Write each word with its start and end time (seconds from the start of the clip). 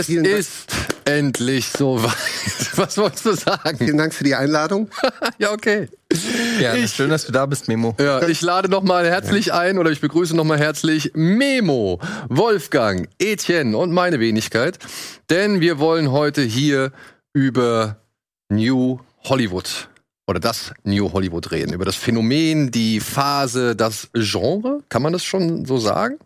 Es 0.00 0.06
Vielen 0.06 0.24
Dank. 0.24 0.36
ist 0.36 0.66
endlich 1.04 1.68
soweit. 1.68 2.10
Was 2.76 2.96
wolltest 2.96 3.26
du 3.26 3.34
sagen? 3.34 3.76
Vielen 3.78 3.98
Dank 3.98 4.14
für 4.14 4.24
die 4.24 4.34
Einladung. 4.34 4.88
ja, 5.38 5.52
okay. 5.52 5.88
Ja, 6.60 6.74
Ich- 6.74 6.92
schön, 6.92 7.10
dass 7.10 7.26
du 7.26 7.32
da 7.32 7.44
bist, 7.46 7.68
Memo. 7.68 7.94
Ja, 8.00 8.26
ich 8.26 8.40
lade 8.40 8.68
nochmal 8.68 9.06
herzlich 9.06 9.52
ein 9.52 9.78
oder 9.78 9.90
ich 9.90 10.00
begrüße 10.00 10.34
nochmal 10.34 10.58
herzlich 10.58 11.10
Memo, 11.14 12.00
Wolfgang, 12.28 13.08
Etienne 13.18 13.76
und 13.76 13.92
meine 13.92 14.20
Wenigkeit. 14.20 14.78
Denn 15.28 15.60
wir 15.60 15.78
wollen 15.78 16.10
heute 16.10 16.42
hier 16.42 16.92
über 17.32 17.96
New 18.48 18.98
Hollywood 19.24 19.88
oder 20.26 20.40
das 20.40 20.72
New 20.84 21.12
Hollywood 21.12 21.50
reden. 21.50 21.72
Über 21.72 21.84
das 21.84 21.96
Phänomen, 21.96 22.70
die 22.70 23.00
Phase, 23.00 23.76
das 23.76 24.08
Genre. 24.14 24.78
Kann 24.88 25.02
man 25.02 25.12
das 25.12 25.24
schon 25.24 25.64
so 25.66 25.78
sagen? 25.78 26.18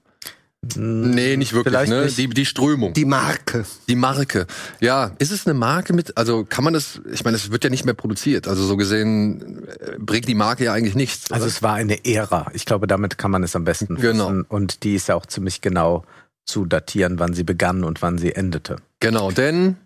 Nee, 0.77 1.37
nicht 1.37 1.53
wirklich. 1.53 1.73
Vielleicht 1.73 1.91
ne? 1.91 2.05
nicht. 2.05 2.19
Die, 2.19 2.29
die 2.29 2.47
Strömung. 2.47 2.93
Die 2.95 3.05
Marke. 3.05 3.65
Die 3.89 3.97
Marke. 3.97 4.47
Ja, 4.81 5.13
ist 5.19 5.31
es 5.31 5.47
eine 5.47 5.55
Marke 5.55 5.93
mit, 5.93 6.17
also 6.17 6.45
kann 6.45 6.65
man 6.65 6.73
das, 6.75 7.01
ich 7.13 7.25
meine, 7.25 7.37
es 7.37 7.51
wird 7.51 7.65
ja 7.65 7.71
nicht 7.71 7.85
mehr 7.85 7.95
produziert. 7.95 8.49
Also 8.49 8.65
so 8.65 8.77
gesehen 8.77 9.67
äh, 9.69 9.97
bringt 9.99 10.29
die 10.29 10.35
Marke 10.35 10.65
ja 10.65 10.73
eigentlich 10.73 10.95
nichts. 10.95 11.31
Also 11.31 11.45
oder? 11.45 11.53
es 11.53 11.63
war 11.63 11.75
eine 11.75 12.05
Ära. 12.05 12.51
Ich 12.55 12.65
glaube, 12.65 12.87
damit 12.87 13.19
kann 13.19 13.31
man 13.31 13.43
es 13.43 13.55
am 13.57 13.65
besten 13.65 13.97
Genau. 13.97 14.25
fassen. 14.27 14.43
Und 14.43 14.83
die 14.85 14.95
ist 14.95 15.09
ja 15.09 15.15
auch 15.15 15.27
ziemlich 15.27 15.61
genau 15.61 16.05
zu 16.47 16.65
datieren, 16.67 17.19
wann 17.19 17.35
sie 17.35 17.45
begann 17.45 17.85
und 17.85 18.03
wann 18.03 18.19
sie 18.19 18.35
endete. 18.35 18.77
Genau, 19.01 19.31
denn 19.31 19.77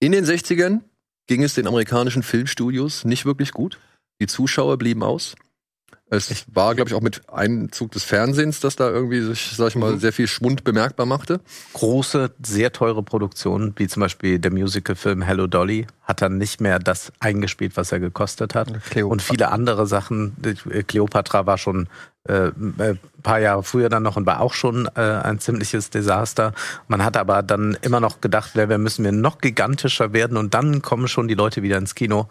in 0.00 0.12
den 0.12 0.24
60ern 0.24 0.80
ging 1.26 1.42
es 1.42 1.54
den 1.54 1.66
amerikanischen 1.66 2.22
Filmstudios 2.22 3.04
nicht 3.04 3.24
wirklich 3.24 3.52
gut. 3.52 3.78
Die 4.20 4.26
Zuschauer 4.26 4.76
blieben 4.76 5.02
aus. 5.02 5.34
Es 6.14 6.44
war, 6.52 6.74
glaube 6.74 6.90
ich, 6.90 6.94
auch 6.94 7.00
mit 7.00 7.22
Einzug 7.32 7.92
des 7.92 8.04
Fernsehens, 8.04 8.60
dass 8.60 8.76
da 8.76 8.90
irgendwie 8.90 9.22
sich, 9.22 9.54
sag 9.56 9.68
ich 9.68 9.76
mal, 9.76 9.98
sehr 9.98 10.12
viel 10.12 10.26
Schwund 10.26 10.62
bemerkbar 10.62 11.06
machte. 11.06 11.40
Große, 11.72 12.30
sehr 12.42 12.70
teure 12.70 13.02
Produktionen, 13.02 13.72
wie 13.76 13.88
zum 13.88 14.00
Beispiel 14.00 14.38
der 14.38 14.52
Musicalfilm 14.52 15.22
Hello 15.22 15.46
Dolly, 15.46 15.86
hat 16.02 16.20
dann 16.20 16.36
nicht 16.36 16.60
mehr 16.60 16.78
das 16.78 17.12
eingespielt, 17.18 17.78
was 17.78 17.92
er 17.92 18.00
gekostet 18.00 18.54
hat. 18.54 18.68
Cleopatra. 18.90 19.10
Und 19.10 19.22
viele 19.22 19.50
andere 19.52 19.86
Sachen. 19.86 20.36
Äh, 20.44 20.82
Cleopatra 20.82 21.46
war 21.46 21.56
schon 21.56 21.88
äh, 22.24 22.50
ein 22.78 22.98
paar 23.22 23.40
Jahre 23.40 23.62
früher 23.62 23.88
dann 23.88 24.02
noch 24.02 24.16
und 24.16 24.26
war 24.26 24.40
auch 24.40 24.52
schon 24.52 24.90
äh, 24.94 25.00
ein 25.00 25.40
ziemliches 25.40 25.88
Desaster. 25.88 26.52
Man 26.88 27.02
hat 27.02 27.16
aber 27.16 27.42
dann 27.42 27.78
immer 27.80 28.00
noch 28.00 28.20
gedacht, 28.20 28.50
wer, 28.52 28.68
wer 28.68 28.76
müssen 28.76 29.02
wir 29.02 29.12
noch 29.12 29.38
gigantischer 29.38 30.12
werden 30.12 30.36
und 30.36 30.52
dann 30.52 30.82
kommen 30.82 31.08
schon 31.08 31.26
die 31.26 31.34
Leute 31.34 31.62
wieder 31.62 31.78
ins 31.78 31.94
Kino. 31.94 32.28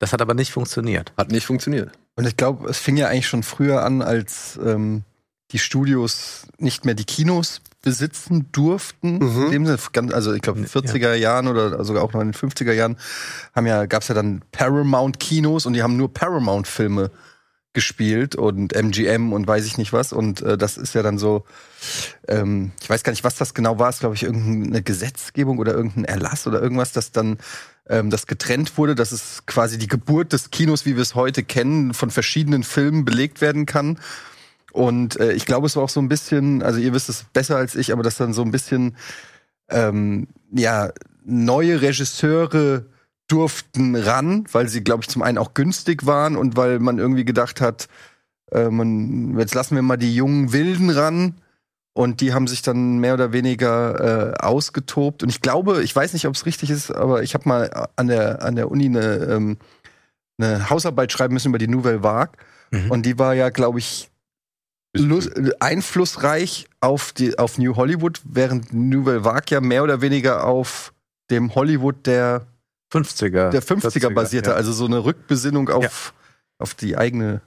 Das 0.00 0.12
hat 0.12 0.20
aber 0.20 0.34
nicht 0.34 0.50
funktioniert. 0.50 1.12
Hat 1.16 1.30
nicht 1.30 1.46
funktioniert. 1.46 1.92
Und 2.16 2.26
ich 2.26 2.36
glaube, 2.36 2.68
es 2.68 2.78
fing 2.78 2.96
ja 2.96 3.08
eigentlich 3.08 3.28
schon 3.28 3.42
früher 3.42 3.82
an, 3.82 4.02
als 4.02 4.58
ähm, 4.64 5.04
die 5.52 5.58
Studios 5.58 6.46
nicht 6.58 6.84
mehr 6.84 6.94
die 6.94 7.04
Kinos 7.04 7.60
besitzen 7.82 8.48
durften. 8.52 9.18
Mhm. 9.18 9.44
In 9.46 9.50
dem 9.50 9.66
Sinne, 9.66 10.14
also 10.14 10.32
ich 10.34 10.42
glaube, 10.42 10.58
in 10.58 10.66
den 10.66 10.70
40er 10.70 11.14
Jahren 11.14 11.48
oder 11.48 11.82
sogar 11.84 12.02
auch 12.02 12.12
noch 12.12 12.20
in 12.20 12.32
den 12.32 12.34
50er 12.34 12.72
Jahren 12.72 12.98
haben 13.54 13.66
ja, 13.66 13.86
gab 13.86 14.02
es 14.02 14.08
ja 14.08 14.14
dann 14.14 14.42
Paramount-Kinos 14.52 15.66
und 15.66 15.72
die 15.72 15.82
haben 15.82 15.96
nur 15.96 16.12
Paramount-Filme 16.12 17.10
gespielt 17.72 18.34
und 18.34 18.74
MGM 18.74 19.32
und 19.32 19.46
weiß 19.46 19.64
ich 19.64 19.78
nicht 19.78 19.92
was. 19.92 20.12
Und 20.12 20.42
äh, 20.42 20.58
das 20.58 20.76
ist 20.76 20.94
ja 20.94 21.02
dann 21.02 21.18
so, 21.18 21.44
ähm, 22.26 22.72
ich 22.82 22.90
weiß 22.90 23.04
gar 23.04 23.12
nicht, 23.12 23.22
was 23.22 23.36
das 23.36 23.54
genau 23.54 23.78
war, 23.78 23.88
ist 23.88 24.00
glaube 24.00 24.16
ich 24.16 24.24
irgendeine 24.24 24.82
Gesetzgebung 24.82 25.58
oder 25.58 25.72
irgendein 25.72 26.04
Erlass 26.04 26.46
oder 26.46 26.60
irgendwas, 26.60 26.92
das 26.92 27.12
dann 27.12 27.38
ähm, 27.90 28.08
das 28.08 28.26
getrennt 28.26 28.78
wurde, 28.78 28.94
dass 28.94 29.12
es 29.12 29.44
quasi 29.46 29.76
die 29.76 29.88
Geburt 29.88 30.32
des 30.32 30.50
Kinos, 30.50 30.86
wie 30.86 30.94
wir 30.94 31.02
es 31.02 31.14
heute 31.14 31.42
kennen, 31.42 31.92
von 31.92 32.10
verschiedenen 32.10 32.62
Filmen 32.62 33.04
belegt 33.04 33.40
werden 33.40 33.66
kann. 33.66 33.98
Und 34.72 35.18
äh, 35.18 35.32
ich 35.32 35.44
glaube, 35.44 35.66
es 35.66 35.74
war 35.74 35.82
auch 35.82 35.90
so 35.90 36.00
ein 36.00 36.08
bisschen, 36.08 36.62
also 36.62 36.78
ihr 36.78 36.94
wisst 36.94 37.08
es 37.08 37.24
besser 37.32 37.56
als 37.56 37.74
ich, 37.74 37.92
aber 37.92 38.04
dass 38.04 38.16
dann 38.16 38.32
so 38.32 38.42
ein 38.42 38.52
bisschen 38.52 38.96
ähm, 39.68 40.28
ja 40.52 40.92
neue 41.24 41.82
Regisseure 41.82 42.86
durften 43.26 43.96
ran, 43.96 44.44
weil 44.52 44.68
sie, 44.68 44.82
glaube 44.82 45.02
ich, 45.02 45.08
zum 45.08 45.22
einen 45.22 45.38
auch 45.38 45.54
günstig 45.54 46.06
waren 46.06 46.36
und 46.36 46.56
weil 46.56 46.78
man 46.78 46.98
irgendwie 46.98 47.24
gedacht 47.24 47.60
hat, 47.60 47.88
äh, 48.52 48.68
man, 48.68 49.36
jetzt 49.38 49.54
lassen 49.54 49.74
wir 49.74 49.82
mal 49.82 49.96
die 49.96 50.14
jungen 50.14 50.52
Wilden 50.52 50.90
ran. 50.90 51.34
Und 51.92 52.20
die 52.20 52.32
haben 52.32 52.46
sich 52.46 52.62
dann 52.62 52.98
mehr 52.98 53.14
oder 53.14 53.32
weniger 53.32 54.32
äh, 54.32 54.38
ausgetobt. 54.38 55.22
Und 55.22 55.28
ich 55.28 55.40
glaube, 55.40 55.82
ich 55.82 55.94
weiß 55.94 56.12
nicht, 56.12 56.26
ob 56.26 56.34
es 56.34 56.46
richtig 56.46 56.70
ist, 56.70 56.90
aber 56.90 57.22
ich 57.22 57.34
habe 57.34 57.48
mal 57.48 57.88
an 57.96 58.06
der, 58.06 58.42
an 58.42 58.54
der 58.56 58.70
Uni 58.70 58.86
eine, 58.86 59.16
ähm, 59.24 59.56
eine 60.38 60.70
Hausarbeit 60.70 61.10
schreiben 61.12 61.34
müssen 61.34 61.48
über 61.48 61.58
die 61.58 61.68
Nouvelle 61.68 62.02
Vague. 62.02 62.32
Mhm. 62.70 62.90
Und 62.90 63.06
die 63.06 63.18
war 63.18 63.34
ja, 63.34 63.50
glaube 63.50 63.80
ich, 63.80 64.08
lus- 64.96 65.30
einflussreich 65.58 66.68
auf, 66.80 67.12
die, 67.12 67.38
auf 67.38 67.58
New 67.58 67.74
Hollywood, 67.76 68.20
während 68.24 68.72
Nouvelle 68.72 69.24
Vague 69.24 69.46
ja 69.50 69.60
mehr 69.60 69.82
oder 69.82 70.00
weniger 70.00 70.44
auf 70.44 70.92
dem 71.30 71.54
Hollywood 71.54 72.06
der, 72.06 72.46
50er. 72.92 73.50
der 73.50 73.62
50er, 73.62 74.12
basierte. 74.14 74.50
ja. 74.50 74.56
Also 74.56 74.72
so 74.72 74.84
eine 74.86 75.04
Rückbesinnung 75.04 75.68
auf, 75.68 76.14
auf 76.58 76.74
die 76.74 76.96
eigene 76.96 77.40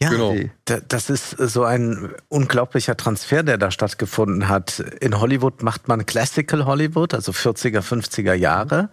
Ja, 0.00 0.10
Genau. 0.10 0.36
Das 0.64 1.10
ist 1.10 1.30
so 1.30 1.64
ein 1.64 2.12
unglaublicher 2.28 2.96
Transfer, 2.96 3.42
der 3.42 3.58
da 3.58 3.70
stattgefunden 3.70 4.48
hat. 4.48 4.80
In 5.00 5.20
Hollywood 5.20 5.62
macht 5.62 5.88
man 5.88 6.06
Classical 6.06 6.66
Hollywood, 6.66 7.14
also 7.14 7.32
40er, 7.32 7.80
50er 7.80 8.34
Jahre. 8.34 8.90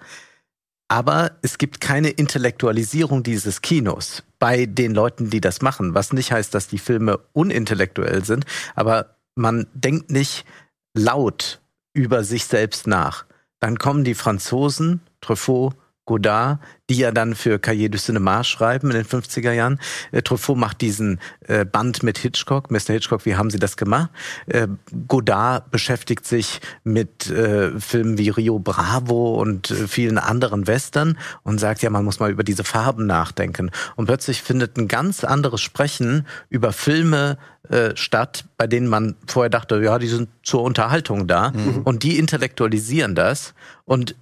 Aber 0.88 1.32
es 1.42 1.58
gibt 1.58 1.82
keine 1.82 2.10
Intellektualisierung 2.10 3.24
dieses 3.24 3.62
Kinos 3.62 4.24
bei 4.40 4.66
den 4.66 4.94
Leuten, 4.94 5.30
die 5.30 5.42
das 5.42 5.62
machen. 5.62 5.96
Was 5.96 6.14
nicht 6.14 6.32
heißt, 6.32 6.54
dass 6.54 6.68
die 6.68 6.78
Filme 6.78 7.20
unintellektuell 7.34 8.24
sind, 8.24 8.46
aber 8.76 9.16
man 9.36 9.68
denkt 9.74 10.12
nicht 10.12 10.46
laut 10.96 11.60
über 11.94 12.24
sich 12.24 12.46
selbst 12.46 12.88
nach. 12.88 13.26
Dann 13.60 13.80
kommen 13.80 14.04
die 14.04 14.14
Franzosen, 14.14 15.02
Truffaut, 15.22 15.76
Godard, 16.06 16.60
die 16.90 16.98
ja 16.98 17.12
dann 17.12 17.36
für 17.36 17.60
Cahiers 17.60 17.92
du 17.92 17.98
Cinéma 17.98 18.44
schreiben 18.44 18.92
in 18.92 18.98
den 18.98 19.06
50er 19.06 19.52
Jahren. 19.52 19.80
Äh, 20.12 20.22
Truffaut 20.22 20.58
macht 20.58 20.82
diesen 20.82 21.20
äh, 21.48 21.66
Band 21.66 22.04
mit 22.04 22.18
Hitchcock. 22.18 22.70
Mr. 22.70 22.94
Hitchcock, 22.94 23.26
wie 23.26 23.36
haben 23.36 23.50
Sie 23.50 23.60
das 23.60 23.76
gemacht? 23.76 24.10
Äh, 24.46 24.68
Godard 25.08 25.72
beschäftigt 25.72 26.26
sich 26.26 26.62
mit 26.84 27.30
äh, 27.30 27.80
Filmen 27.80 28.18
wie 28.18 28.30
Rio 28.30 28.60
Bravo 28.60 29.42
und 29.42 29.72
äh, 29.72 29.88
vielen 29.88 30.18
anderen 30.18 30.68
Western 30.68 31.18
und 31.44 31.60
sagt, 31.60 31.82
ja, 31.82 31.90
man 31.90 32.06
muss 32.06 32.20
mal 32.20 32.32
über 32.32 32.44
diese 32.44 32.64
Farben 32.64 33.08
nachdenken. 33.08 33.72
Und 33.96 34.06
plötzlich 34.06 34.42
findet 34.42 34.78
ein 34.78 34.88
ganz 34.88 35.24
anderes 35.24 35.62
Sprechen 35.62 36.28
über 36.50 36.72
Filme 36.72 37.38
äh, 37.70 37.96
statt, 37.96 38.46
bei 38.58 38.68
denen 38.68 38.88
man 38.88 39.16
vorher 39.26 39.50
dachte, 39.50 39.82
ja, 39.82 39.98
die 39.98 40.08
sind 40.08 40.30
zur 40.44 40.62
Unterhaltung 40.62 41.26
da. 41.26 41.52
Und 41.84 42.04
die 42.04 42.20
intellektualisieren 42.20 43.16
das. 43.16 43.54
Und 43.86 44.16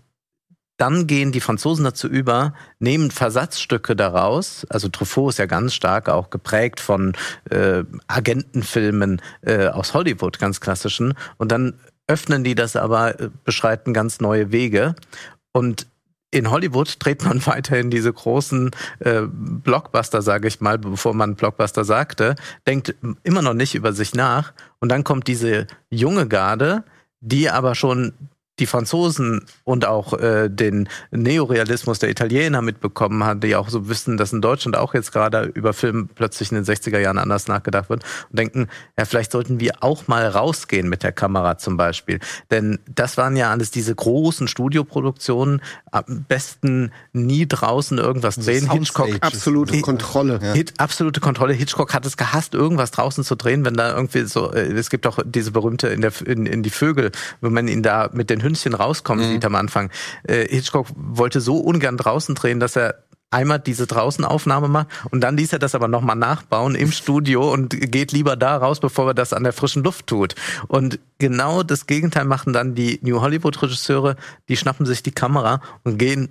dann 0.84 1.08
gehen 1.08 1.32
die 1.32 1.40
Franzosen 1.40 1.86
dazu 1.86 2.10
über, 2.10 2.54
nehmen 2.80 3.10
Versatzstücke 3.10 3.96
daraus. 3.96 4.68
Also 4.70 4.90
Truffaut 4.90 5.30
ist 5.30 5.40
ja 5.40 5.46
ganz 5.46 5.74
stark 5.74 6.10
auch 6.10 6.30
geprägt 6.30 6.82
von 6.82 7.14
äh, 7.50 7.86
Agentenfilmen 8.08 9.22
äh, 9.44 9.68
aus 9.68 9.94
Hollywood, 9.94 10.40
ganz 10.40 10.60
klassischen. 10.60 11.14
Und 11.38 11.54
dann 11.54 11.76
öffnen 12.08 12.44
die 12.44 12.54
das 12.54 12.76
aber, 12.76 13.18
äh, 13.18 13.30
beschreiten 13.46 13.94
ganz 13.94 14.20
neue 14.20 14.52
Wege. 14.52 14.96
Und 15.54 15.88
in 16.32 16.52
Hollywood 16.52 16.98
dreht 17.00 17.24
man 17.24 17.46
weiterhin 17.46 17.90
diese 17.90 18.12
großen 18.12 18.72
äh, 19.00 19.22
Blockbuster, 19.26 20.22
sage 20.22 20.50
ich 20.50 20.60
mal, 20.60 20.78
bevor 20.78 21.14
man 21.14 21.36
Blockbuster 21.36 21.86
sagte, 21.86 22.36
denkt 22.68 22.94
immer 23.24 23.42
noch 23.42 23.54
nicht 23.54 23.74
über 23.74 23.94
sich 23.94 24.16
nach. 24.16 24.52
Und 24.82 24.90
dann 24.90 25.06
kommt 25.06 25.30
diese 25.30 25.66
junge 25.90 26.28
Garde, 26.28 26.84
die 27.22 27.50
aber 27.50 27.74
schon 27.74 28.12
die 28.60 28.68
Franzosen 28.68 29.46
und 29.64 29.86
auch 29.86 30.14
äh, 30.14 30.48
den 30.50 30.88
Neorealismus 31.12 31.98
der 32.00 32.10
Italiener 32.10 32.62
mitbekommen 32.62 33.24
hat, 33.24 33.44
die 33.44 33.56
auch 33.56 33.70
so 33.70 33.90
wissen, 33.90 34.16
dass 34.18 34.32
in 34.32 34.42
Deutschland 34.42 34.78
auch 34.78 34.94
jetzt 34.94 35.12
gerade 35.12 35.44
über 35.56 35.74
Film 35.74 36.08
plötzlich 36.14 36.52
in 36.52 36.64
den 36.64 36.66
60er 36.66 37.00
Jahren 37.00 37.18
anders 37.18 37.48
nachgedacht 37.48 37.90
wird 37.90 38.04
und 38.30 38.38
denken, 38.38 38.68
ja, 38.98 39.06
vielleicht 39.06 39.32
sollten 39.32 39.60
wir 39.60 39.82
auch 39.82 40.08
mal 40.08 40.28
rausgehen 40.28 40.88
mit 40.88 41.02
der 41.02 41.12
Kamera 41.12 41.58
zum 41.58 41.78
Beispiel. 41.78 42.20
Denn 42.52 42.78
das 42.94 43.18
waren 43.18 43.36
ja 43.36 43.50
alles 43.50 43.72
diese 43.72 43.96
großen 43.96 44.48
Studioproduktionen, 44.48 45.62
am 45.92 46.26
besten 46.28 46.92
nie 47.12 47.48
draußen 47.48 47.98
irgendwas 47.98 48.36
drehen. 48.36 48.70
Hitchcock. 48.72 49.10
Absolute 49.22 49.76
Ich- 49.76 49.82
Kontrolle. 49.82 50.40
Hit, 50.54 50.74
absolute 50.78 51.20
Kontrolle. 51.22 51.54
Hitchcock 51.54 51.94
hat 51.94 52.06
es 52.06 52.18
gehasst, 52.18 52.54
irgendwas 52.54 52.92
draußen 52.92 53.24
zu 53.24 53.36
drehen, 53.36 53.66
wenn 53.66 53.74
da 53.74 53.96
irgendwie 53.96 54.26
so, 54.26 54.52
äh, 54.52 54.72
es 54.74 54.92
gibt 54.92 55.08
auch 55.08 55.20
diese 55.26 55.52
berühmte 55.52 55.88
in, 55.88 56.02
der, 56.02 56.12
in, 56.26 56.46
in 56.46 56.62
die 56.62 56.70
Vögel, 56.70 57.12
wenn 57.42 57.54
man 57.54 57.68
ihn 57.68 57.82
da 57.82 58.10
mit 58.14 58.30
den 58.30 58.43
Hündchen 58.44 58.74
rauskommen 58.74 59.28
sieht 59.28 59.46
am 59.46 59.56
Anfang. 59.56 59.90
Äh, 60.24 60.48
Hitchcock 60.48 60.88
wollte 60.96 61.42
so 61.42 61.58
ungern 61.58 61.98
draußen 61.98 62.36
drehen, 62.36 62.60
dass 62.60 62.76
er 62.76 63.04
einmal 63.34 63.60
diese 63.60 63.88
Draußenaufnahme 63.88 64.68
macht 64.68 64.88
und 65.10 65.22
dann 65.22 65.36
ließ 65.36 65.54
er 65.54 65.60
das 65.60 65.76
aber 65.76 65.88
nochmal 65.88 66.16
nachbauen 66.16 66.76
im 66.76 66.92
Studio 66.92 67.52
und 67.52 67.70
geht 67.92 68.12
lieber 68.12 68.36
da 68.36 68.56
raus, 68.58 68.80
bevor 68.80 69.08
er 69.08 69.14
das 69.14 69.34
an 69.34 69.44
der 69.44 69.54
frischen 69.54 69.84
Luft 69.84 70.08
tut. 70.08 70.36
Und 70.68 71.00
genau 71.18 71.64
das 71.64 71.88
Gegenteil 71.88 72.26
machen 72.26 72.54
dann 72.54 72.76
die 72.76 73.00
New 73.02 73.22
Hollywood 73.22 73.62
Regisseure, 73.62 74.16
die 74.48 74.56
schnappen 74.56 74.86
sich 74.86 75.02
die 75.02 75.12
Kamera 75.12 75.62
und 75.84 75.98
gehen 75.98 76.30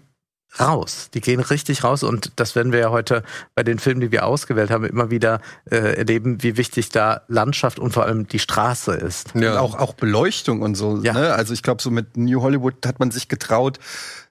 raus. 0.60 1.08
Die 1.14 1.20
gehen 1.20 1.40
richtig 1.40 1.84
raus 1.84 2.02
und 2.02 2.32
das 2.37 2.54
werden 2.54 2.72
wir 2.72 2.81
ja 2.81 2.90
heute 2.90 3.22
bei 3.54 3.62
den 3.62 3.78
Filmen, 3.78 4.00
die 4.00 4.12
wir 4.12 4.26
ausgewählt 4.26 4.70
haben, 4.70 4.84
immer 4.84 5.10
wieder 5.10 5.40
äh, 5.70 5.96
erleben, 5.96 6.43
wie 6.43 6.56
wichtig 6.56 6.90
da 6.90 7.22
Landschaft 7.28 7.78
und 7.78 7.93
vor 7.93 8.04
allem 8.04 8.26
die 8.26 8.38
Straße 8.38 8.93
ist. 8.93 9.34
Ja. 9.34 9.52
Und 9.52 9.58
auch, 9.58 9.78
auch 9.78 9.94
Beleuchtung 9.94 10.62
und 10.62 10.75
so. 10.75 11.00
Ja. 11.02 11.14
Ne? 11.14 11.32
Also 11.34 11.54
ich 11.54 11.62
glaube, 11.62 11.82
so 11.82 11.90
mit 11.90 12.16
New 12.16 12.43
Hollywood 12.43 12.87
hat 12.87 12.99
man 12.99 13.10
sich 13.10 13.28
getraut, 13.28 13.78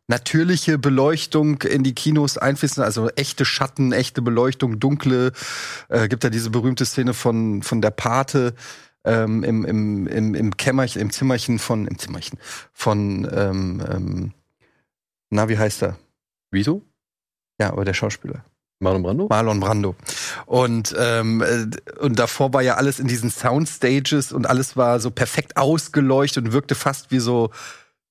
natürliche 0.08 0.78
Beleuchtung 0.78 1.62
in 1.62 1.84
die 1.84 1.96
Kinos 1.96 2.38
einfließen, 2.38 2.84
also 2.84 3.10
echte 3.10 3.46
Schatten, 3.46 3.92
echte 3.92 4.22
Beleuchtung, 4.22 4.80
dunkle. 4.80 5.32
Äh, 5.90 6.08
gibt 6.08 6.24
ja 6.24 6.30
diese 6.30 6.50
berühmte 6.50 6.86
Szene 6.86 7.14
von, 7.14 7.64
von 7.64 7.82
der 7.82 7.92
Pate. 7.92 8.54
Ähm, 9.04 9.44
im, 9.44 9.66
im, 9.66 10.06
im, 10.06 10.36
im 10.36 10.58
Kämmerchen, 10.58 11.02
im 11.02 11.10
Zimmerchen 11.10 11.58
von, 11.58 11.88
im 11.88 11.98
Zimmerchen 11.98 12.38
von, 12.72 13.28
ähm, 13.34 13.84
ähm, 13.92 14.34
na, 15.32 15.50
wie 15.50 15.58
heißt 15.58 15.82
er? 15.82 15.98
Wieso? 16.52 16.84
Ja, 17.60 17.72
aber 17.72 17.86
der 17.86 17.94
Schauspieler. 17.94 18.44
Marlon 18.80 19.04
Brando? 19.04 19.28
Marlon 19.30 19.60
Brando. 19.60 19.96
Und, 20.46 20.96
ähm, 20.98 21.42
äh, 21.42 22.00
und 22.00 22.18
davor 22.18 22.54
war 22.54 22.62
ja 22.62 22.76
alles 22.76 23.00
in 23.00 23.08
diesen 23.08 23.30
Soundstages 23.30 24.32
und 24.32 24.48
alles 24.48 24.76
war 24.76 25.00
so 25.00 25.12
perfekt 25.12 25.56
ausgeleuchtet 25.58 26.46
und 26.46 26.54
wirkte 26.54 26.76
fast 26.76 27.12
wie 27.12 27.20
so 27.20 27.52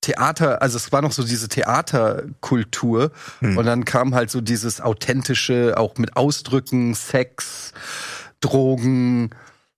Theater, 0.01 0.63
also 0.63 0.77
es 0.79 0.93
war 0.93 1.03
noch 1.03 1.13
so 1.13 1.23
diese 1.23 1.49
Theaterkultur 1.49 3.11
hm. 3.41 3.59
und 3.59 3.67
dann 3.67 3.85
kam 3.85 4.15
halt 4.15 4.31
so 4.31 4.41
dieses 4.41 4.81
authentische, 4.81 5.75
auch 5.77 5.99
mit 5.99 6.17
Ausdrücken, 6.17 6.95
Sex, 6.95 7.75
Drogen, 8.41 9.31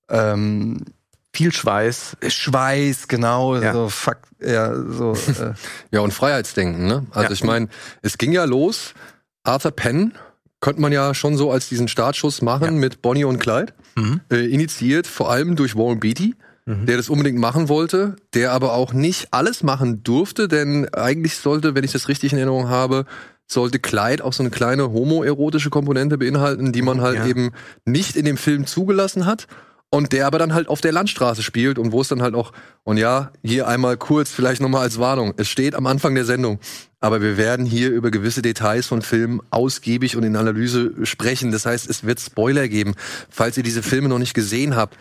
ähm, 0.08 0.84
viel 1.32 1.52
Schweiß. 1.52 2.16
Schweiß, 2.26 3.08
genau, 3.08 3.56
ja. 3.56 3.72
so 3.72 3.88
fuck, 3.88 4.18
ja, 4.40 4.74
so. 4.74 5.12
Äh. 5.12 5.54
ja, 5.90 6.00
und 6.00 6.12
Freiheitsdenken, 6.12 6.86
ne? 6.86 7.06
Also 7.10 7.28
ja. 7.28 7.32
ich 7.32 7.44
meine, 7.44 7.68
es 8.02 8.18
ging 8.18 8.32
ja 8.32 8.44
los, 8.44 8.94
Arthur 9.42 9.72
Penn 9.72 10.12
könnte 10.60 10.80
man 10.80 10.92
ja 10.92 11.12
schon 11.12 11.36
so 11.36 11.50
als 11.50 11.68
diesen 11.68 11.88
Startschuss 11.88 12.40
machen 12.40 12.74
ja. 12.74 12.80
mit 12.80 13.02
Bonnie 13.02 13.24
und 13.24 13.38
Clyde. 13.40 13.74
Mhm. 13.96 14.20
Äh, 14.30 14.46
initiiert 14.46 15.06
vor 15.06 15.30
allem 15.30 15.56
durch 15.56 15.76
Warren 15.76 16.00
Beatty, 16.00 16.36
mhm. 16.64 16.86
der 16.86 16.96
das 16.96 17.10
unbedingt 17.10 17.38
machen 17.38 17.68
wollte, 17.68 18.16
der 18.32 18.52
aber 18.52 18.72
auch 18.72 18.92
nicht 18.92 19.28
alles 19.32 19.62
machen 19.62 20.04
durfte, 20.04 20.48
denn 20.48 20.88
eigentlich 20.94 21.36
sollte, 21.36 21.74
wenn 21.74 21.84
ich 21.84 21.92
das 21.92 22.08
richtig 22.08 22.32
in 22.32 22.38
Erinnerung 22.38 22.68
habe, 22.68 23.06
sollte 23.48 23.80
Clyde 23.80 24.24
auch 24.24 24.32
so 24.32 24.44
eine 24.44 24.50
kleine 24.50 24.92
homoerotische 24.92 25.68
Komponente 25.68 26.16
beinhalten, 26.16 26.72
die 26.72 26.80
man 26.80 27.00
halt 27.00 27.18
ja. 27.18 27.26
eben 27.26 27.50
nicht 27.84 28.16
in 28.16 28.24
dem 28.24 28.36
Film 28.36 28.64
zugelassen 28.64 29.26
hat 29.26 29.48
und 29.94 30.12
der 30.12 30.26
aber 30.26 30.38
dann 30.38 30.54
halt 30.54 30.68
auf 30.68 30.80
der 30.80 30.90
Landstraße 30.90 31.42
spielt 31.42 31.78
und 31.78 31.92
wo 31.92 32.00
es 32.00 32.08
dann 32.08 32.22
halt 32.22 32.34
auch, 32.34 32.52
und 32.82 32.96
ja, 32.96 33.30
hier 33.44 33.68
einmal 33.68 33.98
kurz, 33.98 34.30
vielleicht 34.30 34.62
nochmal 34.62 34.80
als 34.80 34.98
Warnung, 34.98 35.34
es 35.36 35.48
steht 35.48 35.74
am 35.74 35.86
Anfang 35.86 36.14
der 36.14 36.24
Sendung, 36.24 36.60
aber 37.00 37.20
wir 37.20 37.36
werden 37.36 37.66
hier 37.66 37.90
über 37.90 38.10
gewisse 38.10 38.40
Details 38.40 38.86
von 38.86 39.02
Filmen 39.02 39.42
ausgiebig 39.50 40.16
und 40.16 40.22
in 40.22 40.34
Analyse 40.34 40.94
sprechen. 41.02 41.52
Das 41.52 41.66
heißt, 41.66 41.90
es 41.90 42.04
wird 42.04 42.20
Spoiler 42.20 42.68
geben, 42.68 42.94
falls 43.28 43.58
ihr 43.58 43.62
diese 43.62 43.82
Filme 43.82 44.08
noch 44.08 44.18
nicht 44.18 44.32
gesehen 44.32 44.76
habt 44.76 44.96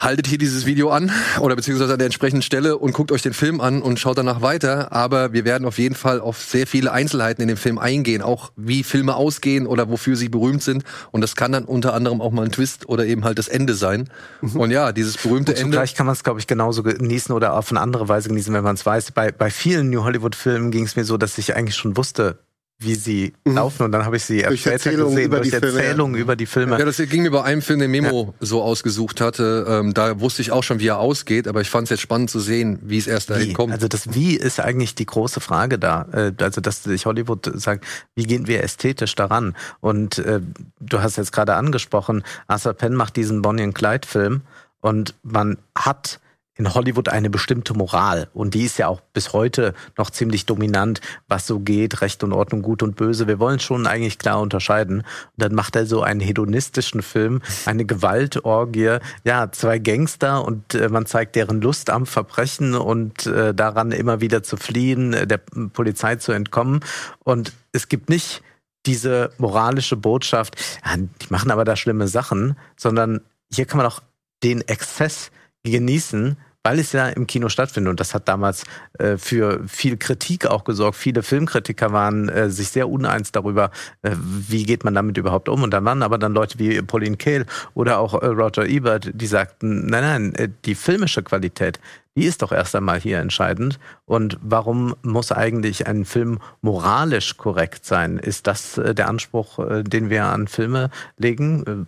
haltet 0.00 0.26
hier 0.26 0.38
dieses 0.38 0.66
Video 0.66 0.90
an 0.90 1.10
oder 1.40 1.56
beziehungsweise 1.56 1.92
an 1.92 1.98
der 1.98 2.06
entsprechenden 2.06 2.42
Stelle 2.42 2.76
und 2.76 2.92
guckt 2.92 3.12
euch 3.12 3.22
den 3.22 3.32
Film 3.32 3.60
an 3.60 3.80
und 3.80 3.98
schaut 3.98 4.18
danach 4.18 4.42
weiter. 4.42 4.92
Aber 4.92 5.32
wir 5.32 5.44
werden 5.44 5.66
auf 5.66 5.78
jeden 5.78 5.94
Fall 5.94 6.20
auf 6.20 6.42
sehr 6.42 6.66
viele 6.66 6.92
Einzelheiten 6.92 7.42
in 7.42 7.48
dem 7.48 7.56
Film 7.56 7.78
eingehen, 7.78 8.20
auch 8.20 8.52
wie 8.56 8.82
Filme 8.82 9.14
ausgehen 9.14 9.66
oder 9.66 9.88
wofür 9.88 10.16
sie 10.16 10.28
berühmt 10.28 10.62
sind. 10.62 10.84
Und 11.10 11.20
das 11.20 11.36
kann 11.36 11.52
dann 11.52 11.64
unter 11.64 11.94
anderem 11.94 12.20
auch 12.20 12.32
mal 12.32 12.44
ein 12.44 12.52
Twist 12.52 12.88
oder 12.88 13.06
eben 13.06 13.24
halt 13.24 13.38
das 13.38 13.48
Ende 13.48 13.74
sein. 13.74 14.10
Mhm. 14.40 14.60
Und 14.60 14.70
ja, 14.70 14.92
dieses 14.92 15.16
berühmte 15.16 15.52
und 15.52 15.58
Ende. 15.58 15.76
Vielleicht 15.76 15.96
kann 15.96 16.06
man 16.06 16.14
es, 16.14 16.24
glaube 16.24 16.40
ich, 16.40 16.46
genauso 16.46 16.82
genießen 16.82 17.34
oder 17.34 17.54
auf 17.54 17.70
eine 17.70 17.80
andere 17.80 18.08
Weise 18.08 18.28
genießen, 18.28 18.52
wenn 18.52 18.64
man 18.64 18.74
es 18.74 18.84
weiß. 18.84 19.12
Bei, 19.12 19.32
bei 19.32 19.50
vielen 19.50 19.90
New 19.90 20.04
Hollywood-Filmen 20.04 20.70
ging 20.70 20.84
es 20.84 20.96
mir 20.96 21.04
so, 21.04 21.16
dass 21.16 21.38
ich 21.38 21.54
eigentlich 21.54 21.76
schon 21.76 21.96
wusste, 21.96 22.38
wie 22.84 22.94
sie 22.94 23.32
mhm. 23.44 23.54
laufen 23.54 23.82
und 23.84 23.92
dann 23.92 24.04
habe 24.04 24.16
ich 24.16 24.24
sie 24.24 24.42
durch 24.42 24.60
später 24.60 24.74
Erzählung 24.74 25.10
gesehen, 25.10 25.26
über 25.26 25.36
durch 25.38 25.50
die 25.50 25.56
Erzählungen 25.56 26.14
über 26.16 26.36
die 26.36 26.46
Filme. 26.46 26.78
Ja, 26.78 26.84
das 26.84 26.96
ging 26.96 27.22
mir 27.22 27.30
bei 27.30 27.42
einem 27.42 27.62
Film, 27.62 27.80
den 27.80 27.90
Memo 27.90 28.34
ja. 28.38 28.46
so 28.46 28.62
ausgesucht 28.62 29.20
hatte. 29.20 29.66
Ähm, 29.68 29.94
da 29.94 30.20
wusste 30.20 30.42
ich 30.42 30.52
auch 30.52 30.62
schon, 30.62 30.80
wie 30.80 30.88
er 30.88 30.98
ausgeht, 30.98 31.48
aber 31.48 31.60
ich 31.60 31.70
fand 31.70 31.84
es 31.84 31.90
jetzt 31.90 32.00
spannend 32.00 32.30
zu 32.30 32.40
sehen, 32.40 32.78
wie 32.82 32.98
es 32.98 33.06
erst 33.06 33.30
dahin 33.30 33.50
wie? 33.50 33.52
kommt. 33.52 33.72
Also 33.72 33.88
das 33.88 34.14
Wie 34.14 34.36
ist 34.36 34.60
eigentlich 34.60 34.94
die 34.94 35.06
große 35.06 35.40
Frage 35.40 35.78
da. 35.78 36.06
Äh, 36.12 36.32
also 36.40 36.60
dass 36.60 36.82
sich 36.82 37.06
Hollywood 37.06 37.50
sagt, 37.54 37.84
wie 38.14 38.24
gehen 38.24 38.46
wir 38.46 38.62
ästhetisch 38.62 39.14
daran? 39.14 39.54
Und 39.80 40.18
äh, 40.18 40.40
du 40.80 41.00
hast 41.00 41.16
jetzt 41.16 41.32
gerade 41.32 41.54
angesprochen, 41.54 42.22
Arthur 42.46 42.74
Penn 42.74 42.94
macht 42.94 43.16
diesen 43.16 43.42
Bonnie 43.42 43.62
and 43.62 43.74
Clyde 43.74 44.06
Film 44.06 44.42
und 44.80 45.14
man 45.22 45.58
hat 45.76 46.20
in 46.56 46.72
Hollywood 46.72 47.08
eine 47.08 47.30
bestimmte 47.30 47.74
Moral 47.74 48.28
und 48.32 48.54
die 48.54 48.64
ist 48.64 48.78
ja 48.78 48.88
auch 48.88 49.00
bis 49.12 49.32
heute 49.32 49.74
noch 49.98 50.10
ziemlich 50.10 50.46
dominant, 50.46 51.00
was 51.28 51.46
so 51.46 51.58
geht, 51.58 52.00
Recht 52.00 52.22
und 52.22 52.32
Ordnung, 52.32 52.62
Gut 52.62 52.82
und 52.82 52.96
Böse. 52.96 53.26
Wir 53.26 53.38
wollen 53.38 53.58
schon 53.58 53.86
eigentlich 53.86 54.18
klar 54.18 54.40
unterscheiden. 54.40 54.98
Und 54.98 55.04
dann 55.36 55.54
macht 55.54 55.74
er 55.76 55.86
so 55.86 56.02
einen 56.02 56.20
hedonistischen 56.20 57.02
Film, 57.02 57.42
eine 57.66 57.84
Gewaltorgie, 57.84 58.98
ja, 59.24 59.50
zwei 59.50 59.78
Gangster 59.78 60.44
und 60.44 60.74
äh, 60.74 60.88
man 60.88 61.06
zeigt 61.06 61.34
deren 61.36 61.60
Lust 61.60 61.90
am 61.90 62.06
Verbrechen 62.06 62.74
und 62.74 63.26
äh, 63.26 63.54
daran 63.54 63.90
immer 63.90 64.20
wieder 64.20 64.42
zu 64.42 64.56
fliehen, 64.56 65.12
äh, 65.12 65.26
der 65.26 65.38
Polizei 65.38 66.16
zu 66.16 66.32
entkommen. 66.32 66.80
Und 67.24 67.52
es 67.72 67.88
gibt 67.88 68.08
nicht 68.08 68.42
diese 68.86 69.30
moralische 69.38 69.96
Botschaft, 69.96 70.56
ja, 70.84 70.96
die 70.96 71.26
machen 71.30 71.50
aber 71.50 71.64
da 71.64 71.74
schlimme 71.74 72.06
Sachen, 72.06 72.56
sondern 72.76 73.20
hier 73.50 73.64
kann 73.66 73.78
man 73.78 73.86
auch 73.86 74.00
den 74.42 74.60
Exzess 74.62 75.30
genießen, 75.64 76.36
weil 76.62 76.78
es 76.78 76.92
ja 76.92 77.08
im 77.08 77.26
Kino 77.26 77.48
stattfindet. 77.48 77.90
Und 77.90 78.00
das 78.00 78.14
hat 78.14 78.26
damals 78.26 78.64
äh, 78.98 79.18
für 79.18 79.60
viel 79.68 79.96
Kritik 79.98 80.46
auch 80.46 80.64
gesorgt. 80.64 80.96
Viele 80.96 81.22
Filmkritiker 81.22 81.92
waren 81.92 82.28
äh, 82.30 82.48
sich 82.48 82.70
sehr 82.70 82.88
uneins 82.88 83.32
darüber, 83.32 83.70
äh, 84.02 84.12
wie 84.16 84.64
geht 84.64 84.82
man 84.82 84.94
damit 84.94 85.18
überhaupt 85.18 85.48
um. 85.48 85.62
Und 85.62 85.72
dann 85.72 85.84
waren 85.84 86.02
aber 86.02 86.16
dann 86.16 86.32
Leute 86.32 86.58
wie 86.58 86.80
Pauline 86.80 87.18
Kael 87.18 87.44
oder 87.74 87.98
auch 87.98 88.14
äh, 88.14 88.26
Roger 88.26 88.66
Ebert, 88.66 89.10
die 89.12 89.26
sagten, 89.26 89.86
nein, 89.86 90.02
nein, 90.02 90.34
äh, 90.36 90.48
die 90.64 90.74
filmische 90.74 91.22
Qualität, 91.22 91.78
die 92.16 92.24
ist 92.24 92.42
doch 92.42 92.52
erst 92.52 92.74
einmal 92.76 93.00
hier 93.00 93.18
entscheidend. 93.18 93.78
Und 94.04 94.38
warum 94.40 94.94
muss 95.02 95.32
eigentlich 95.32 95.86
ein 95.86 96.04
Film 96.04 96.38
moralisch 96.60 97.36
korrekt 97.36 97.84
sein? 97.84 98.18
Ist 98.18 98.46
das 98.46 98.78
äh, 98.78 98.94
der 98.94 99.08
Anspruch, 99.08 99.58
äh, 99.58 99.82
den 99.82 100.10
wir 100.10 100.26
an 100.26 100.46
Filme 100.46 100.90
legen? 101.16 101.86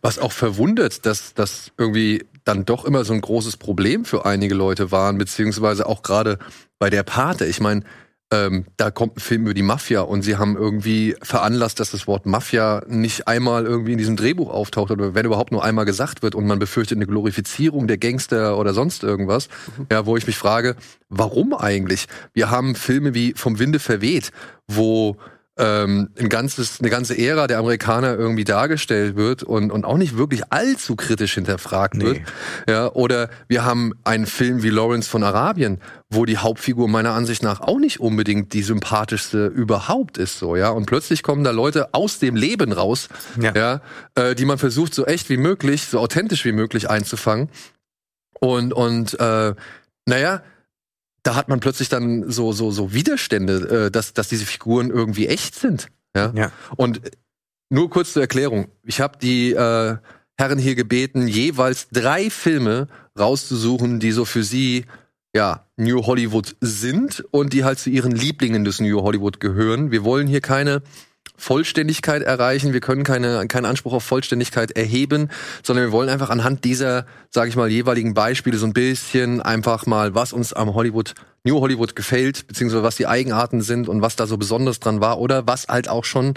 Was 0.00 0.18
auch 0.18 0.32
verwundert, 0.32 1.04
dass 1.06 1.34
das 1.34 1.72
irgendwie 1.76 2.24
dann 2.44 2.64
doch 2.64 2.84
immer 2.84 3.04
so 3.04 3.12
ein 3.12 3.20
großes 3.20 3.58
Problem 3.58 4.04
für 4.04 4.24
einige 4.24 4.54
Leute 4.54 4.90
waren, 4.90 5.18
beziehungsweise 5.18 5.86
auch 5.86 6.02
gerade 6.02 6.38
bei 6.78 6.90
der 6.90 7.02
Pate. 7.02 7.44
Ich 7.44 7.60
meine, 7.60 7.82
ähm, 8.32 8.66
da 8.76 8.90
kommt 8.90 9.16
ein 9.16 9.20
Film 9.20 9.42
über 9.42 9.54
die 9.54 9.62
Mafia 9.62 10.02
und 10.02 10.22
sie 10.22 10.36
haben 10.36 10.56
irgendwie 10.56 11.16
veranlasst, 11.20 11.80
dass 11.80 11.90
das 11.90 12.06
Wort 12.06 12.26
Mafia 12.26 12.82
nicht 12.86 13.26
einmal 13.26 13.66
irgendwie 13.66 13.92
in 13.92 13.98
diesem 13.98 14.16
Drehbuch 14.16 14.50
auftaucht 14.50 14.92
oder 14.92 15.14
wenn 15.14 15.26
überhaupt 15.26 15.50
nur 15.50 15.64
einmal 15.64 15.84
gesagt 15.84 16.22
wird 16.22 16.36
und 16.36 16.46
man 16.46 16.60
befürchtet 16.60 16.98
eine 16.98 17.06
Glorifizierung 17.06 17.88
der 17.88 17.98
Gangster 17.98 18.56
oder 18.56 18.72
sonst 18.72 19.02
irgendwas. 19.02 19.48
Mhm. 19.76 19.86
Ja, 19.90 20.06
wo 20.06 20.16
ich 20.16 20.26
mich 20.26 20.38
frage, 20.38 20.76
warum 21.08 21.54
eigentlich? 21.54 22.06
Wir 22.32 22.50
haben 22.50 22.76
Filme 22.76 23.14
wie 23.14 23.34
Vom 23.34 23.58
Winde 23.58 23.80
verweht, 23.80 24.30
wo 24.68 25.16
ähm, 25.60 26.10
ein 26.18 26.28
ganzes, 26.28 26.80
eine 26.80 26.90
ganze 26.90 27.16
Ära 27.18 27.46
der 27.46 27.58
Amerikaner 27.58 28.16
irgendwie 28.16 28.44
dargestellt 28.44 29.16
wird 29.16 29.42
und, 29.42 29.70
und 29.70 29.84
auch 29.84 29.96
nicht 29.96 30.16
wirklich 30.16 30.42
allzu 30.50 30.96
kritisch 30.96 31.34
hinterfragt 31.34 31.96
nee. 31.96 32.04
wird. 32.04 32.20
Ja, 32.68 32.90
oder 32.92 33.28
wir 33.48 33.64
haben 33.64 33.92
einen 34.04 34.26
Film 34.26 34.62
wie 34.62 34.70
Lawrence 34.70 35.08
von 35.08 35.22
Arabien, 35.22 35.78
wo 36.08 36.24
die 36.24 36.38
Hauptfigur 36.38 36.88
meiner 36.88 37.12
Ansicht 37.12 37.42
nach 37.42 37.60
auch 37.60 37.78
nicht 37.78 38.00
unbedingt 38.00 38.52
die 38.52 38.62
sympathischste 38.62 39.46
überhaupt 39.46 40.18
ist, 40.18 40.38
so, 40.38 40.56
ja. 40.56 40.70
Und 40.70 40.86
plötzlich 40.86 41.22
kommen 41.22 41.44
da 41.44 41.50
Leute 41.50 41.92
aus 41.92 42.18
dem 42.18 42.36
Leben 42.36 42.72
raus, 42.72 43.08
ja, 43.40 43.52
ja 43.54 43.80
äh, 44.14 44.34
die 44.34 44.44
man 44.44 44.58
versucht, 44.58 44.94
so 44.94 45.04
echt 45.04 45.28
wie 45.28 45.36
möglich, 45.36 45.86
so 45.86 46.00
authentisch 46.00 46.44
wie 46.44 46.52
möglich 46.52 46.88
einzufangen. 46.88 47.50
Und, 48.40 48.72
und 48.72 49.18
äh, 49.20 49.54
naja, 50.06 50.42
da 51.22 51.34
hat 51.34 51.48
man 51.48 51.60
plötzlich 51.60 51.88
dann 51.88 52.30
so 52.30 52.52
so 52.52 52.70
so 52.70 52.92
Widerstände, 52.92 53.86
äh, 53.86 53.90
dass 53.90 54.12
dass 54.14 54.28
diese 54.28 54.46
Figuren 54.46 54.90
irgendwie 54.90 55.26
echt 55.26 55.54
sind. 55.54 55.88
Ja. 56.16 56.32
ja. 56.34 56.52
Und 56.76 57.00
nur 57.68 57.90
kurz 57.90 58.12
zur 58.12 58.22
Erklärung: 58.22 58.68
Ich 58.82 59.00
habe 59.00 59.18
die 59.18 59.52
äh, 59.52 59.96
Herren 60.36 60.58
hier 60.58 60.74
gebeten, 60.74 61.28
jeweils 61.28 61.88
drei 61.90 62.30
Filme 62.30 62.88
rauszusuchen, 63.18 64.00
die 64.00 64.12
so 64.12 64.24
für 64.24 64.42
sie 64.42 64.86
ja 65.34 65.66
New 65.76 66.06
Hollywood 66.06 66.56
sind 66.60 67.24
und 67.30 67.52
die 67.52 67.64
halt 67.64 67.78
zu 67.78 67.90
ihren 67.90 68.12
Lieblingen 68.12 68.64
des 68.64 68.80
New 68.80 69.02
Hollywood 69.02 69.40
gehören. 69.40 69.90
Wir 69.90 70.04
wollen 70.04 70.26
hier 70.26 70.40
keine 70.40 70.82
Vollständigkeit 71.36 72.22
erreichen. 72.22 72.72
Wir 72.74 72.80
können 72.80 73.02
keine, 73.02 73.46
keinen 73.48 73.64
Anspruch 73.64 73.94
auf 73.94 74.04
Vollständigkeit 74.04 74.72
erheben, 74.72 75.30
sondern 75.62 75.86
wir 75.86 75.92
wollen 75.92 76.10
einfach 76.10 76.28
anhand 76.28 76.64
dieser, 76.64 77.06
sage 77.30 77.48
ich 77.48 77.56
mal, 77.56 77.70
jeweiligen 77.70 78.12
Beispiele 78.12 78.58
so 78.58 78.66
ein 78.66 78.74
bisschen 78.74 79.40
einfach 79.40 79.86
mal, 79.86 80.14
was 80.14 80.34
uns 80.34 80.52
am 80.52 80.74
Hollywood 80.74 81.14
New 81.44 81.60
Hollywood 81.60 81.96
gefällt, 81.96 82.46
beziehungsweise 82.46 82.82
was 82.82 82.96
die 82.96 83.06
Eigenarten 83.06 83.62
sind 83.62 83.88
und 83.88 84.02
was 84.02 84.16
da 84.16 84.26
so 84.26 84.36
besonders 84.36 84.80
dran 84.80 85.00
war 85.00 85.18
oder 85.18 85.46
was 85.46 85.68
halt 85.68 85.88
auch 85.88 86.04
schon, 86.04 86.34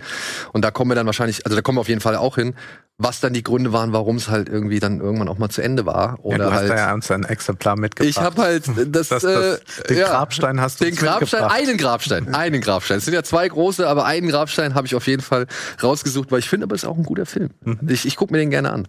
und 0.53 0.63
da 0.63 0.71
kommen 0.71 0.91
wir 0.91 0.95
dann 0.95 1.05
wahrscheinlich, 1.05 1.45
also 1.45 1.55
da 1.55 1.61
kommen 1.61 1.77
wir 1.77 1.81
auf 1.81 1.89
jeden 1.89 2.01
Fall 2.01 2.15
auch 2.15 2.35
hin, 2.35 2.55
was 2.97 3.19
dann 3.19 3.33
die 3.33 3.43
Gründe 3.43 3.73
waren, 3.73 3.91
warum 3.91 4.17
es 4.17 4.29
halt 4.29 4.47
irgendwie 4.47 4.79
dann 4.79 4.99
irgendwann 5.01 5.27
auch 5.27 5.39
mal 5.39 5.49
zu 5.49 5.61
Ende 5.61 5.85
war. 5.85 6.19
Oder 6.21 6.37
ja, 6.37 6.43
du 6.45 6.51
halt, 6.51 6.69
hast 6.69 6.69
da 6.69 6.87
ja 6.87 6.93
uns 6.93 7.11
ein 7.11 7.23
Exemplar 7.23 7.75
mitgebracht. 7.75 8.09
ich 8.09 8.19
habe 8.19 8.41
halt 8.41 8.65
das, 8.95 9.09
das, 9.09 9.23
das, 9.23 9.23
äh, 9.23 9.57
den 9.89 9.97
ja, 9.97 10.07
Grabstein 10.09 10.61
hast 10.61 10.79
du 10.79 10.85
den 10.85 10.95
Grabstein, 10.95 11.41
mitgebracht. 11.41 11.51
einen 11.51 11.77
Grabstein, 11.77 12.35
einen 12.35 12.61
Grabstein. 12.61 12.97
Es 12.99 13.05
sind 13.05 13.13
ja 13.15 13.23
zwei 13.23 13.47
große, 13.47 13.87
aber 13.87 14.05
einen 14.05 14.29
Grabstein 14.29 14.75
habe 14.75 14.85
ich 14.85 14.95
auf 14.95 15.07
jeden 15.07 15.23
Fall 15.23 15.47
rausgesucht, 15.81 16.31
weil 16.31 16.39
ich 16.39 16.49
finde, 16.49 16.65
aber 16.65 16.75
es 16.75 16.83
ist 16.83 16.89
auch 16.89 16.97
ein 16.97 17.03
guter 17.03 17.25
Film. 17.25 17.49
Mhm. 17.61 17.79
Ich, 17.89 18.05
ich 18.05 18.15
gucke 18.15 18.31
mir 18.31 18.39
den 18.39 18.51
gerne 18.51 18.71
an. 18.71 18.87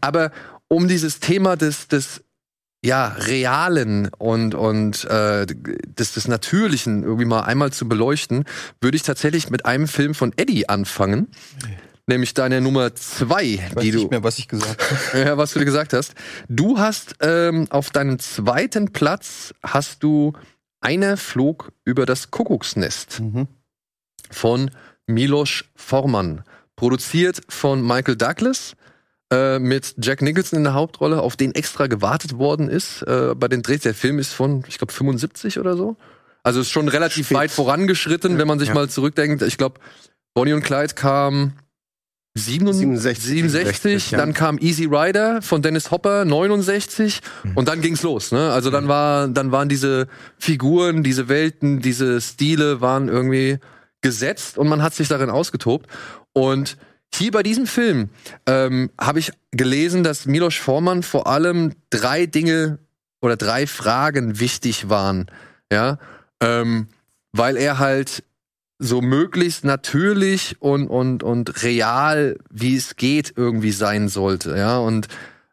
Aber 0.00 0.32
um 0.68 0.86
dieses 0.86 1.20
Thema 1.20 1.56
des, 1.56 1.88
des 1.88 2.22
ja, 2.84 3.08
Realen 3.08 4.08
und, 4.18 4.54
und 4.54 5.04
äh, 5.06 5.46
des, 5.46 6.12
des 6.14 6.28
Natürlichen 6.28 7.02
irgendwie 7.02 7.24
mal 7.24 7.40
einmal 7.42 7.72
zu 7.72 7.88
beleuchten, 7.88 8.44
würde 8.80 8.96
ich 8.96 9.02
tatsächlich 9.02 9.50
mit 9.50 9.66
einem 9.66 9.88
Film 9.88 10.14
von 10.14 10.32
Eddie 10.36 10.68
anfangen. 10.68 11.28
Nämlich 12.06 12.34
deine 12.34 12.60
Nummer 12.60 12.94
zwei, 12.94 13.42
Ich 13.44 13.74
weiß 13.76 13.82
die 13.82 13.90
du, 13.90 13.98
nicht 13.98 14.10
mehr, 14.12 14.22
was 14.22 14.38
ich 14.38 14.46
gesagt 14.46 14.80
habe. 15.12 15.24
ja, 15.24 15.36
was 15.36 15.52
du 15.54 15.64
gesagt 15.64 15.92
hast. 15.92 16.14
Du 16.48 16.78
hast 16.78 17.16
ähm, 17.20 17.66
auf 17.70 17.90
deinem 17.90 18.20
zweiten 18.20 18.92
Platz 18.92 19.52
hast 19.64 20.04
du 20.04 20.32
einer 20.80 21.16
flog 21.16 21.72
über 21.84 22.06
das 22.06 22.30
Kuckucksnest 22.30 23.18
Mhm. 23.20 23.48
von 24.30 24.70
Milos 25.08 25.64
Forman. 25.74 26.44
Produziert 26.76 27.40
von 27.48 27.84
Michael 27.84 28.16
Douglas 28.16 28.74
äh, 29.32 29.58
mit 29.58 29.94
Jack 30.00 30.22
Nicholson 30.22 30.58
in 30.58 30.64
der 30.64 30.74
Hauptrolle, 30.74 31.20
auf 31.20 31.36
den 31.36 31.54
extra 31.54 31.86
gewartet 31.88 32.38
worden 32.38 32.68
ist. 32.68 33.02
Äh, 33.02 33.34
bei 33.36 33.48
den 33.48 33.62
Drehs, 33.62 33.82
der 33.82 33.94
Film 33.94 34.18
ist 34.18 34.32
von, 34.32 34.64
ich 34.68 34.78
glaube, 34.78 34.92
75 34.92 35.58
oder 35.58 35.76
so. 35.76 35.96
Also 36.42 36.60
ist 36.60 36.70
schon 36.70 36.88
relativ 36.88 37.26
Spät. 37.26 37.36
weit 37.36 37.50
vorangeschritten, 37.50 38.38
wenn 38.38 38.46
man 38.46 38.58
sich 38.58 38.68
Ja. 38.68 38.74
mal 38.74 38.88
zurückdenkt. 38.88 39.42
Ich 39.42 39.58
glaube, 39.58 39.80
Bonnie 40.34 40.52
und 40.52 40.62
Clyde 40.62 40.94
kam 40.94 41.54
67, 42.38 43.24
67, 43.24 43.24
67 43.24 44.10
ja. 44.10 44.18
dann 44.18 44.34
kam 44.34 44.58
Easy 44.58 44.84
Rider 44.84 45.40
von 45.40 45.62
Dennis 45.62 45.90
Hopper 45.90 46.26
69 46.26 47.20
und 47.54 47.66
dann 47.66 47.80
ging's 47.80 48.02
los, 48.02 48.30
ne? 48.30 48.52
Also 48.52 48.70
dann 48.70 48.88
war 48.88 49.26
dann 49.28 49.52
waren 49.52 49.70
diese 49.70 50.06
Figuren, 50.38 51.02
diese 51.02 51.28
Welten, 51.30 51.80
diese 51.80 52.20
Stile 52.20 52.82
waren 52.82 53.08
irgendwie 53.08 53.58
gesetzt 54.02 54.58
und 54.58 54.68
man 54.68 54.82
hat 54.82 54.94
sich 54.94 55.08
darin 55.08 55.30
ausgetobt 55.30 55.86
und 56.34 56.76
hier 57.14 57.30
bei 57.30 57.42
diesem 57.42 57.66
Film 57.66 58.10
ähm, 58.46 58.90
habe 59.00 59.18
ich 59.18 59.32
gelesen, 59.50 60.04
dass 60.04 60.26
Milos 60.26 60.54
Forman 60.54 61.02
vor 61.02 61.26
allem 61.26 61.72
drei 61.90 62.26
Dinge 62.26 62.78
oder 63.20 63.36
drei 63.36 63.66
Fragen 63.66 64.38
wichtig 64.38 64.88
waren, 64.88 65.26
ja, 65.72 65.98
ähm, 66.40 66.88
weil 67.32 67.56
er 67.56 67.78
halt 67.78 68.22
so 68.78 69.00
möglichst 69.00 69.64
natürlich 69.64 70.56
und, 70.60 70.88
und, 70.88 71.22
und 71.22 71.62
real, 71.62 72.36
wie 72.50 72.76
es 72.76 72.96
geht, 72.96 73.32
irgendwie 73.36 73.72
sein 73.72 74.08
sollte, 74.08 74.56
ja, 74.56 74.78
und 74.78 75.08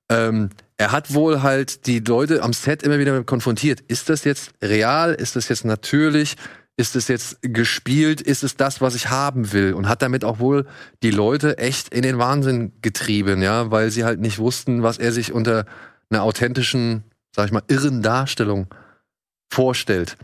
ähm, 0.10 0.50
er 0.78 0.92
hat 0.92 1.14
wohl 1.14 1.42
halt 1.44 1.88
die 1.88 2.00
Leute 2.00 2.42
am 2.44 2.52
Set 2.52 2.84
immer 2.84 3.00
wieder 3.00 3.24
konfrontiert. 3.24 3.80
Ist 3.88 4.10
das 4.10 4.24
jetzt 4.24 4.54
real? 4.62 5.14
Ist 5.14 5.36
das 5.36 5.48
jetzt 5.48 5.66
natürlich? 5.66 6.36
Ist 6.76 6.96
es 6.96 7.08
jetzt 7.08 7.38
gespielt? 7.42 8.20
Ist 8.20 8.44
es 8.44 8.56
das, 8.58 8.82
was 8.82 8.96
ich 8.96 9.10
haben 9.10 9.54
will? 9.54 9.74
Und 9.74 9.88
hat 9.88 10.02
damit 10.02 10.24
auch 10.26 10.40
wohl 10.40 10.66
die 11.04 11.12
Leute 11.12 11.60
echt 11.60 11.94
in 11.94 12.02
den 12.02 12.18
Wahnsinn 12.18 12.72
getrieben, 12.82 13.44
ja, 13.44 13.70
weil 13.70 13.92
sie 13.92 14.04
halt 14.04 14.20
nicht 14.20 14.40
wussten, 14.40 14.82
was 14.82 14.98
er 14.98 15.12
sich 15.12 15.34
unter 15.34 15.66
einer 16.10 16.24
authentischen, 16.24 17.04
sag 17.36 17.46
ich 17.46 17.52
mal, 17.52 17.64
irren 17.68 18.02
Darstellung 18.02 18.68
vorstellt. 19.52 20.18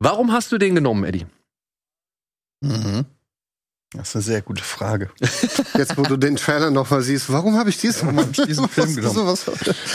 Warum 0.00 0.32
hast 0.32 0.50
du 0.50 0.58
den 0.58 0.74
genommen, 0.74 1.04
Eddie? 1.04 1.26
Mhm. 2.60 3.06
Das 3.92 4.08
ist 4.08 4.16
eine 4.16 4.22
sehr 4.22 4.42
gute 4.42 4.64
Frage. 4.64 5.10
Jetzt, 5.78 5.96
wo 5.96 6.02
du 6.02 6.16
den 6.16 6.34
Trailer 6.34 6.72
noch 6.72 6.90
mal 6.90 7.00
siehst, 7.00 7.30
warum 7.32 7.56
habe 7.56 7.70
ich 7.70 7.78
diesen, 7.78 8.08
Warum 8.08 8.18
hab 8.18 8.30
ich 8.36 8.44
diesen 8.44 8.68
Film 8.68 8.96
genommen? 8.96 9.38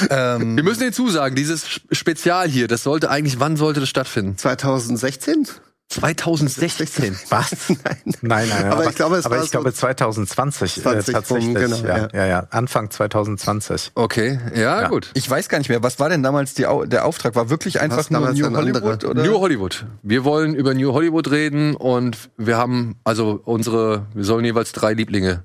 Ähm, 0.10 0.56
Wir 0.56 0.64
müssen 0.64 0.84
hinzusagen, 0.84 1.36
dieses 1.36 1.82
Spezial 1.92 2.48
hier, 2.48 2.70
das 2.70 2.84
sollte 2.84 3.10
eigentlich, 3.10 3.42
wann 3.42 3.58
sollte 3.58 3.82
das 3.82 3.90
stattfinden? 3.90 4.38
2016? 4.38 5.50
2016. 5.90 7.18
Was? 7.30 7.70
Nein. 7.70 7.78
Nein, 8.22 8.50
nein, 8.50 8.66
Aber 8.72 8.88
ich 8.88 8.96
glaube, 8.96 9.18
es 9.18 9.26
aber 9.26 9.38
war 9.38 9.44
ich 9.44 9.52
glaube 9.52 9.74
2020 9.74 10.78
äh, 10.78 10.82
20 10.82 11.14
tatsächlich. 11.14 11.46
rum, 11.48 11.54
genau, 11.56 11.78
ja, 11.78 11.98
ja. 11.98 12.08
ja, 12.14 12.26
ja, 12.28 12.48
Anfang 12.52 12.90
2020. 12.92 13.92
Okay, 13.96 14.40
ja, 14.54 14.82
Ja. 14.84 14.88
gut. 14.88 15.10
ich 15.16 15.28
weiß 15.30 15.50
gar 15.50 15.58
nicht 15.58 15.70
mehr, 15.70 15.82
was 15.84 16.00
war 16.00 16.10
denn 16.10 16.22
damals 16.24 16.54
die, 16.54 16.68
Au- 16.68 16.86
der 16.86 17.06
Auftrag? 17.06 17.36
War 17.36 17.50
wirklich 17.50 17.80
einfach 17.82 17.98
Was 17.98 18.12
nur 18.12 18.22
New 18.32 18.46
ein 18.46 18.56
Hollywood? 18.56 19.04
Oder? 19.04 19.24
New 19.26 19.40
Hollywood. 19.40 19.86
Wir 20.04 20.24
wollen 20.24 20.54
über 20.54 20.74
New 20.74 20.94
Hollywood 20.94 21.32
reden 21.32 21.76
und 21.76 22.18
wir 22.38 22.58
haben 22.58 22.96
also 23.04 23.42
unsere, 23.44 24.06
wir 24.14 24.24
sollen 24.24 24.46
jeweils 24.46 24.72
drei 24.72 24.94
Lieblinge. 24.94 25.44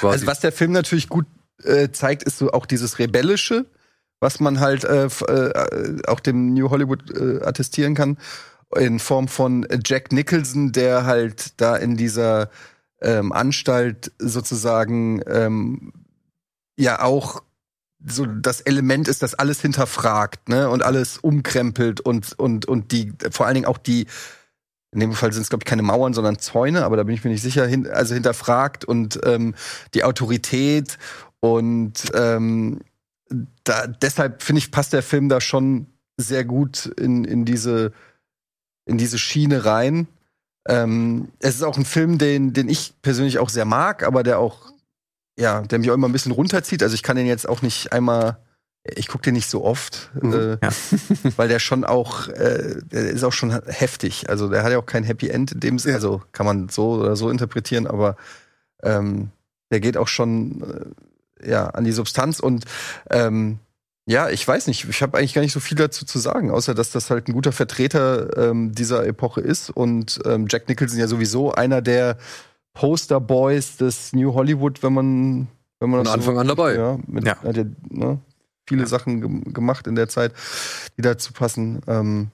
Quasi. 0.00 0.12
Also 0.12 0.26
was 0.26 0.40
der 0.40 0.52
Film 0.52 0.72
natürlich 0.72 1.08
gut 1.08 1.26
äh, 1.64 1.88
zeigt, 1.90 2.22
ist 2.24 2.38
so 2.38 2.50
auch 2.52 2.66
dieses 2.66 2.98
Rebellische, 2.98 3.64
was 4.18 4.40
man 4.40 4.60
halt 4.60 4.84
äh, 4.84 5.04
f- 5.04 5.22
äh, 5.26 5.52
auch 6.06 6.20
dem 6.20 6.52
New 6.52 6.68
Hollywood 6.70 7.10
äh, 7.16 7.42
attestieren 7.44 7.94
kann, 7.94 8.18
in 8.76 8.98
Form 8.98 9.28
von 9.28 9.66
Jack 9.84 10.12
Nicholson, 10.12 10.72
der 10.72 11.04
halt 11.04 11.60
da 11.60 11.76
in 11.76 11.96
dieser 11.96 12.50
ähm, 13.00 13.32
Anstalt 13.32 14.12
sozusagen 14.18 15.22
ähm, 15.26 15.92
ja 16.76 17.02
auch 17.02 17.42
so 18.06 18.24
das 18.24 18.62
Element 18.62 19.08
ist, 19.08 19.22
das 19.22 19.34
alles 19.34 19.60
hinterfragt, 19.60 20.48
ne, 20.48 20.70
und 20.70 20.82
alles 20.82 21.18
umkrempelt 21.18 22.00
und 22.00 22.38
und 22.38 22.66
und 22.66 22.92
die 22.92 23.12
vor 23.30 23.46
allen 23.46 23.54
Dingen 23.54 23.66
auch 23.66 23.78
die 23.78 24.06
in 24.92 25.00
dem 25.00 25.12
Fall 25.12 25.32
sind 25.32 25.42
es 25.42 25.50
glaube 25.50 25.62
ich 25.62 25.68
keine 25.68 25.82
Mauern, 25.82 26.14
sondern 26.14 26.38
Zäune, 26.38 26.84
aber 26.84 26.96
da 26.96 27.04
bin 27.04 27.14
ich 27.14 27.24
mir 27.24 27.30
nicht 27.30 27.42
sicher, 27.42 27.66
hin, 27.66 27.86
also 27.86 28.14
hinterfragt 28.14 28.84
und 28.84 29.20
ähm, 29.24 29.54
die 29.94 30.04
Autorität 30.04 30.98
und 31.40 32.10
ähm, 32.14 32.80
da, 33.64 33.86
deshalb 33.86 34.42
finde 34.42 34.58
ich 34.60 34.72
passt 34.72 34.92
der 34.92 35.02
Film 35.02 35.28
da 35.28 35.40
schon 35.40 35.86
sehr 36.16 36.44
gut 36.44 36.86
in 36.86 37.24
in 37.24 37.44
diese 37.44 37.92
in 38.90 38.98
diese 38.98 39.18
Schiene 39.18 39.64
rein. 39.64 40.06
Ähm, 40.68 41.28
es 41.38 41.54
ist 41.54 41.62
auch 41.62 41.78
ein 41.78 41.86
Film, 41.86 42.18
den 42.18 42.52
den 42.52 42.68
ich 42.68 42.92
persönlich 43.00 43.38
auch 43.38 43.48
sehr 43.48 43.64
mag, 43.64 44.02
aber 44.02 44.22
der 44.22 44.38
auch 44.38 44.70
ja, 45.40 45.62
der 45.62 45.78
mich 45.78 45.90
auch 45.90 45.94
immer 45.94 46.08
ein 46.08 46.12
bisschen 46.12 46.32
runterzieht. 46.32 46.82
Also 46.82 46.94
ich 46.94 47.02
kann 47.02 47.16
den 47.16 47.26
jetzt 47.26 47.48
auch 47.48 47.62
nicht 47.62 47.92
einmal, 47.92 48.38
ich 48.84 49.08
gucke 49.08 49.22
den 49.22 49.34
nicht 49.34 49.48
so 49.48 49.64
oft, 49.64 50.10
Mhm, 50.20 50.32
äh, 50.32 50.50
ja. 50.62 50.70
weil 51.36 51.48
der 51.48 51.58
schon 51.58 51.84
auch, 51.84 52.28
äh, 52.28 52.76
der 52.84 53.10
ist 53.10 53.24
auch 53.24 53.32
schon 53.32 53.50
heftig. 53.66 54.28
Also 54.28 54.48
der 54.48 54.62
hat 54.62 54.70
ja 54.70 54.78
auch 54.78 54.86
kein 54.86 55.04
Happy 55.04 55.28
End 55.28 55.52
in 55.52 55.60
dem 55.60 55.78
Sinne. 55.78 55.92
Ja. 55.92 55.96
Also 55.96 56.22
kann 56.32 56.46
man 56.46 56.68
so 56.68 56.92
oder 56.92 57.16
so 57.16 57.30
interpretieren, 57.30 57.86
aber 57.86 58.16
ähm, 58.82 59.30
der 59.70 59.80
geht 59.80 59.96
auch 59.96 60.08
schon 60.08 60.94
äh, 61.42 61.50
ja 61.50 61.68
an 61.70 61.84
die 61.84 61.92
Substanz 61.92 62.40
und 62.40 62.64
ähm, 63.08 63.58
ja, 64.06 64.28
ich 64.30 64.46
weiß 64.46 64.66
nicht, 64.66 64.88
ich 64.88 65.02
habe 65.02 65.16
eigentlich 65.18 65.34
gar 65.34 65.42
nicht 65.42 65.52
so 65.52 65.60
viel 65.60 65.76
dazu 65.76 66.04
zu 66.04 66.18
sagen, 66.18 66.50
außer 66.50 66.74
dass 66.74 66.90
das 66.90 67.10
halt 67.10 67.28
ein 67.28 67.32
guter 67.32 67.52
Vertreter 67.52 68.36
ähm, 68.50 68.72
dieser 68.72 69.06
Epoche 69.06 69.40
ist 69.40 69.70
und 69.70 70.18
ähm, 70.24 70.46
Jack 70.48 70.68
Nicholson 70.68 70.98
ja 70.98 71.06
sowieso 71.06 71.52
einer 71.52 71.80
der 71.82 72.16
Posterboys 72.74 73.76
des 73.76 74.12
New 74.12 74.32
Hollywood, 74.34 74.82
wenn 74.82 74.92
man 74.92 75.48
wenn 75.80 75.90
man 75.90 75.98
Von 76.00 76.04
das 76.04 76.14
Anfang 76.14 76.38
an 76.38 76.48
dabei. 76.48 76.74
Ja, 76.76 76.98
mit, 77.06 77.24
Ja. 77.26 77.40
hat 77.42 77.56
ja 77.56 77.64
ne, 77.88 78.18
viele 78.68 78.82
Ja. 78.82 78.86
Sachen 78.86 79.20
gem- 79.20 79.52
gemacht 79.52 79.86
in 79.86 79.94
der 79.94 80.08
Zeit, 80.08 80.32
die 80.96 81.02
dazu 81.02 81.32
passen. 81.32 81.80
Ähm, 81.86 82.28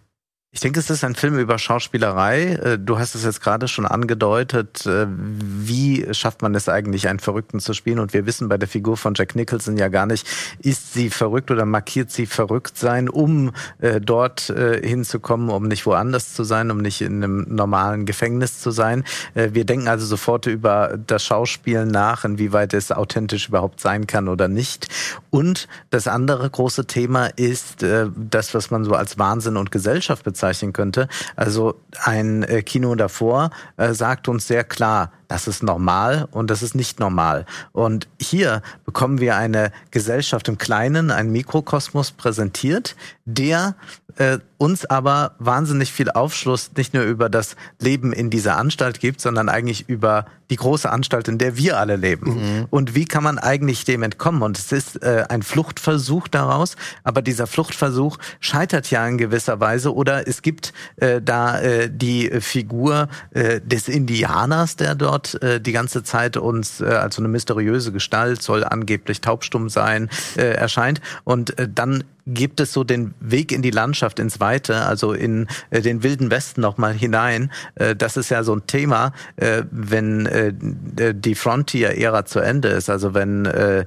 Ich 0.56 0.60
denke, 0.60 0.80
es 0.80 0.88
ist 0.88 1.04
ein 1.04 1.14
Film 1.14 1.38
über 1.38 1.58
Schauspielerei. 1.58 2.52
Äh, 2.54 2.78
Du 2.78 2.98
hast 2.98 3.14
es 3.14 3.24
jetzt 3.24 3.42
gerade 3.42 3.68
schon 3.68 3.84
angedeutet. 3.84 4.86
äh, 4.86 5.06
Wie 5.06 6.06
schafft 6.14 6.40
man 6.40 6.54
es 6.54 6.70
eigentlich, 6.70 7.08
einen 7.08 7.18
Verrückten 7.18 7.60
zu 7.60 7.74
spielen? 7.74 7.98
Und 7.98 8.14
wir 8.14 8.24
wissen 8.24 8.48
bei 8.48 8.56
der 8.56 8.66
Figur 8.66 8.96
von 8.96 9.12
Jack 9.14 9.36
Nicholson 9.36 9.76
ja 9.76 9.88
gar 9.88 10.06
nicht, 10.06 10.26
ist 10.60 10.94
sie 10.94 11.10
verrückt 11.10 11.50
oder 11.50 11.66
markiert 11.66 12.10
sie 12.10 12.24
verrückt 12.24 12.78
sein, 12.78 13.10
um 13.10 13.52
äh, 13.80 14.00
dort 14.00 14.46
hinzukommen, 14.46 15.50
um 15.50 15.68
nicht 15.68 15.84
woanders 15.84 16.32
zu 16.32 16.42
sein, 16.42 16.70
um 16.70 16.78
nicht 16.78 17.02
in 17.02 17.22
einem 17.22 17.46
normalen 17.50 18.06
Gefängnis 18.06 18.60
zu 18.60 18.70
sein. 18.70 19.04
Wir 19.34 19.64
denken 19.64 19.88
also 19.88 20.06
sofort 20.06 20.46
über 20.46 20.96
das 21.06 21.24
Schauspielen 21.24 21.88
nach, 21.88 22.24
inwieweit 22.24 22.72
es 22.74 22.92
authentisch 22.92 23.48
überhaupt 23.48 23.80
sein 23.80 24.06
kann 24.06 24.28
oder 24.28 24.48
nicht. 24.48 24.88
Und 25.30 25.68
das 25.90 26.06
andere 26.06 26.48
große 26.48 26.86
Thema 26.86 27.26
ist 27.26 27.84
das, 28.14 28.54
was 28.54 28.70
man 28.70 28.84
so 28.84 28.94
als 28.94 29.18
Wahnsinn 29.18 29.56
und 29.56 29.70
Gesellschaft 29.70 30.24
bezeichnen 30.46 30.72
könnte. 30.72 31.08
Also 31.34 31.74
ein 32.04 32.42
äh, 32.44 32.62
Kino 32.62 32.94
davor 32.94 33.50
äh, 33.76 33.92
sagt 33.92 34.28
uns 34.28 34.46
sehr 34.46 34.64
klar, 34.64 35.12
das 35.28 35.48
ist 35.48 35.62
normal 35.62 36.28
und 36.30 36.50
das 36.50 36.62
ist 36.62 36.74
nicht 36.74 37.00
normal. 37.00 37.46
Und 37.72 38.08
hier 38.20 38.62
bekommen 38.84 39.20
wir 39.20 39.36
eine 39.36 39.72
Gesellschaft 39.90 40.48
im 40.48 40.58
Kleinen, 40.58 41.10
einen 41.10 41.32
Mikrokosmos 41.32 42.12
präsentiert, 42.12 42.96
der 43.24 43.74
äh, 44.16 44.38
uns 44.58 44.86
aber 44.86 45.34
wahnsinnig 45.38 45.92
viel 45.92 46.10
Aufschluss 46.10 46.70
nicht 46.76 46.94
nur 46.94 47.04
über 47.04 47.28
das 47.28 47.56
Leben 47.78 48.12
in 48.12 48.30
dieser 48.30 48.56
Anstalt 48.56 49.00
gibt, 49.00 49.20
sondern 49.20 49.48
eigentlich 49.48 49.88
über 49.88 50.26
die 50.48 50.56
große 50.56 50.88
Anstalt, 50.88 51.28
in 51.28 51.38
der 51.38 51.56
wir 51.56 51.78
alle 51.78 51.96
leben. 51.96 52.34
Mhm. 52.34 52.66
Und 52.70 52.94
wie 52.94 53.04
kann 53.04 53.24
man 53.24 53.38
eigentlich 53.38 53.84
dem 53.84 54.02
entkommen? 54.02 54.42
Und 54.42 54.58
es 54.58 54.72
ist 54.72 55.02
äh, 55.02 55.24
ein 55.28 55.42
Fluchtversuch 55.42 56.28
daraus, 56.28 56.76
aber 57.02 57.20
dieser 57.20 57.46
Fluchtversuch 57.46 58.18
scheitert 58.40 58.90
ja 58.90 59.06
in 59.06 59.18
gewisser 59.18 59.60
Weise 59.60 59.94
oder 59.94 60.26
es 60.26 60.42
gibt 60.42 60.72
äh, 60.96 61.20
da 61.20 61.60
äh, 61.60 61.90
die 61.90 62.30
Figur 62.40 63.08
äh, 63.32 63.60
des 63.60 63.88
Indianers, 63.88 64.76
der 64.76 64.94
dort 64.94 65.15
äh, 65.42 65.60
die 65.60 65.72
ganze 65.72 66.02
Zeit 66.02 66.36
uns 66.36 66.80
äh, 66.80 66.86
als 66.86 67.16
so 67.16 67.22
eine 67.22 67.28
mysteriöse 67.28 67.92
Gestalt 67.92 68.42
soll 68.42 68.64
angeblich 68.64 69.20
taubstumm 69.20 69.68
sein, 69.68 70.08
äh, 70.36 70.42
erscheint 70.42 71.00
und 71.24 71.58
äh, 71.58 71.68
dann 71.72 72.04
gibt 72.26 72.60
es 72.60 72.72
so 72.72 72.82
den 72.84 73.14
Weg 73.20 73.52
in 73.52 73.62
die 73.62 73.70
Landschaft, 73.70 74.18
ins 74.18 74.40
Weite, 74.40 74.84
also 74.84 75.12
in 75.12 75.46
äh, 75.70 75.80
den 75.80 76.02
wilden 76.02 76.30
Westen 76.30 76.60
nochmal 76.60 76.92
hinein. 76.92 77.52
Äh, 77.76 77.94
das 77.94 78.16
ist 78.16 78.30
ja 78.30 78.42
so 78.42 78.54
ein 78.54 78.66
Thema, 78.66 79.12
äh, 79.36 79.62
wenn 79.70 80.26
äh, 80.26 80.52
die 81.14 81.34
Frontier-Ära 81.34 82.24
zu 82.24 82.40
Ende 82.40 82.68
ist, 82.68 82.90
also 82.90 83.14
wenn 83.14 83.46
äh, 83.46 83.84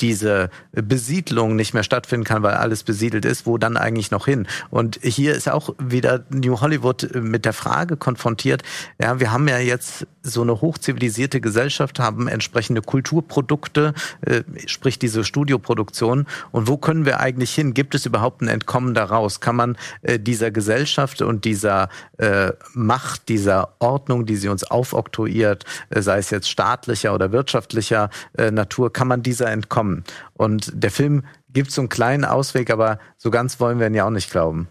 diese 0.00 0.50
Besiedlung 0.72 1.56
nicht 1.56 1.74
mehr 1.74 1.82
stattfinden 1.82 2.24
kann, 2.24 2.42
weil 2.42 2.54
alles 2.54 2.82
besiedelt 2.82 3.24
ist, 3.24 3.46
wo 3.46 3.58
dann 3.58 3.76
eigentlich 3.76 4.10
noch 4.10 4.26
hin? 4.26 4.46
Und 4.70 4.98
hier 5.02 5.34
ist 5.34 5.48
auch 5.48 5.74
wieder 5.78 6.24
New 6.30 6.60
Hollywood 6.60 7.14
mit 7.14 7.44
der 7.44 7.52
Frage 7.52 7.96
konfrontiert, 7.96 8.62
ja, 9.00 9.20
wir 9.20 9.32
haben 9.32 9.48
ja 9.48 9.58
jetzt 9.58 10.06
so 10.22 10.42
eine 10.42 10.60
hochzivilisierte 10.60 11.40
Gesellschaft, 11.40 11.98
haben 11.98 12.28
entsprechende 12.28 12.82
Kulturprodukte, 12.82 13.94
äh, 14.22 14.42
sprich 14.66 14.98
diese 14.98 15.24
Studioproduktion. 15.24 16.26
Und 16.50 16.68
wo 16.68 16.76
können 16.76 17.04
wir 17.04 17.20
eigentlich 17.20 17.54
hin? 17.54 17.74
Gibt 17.74 17.94
es 17.94 18.06
überhaupt 18.06 18.42
ein 18.42 18.48
Entkommen 18.48 18.94
daraus? 18.94 19.40
Kann 19.40 19.56
man 19.56 19.76
äh, 20.02 20.18
dieser 20.18 20.50
Gesellschaft 20.50 21.22
und 21.22 21.44
dieser 21.44 21.88
äh, 22.18 22.52
Macht, 22.74 23.28
dieser 23.28 23.74
Ordnung, 23.78 24.26
die 24.26 24.36
sie 24.36 24.48
uns 24.48 24.64
aufoktroyiert, 24.64 25.64
äh, 25.90 26.02
sei 26.02 26.18
es 26.18 26.30
jetzt 26.30 26.50
staatlicher 26.50 27.14
oder 27.14 27.32
wirtschaftlicher 27.32 28.10
äh, 28.36 28.50
Natur, 28.50 28.92
kann 28.92 29.08
man 29.08 29.22
dieser 29.22 29.50
entkommen? 29.50 29.85
Kommen. 29.86 30.04
Und 30.34 30.72
der 30.74 30.90
Film 30.90 31.24
gibt 31.48 31.70
so 31.70 31.80
einen 31.80 31.88
kleinen 31.88 32.24
Ausweg, 32.24 32.70
aber 32.70 32.98
so 33.16 33.30
ganz 33.30 33.60
wollen 33.60 33.78
wir 33.78 33.86
ihn 33.86 33.94
ja 33.94 34.04
auch 34.04 34.10
nicht 34.10 34.30
glauben. 34.30 34.68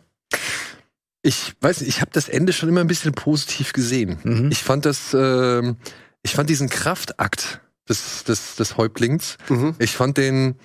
Ich 1.21 1.53
weiß 1.61 1.81
nicht, 1.81 1.89
ich 1.89 2.01
habe 2.01 2.11
das 2.13 2.29
Ende 2.29 2.53
schon 2.53 2.69
immer 2.69 2.81
ein 2.81 2.87
bisschen 2.87 3.13
positiv 3.13 3.73
gesehen. 3.73 4.19
Mhm. 4.23 4.51
Ich 4.51 4.63
fand 4.63 4.85
das, 4.85 5.13
äh, 5.13 5.73
ich 6.21 6.33
fand 6.33 6.49
diesen 6.49 6.69
Kraftakt 6.69 7.61
des, 7.89 8.23
des, 8.23 8.55
des 8.55 8.77
Häuptlings, 8.77 9.37
mhm. 9.49 9.75
ich 9.79 9.95
fand 9.95 10.17
den, 10.17 10.55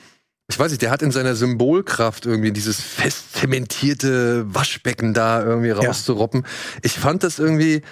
ich 0.49 0.59
weiß 0.59 0.71
nicht, 0.71 0.83
der 0.83 0.91
hat 0.91 1.03
in 1.03 1.13
seiner 1.13 1.35
Symbolkraft 1.35 2.27
irgendwie 2.27 2.51
dieses 2.51 2.81
fest 2.81 3.37
zementierte 3.37 4.53
Waschbecken 4.53 5.15
da 5.15 5.43
irgendwie 5.43 5.71
rauszuroppen. 5.71 6.43
Ja. 6.43 6.49
Ich 6.83 6.93
fand 6.93 7.23
das 7.23 7.39
irgendwie, 7.39 7.83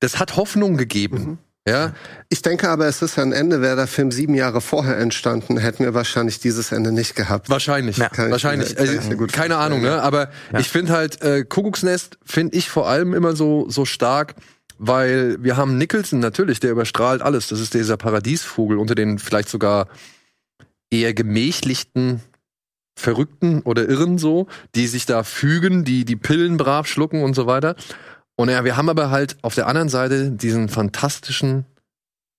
das 0.00 0.18
hat 0.18 0.36
Hoffnung 0.36 0.76
gegeben. 0.76 1.18
Mhm. 1.18 1.38
Ja. 1.68 1.92
Ich 2.28 2.42
denke 2.42 2.68
aber, 2.68 2.86
es 2.86 3.00
ist 3.02 3.18
ein 3.18 3.32
Ende. 3.32 3.60
Wäre 3.60 3.76
der 3.76 3.86
Film 3.86 4.10
sieben 4.10 4.34
Jahre 4.34 4.60
vorher 4.60 4.98
entstanden, 4.98 5.58
hätten 5.58 5.84
wir 5.84 5.94
wahrscheinlich 5.94 6.40
dieses 6.40 6.72
Ende 6.72 6.92
nicht 6.92 7.14
gehabt. 7.14 7.48
Wahrscheinlich. 7.48 7.96
Ja. 7.96 8.10
wahrscheinlich. 8.16 8.72
Ich, 8.72 8.78
also, 8.78 8.92
keine 8.96 9.16
vorstellen. 9.16 9.52
Ahnung, 9.52 9.82
ne? 9.82 10.02
Aber 10.02 10.30
ja. 10.52 10.58
ich 10.58 10.68
finde 10.68 10.92
halt, 10.92 11.22
äh, 11.22 11.44
Kuckucksnest 11.44 12.18
finde 12.24 12.56
ich 12.56 12.68
vor 12.68 12.88
allem 12.88 13.14
immer 13.14 13.34
so, 13.34 13.68
so 13.68 13.84
stark, 13.84 14.34
weil 14.78 15.42
wir 15.42 15.56
haben 15.56 15.78
Nicholson 15.78 16.20
natürlich, 16.20 16.60
der 16.60 16.70
überstrahlt 16.70 17.22
alles. 17.22 17.48
Das 17.48 17.60
ist 17.60 17.74
dieser 17.74 17.96
Paradiesvogel 17.96 18.78
unter 18.78 18.94
den 18.94 19.18
vielleicht 19.18 19.48
sogar 19.48 19.88
eher 20.90 21.14
gemächlichten 21.14 22.22
Verrückten 22.98 23.62
oder 23.62 23.88
Irren 23.88 24.18
so, 24.18 24.48
die 24.74 24.86
sich 24.86 25.06
da 25.06 25.22
fügen, 25.22 25.84
die 25.84 26.04
die 26.04 26.16
Pillen 26.16 26.56
brav 26.56 26.86
schlucken 26.86 27.22
und 27.22 27.34
so 27.34 27.46
weiter. 27.46 27.76
Und 28.38 28.48
ja, 28.50 28.64
wir 28.64 28.76
haben 28.76 28.88
aber 28.88 29.10
halt 29.10 29.36
auf 29.42 29.56
der 29.56 29.66
anderen 29.66 29.88
Seite 29.88 30.30
diesen 30.30 30.68
fantastischen 30.68 31.66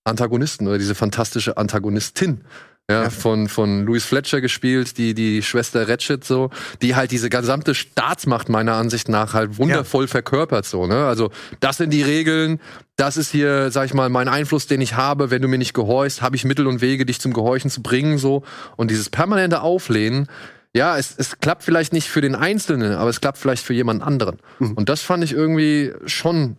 Antagonisten 0.06 0.65
oder 0.65 0.77
diese 0.77 0.96
fantastische 0.96 1.58
Antagonistin. 1.58 2.46
Ja, 2.89 3.03
ja, 3.03 3.10
von, 3.12 3.48
von 3.50 3.86
Louis 3.86 4.03
Fletcher 4.03 4.41
gespielt, 4.41 4.98
die, 4.98 5.13
die 5.13 5.44
Schwester 5.44 5.88
Ratchet 5.88 6.24
so, 6.24 6.50
die 6.82 6.96
halt 6.96 7.12
diese 7.12 7.29
gesamte 7.29 7.75
Staatsmacht 7.75 8.50
meiner 8.50 8.74
Ansicht 8.74 9.10
nach 9.10 9.36
halt 9.36 9.60
wundervoll 9.60 10.06
ja. 10.06 10.08
verkörpert 10.08 10.65
so, 10.65 10.88
ne? 10.88 11.06
Also, 11.06 11.29
das 11.60 11.77
sind 11.77 11.91
die 11.91 12.01
Regeln, 12.01 12.60
das 12.95 13.15
ist 13.15 13.30
hier, 13.30 13.69
sag 13.69 13.86
ich 13.86 13.93
mal, 13.93 14.10
mein 14.10 14.28
Einfluss, 14.28 14.65
den 14.65 14.82
ich 14.82 14.95
habe, 14.95 15.30
wenn 15.30 15.43
du 15.43 15.47
mir 15.47 15.60
nicht 15.60 15.76
gehorchst, 15.76 16.23
habe 16.23 16.36
ich 16.36 16.45
Mittel 16.45 16.65
und 16.65 16.82
Wege, 16.82 17.06
dich 17.06 17.21
zum 17.21 17.32
Gehorchen 17.32 17.69
zu 17.69 17.84
bringen, 17.84 18.17
so. 18.17 18.41
Und 18.76 18.89
dieses 18.89 19.12
permanente 19.12 19.62
Auflehnen, 19.62 20.28
ja, 20.75 20.97
es, 20.97 21.15
es 21.17 21.39
klappt 21.39 21.63
vielleicht 21.63 21.93
nicht 21.93 22.10
für 22.10 22.21
den 22.21 22.36
Einzelnen, 22.36 22.93
aber 22.93 23.10
es 23.10 23.21
klappt 23.21 23.38
vielleicht 23.38 23.63
für 23.63 23.73
jemand 23.73 24.03
anderen. 24.03 24.38
Mhm. 24.60 24.73
Und 24.73 24.89
das 24.89 25.01
fand 25.01 25.23
ich 25.23 25.34
irgendwie 25.34 25.93
schon 26.05 26.58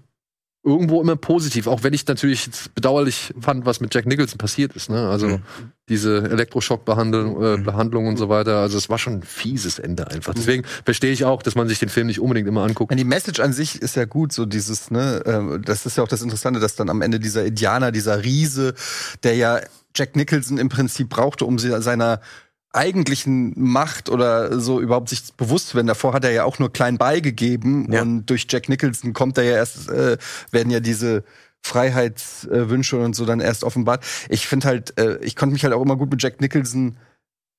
irgendwo 0.63 1.01
immer 1.01 1.17
positiv, 1.17 1.67
auch 1.67 1.83
wenn 1.85 1.95
ich 1.95 2.07
natürlich 2.07 2.51
bedauerlich 2.75 3.33
fand, 3.41 3.65
was 3.65 3.81
mit 3.81 3.95
Jack 3.95 4.05
Nicholson 4.05 4.37
passiert 4.37 4.75
ist. 4.75 4.91
Ne? 4.91 5.09
Also 5.09 5.29
mhm. 5.29 5.43
diese 5.89 6.19
Elektroschockbehandlung 6.31 7.43
äh, 7.43 7.57
mhm. 7.57 7.65
Behandlung 7.65 8.07
und 8.09 8.19
so 8.19 8.29
weiter. 8.29 8.59
Also 8.59 8.77
es 8.77 8.91
war 8.91 8.99
schon 8.99 9.15
ein 9.15 9.23
fieses 9.23 9.79
Ende 9.79 10.09
einfach. 10.09 10.35
Deswegen 10.35 10.65
verstehe 10.85 11.13
ich 11.13 11.25
auch, 11.25 11.43
dass 11.43 11.55
man 11.55 11.67
sich 11.67 11.79
den 11.79 11.89
Film 11.89 12.09
nicht 12.09 12.21
unbedingt 12.21 12.47
immer 12.47 12.63
anguckt. 12.63 12.93
Die 12.99 13.05
Message 13.05 13.41
an 13.41 13.55
sich 13.55 13.81
ist 13.81 13.97
ja 13.97 14.05
gut, 14.05 14.33
so 14.33 14.45
dieses, 14.45 14.91
ne, 14.91 15.25
äh, 15.25 15.61
das 15.61 15.87
ist 15.87 15.97
ja 15.97 16.03
auch 16.03 16.09
das 16.09 16.21
Interessante, 16.21 16.61
dass 16.61 16.75
dann 16.75 16.91
am 16.91 17.01
Ende 17.01 17.21
dieser 17.21 17.47
Indianer, 17.47 17.91
dieser 17.91 18.23
Riese, 18.23 18.75
der 19.23 19.37
ja 19.37 19.61
Jack 19.95 20.15
Nicholson 20.15 20.59
im 20.59 20.69
Prinzip 20.69 21.09
brauchte, 21.09 21.47
um 21.47 21.59
seiner 21.59 22.21
eigentlichen 22.73 23.53
Macht 23.57 24.09
oder 24.09 24.61
so 24.61 24.81
überhaupt 24.81 25.09
sich 25.09 25.35
bewusst 25.35 25.75
werden. 25.75 25.89
Davor 25.89 26.13
hat 26.13 26.25
er 26.25 26.31
ja 26.31 26.45
auch 26.45 26.59
nur 26.59 26.73
klein 26.73 26.99
beigegeben 26.99 27.93
ja. 27.93 28.03
und 28.03 28.27
durch 28.27 28.47
Jack 28.49 28.69
Nicholson 28.69 29.13
kommt 29.13 29.39
er 29.39 29.45
ja 29.45 29.57
erst, 29.57 29.89
äh, 29.91 30.19
werden 30.51 30.71
ja 30.71 30.81
diese 30.81 31.25
Freiheitswünsche 31.63 32.99
und 32.99 33.15
so 33.15 33.27
dann 33.27 33.41
erst 33.41 33.65
offenbart. 33.65 34.05
Ich 34.29 34.47
finde 34.47 34.69
halt, 34.69 34.99
äh, 34.99 35.19
ich 35.23 35.37
konnte 35.37 35.53
mich 35.53 35.65
halt 35.65 35.75
auch 35.75 35.83
immer 35.83 35.97
gut 35.97 36.11
mit 36.11 36.23
Jack 36.23 36.41
Nicholson 36.41 36.97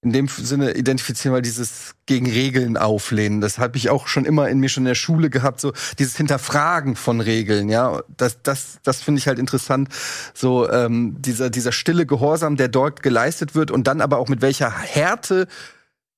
in 0.04 0.12
dem 0.12 0.28
Sinne 0.28 0.74
identifizieren, 0.76 1.36
weil 1.36 1.44
dieses 1.44 1.94
gegen 2.08 2.26
Regeln 2.26 2.76
auflehnen, 2.76 3.40
das 3.40 3.60
habe 3.60 3.78
ich 3.78 3.92
auch 3.92 4.08
schon 4.08 4.26
immer 4.26 4.50
in 4.50 4.60
mir 4.60 4.70
schon 4.70 4.84
in 4.84 4.90
der 4.90 4.96
Schule 4.96 5.30
gehabt, 5.30 5.62
so 5.62 5.74
dieses 6.00 6.18
Hinterfragen 6.18 6.96
von 6.96 7.22
Regeln, 7.22 7.70
ja, 7.70 8.02
das 8.18 8.42
das 8.42 8.80
das 8.84 9.02
finde 9.02 9.20
ich 9.20 9.28
halt 9.28 9.38
interessant, 9.38 9.90
so 10.34 10.70
ähm, 10.70 11.22
dieser 11.22 11.52
dieser 11.52 11.72
stille 11.72 12.08
Gehorsam, 12.08 12.58
der 12.58 12.68
dort 12.68 13.04
geleistet 13.04 13.54
wird 13.54 13.70
und 13.70 13.86
dann 13.86 14.02
aber 14.02 14.18
auch 14.18 14.28
mit 14.28 14.42
welcher 14.42 14.72
Härte 14.72 15.48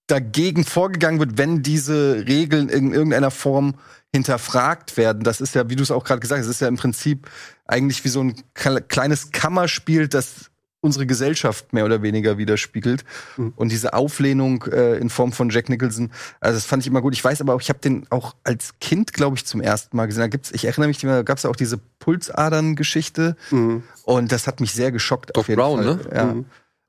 dagegen 0.08 0.64
vorgegangen 0.64 1.20
wird, 1.20 1.38
wenn 1.38 1.62
diese 1.62 2.26
Regeln 2.26 2.70
in 2.70 2.94
irgendeiner 2.94 3.32
Form 3.32 3.76
hinterfragt 4.14 4.96
werden. 4.96 5.24
Das 5.24 5.42
ist 5.42 5.56
ja, 5.56 5.70
wie 5.70 5.76
du 5.76 5.84
es 5.84 5.92
auch 5.92 6.04
gerade 6.04 6.20
gesagt 6.20 6.42
hast, 6.42 6.50
ist 6.50 6.62
ja 6.62 6.68
im 6.68 6.78
Prinzip 6.78 7.30
eigentlich 7.66 8.04
wie 8.06 8.10
so 8.10 8.22
ein 8.22 8.36
kleines 8.54 9.32
Kammerspiel, 9.32 10.08
das 10.08 10.52
unsere 10.84 11.08
Gesellschaft 11.08 11.72
mehr 11.72 11.86
oder 11.86 12.02
weniger 12.02 12.38
widerspiegelt. 12.38 13.06
Mhm. 13.38 13.54
Und 13.56 13.72
diese 13.72 13.94
Auflehnung 13.94 14.64
äh, 14.64 14.98
in 14.98 15.10
Form 15.10 15.32
von 15.32 15.50
Jack 15.50 15.70
Nicholson, 15.70 16.12
also 16.42 16.58
das 16.58 16.66
fand 16.66 16.84
ich 16.84 16.88
immer 16.88 17.02
gut. 17.02 17.14
Ich 17.14 17.24
weiß 17.24 17.40
aber 17.40 17.56
auch, 17.56 17.62
ich 17.62 17.70
habe 17.70 17.80
den 17.80 18.06
auch 18.10 18.36
als 18.44 18.74
Kind, 18.80 19.14
glaube 19.14 19.38
ich, 19.38 19.46
zum 19.46 19.62
ersten 19.62 19.96
Mal 19.96 20.08
gesehen. 20.08 20.22
Da 20.22 20.28
gibt's, 20.28 20.52
ich 20.52 20.66
erinnere 20.66 20.90
mich, 20.90 21.00
da 21.00 21.24
gab 21.24 21.38
es 21.38 21.44
ja 21.44 21.50
auch 21.50 21.56
diese 21.56 21.78
Pulsadern-Geschichte. 22.00 23.38
Mhm. 23.52 23.84
Und 24.04 24.32
das 24.34 24.46
hat 24.46 24.60
mich 24.60 24.74
sehr 24.74 24.92
geschockt. 24.92 25.36
Doc 25.36 25.48
Brown, 25.48 25.84
Fall. 25.84 25.96
ne? 25.96 26.00
Ja. 26.14 26.26
Mhm. 26.26 26.46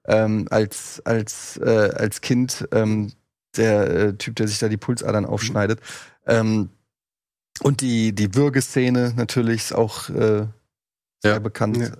Ähm, 0.07 0.48
als, 0.50 1.00
als, 1.04 1.57
äh, 1.59 1.90
als 1.94 2.20
Kind, 2.20 2.68
ähm, 2.72 3.12
der 3.57 3.90
äh, 3.90 4.12
Typ, 4.14 4.35
der 4.37 4.48
sich 4.48 4.59
da 4.59 4.68
die 4.68 4.76
Pulsadern 4.76 5.24
aufschneidet. 5.24 5.80
Ähm, 6.26 6.70
und 7.61 7.80
die, 7.80 8.12
die 8.12 8.35
Würgeszene 8.35 9.12
natürlich 9.16 9.66
ist 9.66 9.74
auch 9.74 10.09
äh, 10.11 10.46
ja. 11.24 11.38
bekannt. 11.38 11.78
Ja. 11.78 11.90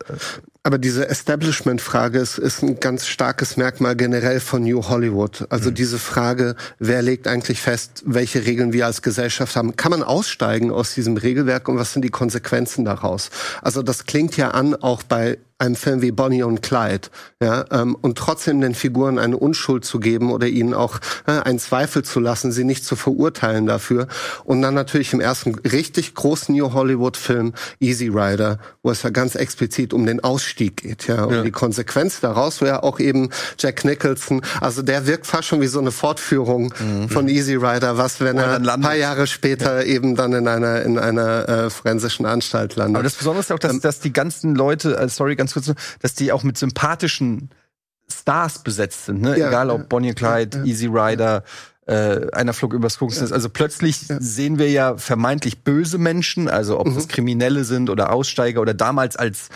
Aber 0.67 0.79
diese 0.79 1.07
Establishment-Frage 1.09 2.19
ist, 2.19 2.39
ist 2.39 2.63
ein 2.63 2.81
ganz 2.81 3.07
starkes 3.07 3.59
Merkmal 3.59 3.97
generell 3.97 4.41
von 4.41 4.63
New 4.63 4.83
Hollywood. 4.89 5.47
Also 5.51 5.69
mhm. 5.69 5.75
diese 5.75 5.99
Frage, 5.99 6.57
wer 6.79 7.03
legt 7.03 7.29
eigentlich 7.29 7.61
fest, 7.61 8.03
welche 8.07 8.47
Regeln 8.47 8.73
wir 8.73 8.87
als 8.87 9.03
Gesellschaft 9.03 9.57
haben? 9.57 9.77
Kann 9.77 9.91
man 9.91 10.03
aussteigen 10.03 10.71
aus 10.71 10.95
diesem 10.95 11.19
Regelwerk 11.19 11.69
und 11.69 11.77
was 11.77 11.93
sind 11.93 12.03
die 12.03 12.11
Konsequenzen 12.11 12.87
daraus? 12.87 13.29
Also 13.61 13.83
das 13.83 14.07
klingt 14.07 14.39
ja 14.39 14.53
an, 14.53 14.75
auch 14.75 15.03
bei 15.03 15.37
einem 15.65 15.77
Film 15.77 16.03
wie 16.03 16.11
Bonnie 16.13 16.43
und 16.43 16.63
Clyde, 16.63 17.09
ja, 17.43 17.65
ähm, 17.71 17.97
und 18.01 18.19
trotzdem 18.19 18.61
den 18.61 18.75
Figuren 18.75 19.19
eine 19.19 19.37
Unschuld 19.37 19.85
zu 19.85 19.99
geben 20.01 20.31
oder 20.33 20.47
ihnen 20.47 20.75
auch 20.75 20.99
äh, 21.27 21.33
einen 21.33 21.59
Zweifel 21.59 22.03
zu 22.05 22.21
lassen, 22.21 22.53
sie 22.53 22.65
nicht 22.65 22.85
zu 22.85 22.97
verurteilen 22.97 23.67
dafür. 23.67 24.07
Und 24.45 24.63
dann 24.63 24.75
natürlich 24.75 25.13
im 25.13 25.21
ersten 25.21 25.55
richtig 25.55 26.15
großen 26.15 26.55
New 26.55 26.73
Hollywood-Film 26.73 27.53
Easy 27.81 28.09
Rider, 28.09 28.59
wo 28.83 28.91
es 28.91 29.03
ja 29.03 29.11
ganz 29.11 29.35
explizit 29.35 29.93
um 29.93 30.07
den 30.07 30.23
Ausstieg 30.23 30.77
geht, 30.79 31.07
ja, 31.07 31.25
um 31.25 31.33
Ja. 31.35 31.43
die 31.43 31.51
Konsequenz 31.51 32.21
daraus, 32.21 32.61
wo 32.61 32.67
ja 32.67 32.83
auch 32.83 33.01
eben 33.01 33.31
Jack 33.59 33.85
Nicholson, 33.85 34.43
also 34.61 34.83
der 34.83 35.07
wirkt 35.07 35.27
fast 35.27 35.49
schon 35.49 35.61
wie 35.61 35.67
so 35.67 35.79
eine 35.81 35.91
Fortführung 35.91 36.75
von 37.09 37.29
Easy 37.29 37.55
Rider, 37.55 37.97
was 37.99 38.21
wenn 38.21 38.35
Mhm. 38.35 38.41
Er 38.41 38.75
ein 38.75 38.81
paar 38.81 38.97
Jahre 38.97 39.27
später 39.27 39.85
eben 39.87 40.17
dann 40.17 40.33
in 40.33 40.49
einer 40.49 40.83
in 40.83 40.99
einer 40.99 41.49
äh, 41.49 41.71
forensischen 41.71 42.27
Anstalt 42.27 42.75
landet. 42.77 42.97
Aber 42.97 43.05
das 43.05 43.15
Besondere 43.15 43.41
ist 43.41 43.51
ja 43.51 43.55
auch, 43.57 43.61
dass, 43.61 43.79
dass 43.81 44.01
die 44.01 44.13
ganzen 44.13 44.55
Leute, 44.55 44.97
äh, 44.99 45.09
sorry, 45.09 45.37
ganz 45.37 45.54
kurz, 45.55 45.73
dass 46.01 46.15
die 46.15 46.33
auch 46.33 46.43
mit 46.43 46.59
sympathischen 46.59 47.51
Stars 48.11 48.63
besetzt 48.63 49.07
sind, 49.07 49.23
ne? 49.23 49.39
Ja, 49.39 49.49
Egal 49.49 49.71
ob 49.71 49.81
ja, 49.81 49.87
Bonnie 49.89 50.11
und 50.11 50.17
Clyde, 50.17 50.63
Easy 50.67 50.87
Rider, 50.87 51.43
äh, 51.87 52.31
einer 52.33 52.53
flog 52.55 52.73
übers 52.73 52.99
Kuckucksnest. 52.99 53.33
Also 53.33 53.49
plötzlich 53.51 53.99
sehen 54.19 54.59
wir 54.59 54.71
ja 54.71 54.97
vermeintlich 54.97 55.63
böse 55.65 55.99
Menschen, 55.99 56.49
also 56.49 56.79
ob 56.81 56.95
das 56.95 57.09
Kriminelle 57.09 57.65
sind 57.65 57.91
oder 57.91 58.11
Aussteiger 58.13 58.61
oder 58.63 58.73
damals 58.75 59.17
als 59.17 59.49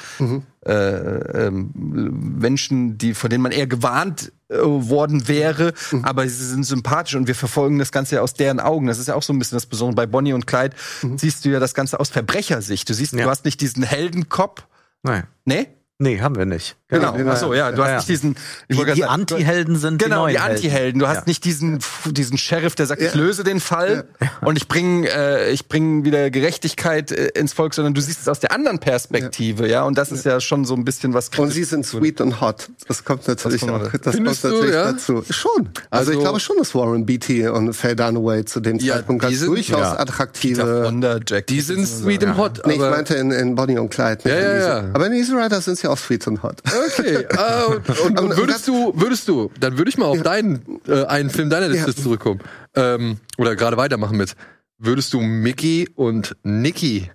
äh, 0.66 0.72
ähm, 0.72 1.70
Menschen, 1.74 2.98
die 2.98 3.14
von 3.14 3.30
denen 3.30 3.42
man 3.42 3.52
eher 3.52 3.66
gewarnt 3.66 4.32
äh, 4.48 4.56
worden 4.58 5.26
wäre, 5.28 5.72
aber 6.02 6.28
sie 6.28 6.44
sind 6.46 6.64
sympathisch 6.64 7.14
und 7.14 7.28
wir 7.28 7.34
verfolgen 7.34 7.78
das 7.78 7.92
Ganze 7.92 8.16
ja 8.16 8.20
aus 8.22 8.34
deren 8.34 8.60
Augen. 8.60 8.86
Das 8.88 8.98
ist 8.98 9.08
ja 9.08 9.14
auch 9.14 9.22
so 9.22 9.32
ein 9.32 9.38
bisschen 9.38 9.56
das 9.56 9.66
Besondere. 9.66 9.96
Bei 9.96 10.06
Bonnie 10.06 10.34
und 10.34 10.46
Clyde 10.46 10.76
siehst 11.16 11.44
du 11.44 11.48
ja 11.50 11.60
das 11.60 11.74
Ganze 11.74 11.98
aus 11.98 12.10
Verbrechersicht. 12.10 12.88
Du 12.88 12.94
siehst, 12.94 13.14
Ja. 13.14 13.24
du 13.24 13.30
hast 13.30 13.44
nicht 13.46 13.60
diesen 13.62 13.82
Heldenkopf. 13.82 14.64
Nein. 15.02 15.24
Nee? 15.46 15.68
Nee, 16.00 16.20
haben 16.20 16.36
wir 16.36 16.46
nicht. 16.46 16.76
Genau. 16.90 17.12
genau. 17.12 17.32
Achso, 17.32 17.52
ja, 17.52 17.70
du 17.70 17.82
Ja, 17.82 17.84
hast 17.84 17.90
ja. 17.90 17.96
nicht 17.98 18.08
diesen. 18.08 18.36
Die, 18.70 18.76
wollte 18.78 18.92
die 18.94 19.00
gerade 19.00 19.10
sagen, 19.10 19.20
Anti-Helden 19.20 19.76
sind 19.76 20.02
Genau, 20.02 20.26
die 20.26 20.32
die, 20.32 20.38
neuen 20.38 20.50
Anti-Helden. 20.52 20.98
Du 20.98 21.06
hast 21.06 21.16
Ja. 21.16 21.22
nicht 21.26 21.44
diesen, 21.44 21.80
diesen 22.06 22.38
Sheriff, 22.38 22.74
der 22.76 22.86
sagt, 22.86 23.02
ich 23.02 23.14
löse 23.14 23.44
den 23.44 23.60
Fall 23.60 24.04
und 24.40 24.56
ich 24.56 24.68
bringe 24.68 25.06
äh, 25.08 25.50
ich 25.52 25.68
bring 25.68 26.04
wieder 26.06 26.30
Gerechtigkeit 26.30 27.12
äh, 27.12 27.26
ins 27.34 27.52
Volk, 27.52 27.74
sondern 27.74 27.92
du 27.92 28.00
siehst 28.00 28.22
es 28.22 28.28
aus 28.28 28.40
der 28.40 28.52
anderen 28.52 28.78
Perspektive, 28.78 29.68
ja. 29.68 29.82
Und 29.82 29.98
das 29.98 30.10
ist 30.12 30.24
ja 30.24 30.40
schon 30.40 30.64
so 30.64 30.74
ein 30.74 30.84
bisschen 30.86 31.12
was 31.12 31.28
und 31.36 31.50
sie 31.50 31.64
sind 31.64 31.84
sweet 31.84 32.22
und 32.22 32.40
hot. 32.40 32.70
Das 32.86 33.04
kommt 33.04 33.28
natürlich 33.28 33.60
kommt 33.60 33.72
auch 33.72 33.82
noch 33.82 33.92
das 33.92 34.14
Findest 34.14 34.40
kommt 34.42 34.54
du, 34.54 34.56
natürlich 34.58 34.74
ja? 34.74 34.92
dazu. 34.92 35.24
Schon. 35.28 35.68
Also, 35.90 36.10
Also- 36.10 36.12
ich 36.12 36.18
glaube 36.20 36.40
schon, 36.40 36.56
dass 36.56 36.74
Warren 36.74 37.04
Beatty 37.04 37.46
und 37.48 37.74
Faye 37.74 37.96
Dunaway 37.96 38.46
zu 38.46 38.60
dem 38.60 38.78
Ja, 38.78 38.94
Zeitpunkt 38.94 39.22
ganz 39.22 39.36
sind- 39.38 39.48
durchaus 39.48 39.80
ja. 39.80 39.98
attraktive. 40.00 40.84
Wonder, 40.86 41.20
Jack. 41.26 41.48
Die 41.48 41.60
sind 41.60 41.86
sweet 41.86 42.24
und 42.24 42.38
hot, 42.38 42.62
Nee, 42.66 42.74
ich 42.74 42.78
meinte 42.80 43.14
in, 43.14 43.30
in 43.30 43.54
Bonnie 43.54 43.76
und 43.78 43.90
Clyde. 43.90 44.20
Ja, 44.26 44.34
ja, 44.38 44.56
ja. 44.56 44.84
Aber 44.94 45.06
in 45.06 45.12
Easy 45.12 45.34
Rider 45.34 45.60
sind 45.60 45.76
sie 45.78 45.86
auch 45.86 45.98
sweet 45.98 46.26
und 46.26 46.42
hot. 46.42 46.62
Okay, 46.86 47.26
ah, 47.36 47.64
und, 47.66 47.88
und, 47.88 48.00
und 48.10 48.18
Aber 48.18 48.36
würdest 48.36 48.68
du, 48.68 48.92
würdest 48.94 49.28
du, 49.28 49.50
dann 49.60 49.78
würde 49.78 49.88
ich 49.90 49.98
mal 49.98 50.06
auf 50.06 50.22
deinen, 50.22 50.80
äh, 50.86 51.04
einen 51.04 51.30
Film 51.30 51.50
deiner 51.50 51.68
Liste 51.68 51.90
Ja. 51.90 51.96
zurückkommen. 51.96 52.40
Ähm, 52.74 53.18
oder 53.36 53.56
gerade 53.56 53.76
weitermachen 53.76 54.16
mit. 54.16 54.34
Würdest 54.78 55.12
du 55.12 55.20
Mickey 55.20 55.88
und 55.96 56.36
Nicky, 56.44 57.10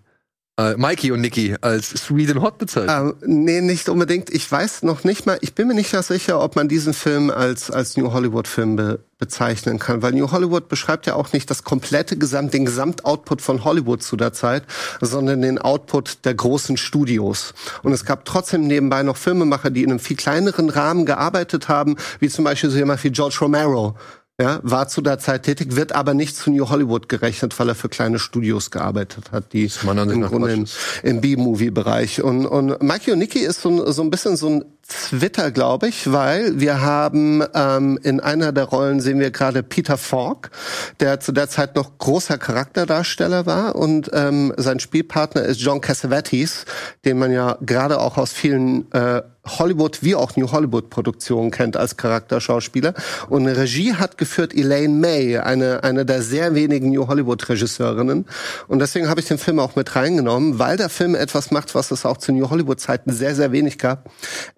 äh, 0.58 0.76
Mikey 0.76 1.12
und 1.12 1.22
Nicky 1.22 1.56
als 1.62 1.90
Sweet 1.90 2.32
and 2.32 2.42
Hot 2.42 2.58
bezeichnen? 2.58 3.14
Ähm, 3.22 3.44
nee, 3.44 3.62
nicht 3.62 3.90
unbedingt. 3.90 4.30
Ich 4.30 4.50
weiß 4.52 4.84
noch 4.84 5.04
nicht 5.04 5.26
mal, 5.26 5.38
ich 5.42 5.56
bin 5.56 5.68
mir 5.68 5.74
nicht 5.74 5.90
sicher, 5.90 6.42
ob 6.42 6.56
man 6.56 6.68
diesen 6.68 6.94
Film 6.94 7.32
als, 7.32 7.72
als 7.72 7.98
New 7.98 8.12
Hollywood-Film 8.12 8.76
be 8.76 9.00
bezeichnen 9.20 9.80
kann, 9.80 10.02
weil 10.02 10.12
New 10.12 10.32
Hollywood 10.32 10.68
beschreibt 10.68 11.06
ja 11.06 11.16
auch 11.16 11.32
nicht 11.32 11.50
das 11.50 11.64
komplette 11.64 12.18
Gesamt, 12.18 12.54
den 12.54 12.66
Gesamtoutput 12.66 13.42
von 13.42 13.64
Hollywood 13.64 14.04
zu 14.04 14.18
der 14.18 14.34
Zeit, 14.34 14.64
sondern 15.00 15.42
den 15.42 15.60
Output 15.60 16.26
der 16.26 16.34
großen 16.34 16.76
Studios. 16.76 17.54
Und 17.84 17.94
es 17.94 18.04
gab 18.04 18.26
trotzdem 18.26 18.68
nebenbei 18.68 19.02
noch 19.02 19.16
Filmemacher, 19.16 19.70
die 19.70 19.84
in 19.84 19.92
einem 19.92 20.00
viel 20.00 20.18
kleineren 20.18 20.70
Rahmen 20.70 21.06
gearbeitet 21.06 21.70
haben, 21.70 21.96
wie 22.20 22.28
zum 22.28 22.44
Beispiel 22.44 22.70
so 22.70 22.78
jemand 22.78 23.02
wie 23.06 23.12
George 23.12 23.38
Romero. 23.40 23.96
Ja, 24.42 24.60
war 24.64 24.88
zu 24.88 25.02
der 25.02 25.20
Zeit 25.20 25.44
tätig, 25.44 25.76
wird 25.76 25.94
aber 25.94 26.16
nicht 26.16 26.36
zu 26.36 26.50
New 26.50 26.68
Hollywood 26.70 27.08
gerechnet, 27.08 27.58
weil 27.60 27.70
er 27.70 27.76
für 27.76 27.88
kleine 27.88 28.18
Studios 28.18 28.72
gearbeitet 28.72 29.32
hat, 29.32 29.54
die 29.54 29.70
im 30.16 30.22
Grunde 30.28 30.48
im, 30.54 30.66
im 31.04 31.22
B-Movie-Bereich. 31.22 32.24
Und, 32.24 32.48
und 32.48 32.82
Mikey 32.82 33.12
und 33.12 33.20
Nicky 33.20 33.40
ist 33.40 33.62
so, 33.62 33.70
ein- 33.70 33.92
so 33.94 34.02
ein 34.02 34.10
bisschen 34.10 34.36
so 34.36 34.50
ein 34.50 34.66
Twitter, 34.94 35.52
glaube 35.52 35.88
ich, 35.88 36.12
weil 36.12 36.60
wir 36.60 36.82
haben 36.82 37.44
ähm, 37.54 38.00
in 38.04 38.20
einer 38.20 38.52
der 38.52 38.66
Rollen 38.66 39.02
sehen 39.02 39.20
wir 39.20 39.32
gerade 39.32 39.64
Peter 39.64 39.98
Falk, 39.98 40.52
der 41.00 41.20
zu 41.20 41.32
der 41.32 41.50
Zeit 41.50 41.76
noch 41.76 41.98
großer 41.98 42.38
Charakterdarsteller 42.38 43.46
war 43.46 43.76
und 43.76 44.10
ähm, 44.14 44.54
sein 44.58 44.80
Spielpartner 44.80 45.44
ist 45.44 45.62
John 45.62 45.82
Cassavetes, 45.82 46.66
den 47.06 47.18
man 47.18 47.32
ja 47.32 47.58
gerade 47.62 48.00
auch 48.00 48.18
aus 48.18 48.34
vielen 48.34 48.92
äh, 48.92 49.22
Hollywood 49.46 50.04
wie 50.04 50.16
auch 50.16 50.36
New 50.38 50.52
Hollywood 50.52 50.90
Produktionen 50.90 51.52
kennt 51.52 51.76
als 51.76 51.98
Charakterschauspieler. 51.98 52.94
Und 53.30 53.46
Regie 53.46 53.94
hat 53.94 54.18
geführt 54.18 54.54
Elaine 54.56 54.94
May, 54.94 55.38
eine, 55.38 55.84
eine 55.84 56.06
der 56.06 56.22
sehr 56.22 56.56
wenigen 56.56 56.92
New 56.92 57.08
Hollywood 57.08 57.50
Regisseurinnen. 57.50 58.26
Und 58.68 58.80
deswegen 58.80 59.10
habe 59.10 59.20
ich 59.20 59.28
den 59.28 59.38
Film 59.38 59.60
auch 59.60 59.76
mit 59.76 59.96
reingenommen, 59.96 60.60
weil 60.60 60.78
der 60.78 60.90
Film 60.90 61.14
etwas 61.14 61.52
macht, 61.52 61.76
was 61.76 61.92
es 61.92 62.06
auch 62.06 62.18
zu 62.18 62.32
New 62.32 62.50
Hollywood 62.50 62.80
Zeiten 62.80 63.12
sehr, 63.12 63.36
sehr 63.36 63.52
wenig 63.52 63.78
gab. 63.78 64.10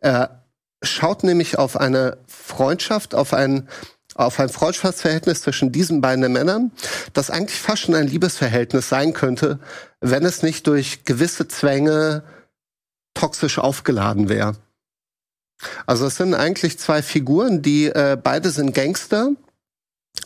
Er 0.01 0.24
schaut 0.85 1.23
nämlich 1.23 1.57
auf 1.57 1.77
eine 1.77 2.17
Freundschaft, 2.27 3.15
auf 3.15 3.33
ein 3.33 3.67
auf 4.15 4.39
ein 4.39 4.47
Freundschaftsverhältnis 4.47 5.41
zwischen 5.41 5.73
diesen 5.73 5.99
beiden 5.99 6.31
Männern, 6.31 6.71
das 7.11 7.29
eigentlich 7.29 7.59
fast 7.59 7.81
schon 7.81 7.95
ein 7.95 8.07
Liebesverhältnis 8.07 8.87
sein 8.87 9.11
könnte, 9.11 9.59
wenn 9.99 10.23
es 10.23 10.41
nicht 10.41 10.67
durch 10.67 11.03
gewisse 11.03 11.49
Zwänge 11.49 12.23
toxisch 13.13 13.59
aufgeladen 13.59 14.29
wäre. 14.29 14.55
Also 15.85 16.05
es 16.05 16.15
sind 16.15 16.33
eigentlich 16.33 16.79
zwei 16.79 17.01
Figuren, 17.01 17.61
die 17.61 17.87
äh, 17.87 18.17
beide 18.21 18.51
sind 18.51 18.73
Gangster, 18.73 19.31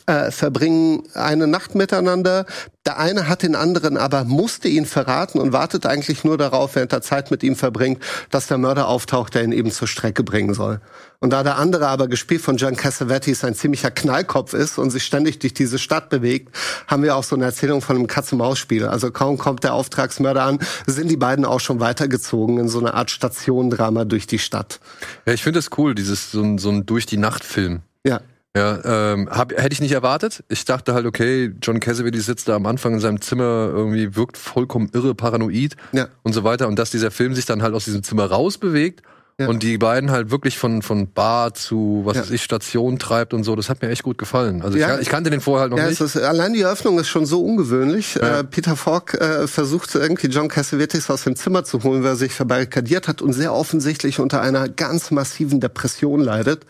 äh, 0.06 0.30
verbringen 0.30 1.04
eine 1.14 1.46
Nacht 1.46 1.74
miteinander. 1.74 2.46
Der 2.86 2.98
eine 2.98 3.28
hat 3.28 3.42
den 3.42 3.54
anderen 3.54 3.96
aber 3.96 4.24
musste 4.24 4.68
ihn 4.68 4.86
verraten 4.86 5.38
und 5.38 5.52
wartet 5.52 5.86
eigentlich 5.86 6.24
nur 6.24 6.38
darauf, 6.38 6.74
während 6.74 6.92
er 6.92 7.02
Zeit 7.02 7.30
mit 7.30 7.42
ihm 7.42 7.54
verbringt, 7.54 8.02
dass 8.30 8.46
der 8.46 8.58
Mörder 8.58 8.88
auftaucht, 8.88 9.34
der 9.34 9.44
ihn 9.44 9.52
eben 9.52 9.70
zur 9.70 9.86
Strecke 9.86 10.24
bringen 10.24 10.54
soll. 10.54 10.80
Und 11.20 11.34
da 11.34 11.42
der 11.42 11.58
andere 11.58 11.88
aber 11.88 12.08
gespielt 12.08 12.40
von 12.40 12.56
John 12.56 12.76
Cassavetes 12.76 13.44
ein 13.44 13.54
ziemlicher 13.54 13.90
Knallkopf 13.90 14.54
ist 14.54 14.78
und 14.78 14.90
sich 14.90 15.04
ständig 15.04 15.38
durch 15.38 15.52
diese 15.52 15.78
Stadt 15.78 16.08
bewegt, 16.08 16.56
haben 16.86 17.02
wir 17.02 17.14
auch 17.14 17.24
so 17.24 17.36
eine 17.36 17.44
Erzählung 17.44 17.82
von 17.82 17.96
einem 17.96 18.06
Katz-und-Maus-Spiel. 18.06 18.86
Also 18.86 19.10
kaum 19.10 19.36
kommt 19.36 19.62
der 19.62 19.74
Auftragsmörder 19.74 20.42
an, 20.42 20.58
sind 20.86 21.10
die 21.10 21.18
beiden 21.18 21.44
auch 21.44 21.60
schon 21.60 21.78
weitergezogen 21.78 22.58
in 22.58 22.68
so 22.68 22.78
eine 22.78 22.94
Art 22.94 23.10
Stationdrama 23.10 24.06
durch 24.06 24.26
die 24.26 24.38
Stadt. 24.38 24.80
Ja, 25.26 25.34
ich 25.34 25.42
finde 25.42 25.58
das 25.58 25.68
cool, 25.76 25.94
dieses 25.94 26.30
so 26.32 26.42
ein, 26.42 26.56
so 26.56 26.70
ein 26.70 26.86
durch 26.86 27.04
die 27.04 27.18
Nacht 27.18 27.44
Film. 27.44 27.82
Ja. 28.04 28.20
Ja, 28.56 29.12
ähm, 29.12 29.28
hab, 29.30 29.52
hätte 29.52 29.72
ich 29.72 29.80
nicht 29.80 29.92
erwartet. 29.92 30.42
Ich 30.48 30.64
dachte 30.64 30.92
halt, 30.92 31.06
okay, 31.06 31.52
John 31.62 31.78
Cassavetes 31.78 32.26
sitzt 32.26 32.48
da 32.48 32.56
am 32.56 32.66
Anfang 32.66 32.94
in 32.94 33.00
seinem 33.00 33.20
Zimmer, 33.20 33.70
irgendwie 33.72 34.16
wirkt 34.16 34.36
vollkommen 34.36 34.90
irre, 34.92 35.14
paranoid 35.14 35.76
Ja. 35.92 36.08
und 36.24 36.32
so 36.32 36.42
weiter. 36.42 36.66
Und 36.66 36.76
dass 36.76 36.90
dieser 36.90 37.12
Film 37.12 37.34
sich 37.36 37.46
dann 37.46 37.62
halt 37.62 37.74
aus 37.74 37.84
diesem 37.84 38.02
Zimmer 38.02 38.26
rausbewegt 38.26 39.02
Ja. 39.38 39.46
und 39.46 39.62
die 39.62 39.78
beiden 39.78 40.10
halt 40.10 40.32
wirklich 40.32 40.58
von, 40.58 40.82
von 40.82 41.12
Bar 41.12 41.54
zu, 41.54 42.02
was 42.04 42.16
Ja. 42.16 42.22
weiß 42.22 42.30
ich, 42.32 42.42
Station 42.42 42.98
treibt 42.98 43.34
und 43.34 43.44
so, 43.44 43.54
das 43.54 43.70
hat 43.70 43.82
mir 43.82 43.88
echt 43.88 44.02
gut 44.02 44.18
gefallen. 44.18 44.62
Also 44.62 44.76
Ja. 44.78 44.96
ich, 44.96 45.02
ich 45.02 45.08
kannte 45.08 45.30
den 45.30 45.40
vorher 45.40 45.60
halt 45.62 45.70
noch 45.70 45.78
Ja, 45.78 45.86
nicht. 45.88 46.00
ist, 46.00 46.16
allein 46.16 46.52
die 46.52 46.62
Eröffnung 46.62 46.98
ist 46.98 47.08
schon 47.08 47.26
so 47.26 47.44
ungewöhnlich. 47.44 48.16
Äh, 48.20 48.42
Peter 48.42 48.74
Falk 48.74 49.14
äh, 49.14 49.46
versucht 49.46 49.94
irgendwie 49.94 50.26
John 50.26 50.48
Cassavetes 50.48 51.08
aus 51.08 51.22
dem 51.22 51.36
Zimmer 51.36 51.62
zu 51.62 51.84
holen, 51.84 52.02
weil 52.02 52.10
er 52.10 52.16
sich 52.16 52.34
verbarrikadiert 52.34 53.06
hat 53.06 53.22
und 53.22 53.32
sehr 53.32 53.54
offensichtlich 53.54 54.18
unter 54.18 54.40
einer 54.40 54.68
ganz 54.68 55.12
massiven 55.12 55.60
Depression 55.60 56.18
leidet. 56.20 56.66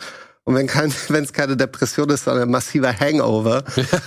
Und 0.50 0.56
wenn 0.56 0.66
kein, 0.66 0.92
wenn 1.08 1.22
es 1.22 1.32
keine 1.32 1.56
Depression 1.56 2.10
ist, 2.10 2.24
sondern 2.24 2.48
ein 2.48 2.50
massiver 2.50 2.92
Hangover. 2.98 3.62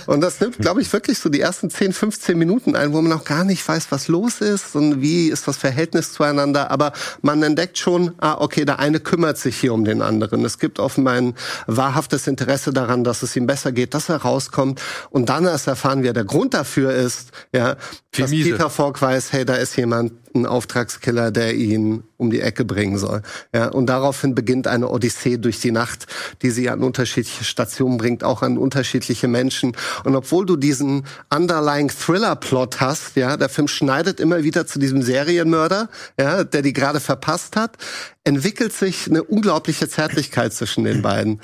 Und 0.06 0.20
das 0.20 0.40
nimmt, 0.40 0.58
glaube 0.58 0.82
ich, 0.82 0.92
wirklich 0.92 1.18
so 1.18 1.30
die 1.30 1.40
ersten 1.40 1.70
10, 1.70 1.94
15 1.94 2.36
Minuten 2.36 2.76
ein, 2.76 2.92
wo 2.92 3.00
man 3.00 3.12
auch 3.12 3.24
gar 3.24 3.44
nicht 3.44 3.66
weiß, 3.66 3.86
was 3.88 4.08
los 4.08 4.42
ist 4.42 4.76
und 4.76 5.00
wie 5.00 5.28
ist 5.28 5.48
das 5.48 5.56
Verhältnis 5.56 6.12
zueinander. 6.12 6.70
Aber 6.70 6.92
man 7.22 7.42
entdeckt 7.42 7.78
schon, 7.78 8.12
ah, 8.18 8.36
okay, 8.38 8.66
der 8.66 8.78
eine 8.78 9.00
kümmert 9.00 9.38
sich 9.38 9.56
hier 9.56 9.72
um 9.72 9.86
den 9.86 10.02
anderen. 10.02 10.44
Es 10.44 10.58
gibt 10.58 10.78
offenbar 10.80 11.14
ein 11.14 11.34
wahrhaftes 11.66 12.26
Interesse 12.26 12.74
daran, 12.74 13.04
dass 13.04 13.22
es 13.22 13.34
ihm 13.36 13.46
besser 13.46 13.72
geht, 13.72 13.94
dass 13.94 14.10
er 14.10 14.16
rauskommt. 14.16 14.82
Und 15.08 15.30
dann 15.30 15.46
erst 15.46 15.66
erfahren 15.66 16.02
wir, 16.02 16.12
der 16.12 16.24
Grund 16.24 16.52
dafür 16.52 16.92
ist, 16.92 17.30
ja, 17.52 17.76
dass 18.14 18.30
miese. 18.30 18.50
Peter 18.50 18.68
Falk 18.68 19.00
weiß, 19.00 19.32
hey, 19.32 19.46
da 19.46 19.54
ist 19.54 19.76
jemand, 19.76 20.12
ein 20.34 20.46
Auftragskiller, 20.46 21.30
der 21.30 21.54
ihn 21.54 22.02
um 22.16 22.30
die 22.30 22.40
Ecke 22.40 22.64
bringen 22.64 22.98
soll. 22.98 23.22
Ja, 23.54 23.68
und 23.68 23.86
daraufhin 23.86 24.34
beginnt 24.34 24.66
eine 24.66 24.88
Odyssee 24.88 25.36
durch 25.36 25.60
die 25.60 25.70
Nacht, 25.70 26.06
die 26.42 26.50
sie 26.50 26.68
an 26.68 26.82
unterschiedliche 26.82 27.44
Stationen 27.44 27.98
bringt, 27.98 28.24
auch 28.24 28.42
an 28.42 28.58
unterschiedliche 28.58 29.28
Menschen. 29.28 29.76
Und 30.04 30.16
obwohl 30.16 30.46
du 30.46 30.56
diesen 30.56 31.06
underlying 31.34 31.88
Thriller-Plot 31.88 32.80
hast, 32.80 33.16
ja, 33.16 33.36
der 33.36 33.48
Film 33.48 33.68
schneidet 33.68 34.20
immer 34.20 34.42
wieder 34.42 34.66
zu 34.66 34.78
diesem 34.78 35.02
Serienmörder, 35.02 35.88
ja, 36.18 36.44
der 36.44 36.62
die 36.62 36.72
gerade 36.72 37.00
verpasst 37.00 37.56
hat, 37.56 37.76
entwickelt 38.24 38.72
sich 38.72 39.08
eine 39.08 39.22
unglaubliche 39.22 39.88
Zärtlichkeit 39.88 40.52
zwischen 40.52 40.84
den 40.84 41.02
beiden. 41.02 41.40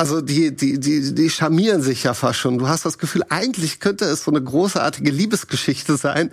Also 0.00 0.20
die, 0.20 0.54
die, 0.54 0.78
die, 0.78 1.12
die 1.12 1.28
charmieren 1.28 1.82
sich 1.82 2.04
ja 2.04 2.14
fast 2.14 2.38
schon. 2.38 2.56
Du 2.58 2.68
hast 2.68 2.86
das 2.86 2.98
Gefühl, 2.98 3.24
eigentlich 3.30 3.80
könnte 3.80 4.04
es 4.04 4.22
so 4.22 4.30
eine 4.30 4.40
großartige 4.40 5.10
Liebesgeschichte 5.10 5.96
sein, 5.96 6.30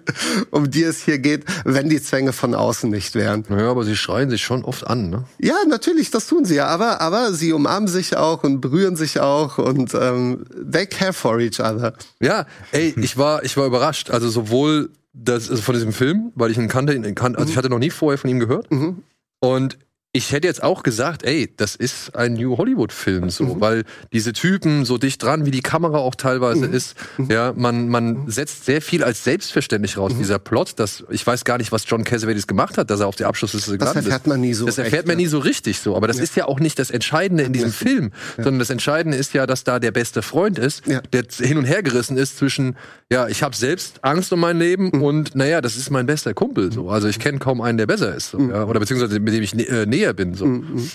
um 0.51 0.69
die 0.69 0.83
es 0.83 1.03
hier 1.03 1.17
geht, 1.17 1.45
wenn 1.63 1.89
die 1.89 1.99
Zwänge 1.99 2.31
von 2.31 2.53
außen 2.53 2.91
nicht 2.91 3.15
wären. 3.15 3.43
Naja, 3.49 3.71
aber 3.71 3.83
sie 3.83 3.95
schreien 3.95 4.29
sich 4.29 4.43
schon 4.43 4.63
oft 4.63 4.85
an, 4.85 5.09
ne? 5.09 5.23
Ja, 5.39 5.55
natürlich, 5.67 6.11
das 6.11 6.27
tun 6.27 6.45
sie 6.45 6.57
ja. 6.57 6.67
Aber, 6.67 7.01
aber 7.01 7.33
sie 7.33 7.53
umarmen 7.53 7.87
sich 7.87 8.15
auch 8.15 8.43
und 8.43 8.61
berühren 8.61 8.95
sich 8.95 9.19
auch 9.19 9.57
und 9.57 9.95
ähm, 9.95 10.45
they 10.71 10.85
care 10.85 11.11
for 11.11 11.39
each 11.39 11.59
other. 11.59 11.93
Ja, 12.21 12.45
ey, 12.71 12.93
ich 13.01 13.17
war, 13.17 13.43
ich 13.43 13.57
war 13.57 13.65
überrascht. 13.65 14.11
Also 14.11 14.29
sowohl 14.29 14.91
das, 15.11 15.49
also 15.49 15.63
von 15.63 15.73
diesem 15.73 15.91
Film, 15.91 16.31
weil 16.35 16.51
ich 16.51 16.59
ihn 16.59 16.67
kannte, 16.67 16.93
ihn 16.93 17.15
kannte 17.15 17.39
also 17.39 17.49
ich 17.49 17.57
hatte 17.57 17.71
noch 17.71 17.79
nie 17.79 17.89
vorher 17.89 18.19
von 18.19 18.29
ihm 18.29 18.39
gehört. 18.39 18.69
Mhm. 18.69 19.01
Und 19.39 19.79
ich 20.15 20.31
hätte 20.31 20.47
jetzt 20.47 20.63
auch 20.63 20.81
gesagt, 20.81 21.23
ey, 21.23 21.51
das 21.57 21.75
ist 21.75 22.15
ein 22.15 22.35
New 22.35 22.57
Hollywood-Film 22.57 23.29
so, 23.29 23.43
Mhm. 23.43 23.61
weil 23.61 23.83
diese 24.13 24.31
Typen 24.31 24.85
so 24.85 24.97
dicht 24.97 25.21
dran, 25.21 25.45
wie 25.45 25.51
die 25.51 25.59
Kamera 25.61 25.97
auch 25.97 26.15
teilweise 26.15 26.67
Mhm. 26.69 26.73
ist, 26.73 26.95
ja, 27.29 27.51
man, 27.55 27.89
man 27.89 28.29
setzt 28.29 28.63
sehr 28.65 28.81
viel 28.81 29.03
als 29.03 29.25
selbstverständlich 29.25 29.97
Mhm. 29.97 30.01
raus. 30.01 30.11
Dieser 30.17 30.39
Plot, 30.39 30.73
das, 30.77 31.03
ich 31.09 31.27
weiß 31.27 31.43
gar 31.43 31.57
nicht, 31.57 31.73
was 31.73 31.83
John 31.85 32.05
Cassavetes 32.05 32.47
gemacht 32.47 32.77
hat, 32.77 32.89
dass 32.89 33.01
er 33.01 33.07
auf 33.07 33.17
die 33.17 33.25
Abschlussliste 33.25 33.71
Das 33.71 33.79
gelandet 33.79 34.03
ist. 34.05 34.07
erfährt 34.11 34.27
man 34.27 34.39
nie 34.39 34.53
so. 34.53 34.65
Das 34.65 34.77
erfährt 34.77 34.93
recht, 34.93 35.07
man 35.07 35.19
ja. 35.19 35.23
nie 35.25 35.27
so 35.27 35.39
richtig 35.39 35.79
so, 35.79 35.97
aber 35.97 36.07
das 36.07 36.19
ist 36.19 36.35
ja 36.37 36.45
auch 36.45 36.61
nicht 36.61 36.79
das 36.79 36.91
Entscheidende 36.91 37.43
in 37.43 37.51
diesem 37.51 37.73
Film, 37.73 38.11
sondern 38.37 38.59
das 38.59 38.69
Entscheidende 38.69 39.17
ist 39.17 39.33
ja, 39.33 39.45
dass 39.45 39.65
da 39.65 39.79
der 39.79 39.91
beste 39.91 40.21
Freund 40.21 40.57
ist, 40.59 40.87
Ja. 40.87 41.01
der 41.11 41.25
hin 41.41 41.57
und 41.57 41.65
her 41.65 41.83
gerissen 41.83 42.15
ist 42.17 42.37
zwischen, 42.37 42.77
ja, 43.11 43.27
ich 43.27 43.43
habe 43.43 43.53
selbst 43.55 43.99
Angst 44.03 44.31
um 44.31 44.39
mein 44.39 44.57
Leben 44.59 44.91
Mhm. 44.93 45.01
und 45.03 45.35
naja, 45.35 45.59
das 45.59 45.75
ist 45.75 45.89
mein 45.91 46.05
bester 46.05 46.33
Kumpel 46.33 46.71
so. 46.71 46.89
Also 46.89 47.09
ich 47.09 47.19
kenne 47.19 47.39
kaum 47.39 47.59
einen, 47.59 47.77
der 47.77 47.85
besser 47.87 48.15
ist, 48.15 48.31
so, 48.31 48.39
Mhm. 48.39 48.51
ja, 48.51 48.63
oder 48.63 48.79
beziehungsweise 48.79 49.19
mit 49.19 49.33
dem 49.33 49.43
ich 49.43 49.53
äh, 49.69 49.85
näher 49.85 50.04
bin 50.13 50.35
so. 50.35 50.45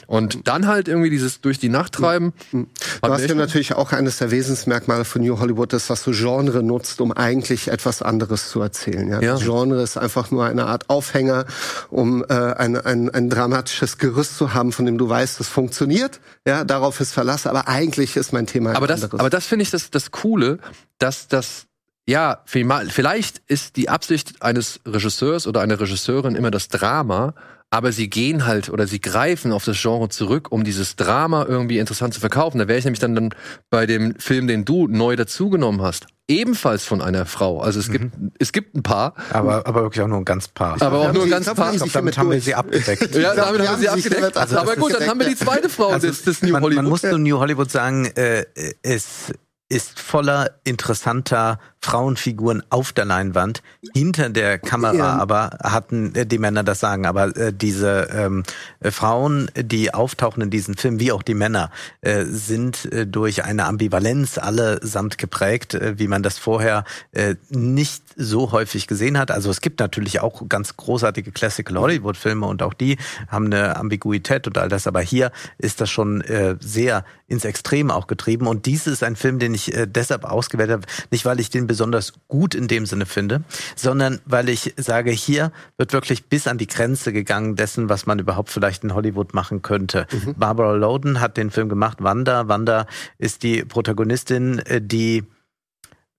Und 0.06 0.46
dann 0.46 0.66
halt 0.66 0.88
irgendwie 0.88 1.10
dieses 1.10 1.40
durch 1.40 1.58
die 1.58 1.68
Nacht 1.68 1.94
treiben. 1.94 2.32
Du 2.52 2.66
hat 3.02 3.10
hast 3.12 3.22
mir 3.22 3.28
ja 3.28 3.34
natürlich 3.34 3.74
auch 3.74 3.92
eines 3.92 4.18
der 4.18 4.30
Wesensmerkmale 4.30 5.04
von 5.04 5.22
New 5.22 5.38
Hollywood, 5.38 5.72
ist, 5.72 5.90
dass 5.90 6.04
du 6.04 6.12
Genre 6.12 6.62
nutzt, 6.62 7.00
um 7.00 7.12
eigentlich 7.12 7.68
etwas 7.68 8.02
anderes 8.02 8.50
zu 8.50 8.60
erzählen. 8.60 9.08
Ja? 9.08 9.20
Ja. 9.20 9.36
Genre 9.36 9.82
ist 9.82 9.96
einfach 9.96 10.30
nur 10.30 10.44
eine 10.44 10.66
Art 10.66 10.88
Aufhänger, 10.88 11.46
um 11.90 12.24
äh, 12.28 12.34
ein, 12.34 12.76
ein, 12.76 13.10
ein 13.10 13.30
dramatisches 13.30 13.98
Gerüst 13.98 14.36
zu 14.36 14.54
haben, 14.54 14.72
von 14.72 14.86
dem 14.86 14.98
du 14.98 15.08
weißt, 15.08 15.40
es 15.40 15.48
funktioniert. 15.48 16.20
Ja, 16.46 16.64
darauf 16.64 17.00
ist 17.00 17.12
Verlass, 17.12 17.46
aber 17.46 17.68
eigentlich 17.68 18.16
ist 18.16 18.32
mein 18.32 18.46
Thema 18.46 18.74
aber 18.74 18.86
das, 18.86 19.02
anderes. 19.02 19.20
aber 19.20 19.30
das 19.30 19.46
finde 19.46 19.62
ich 19.64 19.70
das, 19.70 19.90
das 19.90 20.10
Coole, 20.10 20.58
dass 20.98 21.28
das 21.28 21.66
ja, 22.06 22.42
vielleicht 22.44 23.40
ist 23.46 23.76
die 23.76 23.88
Absicht 23.88 24.42
eines 24.42 24.80
Regisseurs 24.84 25.46
oder 25.46 25.60
einer 25.60 25.78
Regisseurin 25.78 26.34
immer 26.34 26.50
das 26.50 26.66
Drama, 26.68 27.34
aber 27.70 27.92
sie 27.92 28.10
gehen 28.10 28.46
halt 28.46 28.68
oder 28.68 28.86
sie 28.88 29.00
greifen 29.00 29.52
auf 29.52 29.64
das 29.64 29.80
Genre 29.80 30.08
zurück, 30.08 30.48
um 30.50 30.64
dieses 30.64 30.96
Drama 30.96 31.44
irgendwie 31.48 31.78
interessant 31.78 32.12
zu 32.14 32.20
verkaufen. 32.20 32.58
Da 32.58 32.66
wäre 32.66 32.78
ich 32.78 32.84
nämlich 32.84 32.98
dann, 33.00 33.14
dann 33.14 33.30
bei 33.70 33.86
dem 33.86 34.16
Film, 34.18 34.48
den 34.48 34.64
du 34.64 34.88
neu 34.88 35.14
dazugenommen 35.14 35.80
hast, 35.80 36.06
ebenfalls 36.28 36.84
von 36.84 37.00
einer 37.00 37.26
Frau. 37.26 37.60
Also 37.60 37.78
es 37.78 37.90
gibt 37.90 38.12
es 38.40 38.52
gibt 38.52 38.74
ein 38.76 38.82
paar, 38.82 39.14
Aber, 39.30 39.66
aber 39.66 39.82
wirklich 39.82 40.02
auch 40.02 40.08
nur 40.08 40.18
ein 40.18 40.24
ganz 40.24 40.48
paar. 40.48 40.80
aber 40.82 40.98
auch 40.98 41.12
nur 41.12 41.24
ein 41.24 41.30
ganz 41.30 41.44
glaub, 41.46 41.56
paar. 41.58 41.68
haben 41.68 41.78
sich 41.78 41.92
damit 41.92 42.18
haben 42.18 42.30
wir 42.30 42.40
sie 42.40 42.54
abgedeckt. 42.56 43.14
Ja, 43.14 43.34
glaub, 43.34 43.46
damit 43.46 43.68
haben 43.68 43.74
wir 43.76 43.78
sie 43.78 43.88
abgedeckt. 43.88 44.22
damit- 44.36 44.52
aber 44.56 44.76
gut, 44.76 44.94
dann 44.94 45.08
haben 45.08 45.20
wir 45.20 45.28
die 45.28 45.36
zweite 45.36 45.68
Frau 45.68 45.88
Also, 45.90 46.08
des, 46.08 46.22
des 46.24 46.42
New 46.42 46.52
man, 46.52 46.62
Hollywood. 46.62 46.82
man 46.82 46.90
muss 46.90 47.00
zu 47.02 47.18
New 47.18 47.38
Hollywood 47.38 47.70
sagen, 47.70 48.06
äh, 48.16 48.44
es 48.82 49.32
ist 49.68 50.00
voller 50.00 50.58
interessanter 50.64 51.60
Frauenfiguren 51.82 52.62
auf 52.70 52.92
der 52.92 53.04
Leinwand. 53.06 53.62
Hinter 53.94 54.28
der 54.28 54.58
Kamera 54.58 54.94
Ja. 54.94 55.16
aber 55.18 55.58
hatten 55.62 56.14
äh, 56.14 56.26
die 56.26 56.38
Männer 56.38 56.62
das 56.62 56.80
sagen, 56.80 57.06
aber 57.06 57.34
äh, 57.36 57.52
diese 57.52 58.08
ähm, 58.12 58.42
äh, 58.80 58.90
Frauen, 58.90 59.50
die 59.56 59.94
auftauchen 59.94 60.42
in 60.42 60.50
diesem 60.50 60.76
Film, 60.76 61.00
wie 61.00 61.10
auch 61.12 61.22
die 61.22 61.34
Männer, 61.34 61.70
äh, 62.02 62.24
sind 62.24 62.84
äh, 62.92 63.06
durch 63.06 63.44
eine 63.44 63.64
Ambivalenz 63.64 64.36
allesamt 64.36 65.16
geprägt, 65.16 65.74
äh, 65.74 65.98
wie 65.98 66.06
man 66.08 66.22
das 66.22 66.36
vorher 66.38 66.84
äh, 67.12 67.36
nicht 67.48 68.02
so 68.16 68.52
häufig 68.52 68.86
gesehen 68.86 69.16
hat. 69.18 69.30
Also 69.30 69.50
es 69.50 69.62
gibt 69.62 69.80
natürlich 69.80 70.20
auch 70.20 70.46
ganz 70.48 70.76
großartige 70.76 71.32
Classical 71.32 71.78
Hollywood 71.78 72.16
Filme 72.18 72.46
und 72.46 72.62
auch 72.62 72.74
die 72.74 72.98
haben 73.28 73.46
eine 73.46 73.76
Ambiguität 73.76 74.46
und 74.46 74.58
all 74.58 74.68
das, 74.68 74.86
aber 74.86 75.00
hier 75.00 75.32
ist 75.56 75.80
das 75.80 75.88
schon 75.88 76.20
äh, 76.22 76.56
sehr 76.60 77.04
ins 77.26 77.44
Extrem 77.44 77.90
auch 77.90 78.06
getrieben 78.06 78.46
und 78.46 78.66
dies 78.66 78.86
ist 78.86 79.02
ein 79.02 79.16
Film, 79.16 79.38
den 79.38 79.54
ich 79.54 79.74
äh, 79.74 79.86
deshalb 79.86 80.24
ausgewählt 80.24 80.70
habe, 80.70 80.82
nicht 81.10 81.24
weil 81.24 81.40
ich 81.40 81.48
den 81.48 81.66
besonders 81.70 82.14
gut 82.26 82.56
in 82.56 82.66
dem 82.66 82.84
Sinne 82.84 83.06
finde, 83.06 83.44
sondern 83.76 84.18
weil 84.24 84.48
ich 84.48 84.74
sage, 84.76 85.12
hier 85.12 85.52
wird 85.76 85.92
wirklich 85.92 86.24
bis 86.24 86.48
an 86.48 86.58
die 86.58 86.66
Grenze 86.66 87.12
gegangen 87.12 87.54
dessen, 87.54 87.88
was 87.88 88.06
man 88.06 88.18
überhaupt 88.18 88.50
vielleicht 88.50 88.82
in 88.82 88.92
Hollywood 88.92 89.34
machen 89.34 89.62
könnte. 89.62 90.08
Barbara 90.36 90.72
Loden 90.72 91.20
hat 91.20 91.36
den 91.36 91.52
Film 91.52 91.68
gemacht, 91.68 91.98
Wanda. 92.00 92.48
Wanda 92.48 92.86
ist 93.18 93.44
die 93.44 93.62
Protagonistin, 93.62 94.58
äh, 94.58 94.82
die 94.82 95.22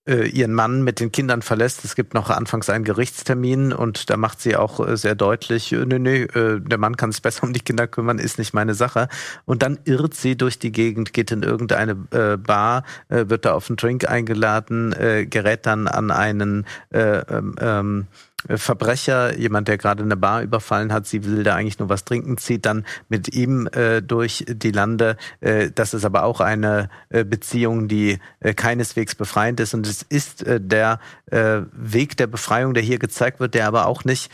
ihren 0.04 0.52
Mann 0.52 0.82
mit 0.82 0.98
den 0.98 1.12
Kindern 1.12 1.42
verlässt. 1.42 1.84
Es 1.84 1.94
gibt 1.94 2.14
noch 2.14 2.28
anfangs 2.28 2.68
einen 2.68 2.84
Gerichtstermin 2.84 3.72
und 3.72 4.10
da 4.10 4.16
macht 4.16 4.40
sie 4.40 4.56
auch 4.56 4.86
äh, 4.86 4.96
sehr 4.96 5.14
deutlich, 5.14 5.72
äh, 5.72 5.84
nee, 5.86 6.22
äh, 6.22 6.60
der 6.60 6.78
Mann 6.78 6.96
kann 6.96 7.12
sich 7.12 7.22
besser 7.22 7.44
um 7.44 7.52
die 7.52 7.60
Kinder 7.60 7.86
kümmern, 7.86 8.18
ist 8.18 8.38
nicht 8.38 8.52
meine 8.52 8.74
Sache. 8.74 9.08
Und 9.44 9.62
dann 9.62 9.78
irrt 9.84 10.14
sie 10.14 10.36
durch 10.36 10.58
die 10.58 10.72
Gegend, 10.72 11.12
geht 11.12 11.30
in 11.30 11.42
irgendeine 11.42 11.92
äh, 12.10 12.36
Bar, 12.36 12.84
äh, 13.08 13.26
wird 13.28 13.44
da 13.44 13.54
auf 13.54 13.68
einen 13.68 13.76
Drink 13.76 14.08
eingeladen, 14.08 14.92
äh, 14.92 15.26
gerät 15.26 15.66
dann 15.66 15.86
an 15.86 16.10
einen 16.10 16.66
äh, 16.90 17.18
ähm, 17.18 17.54
ähm, 17.60 18.06
Verbrecher, 18.48 19.38
jemand, 19.38 19.68
der 19.68 19.78
gerade 19.78 20.02
eine 20.02 20.16
Bar 20.16 20.42
überfallen 20.42 20.92
hat, 20.92 21.06
sie 21.06 21.24
will 21.24 21.42
da 21.42 21.54
eigentlich 21.54 21.78
nur 21.78 21.88
was 21.88 22.04
trinken, 22.04 22.38
zieht 22.38 22.66
dann 22.66 22.84
mit 23.08 23.34
ihm 23.34 23.68
äh, 23.68 24.02
durch 24.02 24.44
die 24.48 24.72
Lande. 24.72 25.16
Äh, 25.40 25.70
das 25.74 25.94
ist 25.94 26.04
aber 26.04 26.24
auch 26.24 26.40
eine 26.40 26.88
äh, 27.10 27.24
Beziehung, 27.24 27.88
die 27.88 28.18
äh, 28.40 28.54
keineswegs 28.54 29.14
befreiend 29.14 29.60
ist. 29.60 29.74
Und 29.74 29.86
es 29.86 30.02
ist 30.02 30.44
äh, 30.44 30.60
der 30.60 30.98
äh, 31.30 31.60
Weg 31.72 32.16
der 32.16 32.26
Befreiung, 32.26 32.74
der 32.74 32.82
hier 32.82 32.98
gezeigt 32.98 33.40
wird, 33.40 33.54
der 33.54 33.66
aber 33.66 33.86
auch 33.86 34.04
nicht 34.04 34.30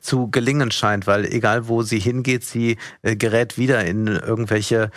zu 0.00 0.30
gelingen 0.30 0.70
scheint, 0.70 1.06
weil 1.06 1.24
egal 1.24 1.68
wo 1.68 1.80
sie 1.82 1.98
hingeht, 1.98 2.44
sie 2.44 2.76
gerät 3.02 3.56
wieder 3.56 3.82
in 3.84 4.08
irgendwelche 4.08 4.90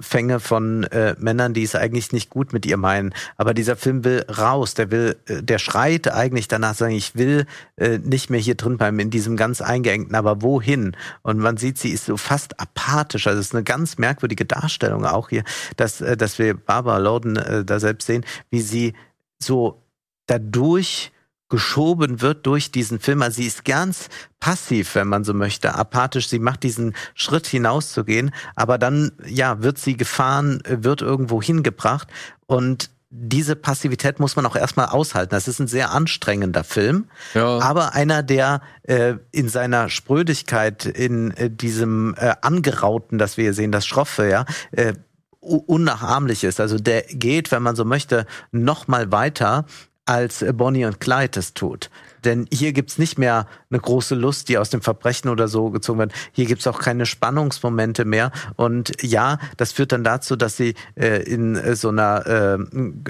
Fänge 0.00 0.38
von 0.38 0.86
Männern, 1.16 1.54
die 1.54 1.62
es 1.62 1.74
eigentlich 1.74 2.12
nicht 2.12 2.28
gut 2.28 2.52
mit 2.52 2.66
ihr 2.66 2.76
meinen. 2.76 3.14
Aber 3.38 3.54
dieser 3.54 3.74
Film 3.74 4.04
will 4.04 4.26
raus, 4.28 4.74
der 4.74 4.90
will, 4.90 5.16
der 5.26 5.58
schreit 5.58 6.12
eigentlich 6.12 6.46
danach 6.46 6.74
sagen, 6.74 6.92
ich 6.92 7.16
will 7.16 7.46
äh, 7.82 7.98
nicht 7.98 8.30
mehr 8.30 8.40
hier 8.40 8.54
drin 8.54 8.76
bleiben, 8.76 8.98
in 9.00 9.10
diesem 9.10 9.36
ganz 9.36 9.60
eingeengten, 9.60 10.14
aber 10.14 10.40
wohin? 10.42 10.96
Und 11.22 11.38
man 11.38 11.56
sieht, 11.56 11.78
sie 11.78 11.90
ist 11.90 12.06
so 12.06 12.16
fast 12.16 12.60
apathisch. 12.60 13.26
Also 13.26 13.40
es 13.40 13.46
ist 13.48 13.54
eine 13.54 13.64
ganz 13.64 13.98
merkwürdige 13.98 14.44
Darstellung 14.44 15.04
auch 15.04 15.30
hier, 15.30 15.44
dass, 15.76 16.00
äh, 16.00 16.16
dass 16.16 16.38
wir 16.38 16.54
Barbara 16.54 16.98
Loden 16.98 17.36
äh, 17.36 17.64
da 17.64 17.80
selbst 17.80 18.06
sehen, 18.06 18.24
wie 18.50 18.60
sie 18.60 18.94
so 19.38 19.82
dadurch 20.26 21.12
geschoben 21.48 22.22
wird 22.22 22.46
durch 22.46 22.70
diesen 22.70 22.98
Film. 22.98 23.20
Also 23.20 23.42
sie 23.42 23.46
ist 23.46 23.66
ganz 23.66 24.08
passiv, 24.40 24.94
wenn 24.94 25.06
man 25.06 25.22
so 25.22 25.34
möchte, 25.34 25.74
apathisch. 25.74 26.28
Sie 26.28 26.38
macht 26.38 26.62
diesen 26.62 26.94
Schritt 27.14 27.46
hinauszugehen, 27.46 28.30
aber 28.56 28.78
dann, 28.78 29.12
ja, 29.26 29.62
wird 29.62 29.76
sie 29.76 29.98
gefahren, 29.98 30.62
wird 30.66 31.02
irgendwo 31.02 31.42
hingebracht 31.42 32.08
und 32.46 32.90
diese 33.14 33.56
Passivität 33.56 34.18
muss 34.20 34.36
man 34.36 34.46
auch 34.46 34.56
erstmal 34.56 34.86
aushalten. 34.86 35.30
Das 35.30 35.46
ist 35.46 35.58
ein 35.60 35.66
sehr 35.66 35.90
anstrengender 35.92 36.64
Film, 36.64 37.08
Ja. 37.34 37.58
aber 37.60 37.94
einer, 37.94 38.22
der 38.22 38.62
äh, 38.84 39.16
in 39.32 39.50
seiner 39.50 39.90
Sprödigkeit, 39.90 40.86
in 40.86 41.30
äh, 41.32 41.50
diesem 41.50 42.14
äh, 42.16 42.34
Angerauten, 42.40 43.18
das 43.18 43.36
wir 43.36 43.44
hier 43.44 43.54
sehen, 43.54 43.70
das 43.70 43.84
Schroffe, 43.86 44.28
ja, 44.28 44.46
äh, 44.72 44.94
unnachahmlich 45.40 46.42
ist. 46.44 46.58
Also 46.60 46.78
der 46.78 47.02
geht, 47.02 47.50
wenn 47.52 47.62
man 47.62 47.76
so 47.76 47.84
möchte, 47.84 48.26
noch 48.50 48.88
mal 48.88 49.12
weiter 49.12 49.66
als 50.06 50.44
Bonnie 50.54 50.86
und 50.86 50.98
Clyde 51.00 51.38
es 51.38 51.52
tut. 51.52 51.90
Denn 52.24 52.46
hier 52.52 52.72
gibt's 52.72 52.98
nicht 52.98 53.18
mehr 53.18 53.46
eine 53.70 53.80
große 53.80 54.14
Lust, 54.14 54.48
die 54.48 54.58
aus 54.58 54.70
dem 54.70 54.82
Verbrechen 54.82 55.30
oder 55.30 55.48
so 55.48 55.70
gezogen 55.70 55.98
wird. 55.98 56.12
Hier 56.32 56.46
gibt's 56.46 56.66
auch 56.66 56.78
keine 56.78 57.06
Spannungsmomente 57.06 58.04
mehr. 58.04 58.30
Und 58.56 59.02
ja, 59.02 59.38
das 59.56 59.72
führt 59.72 59.92
dann 59.92 60.04
dazu, 60.04 60.36
dass 60.36 60.56
sie 60.56 60.74
äh, 60.94 61.22
in 61.22 61.56
äh, 61.56 61.76
so 61.76 61.88
einer 61.88 62.26
äh, 62.26 62.54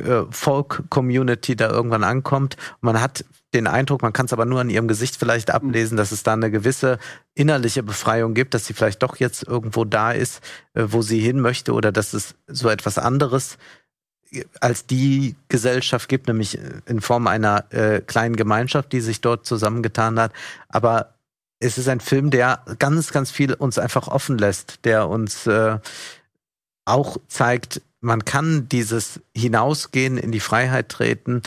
äh, 0.00 0.26
Folk-Community 0.30 1.56
da 1.56 1.70
irgendwann 1.70 2.04
ankommt. 2.04 2.56
Man 2.80 3.00
hat 3.00 3.24
den 3.54 3.66
Eindruck, 3.66 4.02
man 4.02 4.12
kann 4.12 4.26
es 4.26 4.32
aber 4.32 4.46
nur 4.46 4.60
an 4.60 4.70
ihrem 4.70 4.88
Gesicht 4.88 5.16
vielleicht 5.16 5.50
ablesen, 5.50 5.96
dass 5.96 6.12
es 6.12 6.22
da 6.22 6.32
eine 6.32 6.50
gewisse 6.50 6.98
innerliche 7.34 7.82
Befreiung 7.82 8.34
gibt, 8.34 8.54
dass 8.54 8.66
sie 8.66 8.72
vielleicht 8.72 9.02
doch 9.02 9.16
jetzt 9.16 9.46
irgendwo 9.46 9.84
da 9.84 10.12
ist, 10.12 10.42
äh, 10.74 10.84
wo 10.88 11.02
sie 11.02 11.20
hin 11.20 11.40
möchte 11.40 11.72
oder 11.72 11.92
dass 11.92 12.14
es 12.14 12.34
so 12.46 12.68
etwas 12.68 12.98
anderes 12.98 13.58
als 14.60 14.86
die 14.86 15.36
Gesellschaft 15.48 16.08
gibt, 16.08 16.28
nämlich 16.28 16.58
in 16.86 17.00
Form 17.00 17.26
einer 17.26 17.64
äh, 17.72 18.00
kleinen 18.00 18.36
Gemeinschaft, 18.36 18.92
die 18.92 19.00
sich 19.00 19.20
dort 19.20 19.46
zusammengetan 19.46 20.18
hat. 20.18 20.32
Aber 20.68 21.14
es 21.58 21.78
ist 21.78 21.88
ein 21.88 22.00
Film, 22.00 22.30
der 22.30 22.64
ganz, 22.78 23.12
ganz 23.12 23.30
viel 23.30 23.54
uns 23.54 23.78
einfach 23.78 24.08
offen 24.08 24.38
lässt, 24.38 24.84
der 24.84 25.08
uns 25.08 25.46
äh, 25.46 25.78
auch 26.84 27.18
zeigt, 27.28 27.82
man 28.00 28.24
kann 28.24 28.68
dieses 28.68 29.20
Hinausgehen, 29.36 30.18
in 30.18 30.32
die 30.32 30.40
Freiheit 30.40 30.88
treten, 30.88 31.42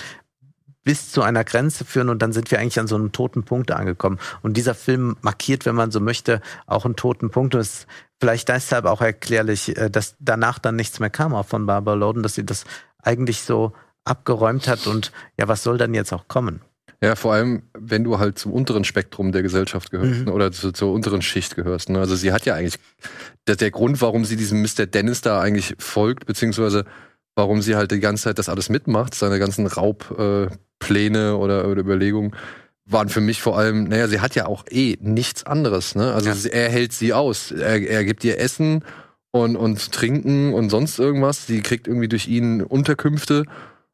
bis 0.85 1.11
zu 1.11 1.21
einer 1.23 1.43
Grenze 1.43 1.83
führen 1.83 2.07
und 2.09 2.21
dann 2.21 2.31
sind 2.31 2.49
wir 2.51 2.59
eigentlich 2.59 2.79
an 2.79 2.87
so 2.87 2.95
einem 2.95 3.11
toten 3.11 3.43
Punkt 3.43 3.71
angekommen. 3.71 4.19
Und 4.41 4.55
dieser 4.55 4.75
Film 4.75 5.17
markiert, 5.21 5.65
wenn 5.65 5.75
man 5.75 5.91
so 5.91 5.99
möchte, 5.99 6.39
auch 6.67 6.85
einen 6.85 6.95
toten 6.95 7.31
Punkt. 7.31 7.55
Und 7.55 7.61
es 7.61 7.79
ist 7.79 7.87
vielleicht 8.21 8.47
deshalb 8.47 8.85
auch 8.85 9.01
erklärlich, 9.01 9.75
äh, 9.75 9.89
dass 9.89 10.15
danach 10.19 10.59
dann 10.59 10.77
nichts 10.77 10.99
mehr 10.99 11.09
kam, 11.09 11.33
auch 11.33 11.47
von 11.47 11.65
Barbara 11.65 11.95
Loden, 11.95 12.23
dass 12.23 12.35
sie 12.35 12.45
das 12.45 12.63
eigentlich 13.01 13.41
so 13.41 13.73
abgeräumt 14.05 14.67
hat 14.67 14.87
und 14.87 15.11
ja, 15.37 15.47
was 15.47 15.63
soll 15.63 15.77
dann 15.77 15.93
jetzt 15.95 16.13
auch 16.13 16.27
kommen? 16.27 16.61
Ja, 17.01 17.15
vor 17.15 17.33
allem, 17.33 17.63
wenn 17.73 18.03
du 18.03 18.19
halt 18.19 18.39
zum 18.39 18.53
unteren 18.53 18.83
Spektrum 18.83 19.31
der 19.31 19.41
Gesellschaft 19.41 19.91
gehörst 19.91 20.19
Mhm. 20.19 20.25
ne, 20.25 20.33
oder 20.33 20.51
zu, 20.51 20.71
zur 20.71 20.93
unteren 20.93 21.21
Schicht 21.21 21.55
gehörst. 21.55 21.89
Ne? 21.89 21.99
Also 21.99 22.15
sie 22.15 22.31
hat 22.31 22.45
ja 22.45 22.53
eigentlich, 22.53 22.79
der, 23.47 23.55
der 23.55 23.71
Grund, 23.71 24.01
warum 24.01 24.23
sie 24.23 24.37
diesem 24.37 24.61
Mr. 24.61 24.85
Dennis 24.85 25.21
da 25.21 25.41
eigentlich 25.41 25.75
folgt, 25.79 26.25
beziehungsweise 26.25 26.85
warum 27.35 27.61
sie 27.61 27.75
halt 27.75 27.91
die 27.91 27.99
ganze 27.99 28.23
Zeit 28.23 28.39
das 28.39 28.49
alles 28.49 28.69
mitmacht, 28.69 29.13
seine 29.15 29.39
ganzen 29.39 29.67
Raubpläne 29.67 31.29
äh, 31.29 31.31
oder, 31.31 31.67
oder 31.67 31.81
Überlegungen, 31.81 32.35
waren 32.85 33.09
für 33.09 33.21
mich 33.21 33.41
vor 33.41 33.57
allem, 33.57 33.85
naja, 33.85 34.07
sie 34.07 34.19
hat 34.21 34.35
ja 34.35 34.45
auch 34.45 34.63
eh 34.69 34.97
nichts 35.01 35.43
anderes. 35.45 35.95
Ne? 35.95 36.13
Also 36.13 36.29
Ja. 36.29 36.35
sie, 36.35 36.51
er 36.51 36.69
hält 36.69 36.93
sie 36.93 37.13
aus. 37.13 37.51
Er, 37.51 37.81
er 37.81 38.05
gibt 38.05 38.23
ihr 38.23 38.39
Essen 38.39 38.83
und, 39.31 39.55
und 39.55 39.91
Trinken 39.91 40.53
und 40.53 40.69
sonst 40.69 40.99
irgendwas. 40.99 41.47
Sie 41.47 41.61
kriegt 41.61 41.87
irgendwie 41.87 42.07
durch 42.07 42.27
ihn 42.27 42.61
Unterkünfte. 42.61 43.45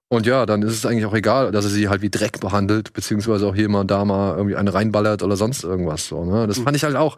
Und 0.10 0.26
ja, 0.26 0.46
dann 0.46 0.62
ist 0.62 0.74
es 0.74 0.86
eigentlich 0.86 1.06
auch 1.06 1.14
egal, 1.14 1.54
dass 1.54 1.64
er 1.64 1.72
sie 1.72 1.88
halt 1.88 2.02
wie 2.02 2.10
Dreck 2.10 2.42
behandelt, 2.42 2.92
beziehungsweise 2.92 3.48
auch 3.48 3.56
hier 3.56 3.70
mal 3.70 3.86
da 3.86 4.04
mal 4.04 4.36
irgendwie 4.36 4.58
eine 4.58 4.74
reinballert 4.74 5.24
oder 5.24 5.38
sonst 5.38 5.64
irgendwas 5.64 6.08
so. 6.08 6.26
Ne? 6.26 6.48
Das 6.48 6.60
fand 6.60 6.76
ich 6.76 6.84
halt 6.84 6.98
auch, 6.98 7.16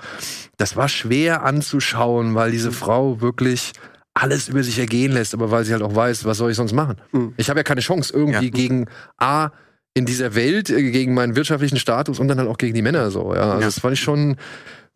das 0.57 0.75
war 0.75 0.87
schwer 0.87 1.43
anzuschauen, 1.43 2.35
weil 2.35 2.51
diese 2.51 2.71
Frau 2.71 3.19
wirklich 3.19 3.73
alles 4.13 4.47
über 4.49 4.63
sich 4.63 4.77
ergehen 4.79 5.11
lässt, 5.11 5.33
aber 5.33 5.49
weil 5.51 5.65
sie 5.65 5.73
halt 5.73 5.81
auch 5.81 5.95
weiß, 5.95 6.25
was 6.25 6.37
soll 6.37 6.51
ich 6.51 6.57
sonst 6.57 6.73
machen? 6.73 6.97
Mhm. 7.11 7.33
Ich 7.37 7.49
habe 7.49 7.59
ja 7.59 7.63
keine 7.63 7.81
Chance 7.81 8.13
irgendwie 8.13 8.45
Ja. 8.45 8.51
gegen 8.51 8.85
A 9.17 9.49
in 9.95 10.05
dieser 10.05 10.35
Welt, 10.35 10.69
äh, 10.69 10.91
gegen 10.91 11.13
meinen 11.13 11.35
wirtschaftlichen 11.35 11.77
Status 11.77 12.19
und 12.19 12.27
dann 12.27 12.37
halt 12.39 12.49
auch 12.49 12.57
gegen 12.57 12.73
die 12.73 12.81
Männer 12.81 13.09
so. 13.11 13.33
Ja, 13.33 13.41
also 13.41 13.53
Ja. 13.55 13.59
das 13.65 13.79
fand 13.79 13.93
ich 13.93 13.99
schon, 14.01 14.37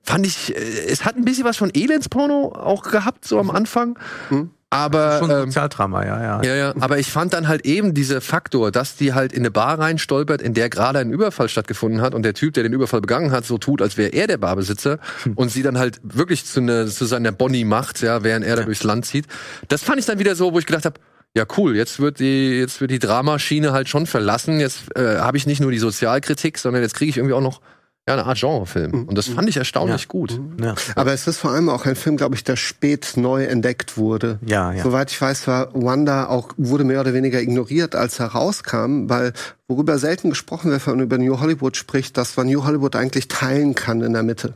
fand 0.03 0.25
ich, 0.25 0.55
äh, 0.55 0.59
es 0.59 1.03
hat 1.05 1.15
ein 1.15 1.25
bisschen 1.25 1.45
was 1.45 1.57
von 1.57 1.71
Elendsporno 1.73 2.53
auch 2.55 2.83
gehabt 2.83 3.25
so 3.25 3.39
am 3.39 3.49
Anfang, 3.49 3.97
Mhm. 4.29 4.51
Aber 4.69 5.19
Schon 5.19 5.31
ähm, 5.31 5.45
Sozialdrama, 5.45 6.05
ja, 6.05 6.21
ja. 6.21 6.43
ja, 6.43 6.55
ja, 6.55 6.73
aber 6.81 6.99
ich 6.99 7.09
fand 7.09 7.31
dann 7.31 7.47
halt 7.47 7.65
eben 7.65 7.93
dieser 7.93 8.19
Faktor, 8.19 8.71
dass 8.71 8.97
die 8.97 9.13
halt 9.13 9.31
in 9.31 9.39
eine 9.39 9.51
Bar 9.51 9.79
reinstolpert, 9.79 10.41
in 10.41 10.53
der 10.53 10.69
gerade 10.69 10.99
ein 10.99 11.09
Überfall 11.09 11.47
stattgefunden 11.47 12.01
hat 12.01 12.13
und 12.13 12.23
der 12.23 12.33
Typ, 12.33 12.53
der 12.53 12.63
den 12.63 12.73
Überfall 12.73 12.99
begangen 12.99 13.31
hat, 13.31 13.45
so 13.45 13.57
tut, 13.57 13.81
als 13.81 13.95
wäre 13.95 14.09
er 14.09 14.27
der 14.27 14.37
Barbesitzer 14.37 14.99
und 15.35 15.51
sie 15.51 15.63
dann 15.63 15.77
halt 15.77 16.01
wirklich 16.03 16.45
zu, 16.45 16.59
ne, 16.59 16.85
zu 16.87 17.05
seiner 17.05 17.31
Bonnie 17.31 17.63
macht, 17.63 18.01
ja, 18.01 18.23
während 18.23 18.45
er 18.45 18.57
da 18.57 18.63
durchs 18.63 18.83
Land 18.83 19.05
zieht. 19.05 19.25
Das 19.69 19.83
fand 19.83 19.99
ich 19.99 20.05
dann 20.05 20.19
wieder 20.19 20.35
so, 20.35 20.53
wo 20.53 20.59
ich 20.59 20.65
gedacht 20.65 20.85
habe, 20.85 20.99
ja 21.33 21.45
cool, 21.57 21.75
jetzt 21.75 21.99
wird 21.99 22.19
die 22.19 22.59
jetzt 22.59 22.81
wird 22.81 22.91
die 22.91 22.99
Dramaschiene 22.99 23.71
halt 23.71 23.87
schon 23.87 24.05
verlassen. 24.05 24.59
Jetzt 24.59 24.95
äh, 24.97 25.19
habe 25.19 25.37
ich 25.37 25.45
nicht 25.45 25.61
nur 25.61 25.71
die 25.71 25.77
Sozialkritik, 25.77 26.57
sondern 26.57 26.81
jetzt 26.81 26.95
kriege 26.95 27.09
ich 27.09 27.17
irgendwie 27.17 27.35
auch 27.35 27.41
noch 27.41 27.61
ja, 28.07 28.13
eine 28.13 28.25
Art 28.25 28.39
Genrefilm. 28.39 29.03
Und 29.07 29.17
das 29.17 29.27
fand 29.27 29.49
ich 29.49 29.57
erstaunlich 29.57 30.03
Ja. 30.03 30.07
gut. 30.07 30.39
Ja, 30.61 30.75
Aber 30.95 31.13
es 31.13 31.27
ist 31.27 31.37
vor 31.37 31.51
allem 31.51 31.69
auch 31.69 31.85
ein 31.85 31.95
Film, 31.95 32.15
glaube 32.17 32.35
ich, 32.35 32.43
der 32.43 32.55
spät 32.55 33.13
neu 33.15 33.43
entdeckt 33.45 33.97
wurde. 33.97 34.39
ja. 34.45 34.71
ja. 34.71 34.83
Soweit 34.83 35.11
ich 35.11 35.19
weiß, 35.21 35.47
war 35.47 35.69
Wanda 35.73 36.27
auch, 36.27 36.49
wurde 36.57 36.83
mehr 36.85 37.01
oder 37.01 37.13
weniger 37.13 37.41
ignoriert, 37.41 37.95
als 37.95 38.19
er 38.19 38.27
rauskam, 38.27 39.09
weil 39.09 39.33
worüber 39.67 39.99
selten 39.99 40.29
gesprochen 40.29 40.71
wird, 40.71 40.87
wenn 40.87 40.95
man 40.95 41.03
über 41.05 41.17
New 41.17 41.39
Hollywood 41.39 41.75
spricht, 41.75 42.15
dass 42.17 42.37
man 42.37 42.47
New 42.47 42.63
Hollywood 42.63 42.95
eigentlich 42.95 43.27
teilen 43.27 43.75
kann 43.75 44.01
in 44.01 44.13
der 44.13 44.23
Mitte. 44.23 44.53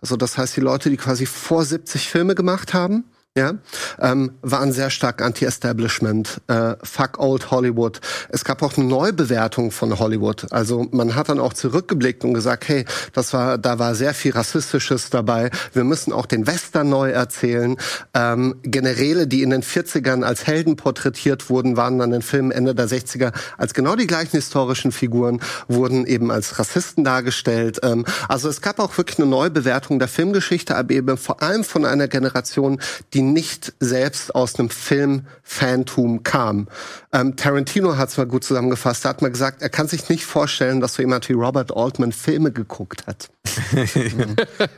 Also 0.00 0.16
das 0.16 0.38
heißt, 0.38 0.56
die 0.56 0.60
Leute, 0.60 0.88
die 0.88 0.96
quasi 0.96 1.26
vor 1.26 1.64
70 1.64 2.08
Filme 2.08 2.34
gemacht 2.36 2.72
haben, 2.72 3.04
ja, 3.34 3.54
ähm, 3.98 4.32
waren 4.42 4.72
sehr 4.72 4.90
stark 4.90 5.22
Anti-Establishment, 5.22 6.42
äh, 6.48 6.74
fuck 6.82 7.18
old 7.18 7.50
Hollywood. 7.50 7.98
Es 8.28 8.44
gab 8.44 8.60
auch 8.62 8.76
eine 8.76 8.84
Neubewertung 8.84 9.70
von 9.70 9.98
Hollywood. 9.98 10.52
Also 10.52 10.86
man 10.90 11.14
hat 11.14 11.30
dann 11.30 11.40
auch 11.40 11.54
zurückgeblickt 11.54 12.24
und 12.24 12.34
gesagt, 12.34 12.68
hey, 12.68 12.84
das 13.14 13.32
war, 13.32 13.56
da 13.56 13.78
war 13.78 13.94
sehr 13.94 14.12
viel 14.12 14.32
Rassistisches 14.32 15.08
dabei. 15.08 15.50
Wir 15.72 15.84
müssen 15.84 16.12
auch 16.12 16.26
den 16.26 16.46
Western 16.46 16.90
neu 16.90 17.10
erzählen. 17.10 17.78
Ähm, 18.12 18.56
Generäle, 18.64 19.26
die 19.26 19.42
in 19.42 19.48
den 19.48 19.62
40ern 19.62 20.24
als 20.24 20.46
Helden 20.46 20.76
porträtiert 20.76 21.48
wurden, 21.48 21.78
waren 21.78 21.98
dann 21.98 22.12
in 22.12 22.20
Filmen 22.20 22.50
Ende 22.50 22.74
der 22.74 22.86
60er 22.86 23.32
als 23.56 23.72
genau 23.72 23.96
die 23.96 24.06
gleichen 24.06 24.36
historischen 24.36 24.92
Figuren, 24.92 25.40
wurden 25.68 26.04
eben 26.04 26.30
als 26.30 26.58
Rassisten 26.58 27.02
dargestellt. 27.02 27.80
Ähm, 27.82 28.04
also 28.28 28.50
es 28.50 28.60
gab 28.60 28.78
auch 28.78 28.98
wirklich 28.98 29.18
eine 29.18 29.28
Neubewertung 29.28 29.98
der 29.98 30.08
Filmgeschichte, 30.08 30.76
aber 30.76 30.92
eben 30.92 31.16
vor 31.16 31.42
allem 31.42 31.64
von 31.64 31.86
einer 31.86 32.08
Generation, 32.08 32.78
die 33.14 33.21
nicht 33.30 33.72
selbst 33.80 34.34
aus 34.34 34.58
einem 34.58 34.70
Film-Fantum 34.70 36.22
kam. 36.22 36.68
Ähm, 37.12 37.36
Tarantino 37.36 37.96
hat 37.96 38.08
es 38.08 38.16
mal 38.16 38.26
gut 38.26 38.44
zusammengefasst. 38.44 39.04
Er 39.04 39.10
hat 39.10 39.22
mal 39.22 39.30
gesagt, 39.30 39.62
er 39.62 39.68
kann 39.68 39.88
sich 39.88 40.08
nicht 40.08 40.24
vorstellen, 40.24 40.80
dass 40.80 40.94
so 40.94 41.02
jemand 41.02 41.28
wie 41.28 41.34
Robert 41.34 41.76
Altman 41.76 42.12
Filme 42.12 42.52
geguckt 42.52 43.06
hat. 43.06 43.30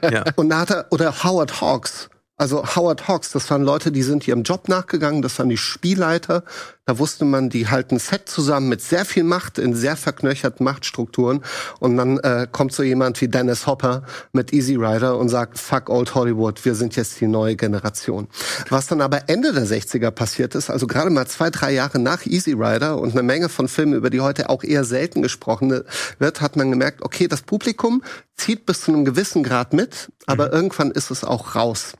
ja. 0.11 0.24
Und 0.37 0.50
da 0.50 0.61
hat 0.61 0.70
er, 0.70 0.87
oder 0.90 1.24
Howard 1.24 1.61
Hawks. 1.61 2.09
Also 2.36 2.64
Howard 2.74 3.06
Hawks, 3.06 3.30
das 3.30 3.48
waren 3.50 3.62
Leute, 3.62 3.92
die 3.92 4.02
sind 4.02 4.26
ihrem 4.26 4.42
Job 4.42 4.68
nachgegangen, 4.68 5.22
das 5.22 5.38
waren 5.38 5.48
die 5.48 5.56
Spielleiter. 5.56 6.42
Da 6.84 6.98
wusste 6.98 7.24
man, 7.24 7.48
die 7.48 7.68
halten 7.68 8.00
Set 8.00 8.28
zusammen 8.28 8.68
mit 8.68 8.82
sehr 8.82 9.04
viel 9.04 9.22
Macht, 9.22 9.56
in 9.56 9.72
sehr 9.72 9.96
verknöcherten 9.96 10.64
Machtstrukturen. 10.64 11.44
Und 11.78 11.96
dann 11.96 12.18
äh, 12.18 12.48
kommt 12.50 12.72
so 12.72 12.82
jemand 12.82 13.20
wie 13.20 13.28
Dennis 13.28 13.68
Hopper 13.68 14.02
mit 14.32 14.52
Easy 14.52 14.74
Rider 14.74 15.16
und 15.16 15.28
sagt, 15.28 15.60
fuck 15.60 15.88
old 15.88 16.16
Hollywood, 16.16 16.64
wir 16.64 16.74
sind 16.74 16.96
jetzt 16.96 17.20
die 17.20 17.28
neue 17.28 17.54
Generation. 17.54 18.26
Was 18.68 18.88
dann 18.88 19.00
aber 19.00 19.28
Ende 19.28 19.52
der 19.52 19.64
60er 19.64 20.10
passiert 20.10 20.56
ist, 20.56 20.70
also 20.70 20.88
gerade 20.88 21.10
mal 21.10 21.28
zwei, 21.28 21.50
drei 21.50 21.72
Jahre 21.72 22.00
nach 22.00 22.26
Easy 22.26 22.52
Rider 22.52 22.98
und 22.98 23.12
eine 23.12 23.22
Menge 23.22 23.48
von 23.48 23.68
Filmen, 23.68 23.94
über 23.94 24.10
die 24.10 24.20
heute 24.20 24.50
auch 24.50 24.64
eher 24.64 24.82
selten 24.82 25.22
gesprochen 25.22 25.84
wird, 26.18 26.40
hat 26.40 26.56
man 26.56 26.68
gemerkt, 26.72 27.02
okay, 27.02 27.28
das 27.28 27.42
Publikum 27.42 28.02
zieht 28.36 28.66
bis 28.66 28.80
zu 28.80 28.92
einem 28.92 29.04
gewissen 29.04 29.44
Grad 29.44 29.72
mit, 29.72 30.10
aber 30.26 30.52
irgendwann 30.52 30.90
ist 30.90 31.12
es 31.12 31.22
auch 31.22 31.54
raus. 31.54 31.92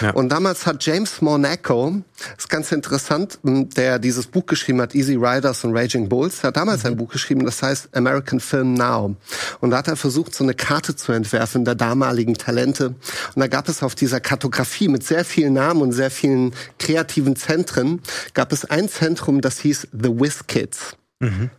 Ja. 0.00 0.10
Und 0.10 0.30
damals 0.30 0.66
hat 0.66 0.84
James 0.84 1.20
Monaco, 1.20 2.02
ist 2.36 2.48
ganz 2.48 2.72
interessant, 2.72 3.38
der 3.42 3.98
dieses 3.98 4.26
Buch 4.26 4.46
geschrieben 4.46 4.80
hat, 4.80 4.94
Easy 4.94 5.14
Riders 5.14 5.64
und 5.64 5.76
Raging 5.76 6.08
Bulls, 6.08 6.40
der 6.40 6.48
hat 6.48 6.56
damals 6.56 6.84
ein 6.84 6.96
Buch 6.96 7.10
geschrieben, 7.10 7.44
das 7.44 7.62
heißt 7.62 7.96
American 7.96 8.40
Film 8.40 8.74
Now. 8.74 9.16
Und 9.60 9.70
da 9.70 9.78
hat 9.78 9.88
er 9.88 9.96
versucht, 9.96 10.34
so 10.34 10.44
eine 10.44 10.54
Karte 10.54 10.96
zu 10.96 11.12
entwerfen 11.12 11.64
der 11.64 11.74
damaligen 11.74 12.34
Talente. 12.34 12.88
Und 12.88 13.40
da 13.40 13.46
gab 13.46 13.68
es 13.68 13.82
auf 13.82 13.94
dieser 13.94 14.20
Kartografie 14.20 14.88
mit 14.88 15.04
sehr 15.04 15.24
vielen 15.24 15.54
Namen 15.54 15.82
und 15.82 15.92
sehr 15.92 16.10
vielen 16.10 16.54
kreativen 16.78 17.36
Zentren, 17.36 18.00
gab 18.34 18.52
es 18.52 18.64
ein 18.64 18.88
Zentrum, 18.88 19.40
das 19.40 19.58
hieß 19.60 19.88
The 19.92 20.20
Whiz 20.20 20.46
Kids. 20.46 20.96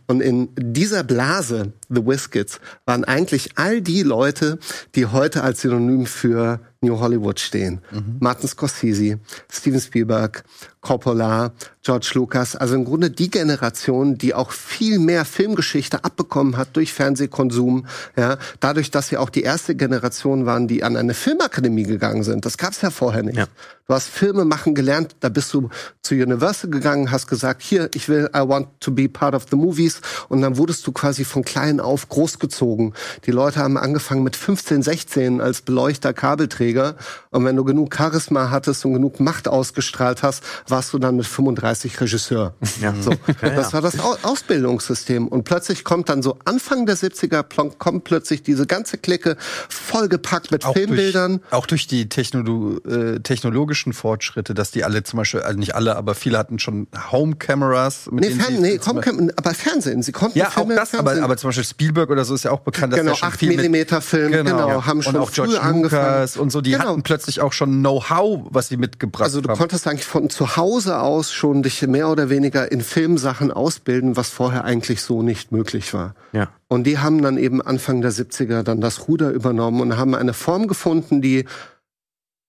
Und 0.06 0.20
in 0.20 0.50
dieser 0.56 1.02
Blase, 1.02 1.72
The 1.88 2.06
Whiskets, 2.06 2.60
waren 2.84 3.04
eigentlich 3.04 3.58
all 3.58 3.80
die 3.80 4.04
Leute, 4.04 4.58
die 4.94 5.06
heute 5.06 5.42
als 5.42 5.62
Synonym 5.62 6.06
für 6.06 6.60
New 6.80 6.98
Hollywood 7.00 7.40
stehen. 7.40 7.80
Martin 8.20 8.48
Scorsese, 8.48 9.18
Steven 9.50 9.80
Spielberg, 9.80 10.44
Coppola, 10.80 11.52
George 11.82 12.12
Lucas, 12.14 12.54
also 12.54 12.74
im 12.74 12.84
Grunde 12.84 13.10
die 13.10 13.30
Generation, 13.30 14.16
die 14.16 14.34
auch 14.34 14.52
viel 14.52 14.98
mehr 14.98 15.24
Filmgeschichte 15.24 16.04
abbekommen 16.04 16.56
hat 16.56 16.76
durch 16.76 16.92
Fernsehkonsum, 16.92 17.86
ja, 18.16 18.38
dadurch, 18.60 18.90
dass 18.90 19.08
sie 19.08 19.16
auch 19.16 19.30
die 19.30 19.42
erste 19.42 19.74
Generation 19.74 20.46
waren, 20.46 20.68
die 20.68 20.84
an 20.84 20.96
eine 20.96 21.14
Filmakademie 21.14 21.84
gegangen 21.84 22.22
sind. 22.22 22.44
Das 22.44 22.58
gab's 22.58 22.80
ja 22.82 22.90
vorher 22.90 23.22
nicht. 23.22 23.38
Ja. 23.38 23.46
Du 23.86 23.94
hast 23.94 24.08
Filme 24.08 24.44
machen 24.44 24.74
gelernt, 24.74 25.16
da 25.20 25.30
bist 25.30 25.52
du 25.54 25.70
zu 26.02 26.14
Universal 26.14 26.68
gegangen, 26.68 27.10
hast 27.10 27.26
gesagt, 27.26 27.62
hier, 27.62 27.88
ich 27.94 28.10
will, 28.10 28.28
I 28.36 28.40
want 28.40 28.68
to 28.80 28.90
be 28.90 29.08
part 29.08 29.34
of 29.34 29.46
the 29.50 29.56
movies. 29.56 30.02
Und 30.28 30.42
dann 30.42 30.58
wurdest 30.58 30.86
du 30.86 30.92
quasi 30.92 31.24
von 31.24 31.42
klein 31.42 31.80
auf 31.80 32.06
großgezogen. 32.10 32.92
Die 33.24 33.30
Leute 33.30 33.60
haben 33.60 33.78
angefangen 33.78 34.22
mit 34.22 34.36
15, 34.36 34.82
16 34.82 35.40
als 35.40 35.62
Beleuchter, 35.62 36.12
Kabelträger. 36.12 36.67
Und 37.30 37.44
wenn 37.44 37.56
du 37.56 37.64
genug 37.64 37.94
Charisma 37.94 38.50
hattest 38.50 38.84
und 38.84 38.94
genug 38.94 39.20
Macht 39.20 39.48
ausgestrahlt 39.48 40.22
hast, 40.22 40.42
warst 40.68 40.92
du 40.92 40.98
dann 40.98 41.16
mit 41.16 41.26
35 41.26 42.00
Regisseur. 42.00 42.54
Ja. 42.80 42.94
So, 43.00 43.12
Ja, 43.42 43.50
das 43.50 43.68
ja. 43.68 43.72
war 43.74 43.82
das 43.82 43.98
Au- 44.00 44.16
Ausbildungssystem. 44.22 45.28
Und 45.28 45.44
plötzlich 45.44 45.84
kommt 45.84 46.08
dann 46.08 46.22
so 46.22 46.38
Anfang 46.44 46.86
der 46.86 46.96
70er, 46.96 47.42
plonk- 47.42 47.78
kommt 47.78 48.04
plötzlich 48.04 48.42
diese 48.42 48.66
ganze 48.66 48.98
Clique 48.98 49.36
vollgepackt 49.68 50.50
mit 50.50 50.64
Auch 50.64 50.72
Filmbildern. 50.74 51.38
Durch, 51.38 51.52
auch 51.52 51.66
durch 51.66 51.86
die 51.86 52.08
Technolo 52.08 52.78
äh, 52.86 53.20
technologischen 53.20 53.92
Fortschritte, 53.92 54.54
dass 54.54 54.70
die 54.70 54.84
alle 54.84 55.02
zum 55.02 55.18
Beispiel, 55.18 55.40
also 55.40 55.58
nicht 55.58 55.74
alle, 55.74 55.96
aber 55.96 56.14
viele 56.14 56.38
hatten 56.38 56.58
schon 56.58 56.86
Home-Cameras. 57.12 58.08
Nee, 58.10 58.30
Fern 58.30 58.60
nee 58.60 58.78
komm, 58.78 58.98
aber 59.36 59.54
Fernsehen. 59.54 60.02
Sie 60.02 60.12
konnten 60.12 60.38
Ja, 60.38 60.48
auch 60.48 60.52
Filme 60.52 60.72
im 60.74 60.76
das, 60.78 60.94
aber, 60.94 61.22
aber 61.22 61.36
zum 61.36 61.48
Beispiel 61.48 61.64
Spielberg 61.64 62.10
oder 62.10 62.24
so 62.24 62.34
ist 62.34 62.44
ja 62.44 62.50
auch 62.50 62.60
bekannt, 62.60 62.92
dass 62.92 63.00
Genau, 63.00 63.12
er 63.12 63.16
schon 63.16 63.28
8 63.28 63.38
viel 63.38 63.48
mit, 63.48 63.56
Millimeter 63.58 64.00
Film, 64.00 64.32
genau, 64.32 64.84
haben 64.86 65.02
schon 65.02 65.16
und 65.16 65.22
auch 65.22 65.30
George 65.32 65.52
früh 65.52 65.58
angefangen. 65.58 66.04
Lucas 66.04 66.36
und 66.36 66.50
so, 66.50 66.57
die 66.60 66.72
Genau. 66.72 66.84
hatten 66.90 67.02
plötzlich 67.02 67.40
auch 67.40 67.52
schon 67.52 67.80
Know-how, 67.80 68.46
was 68.50 68.68
sie 68.68 68.76
mitgebracht 68.76 69.24
Also 69.24 69.40
du 69.40 69.48
haben. 69.48 69.58
konntest 69.58 69.86
eigentlich 69.86 70.04
von 70.06 70.30
zu 70.30 70.56
Hause 70.56 71.00
aus 71.00 71.32
schon 71.32 71.62
dich 71.62 71.82
mehr 71.86 72.08
oder 72.10 72.30
weniger 72.30 72.70
in 72.72 72.80
Filmsachen 72.80 73.50
ausbilden, 73.50 74.16
was 74.16 74.30
vorher 74.30 74.64
eigentlich 74.64 75.02
so 75.02 75.22
nicht 75.22 75.52
möglich 75.52 75.92
war. 75.94 76.14
Ja. 76.32 76.48
Und 76.68 76.84
die 76.84 76.98
haben 76.98 77.22
dann 77.22 77.38
eben 77.38 77.60
Anfang 77.62 78.00
der 78.00 78.12
70er 78.12 78.62
dann 78.62 78.80
das 78.80 79.08
Ruder 79.08 79.30
übernommen 79.30 79.80
und 79.80 79.96
haben 79.96 80.14
eine 80.14 80.34
Form 80.34 80.66
gefunden, 80.68 81.20
die 81.22 81.44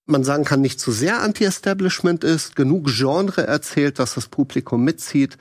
man 0.06 0.24
sagen 0.24 0.44
kann, 0.44 0.62
nicht 0.62 0.80
zu 0.80 0.92
sehr 0.92 1.22
Anti-Establishment 1.22 2.24
ist, 2.24 2.56
genug 2.56 2.88
Genre 2.88 3.46
erzählt, 3.46 4.00
dass 4.00 4.16
das 4.16 4.28
Publikum 4.28 4.84
mitzieht 4.84 5.38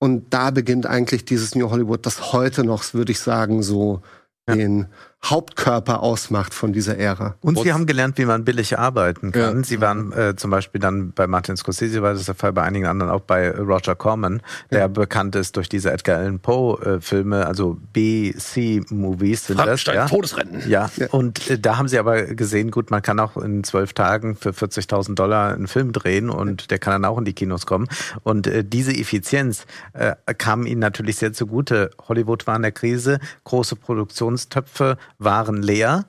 Und 0.00 0.32
da 0.32 0.50
beginnt 0.52 0.86
eigentlich 0.86 1.24
dieses 1.24 1.56
New 1.56 1.70
Hollywood, 1.70 2.06
das 2.06 2.32
heute 2.32 2.62
noch, 2.64 2.94
würde 2.94 3.10
ich 3.12 3.18
sagen, 3.20 3.62
so 3.64 4.00
Ja. 4.48 4.54
den 4.54 4.86
Hauptkörper 5.24 6.00
ausmacht 6.02 6.54
von 6.54 6.72
dieser 6.72 6.96
Ära. 6.96 7.34
Und 7.40 7.58
sie 7.58 7.72
haben 7.72 7.86
gelernt, 7.86 8.18
wie 8.18 8.24
man 8.24 8.44
billig 8.44 8.78
arbeiten 8.78 9.32
kann. 9.32 9.58
Ja. 9.58 9.64
Sie 9.64 9.80
waren 9.80 10.12
äh, 10.12 10.36
zum 10.36 10.50
Beispiel 10.50 10.80
dann 10.80 11.12
bei 11.12 11.26
Martin 11.26 11.56
Scorsese, 11.56 12.02
war 12.02 12.14
das 12.14 12.24
der 12.26 12.36
Fall, 12.36 12.52
bei 12.52 12.62
einigen 12.62 12.86
anderen 12.86 13.10
auch 13.10 13.20
bei 13.22 13.50
Roger 13.50 13.96
Corman, 13.96 14.40
der 14.70 14.88
bekannt 14.88 15.34
ist 15.34 15.56
durch 15.56 15.68
diese 15.68 15.90
Edgar 15.90 16.18
Allan 16.18 16.38
Poe-Filme, 16.38 17.46
also 17.46 17.78
B-C-Movies 17.92 19.46
sind 19.46 19.58
das. 19.58 19.84
Ja? 19.84 20.06
Todesrennen. 20.06 20.62
Ja, 20.68 20.88
und 21.10 21.50
äh, 21.50 21.58
da 21.58 21.76
haben 21.76 21.88
sie 21.88 21.98
aber 21.98 22.22
gesehen, 22.22 22.70
gut, 22.70 22.90
man 22.90 23.02
kann 23.02 23.18
auch 23.18 23.36
in 23.36 23.64
zwölf 23.64 23.92
Tagen 23.92 24.36
für 24.36 24.50
40.000 24.50 25.14
Dollar 25.14 25.52
einen 25.52 25.66
Film 25.66 25.92
drehen 25.92 26.30
und 26.30 26.70
der 26.70 26.78
kann 26.78 26.92
dann 26.92 27.04
auch 27.04 27.18
in 27.18 27.24
die 27.24 27.34
Kinos 27.34 27.66
kommen. 27.66 27.88
Und 28.22 28.46
äh, 28.46 28.64
diese 28.64 28.92
Effizienz 28.92 29.66
äh, 29.94 30.14
kam 30.38 30.64
ihnen 30.64 30.80
natürlich 30.80 31.16
sehr 31.16 31.32
zugute. 31.32 31.90
Hollywood 32.06 32.46
war 32.46 32.56
in 32.56 32.62
der 32.62 32.72
Krise, 32.72 33.18
große 33.44 33.76
Produktionstöpfe 33.76 34.96
waren 35.18 35.62
leer. 35.62 36.06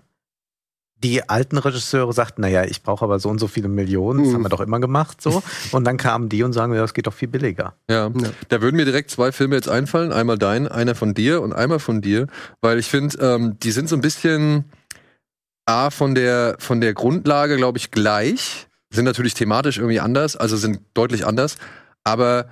Die 1.01 1.30
alten 1.30 1.57
Regisseure 1.57 2.12
sagten, 2.12 2.41
naja, 2.41 2.66
ich 2.66 2.84
brauche 2.84 3.05
aber 3.05 3.20
so 3.20 3.30
und 3.30 3.39
so 3.39 3.47
viele 3.47 3.70
Millionen, 3.70 4.26
das 4.26 4.34
haben 4.34 4.41
wir 4.41 4.49
doch 4.49 4.60
immer 4.60 4.82
gemacht 4.82 5.22
so. 5.22 5.41
Und 5.72 5.86
dann 5.86 5.95
kamen 5.95 6.28
die 6.28 6.43
und 6.43 6.51
sagen, 6.51 6.74
ja, 6.74 6.82
das 6.82 6.93
geht 6.93 7.07
doch 7.07 7.14
viel 7.14 7.30
billiger. 7.30 7.74
Ja. 7.89 8.12
da 8.49 8.62
würden 8.62 8.76
mir 8.76 8.84
direkt 8.84 9.10
zwei 9.10 9.32
Filme 9.32 9.55
jetzt 9.55 9.70
einfallen. 9.70 10.12
Einmal 10.12 10.38
dein, 10.38 10.68
einer 10.68 10.95
von 10.95 11.14
dir 11.14 11.41
und 11.41 11.53
einmal 11.53 11.80
von 11.80 12.01
dir, 12.01 12.28
weil 12.60 12.80
ich 12.80 12.88
finde, 12.88 13.18
ähm, 13.20 13.57
die 13.60 13.72
sind 13.72 13.88
so 13.88 13.95
ein 13.95 14.01
bisschen 14.01 14.66
A, 15.70 15.91
von 15.91 16.16
der, 16.16 16.55
von 16.60 16.82
der 16.82 16.93
Grundlage, 16.93 17.55
glaube 17.55 17.78
ich, 17.78 17.91
gleich. 17.91 18.68
Sind 18.91 19.05
natürlich 19.05 19.36
thematisch 19.36 19.78
irgendwie 19.78 19.99
anders, 19.99 20.36
also 20.36 20.57
sind 20.57 20.82
deutlich 20.95 21.26
anders. 21.26 21.57
Aber 22.03 22.49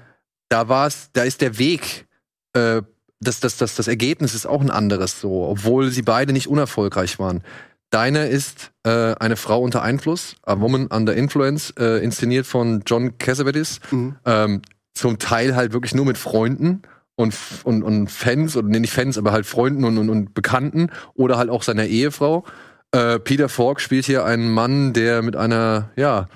da 0.49 0.69
war 0.69 0.85
es, 0.85 1.09
da 1.13 1.23
ist 1.23 1.41
der 1.41 1.57
Weg, 1.57 2.05
äh, 2.53 2.83
das, 3.19 3.39
das, 3.39 3.57
das, 3.57 3.75
das 3.75 3.87
Ergebnis 3.87 4.33
ist 4.33 4.45
auch 4.45 4.61
ein 4.61 4.71
anderes 4.71 5.19
so, 5.19 5.47
obwohl 5.47 5.91
sie 5.91 6.03
beide 6.03 6.33
nicht 6.33 6.47
unerfolgreich 6.47 7.19
waren. 7.19 7.43
Deiner 7.89 8.27
ist 8.27 8.71
äh, 8.83 9.15
eine 9.15 9.37
Frau 9.37 9.61
unter 9.61 9.81
Einfluss, 9.81 10.35
A 10.43 10.59
Woman 10.59 10.87
Under 10.87 11.15
Influence, 11.15 11.73
äh, 11.79 12.03
inszeniert 12.03 12.45
von 12.45 12.83
John 12.85 13.17
Cassavetes. 13.17 13.79
Mhm. 13.91 14.15
Ähm, 14.25 14.61
zum 14.93 15.19
Teil 15.19 15.55
halt 15.55 15.73
wirklich 15.73 15.95
nur 15.95 16.05
mit 16.05 16.17
Freunden 16.17 16.81
und, 17.15 17.33
und, 17.63 17.83
und 17.83 18.11
Fans, 18.11 18.57
oder 18.57 18.67
nee, 18.67 18.79
nicht 18.79 18.93
Fans, 18.93 19.17
aber 19.17 19.31
halt 19.31 19.45
Freunden 19.45 19.83
und, 19.85 19.97
und, 19.97 20.09
und 20.09 20.33
Bekannten 20.33 20.89
oder 21.13 21.37
halt 21.37 21.49
auch 21.49 21.63
seiner 21.63 21.85
Ehefrau. 21.85 22.43
Äh, 22.91 23.19
Peter 23.19 23.47
Falk 23.47 23.79
spielt 23.79 24.05
hier 24.05 24.25
einen 24.25 24.49
Mann, 24.51 24.93
der 24.93 25.21
mit 25.21 25.35
einer, 25.35 25.91
ja, 25.95 26.27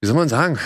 wie 0.00 0.06
soll 0.06 0.16
man 0.16 0.28
sagen? 0.28 0.58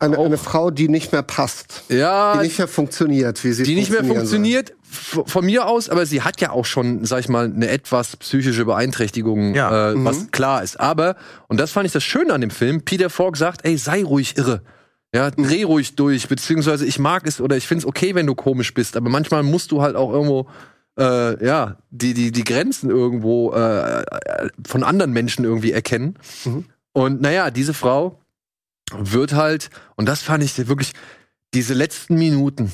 Eine, 0.00 0.18
Auch- 0.18 0.26
eine 0.26 0.38
Frau, 0.38 0.70
die 0.70 0.88
nicht 0.88 1.10
mehr 1.12 1.22
passt, 1.22 1.82
Ja, 1.88 2.34
die 2.36 2.44
nicht 2.46 2.58
mehr 2.58 2.68
funktioniert, 2.68 3.42
wie 3.44 3.52
sie 3.52 3.64
die 3.64 3.74
nicht 3.74 3.90
mehr 3.90 4.04
soll. 4.04 4.14
funktioniert, 4.16 4.74
von 4.90 5.44
mir 5.44 5.66
aus, 5.66 5.88
aber 5.90 6.06
sie 6.06 6.22
hat 6.22 6.40
ja 6.40 6.50
auch 6.50 6.64
schon, 6.64 7.04
sag 7.04 7.20
ich 7.20 7.28
mal, 7.28 7.44
eine 7.46 7.68
etwas 7.68 8.16
psychische 8.16 8.64
Beeinträchtigung, 8.64 9.54
Ja. 9.54 9.90
äh, 9.90 9.94
was 10.04 10.30
klar 10.30 10.62
ist. 10.62 10.78
Aber, 10.78 11.16
und 11.48 11.58
das 11.58 11.72
fand 11.72 11.86
ich 11.86 11.92
das 11.92 12.04
Schöne 12.04 12.32
an 12.32 12.40
dem 12.40 12.50
Film, 12.50 12.82
Peter 12.82 13.10
Falk 13.10 13.36
sagt, 13.36 13.64
ey, 13.64 13.76
sei 13.76 14.02
ruhig 14.04 14.36
irre. 14.38 14.62
Ja, 15.14 15.30
dreh 15.30 15.62
ruhig 15.64 15.96
durch, 15.96 16.28
beziehungsweise 16.28 16.84
ich 16.86 16.98
mag 16.98 17.26
es 17.26 17.40
oder 17.40 17.56
ich 17.56 17.66
find's 17.66 17.84
okay, 17.86 18.14
wenn 18.14 18.26
du 18.26 18.34
komisch 18.34 18.74
bist, 18.74 18.96
aber 18.96 19.08
manchmal 19.10 19.42
musst 19.42 19.72
du 19.72 19.80
halt 19.82 19.96
auch 19.96 20.12
irgendwo 20.12 20.46
äh, 20.98 21.44
ja, 21.44 21.76
die, 21.90 22.12
die, 22.12 22.30
die 22.32 22.44
Grenzen 22.44 22.90
irgendwo 22.90 23.52
äh, 23.52 24.00
äh, 24.00 24.04
von 24.66 24.82
anderen 24.82 25.12
Menschen 25.12 25.44
irgendwie 25.44 25.72
erkennen. 25.72 26.16
Mhm. 26.44 26.64
Und 26.92 27.20
naja, 27.20 27.50
diese 27.50 27.72
Frau 27.72 28.20
wird 28.96 29.32
halt, 29.34 29.70
und 29.96 30.06
das 30.06 30.22
fand 30.22 30.42
ich 30.44 30.68
wirklich, 30.68 30.92
diese 31.54 31.74
letzten 31.74 32.16
Minuten 32.16 32.70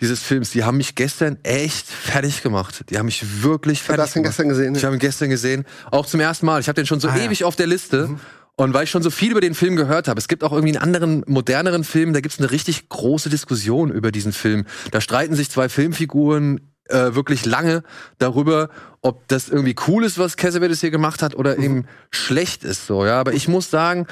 dieses 0.00 0.20
Films, 0.22 0.50
die 0.50 0.64
haben 0.64 0.76
mich 0.76 0.96
gestern 0.96 1.38
echt 1.44 1.86
fertig 1.86 2.42
gemacht. 2.42 2.84
Die 2.90 2.98
haben 2.98 3.06
mich 3.06 3.42
wirklich 3.42 3.78
Hast 3.80 3.88
du 3.88 3.92
fertig 3.92 4.04
das 4.04 4.12
denn 4.12 4.22
gemacht. 4.24 4.32
gestern 4.36 4.48
gesehen? 4.48 4.74
Ich 4.74 4.84
habe 4.84 4.96
ihn 4.96 4.98
gestern 4.98 5.30
gesehen, 5.30 5.64
auch 5.90 6.04
zum 6.04 6.20
ersten 6.20 6.46
Mal. 6.46 6.60
Ich 6.60 6.68
habe 6.68 6.74
den 6.74 6.86
schon 6.86 6.98
so 7.00 7.08
Ah, 7.08 7.16
ja. 7.16 7.24
ewig 7.26 7.44
auf 7.44 7.54
der 7.56 7.66
Liste. 7.68 8.10
Und 8.56 8.74
weil 8.74 8.84
ich 8.84 8.90
schon 8.90 9.02
so 9.02 9.10
viel 9.10 9.30
über 9.30 9.40
den 9.40 9.54
Film 9.54 9.76
gehört 9.76 10.08
habe, 10.08 10.18
es 10.18 10.28
gibt 10.28 10.42
auch 10.44 10.52
irgendwie 10.52 10.76
einen 10.76 10.82
anderen, 10.82 11.24
moderneren 11.26 11.84
Film, 11.84 12.12
da 12.12 12.20
gibt 12.20 12.34
es 12.34 12.40
eine 12.40 12.50
richtig 12.50 12.88
große 12.88 13.28
Diskussion 13.28 13.90
über 13.90 14.10
diesen 14.12 14.32
Film. 14.32 14.64
Da 14.90 15.00
streiten 15.00 15.34
sich 15.34 15.50
zwei 15.50 15.68
Filmfiguren 15.68 16.72
äh, 16.88 17.14
wirklich 17.14 17.46
lange 17.46 17.82
darüber, 18.18 18.68
ob 19.00 19.26
das 19.28 19.48
irgendwie 19.48 19.74
cool 19.88 20.04
ist, 20.04 20.18
was 20.18 20.36
Cassavetes 20.36 20.80
hier 20.80 20.90
gemacht 20.90 21.22
hat, 21.22 21.34
oder 21.34 21.58
eben 21.58 21.86
schlecht 22.10 22.62
ist 22.64 22.86
so, 22.86 23.04
ja. 23.06 23.18
Aber 23.18 23.32
ich 23.32 23.48
muss 23.48 23.70
sagen, 23.70 24.06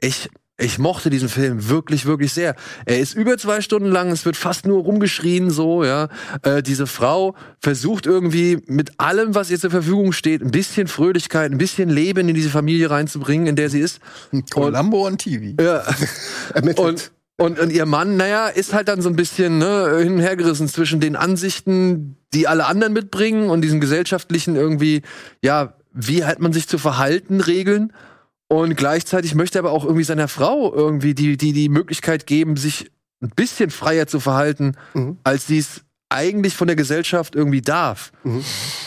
ich, 0.00 0.30
ich 0.60 0.78
mochte 0.78 1.08
diesen 1.08 1.28
Film 1.28 1.68
wirklich, 1.68 2.04
wirklich 2.04 2.32
sehr. 2.32 2.56
Er 2.84 2.98
ist 2.98 3.14
über 3.14 3.38
zwei 3.38 3.60
Stunden 3.60 3.88
lang, 3.88 4.10
es 4.10 4.24
wird 4.24 4.36
fast 4.36 4.66
nur 4.66 4.82
rumgeschrien, 4.82 5.50
so, 5.50 5.84
ja. 5.84 6.08
Äh, 6.42 6.62
diese 6.64 6.88
Frau 6.88 7.36
versucht 7.60 8.06
irgendwie 8.06 8.58
mit 8.66 8.98
allem, 8.98 9.36
was 9.36 9.50
ihr 9.50 9.60
zur 9.60 9.70
Verfügung 9.70 10.10
steht, 10.12 10.42
ein 10.42 10.50
bisschen 10.50 10.88
Fröhlichkeit, 10.88 11.52
ein 11.52 11.58
bisschen 11.58 11.88
Leben 11.88 12.28
in 12.28 12.34
diese 12.34 12.50
Familie 12.50 12.90
reinzubringen, 12.90 13.46
in 13.46 13.54
der 13.54 13.70
sie 13.70 13.78
ist. 13.78 14.00
Columbo 14.50 15.06
on 15.06 15.16
TV. 15.16 15.62
Ja. 15.62 15.84
Ermittelt. 16.54 17.12
Und, 17.36 17.56
und, 17.58 17.60
und 17.60 17.70
ihr 17.70 17.86
Mann, 17.86 18.16
naja, 18.16 18.48
ist 18.48 18.74
halt 18.74 18.88
dann 18.88 19.00
so 19.00 19.08
ein 19.08 19.14
bisschen 19.14 19.58
ne, 19.58 19.98
hin 20.00 20.14
und 20.14 20.20
her 20.20 20.34
gerissen 20.34 20.66
zwischen 20.66 20.98
den 20.98 21.14
Ansichten, 21.14 22.16
die 22.34 22.48
alle 22.48 22.66
anderen 22.66 22.92
mitbringen 22.92 23.48
und 23.48 23.60
diesen 23.60 23.80
gesellschaftlichen 23.80 24.56
irgendwie, 24.56 25.02
ja, 25.40 25.74
wie 25.92 26.24
hat 26.24 26.40
man 26.40 26.52
sich 26.52 26.66
zu 26.66 26.78
verhalten, 26.78 27.40
Regeln. 27.40 27.92
Und 28.48 28.76
gleichzeitig 28.76 29.34
möchte 29.34 29.58
er 29.58 29.64
aber 29.64 29.72
auch 29.72 29.84
irgendwie 29.84 30.04
seiner 30.04 30.28
Frau 30.28 30.72
irgendwie 30.74 31.14
die, 31.14 31.36
die, 31.36 31.52
die 31.52 31.68
Möglichkeit 31.68 32.26
geben, 32.26 32.56
sich 32.56 32.90
ein 33.22 33.30
bisschen 33.36 33.70
freier 33.70 34.06
zu 34.06 34.20
verhalten, 34.20 34.74
Mhm. 34.94 35.18
als 35.24 35.46
sie 35.46 35.58
es 35.58 35.82
eigentlich 36.08 36.54
von 36.54 36.66
der 36.68 36.76
Gesellschaft 36.76 37.34
irgendwie 37.34 37.60
darf. 37.60 38.12
Mhm. 38.24 38.44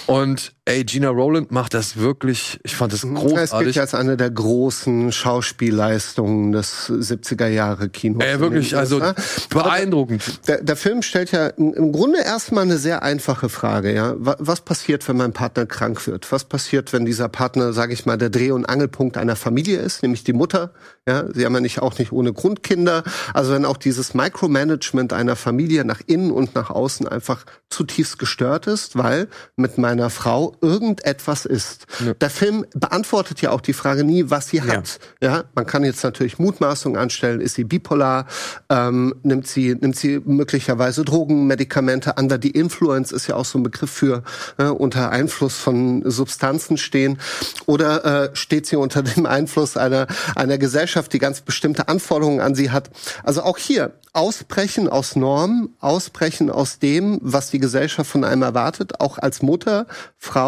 Und 0.07 0.53
ey, 0.65 0.83
Gina 0.85 1.09
Rowland 1.09 1.51
macht 1.51 1.73
das 1.73 1.97
wirklich, 1.97 2.59
ich 2.63 2.75
fand 2.75 2.93
das 2.93 3.03
Es 3.03 3.09
gilt 3.09 3.15
großartig. 3.17 3.75
ja 3.75 3.81
als 3.81 3.95
eine 3.95 4.15
der 4.15 4.29
großen 4.29 5.11
Schauspielleistungen 5.11 6.51
des 6.51 6.87
70er 6.89 7.47
Jahre 7.47 7.89
Kinos. 7.89 8.23
Ey, 8.23 8.39
wirklich, 8.39 8.77
also 8.77 8.97
USA. 8.97 9.15
beeindruckend. 9.49 10.47
Der, 10.47 10.61
der 10.63 10.75
Film 10.75 11.01
stellt 11.01 11.31
ja 11.31 11.47
im 11.47 11.91
Grunde 11.91 12.19
erstmal 12.23 12.63
eine 12.63 12.77
sehr 12.77 13.03
einfache 13.03 13.49
Frage, 13.49 13.93
ja. 13.93 14.13
Wa- 14.17 14.35
Was 14.39 14.61
passiert, 14.61 15.07
wenn 15.07 15.17
mein 15.17 15.33
Partner 15.33 15.65
krank 15.65 16.05
wird? 16.07 16.31
Was 16.31 16.43
passiert, 16.45 16.93
wenn 16.93 17.05
dieser 17.05 17.27
Partner, 17.29 17.73
sage 17.73 17.93
ich 17.93 18.05
mal, 18.05 18.17
der 18.17 18.29
Dreh- 18.29 18.51
und 18.51 18.65
Angelpunkt 18.65 19.17
einer 19.17 19.35
Familie 19.35 19.79
ist, 19.79 20.03
nämlich 20.03 20.23
die 20.23 20.33
Mutter? 20.33 20.71
Ja, 21.07 21.25
sie 21.33 21.45
haben 21.45 21.53
ja 21.55 21.59
nicht 21.61 21.81
auch 21.81 21.97
nicht 21.97 22.11
ohne 22.11 22.33
Grund 22.33 22.61
Kinder. 22.63 23.03
Also 23.33 23.53
wenn 23.53 23.65
auch 23.65 23.77
dieses 23.77 24.13
Micromanagement 24.13 25.13
einer 25.13 25.35
Familie 25.35 25.85
nach 25.85 26.01
innen 26.05 26.31
und 26.31 26.53
nach 26.55 26.69
außen 26.69 27.07
einfach 27.07 27.45
zutiefst 27.69 28.19
gestört 28.19 28.67
ist, 28.67 28.95
weil 28.97 29.27
mit 29.55 29.77
meiner 29.79 30.09
Frau 30.11 30.50
irgendetwas 30.61 31.45
ist. 31.45 31.85
Der 32.19 32.29
Film 32.29 32.65
beantwortet 32.73 33.41
ja 33.41 33.51
auch 33.51 33.61
die 33.61 33.73
Frage 33.73 34.03
nie, 34.03 34.29
was 34.29 34.47
sie 34.47 34.61
hat. 34.61 34.99
Ja, 35.21 35.43
man 35.55 35.65
kann 35.65 35.83
jetzt 35.83 36.03
natürlich 36.03 36.39
Mutmaßungen 36.39 36.99
anstellen. 36.99 37.41
Ist 37.41 37.55
sie 37.55 37.63
bipolar? 37.63 38.27
Ähm, 38.69 39.15
nimmt 39.23 39.47
sie 39.47 39.75
nimmt 39.75 39.95
sie 39.95 40.21
möglicherweise 40.23 41.05
Drogen, 41.05 41.47
Medikamente? 41.47 42.15
Under 42.17 42.39
the 42.41 42.49
influence 42.49 43.11
ist 43.11 43.27
ja 43.27 43.35
auch 43.35 43.45
so 43.45 43.59
ein 43.59 43.63
Begriff 43.63 43.91
für 43.91 44.23
äh, 44.57 44.65
unter 44.65 45.11
Einfluss 45.11 45.57
von 45.57 46.03
Substanzen 46.09 46.77
stehen. 46.77 47.19
Oder 47.65 48.05
äh, 48.31 48.35
steht 48.35 48.65
sie 48.65 48.75
unter 48.75 49.03
dem 49.03 49.25
Einfluss 49.25 49.77
einer 49.77 50.07
einer 50.35 50.57
Gesellschaft, 50.57 51.13
die 51.13 51.19
ganz 51.19 51.41
bestimmte 51.41 51.87
Anforderungen 51.87 52.41
an 52.41 52.55
sie 52.55 52.71
hat? 52.71 52.89
Also 53.23 53.43
auch 53.43 53.57
hier 53.57 53.93
ausbrechen 54.13 54.89
aus 54.89 55.15
Normen, 55.15 55.69
ausbrechen 55.79 56.49
aus 56.49 56.79
dem, 56.79 57.19
was 57.21 57.49
die 57.49 57.59
Gesellschaft 57.59 58.11
von 58.11 58.25
einem 58.25 58.41
erwartet, 58.41 58.99
auch 58.99 59.17
als 59.17 59.41
Mutter, 59.41 59.87
Frau 60.17 60.40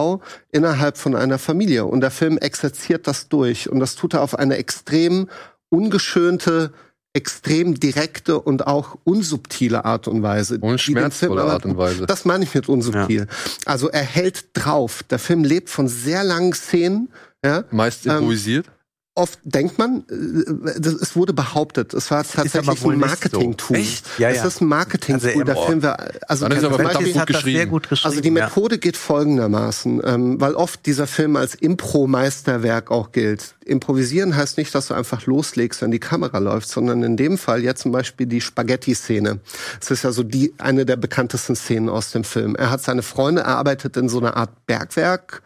innerhalb 0.52 0.98
von 0.98 1.16
einer 1.16 1.40
Familie. 1.40 1.86
Und 1.86 2.02
der 2.02 2.12
Film 2.12 2.38
exerziert 2.38 3.08
das 3.08 3.30
durch. 3.30 3.70
Und 3.70 3.80
das 3.80 3.96
tut 3.96 4.14
er 4.14 4.22
auf 4.22 4.38
eine 4.38 4.58
extrem 4.58 5.28
ungeschönte, 5.70 6.72
extrem 7.14 7.80
direkte 7.80 8.40
und 8.40 8.66
auch 8.66 8.98
unsubtile 9.04 9.86
Art 9.86 10.08
und 10.08 10.24
Weise. 10.24 10.58
Und 10.60 10.80
schmerzvolle 10.82 11.44
Art 11.44 11.66
und 11.66 11.78
Weise. 11.78 12.06
Das 12.06 12.26
meine 12.26 12.44
ich 12.44 12.54
mit 12.56 12.70
unsubtil. 12.70 13.28
Also 13.66 13.90
er 13.90 14.02
hält 14.02 14.46
drauf. 14.54 15.04
Der 15.04 15.20
Film 15.20 15.44
lebt 15.44 15.70
von 15.70 15.88
sehr 15.88 16.24
langen 16.24 16.54
Szenen. 16.54 17.10
Ja, 17.46 17.66
Meist 17.72 18.06
Ähm, 18.06 18.14
improvisiert. 18.14 18.68
Oft 19.16 19.40
denkt 19.44 19.78
man, 19.78 20.04
äh, 20.10 20.80
das, 20.80 20.94
es 20.94 21.16
wurde 21.16 21.34
behauptet, 21.34 21.94
es 21.94 22.10
war 22.10 22.24
tatsächlich 22.24 22.68
ein 22.68 22.74
nicht 22.74 22.82
so. 22.82 22.92
Marketing-Tool. 22.92 23.78
Echt? 23.78 24.06
Ja, 24.18 24.30
es 24.30 24.38
ja. 24.38 24.48
ist 24.48 24.62
ein 24.62 24.68
Marketing-Tool. 24.68 25.30
Also, 25.30 25.44
der 25.44 25.56
ähm, 25.56 25.64
Film 25.68 25.84
war, 25.84 26.00
also, 26.28 26.48
ist 26.48 26.64
er 26.64 26.72
aber 26.72 26.78
gut 26.78 26.88
hat 26.94 26.96
das 26.96 27.26
geschrieben. 27.26 27.58
sehr 27.58 27.66
gut 27.68 27.90
geschrieben. 27.90 28.10
also 28.10 28.22
die 28.22 28.28
ja. 28.30 28.46
Methode 28.46 28.78
geht 28.80 28.98
folgendermaßen, 28.98 30.02
ähm, 30.04 30.42
weil 30.42 30.56
oft 30.56 30.86
dieser 30.86 31.08
Film 31.08 31.36
als 31.36 31.56
Impro-Meisterwerk 31.56 32.90
auch 32.90 33.12
gilt. 33.12 33.56
Improvisieren 33.66 34.36
heißt 34.36 34.58
nicht, 34.58 34.74
dass 34.74 34.88
du 34.88 34.94
einfach 34.94 35.26
loslegst, 35.26 35.82
wenn 35.82 35.92
die 35.92 36.00
Kamera 36.00 36.40
läuft, 36.40 36.68
sondern 36.68 37.04
in 37.04 37.16
dem 37.16 37.38
Fall 37.38 37.64
jetzt 37.64 37.84
zum 37.84 37.92
Beispiel 37.92 38.26
die 38.26 38.42
Spaghetti-Szene. 38.42 39.40
Es 39.80 39.92
ist 39.92 40.04
ja 40.04 40.12
so 40.12 40.24
die 40.24 40.54
eine 40.58 40.86
der 40.86 40.96
bekanntesten 40.96 41.56
Szenen 41.56 41.90
aus 41.90 42.12
dem 42.12 42.24
Film. 42.24 42.56
Er 42.56 42.72
hat 42.72 42.82
seine 42.82 43.04
Freunde, 43.04 43.44
er 43.44 43.50
arbeitet 43.50 43.96
in 43.96 44.10
so 44.10 44.20
einer 44.20 44.36
Art 44.36 44.66
Bergwerk. 44.66 45.44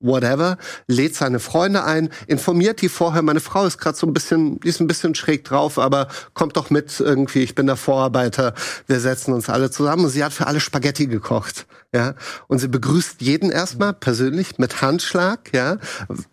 Whatever, 0.00 0.58
lädt 0.86 1.14
seine 1.14 1.40
Freunde 1.40 1.84
ein, 1.84 2.10
informiert 2.26 2.80
die 2.80 2.88
vorher, 2.88 3.22
meine 3.22 3.40
Frau 3.40 3.66
ist 3.66 3.78
gerade 3.78 3.96
so 3.96 4.06
ein 4.06 4.12
bisschen, 4.12 4.60
die 4.60 4.68
ist 4.68 4.80
ein 4.80 4.86
bisschen 4.86 5.14
schräg 5.14 5.44
drauf, 5.44 5.78
aber 5.78 6.08
kommt 6.34 6.56
doch 6.56 6.70
mit 6.70 7.00
irgendwie, 7.00 7.42
ich 7.42 7.54
bin 7.54 7.66
der 7.66 7.76
Vorarbeiter, 7.76 8.54
wir 8.86 9.00
setzen 9.00 9.32
uns 9.32 9.48
alle 9.48 9.70
zusammen 9.70 10.04
und 10.04 10.10
sie 10.10 10.24
hat 10.24 10.32
für 10.32 10.46
alle 10.46 10.60
Spaghetti 10.60 11.06
gekocht. 11.06 11.66
Ja, 11.94 12.14
und 12.48 12.58
sie 12.58 12.68
begrüßt 12.68 13.22
jeden 13.22 13.50
erstmal 13.50 13.94
persönlich 13.94 14.58
mit 14.58 14.82
Handschlag, 14.82 15.54
ja. 15.54 15.78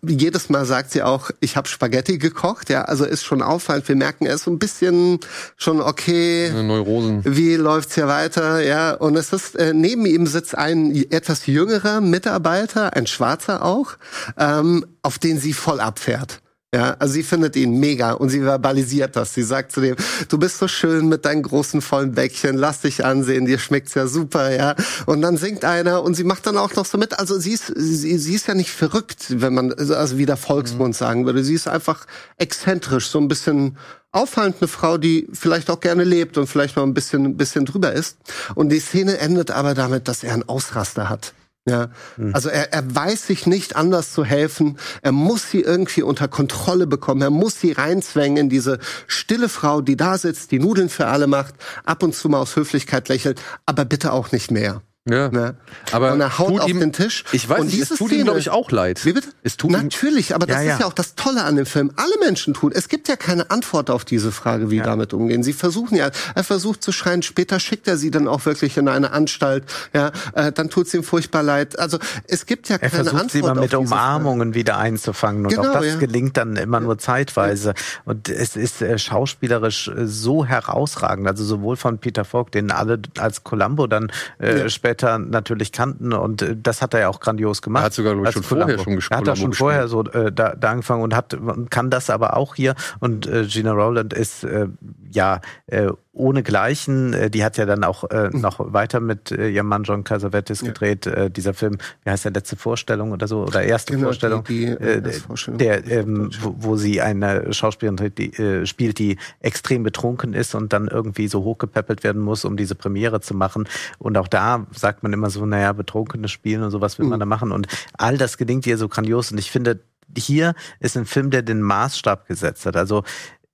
Jedes 0.05 0.49
Mal 0.49 0.65
sagt 0.65 0.91
sie 0.91 1.01
auch, 1.01 1.31
ich 1.39 1.55
habe 1.55 1.69
Spaghetti 1.69 2.17
gekocht, 2.17 2.69
ja, 2.69 2.81
also 2.81 3.05
ist 3.05 3.23
schon 3.23 3.41
auffallend, 3.41 3.87
wir 3.87 3.95
merken, 3.95 4.25
er 4.25 4.35
ist 4.35 4.43
so 4.43 4.51
ein 4.51 4.59
bisschen 4.59 5.21
schon 5.55 5.79
okay. 5.79 6.51
Neurosen. 6.51 7.21
Wie 7.23 7.55
läuft's 7.55 7.95
hier 7.95 8.09
weiter, 8.09 8.61
ja? 8.61 8.95
Und 8.95 9.15
es 9.15 9.31
ist 9.31 9.55
äh, 9.55 9.73
neben 9.73 10.05
ihm 10.05 10.27
sitzt 10.27 10.57
ein 10.57 10.93
etwas 11.09 11.45
jüngerer 11.45 12.01
Mitarbeiter, 12.01 12.93
ein 12.93 13.07
Schwarzer 13.07 13.63
auch, 13.63 13.93
ähm, 14.37 14.85
auf 15.03 15.19
den 15.19 15.39
sie 15.39 15.53
voll 15.53 15.79
abfährt. 15.79 16.41
Ja, 16.73 16.97
also 16.99 17.13
sie 17.13 17.23
findet 17.23 17.55
ihn 17.55 17.79
mega 17.79 18.11
und 18.11 18.27
sie 18.29 18.41
verbalisiert 18.41 19.15
das. 19.15 19.33
Sie 19.33 19.43
sagt 19.43 19.71
zu 19.71 19.79
dem, 19.79 19.95
du 20.27 20.37
bist 20.37 20.57
so 20.57 20.67
schön 20.67 21.07
mit 21.07 21.23
deinen 21.23 21.41
großen 21.41 21.81
vollen 21.81 22.11
Bäckchen, 22.11 22.57
lass 22.57 22.81
dich 22.81 23.05
ansehen, 23.05 23.45
dir 23.45 23.59
schmeckt's 23.59 23.93
ja 23.93 24.07
super, 24.07 24.53
ja. 24.53 24.75
Und 25.05 25.21
dann 25.21 25.37
singt 25.37 25.63
einer 25.63 26.03
und 26.03 26.15
sie 26.15 26.25
macht 26.25 26.45
dann 26.47 26.57
auch 26.57 26.73
noch 26.75 26.85
so 26.85 26.97
mit. 26.97 27.17
Also 27.17 27.39
sie 27.39 27.53
ist, 27.53 27.71
sie, 27.75 28.17
sie 28.17 28.35
ist 28.35 28.47
ja 28.47 28.55
nicht 28.55 28.71
verrückt, 28.71 29.41
wenn 29.41 29.53
man, 29.53 29.71
also 29.71 30.17
wie 30.17 30.25
der 30.25 30.35
Volksmund 30.35 30.95
mhm. 30.95 30.97
sagen 30.97 31.25
würde. 31.25 31.45
Sie 31.45 31.53
ist 31.53 31.69
einfach 31.69 32.05
exzentrisch, 32.37 33.07
so 33.07 33.19
ein 33.19 33.29
bisschen 33.29 33.77
auffallend 34.11 34.57
eine 34.59 34.67
Frau, 34.67 34.97
die 34.97 35.27
vielleicht 35.31 35.69
auch 35.69 35.79
gerne 35.79 36.03
lebt 36.03 36.37
und 36.37 36.47
vielleicht 36.47 36.75
mal 36.75 36.83
ein 36.83 36.93
bisschen, 36.93 37.25
ein 37.25 37.37
bisschen 37.37 37.65
drüber 37.65 37.93
ist. 37.93 38.17
Und 38.53 38.69
die 38.69 38.79
Szene 38.79 39.19
endet 39.19 39.49
aber 39.51 39.75
damit, 39.75 40.09
dass 40.09 40.23
er 40.23 40.33
einen 40.33 40.49
Ausraster 40.49 41.09
hat. 41.09 41.33
Ja, 41.67 41.89
hm. 42.17 42.35
also 42.35 42.49
er, 42.49 42.73
er 42.73 42.95
weiß 42.95 43.25
sich 43.25 43.47
nicht 43.47 43.75
anders 43.75 44.13
zu 44.13 44.23
helfen. 44.23 44.77
Er 45.01 45.11
muss 45.11 45.49
sie 45.49 45.61
irgendwie 45.61 46.03
unter 46.03 46.27
Kontrolle 46.27 46.85
bekommen. 46.85 47.23
Er 47.23 47.31
muss 47.31 47.59
sie 47.59 47.71
reinzwängen 47.71 48.37
in 48.37 48.49
diese 48.49 48.77
stille 49.07 49.49
Frau, 49.49 49.81
die 49.81 49.97
da 49.97 50.17
sitzt, 50.19 50.51
die 50.51 50.59
Nudeln 50.59 50.89
für 50.89 51.07
alle 51.07 51.25
macht, 51.25 51.55
ab 51.83 52.03
und 52.03 52.13
zu 52.13 52.29
mal 52.29 52.39
aus 52.39 52.55
Höflichkeit 52.55 53.09
lächelt, 53.09 53.41
aber 53.65 53.83
bitte 53.83 54.13
auch 54.13 54.31
nicht 54.31 54.51
mehr. 54.51 54.83
Ja. 55.07 55.29
Ne? 55.29 55.53
Aber 55.91 56.13
und 56.13 56.21
er 56.21 56.39
haut 56.39 56.61
auf 56.61 56.67
ihm, 56.67 56.79
den 56.79 56.91
Tisch. 56.91 57.25
Ich 57.31 57.47
weiß, 57.47 57.59
und 57.59 57.67
nicht, 57.67 57.79
es 57.79 57.89
tut 57.89 58.11
ihm, 58.11 58.23
glaube 58.23 58.39
ich, 58.39 58.49
auch 58.49 58.71
leid. 58.71 59.05
Wie 59.05 59.13
bitte? 59.13 59.27
Es 59.43 59.55
tut 59.55 59.69
Natürlich, 59.69 60.33
aber 60.33 60.47
das 60.47 60.55
ja, 60.57 60.63
ja. 60.63 60.73
ist 60.73 60.79
ja 60.79 60.87
auch 60.87 60.93
das 60.93 61.13
Tolle 61.13 61.43
an 61.43 61.57
dem 61.57 61.67
Film. 61.67 61.91
Alle 61.95 62.17
Menschen 62.19 62.55
tun. 62.55 62.71
Es 62.73 62.89
gibt 62.89 63.07
ja 63.07 63.15
keine 63.15 63.51
Antwort 63.51 63.91
auf 63.91 64.03
diese 64.03 64.31
Frage, 64.31 64.71
wie 64.71 64.77
ja. 64.77 64.83
damit 64.83 65.13
umgehen. 65.13 65.43
Sie 65.43 65.53
versuchen 65.53 65.95
ja, 65.95 66.09
er 66.33 66.43
versucht 66.43 66.81
zu 66.81 66.91
schreien, 66.91 67.21
später 67.21 67.59
schickt 67.59 67.87
er 67.87 67.97
sie 67.97 68.09
dann 68.09 68.27
auch 68.27 68.47
wirklich 68.47 68.77
in 68.77 68.87
eine 68.87 69.11
Anstalt. 69.11 69.65
Ja, 69.93 70.11
äh, 70.33 70.51
dann 70.51 70.71
tut 70.71 70.87
es 70.87 70.93
ihm 70.95 71.03
furchtbar 71.03 71.43
leid. 71.43 71.77
Also 71.77 71.99
es 72.27 72.47
gibt 72.47 72.67
ja 72.69 72.77
er 72.77 72.89
keine 72.89 73.03
versucht 73.03 73.13
Antwort 73.13 73.31
sie 73.31 73.39
immer 73.39 73.53
mit 73.53 73.75
Umarmungen 73.75 74.49
Frage. 74.49 74.55
wieder 74.55 74.77
einzufangen. 74.79 75.45
Und 75.45 75.53
genau, 75.53 75.69
auch 75.69 75.81
das 75.81 75.99
gelingt 75.99 76.35
dann 76.35 76.55
immer 76.55 76.79
nur 76.79 76.97
zeitweise. 76.97 77.75
Und 78.05 78.27
es 78.27 78.55
ist 78.55 78.81
äh, 78.81 78.97
schauspielerisch 78.97 79.87
äh, 79.87 80.07
so 80.07 80.45
herausragend. 80.45 81.27
Also 81.27 81.43
sowohl 81.43 81.77
von 81.77 81.99
Peter 81.99 82.25
Falk, 82.25 82.51
den 82.51 82.71
alle 82.71 82.99
als 83.19 83.43
Columbo 83.43 83.85
dann 83.85 84.11
äh, 84.39 84.67
später 84.67 84.94
natürlich 85.03 85.71
kannten 85.71 86.13
und 86.13 86.41
äh, 86.41 86.55
das 86.61 86.81
hat 86.81 86.93
er 86.93 87.01
ja 87.01 87.09
auch 87.09 87.19
grandios 87.19 87.61
gemacht. 87.61 87.83
Er 87.83 87.85
hat 87.85 87.93
sogar 87.93 88.15
ich, 88.23 88.31
schon 88.31 88.43
vorher 88.43 88.79
schon 88.79 88.95
gespielt. 88.95 89.11
Er 89.11 89.17
hat 89.17 89.27
da 89.27 89.35
schon 89.35 89.53
vorher 89.53 89.87
so 89.87 90.03
äh, 90.03 90.31
da, 90.31 90.55
da 90.55 90.71
angefangen 90.71 91.03
und 91.03 91.15
hat 91.15 91.37
kann 91.69 91.89
das 91.89 92.09
aber 92.09 92.37
auch 92.37 92.55
hier 92.55 92.75
und 92.99 93.27
äh, 93.27 93.45
Gina 93.45 93.71
Rowland 93.71 94.13
ist 94.13 94.43
äh, 94.43 94.67
ja 95.11 95.41
äh, 95.67 95.89
ohne 96.15 96.43
Gleichen. 96.43 97.13
Äh, 97.13 97.29
die 97.29 97.43
hat 97.43 97.57
ja 97.57 97.65
dann 97.65 97.83
auch 97.83 98.09
äh, 98.09 98.29
mhm. 98.31 98.41
noch 98.41 98.73
weiter 98.73 98.99
mit 98.99 99.31
äh, 99.31 99.49
ihrem 99.49 99.67
Mann 99.67 99.83
John 99.83 100.03
Casavetes 100.03 100.61
ja. 100.61 100.67
gedreht. 100.67 101.05
Äh, 101.05 101.29
dieser 101.29 101.53
Film, 101.53 101.77
wie 102.03 102.09
heißt 102.09 102.25
der 102.25 102.31
letzte 102.31 102.55
Vorstellung 102.55 103.11
oder 103.11 103.27
so 103.27 103.43
oder 103.43 103.63
erste 103.63 103.93
genau, 103.93 104.07
Vorstellung, 104.07 104.43
die, 104.45 104.65
die, 104.65 104.71
äh, 104.71 105.11
Vorstellung. 105.11 105.57
der 105.57 105.85
ähm, 105.91 106.31
wo, 106.41 106.55
wo, 106.57 106.75
sie 106.77 107.01
eine 107.01 107.53
Schauspielerin 107.53 108.13
die, 108.17 108.33
äh, 108.33 108.65
spielt, 108.65 108.99
die 108.99 109.17
extrem 109.41 109.83
betrunken 109.83 110.33
ist 110.33 110.55
und 110.55 110.73
dann 110.73 110.87
irgendwie 110.87 111.27
so 111.27 111.43
hochgepäppelt 111.43 112.03
werden 112.03 112.21
muss, 112.21 112.45
um 112.45 112.57
diese 112.57 112.75
Premiere 112.75 113.21
zu 113.21 113.33
machen. 113.33 113.67
Und 113.97 114.17
auch 114.17 114.27
da 114.27 114.65
sagt 114.85 115.01
man 115.01 115.13
immer 115.13 115.31
so, 115.31 115.43
naja, 115.47 115.73
betrunkene 115.73 116.27
Spielen 116.27 116.61
und 116.61 116.69
sowas 116.69 116.99
will 116.99 117.05
mhm. 117.05 117.09
man 117.09 117.19
da 117.19 117.25
machen. 117.25 117.51
Und 117.51 117.65
all 117.97 118.19
das 118.19 118.37
gelingt 118.37 118.67
ihr 118.67 118.77
so 118.77 118.87
grandios. 118.87 119.31
Und 119.31 119.39
ich 119.39 119.49
finde, 119.49 119.79
hier 120.15 120.53
ist 120.79 120.95
ein 120.95 121.07
Film, 121.07 121.31
der 121.31 121.41
den 121.41 121.63
Maßstab 121.63 122.27
gesetzt 122.27 122.67
hat. 122.67 122.75
Also 122.77 123.03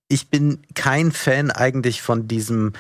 ich 0.10 0.30
bin 0.30 0.62
kein 0.76 1.14
Fan 1.14 1.50
eigentlich 1.50 2.02
von 2.02 2.28
diesem 2.28 2.74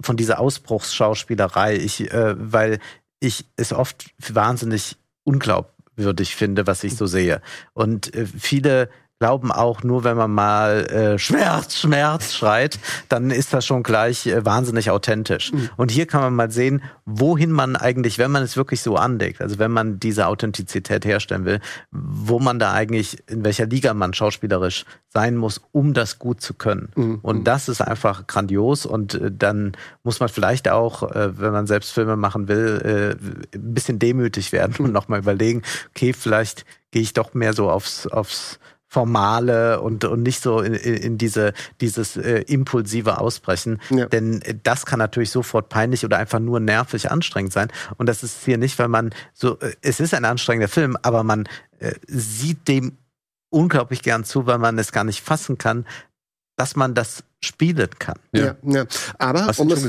von 0.00 0.16
dieser 0.16 0.40
Ausbruchsschauspielerei, 0.40 1.76
ich, 1.76 2.12
äh, 2.12 2.34
weil 2.36 2.80
ich 3.20 3.44
es 3.54 3.72
oft 3.72 4.12
wahnsinnig 4.18 4.96
unglaubwürdig 5.22 6.34
finde, 6.34 6.66
was 6.66 6.82
ich 6.82 6.96
so 6.96 7.06
sehe. 7.06 7.40
Und 7.74 8.12
äh, 8.12 8.26
viele 8.26 8.90
glauben 9.20 9.52
auch, 9.52 9.82
nur 9.82 10.02
wenn 10.02 10.16
man 10.16 10.30
mal 10.30 10.86
äh, 10.86 11.18
Schmerz, 11.18 11.78
Schmerz 11.78 12.32
schreit, 12.32 12.78
dann 13.10 13.30
ist 13.30 13.52
das 13.52 13.66
schon 13.66 13.82
gleich 13.82 14.26
äh, 14.26 14.46
wahnsinnig 14.46 14.90
authentisch. 14.90 15.52
Mhm. 15.52 15.68
Und 15.76 15.90
hier 15.90 16.06
kann 16.06 16.22
man 16.22 16.34
mal 16.34 16.50
sehen, 16.50 16.82
wohin 17.04 17.52
man 17.52 17.76
eigentlich, 17.76 18.18
wenn 18.18 18.30
man 18.30 18.42
es 18.42 18.56
wirklich 18.56 18.80
so 18.80 18.96
anlegt, 18.96 19.42
also 19.42 19.58
wenn 19.58 19.72
man 19.72 20.00
diese 20.00 20.26
Authentizität 20.26 21.04
herstellen 21.04 21.44
will, 21.44 21.60
wo 21.90 22.38
man 22.38 22.58
da 22.58 22.72
eigentlich, 22.72 23.22
in 23.28 23.44
welcher 23.44 23.66
Liga 23.66 23.92
man 23.92 24.14
schauspielerisch 24.14 24.86
sein 25.12 25.36
muss, 25.36 25.60
um 25.70 25.92
das 25.92 26.18
gut 26.18 26.40
zu 26.40 26.54
können. 26.54 26.88
Mhm. 26.96 27.18
Und 27.20 27.44
das 27.44 27.68
ist 27.68 27.82
einfach 27.82 28.26
grandios 28.26 28.86
und 28.86 29.14
äh, 29.14 29.30
dann 29.30 29.72
muss 30.02 30.20
man 30.20 30.30
vielleicht 30.30 30.70
auch, 30.70 31.02
äh, 31.02 31.38
wenn 31.38 31.52
man 31.52 31.66
selbst 31.66 31.92
Filme 31.92 32.16
machen 32.16 32.48
will, 32.48 33.18
äh, 33.52 33.56
ein 33.56 33.74
bisschen 33.74 33.98
demütig 33.98 34.52
werden 34.52 34.76
und 34.78 34.92
nochmal 34.92 35.18
überlegen, 35.18 35.60
okay, 35.90 36.14
vielleicht 36.14 36.64
gehe 36.90 37.02
ich 37.02 37.12
doch 37.12 37.34
mehr 37.34 37.52
so 37.52 37.70
aufs, 37.70 38.06
aufs 38.06 38.58
formale 38.90 39.80
und, 39.80 40.04
und 40.04 40.24
nicht 40.24 40.42
so 40.42 40.60
in, 40.60 40.74
in 40.74 41.16
diese, 41.16 41.52
dieses 41.80 42.16
äh, 42.16 42.40
impulsive 42.48 43.18
Ausbrechen. 43.18 43.80
Ja. 43.88 44.06
Denn 44.06 44.42
das 44.64 44.84
kann 44.84 44.98
natürlich 44.98 45.30
sofort 45.30 45.68
peinlich 45.68 46.04
oder 46.04 46.18
einfach 46.18 46.40
nur 46.40 46.58
nervig 46.58 47.08
anstrengend 47.08 47.52
sein. 47.52 47.68
Und 47.98 48.08
das 48.08 48.24
ist 48.24 48.44
hier 48.44 48.58
nicht, 48.58 48.76
weil 48.80 48.88
man 48.88 49.10
so, 49.32 49.60
äh, 49.60 49.74
es 49.80 50.00
ist 50.00 50.12
ein 50.12 50.24
anstrengender 50.24 50.66
Film, 50.66 50.96
aber 51.02 51.22
man 51.22 51.48
äh, 51.78 51.94
sieht 52.08 52.66
dem 52.66 52.98
unglaublich 53.48 54.02
gern 54.02 54.24
zu, 54.24 54.46
weil 54.46 54.58
man 54.58 54.76
es 54.76 54.90
gar 54.90 55.04
nicht 55.04 55.22
fassen 55.22 55.56
kann, 55.56 55.86
dass 56.56 56.74
man 56.74 56.94
das 56.94 57.22
spielen 57.40 57.90
kann. 58.00 58.18
Ja, 58.32 58.44
ja. 58.44 58.56
ja. 58.64 58.84
Aber 59.18 59.52
um 59.56 59.70
es, 59.70 59.88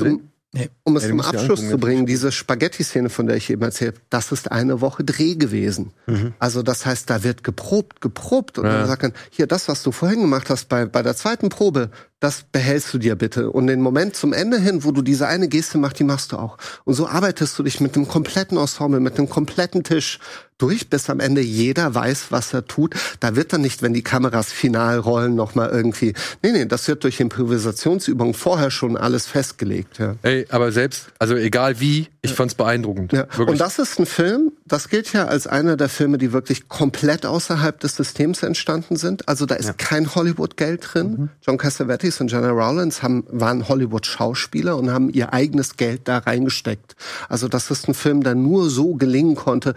Nee. 0.54 0.70
Um 0.84 0.98
es 0.98 1.04
ja, 1.04 1.10
zum 1.10 1.22
Abschluss 1.22 1.70
zu 1.70 1.78
bringen, 1.78 2.06
diese 2.06 2.30
Spaghetti-Szene, 2.30 3.10
von 3.10 3.26
der 3.26 3.38
ich 3.38 3.50
eben 3.50 3.62
erzählt 3.62 3.96
habe, 3.96 4.06
das 4.10 4.34
ist 4.34 4.52
eine 4.52 4.82
Woche 4.82 5.06
Dreh 5.06 5.36
gewesen. 5.36 5.94
Mhm. 6.08 6.34
Also 6.40 6.62
das 6.62 6.86
heißt, 6.86 7.10
da 7.10 7.24
wird 7.24 7.46
geprobt, 7.46 8.02
geprobt 8.02 8.58
und 8.58 8.66
ja. 8.66 8.80
dann 8.80 8.88
sagt 8.88 9.04
man, 9.04 9.14
hier, 9.30 9.48
das, 9.48 9.70
was 9.70 9.82
du 9.82 9.94
vorhin 9.94 10.20
gemacht 10.20 10.50
hast 10.50 10.68
bei, 10.68 10.86
bei 10.86 11.04
der 11.04 11.16
zweiten 11.16 11.48
Probe, 11.48 11.90
das 12.20 12.44
behältst 12.52 12.94
du 12.94 12.98
dir 12.98 13.16
bitte. 13.16 13.50
Und 13.50 13.68
den 13.68 13.80
Moment 13.80 14.18
zum 14.18 14.34
Ende 14.34 14.60
hin, 14.60 14.84
wo 14.84 14.92
du 14.92 15.02
diese 15.02 15.26
eine 15.26 15.48
Geste 15.48 15.78
machst, 15.78 16.00
die 16.00 16.04
machst 16.04 16.34
du 16.34 16.38
auch. 16.38 16.58
Und 16.84 16.96
so 16.96 17.08
arbeitest 17.08 17.58
du 17.58 17.64
dich 17.64 17.80
mit 17.80 17.96
einem 17.96 18.10
kompletten 18.10 18.58
Ensemble, 18.58 19.00
mit 19.00 19.18
einem 19.18 19.30
kompletten 19.30 19.84
Tisch 19.84 20.20
durch, 20.62 20.90
bis 20.90 21.10
am 21.10 21.20
Ende 21.20 21.42
jeder 21.42 21.96
weiß, 21.96 22.28
was 22.30 22.54
er 22.54 22.66
tut. 22.66 22.96
Da 23.20 23.36
wird 23.36 23.54
dann 23.54 23.62
nicht, 23.62 23.82
wenn 23.82 23.94
die 23.94 24.04
Kameras 24.04 24.52
final 24.52 25.00
rollen, 25.00 25.36
nochmal 25.36 25.70
irgendwie. 25.70 26.14
Nee, 26.44 26.52
nee, 26.52 26.66
das 26.66 26.88
wird 26.88 27.04
durch 27.04 27.20
Improvisationsübungen 27.20 28.34
vorher 28.34 28.72
schon 28.72 28.98
alles 28.98 29.28
festgelegt. 29.28 30.00
Ja. 30.00 30.16
Ey, 30.22 30.46
aber 30.50 30.72
selbst, 30.72 31.08
also 31.20 31.36
egal 31.36 31.80
wie, 31.80 32.08
ich 32.22 32.34
fand's 32.34 32.56
beeindruckend. 32.56 33.14
Ja. 33.14 33.26
Und 33.38 33.60
das 33.60 33.80
ist 33.80 34.00
ein 34.00 34.06
Film, 34.06 34.52
das 34.66 34.90
gilt 34.90 35.12
ja 35.14 35.26
als 35.26 35.48
einer 35.48 35.76
der 35.76 35.90
Filme, 35.90 36.18
die 36.18 36.32
wirklich 36.32 36.68
komplett 36.68 37.26
außerhalb 37.26 37.80
des 37.80 37.96
Systems 37.96 38.44
entstanden 38.44 38.96
sind. 38.96 39.28
Also 39.28 39.46
da 39.46 39.56
ist 39.56 39.68
ja. 39.68 39.74
kein 39.74 40.14
Hollywood-Geld 40.14 40.88
drin. 40.94 41.12
Mhm. 41.12 41.30
John 41.42 41.58
Cassavetes 41.58 42.22
und 42.22 42.32
Jenna 42.32 42.52
Rollins 42.52 43.02
haben, 43.02 43.26
waren 43.30 43.68
Hollywood-Schauspieler 43.68 44.78
und 44.78 44.92
haben 44.92 45.10
ihr 45.10 45.34
eigenes 45.34 45.78
Geld 45.78 46.02
da 46.06 46.20
reingesteckt. 46.20 46.96
Also 47.28 47.48
das 47.48 47.72
ist 47.72 47.88
ein 47.88 47.94
Film, 47.94 48.24
der 48.24 48.36
nur 48.36 48.70
so 48.70 48.96
gelingen 48.96 49.36
konnte, 49.36 49.74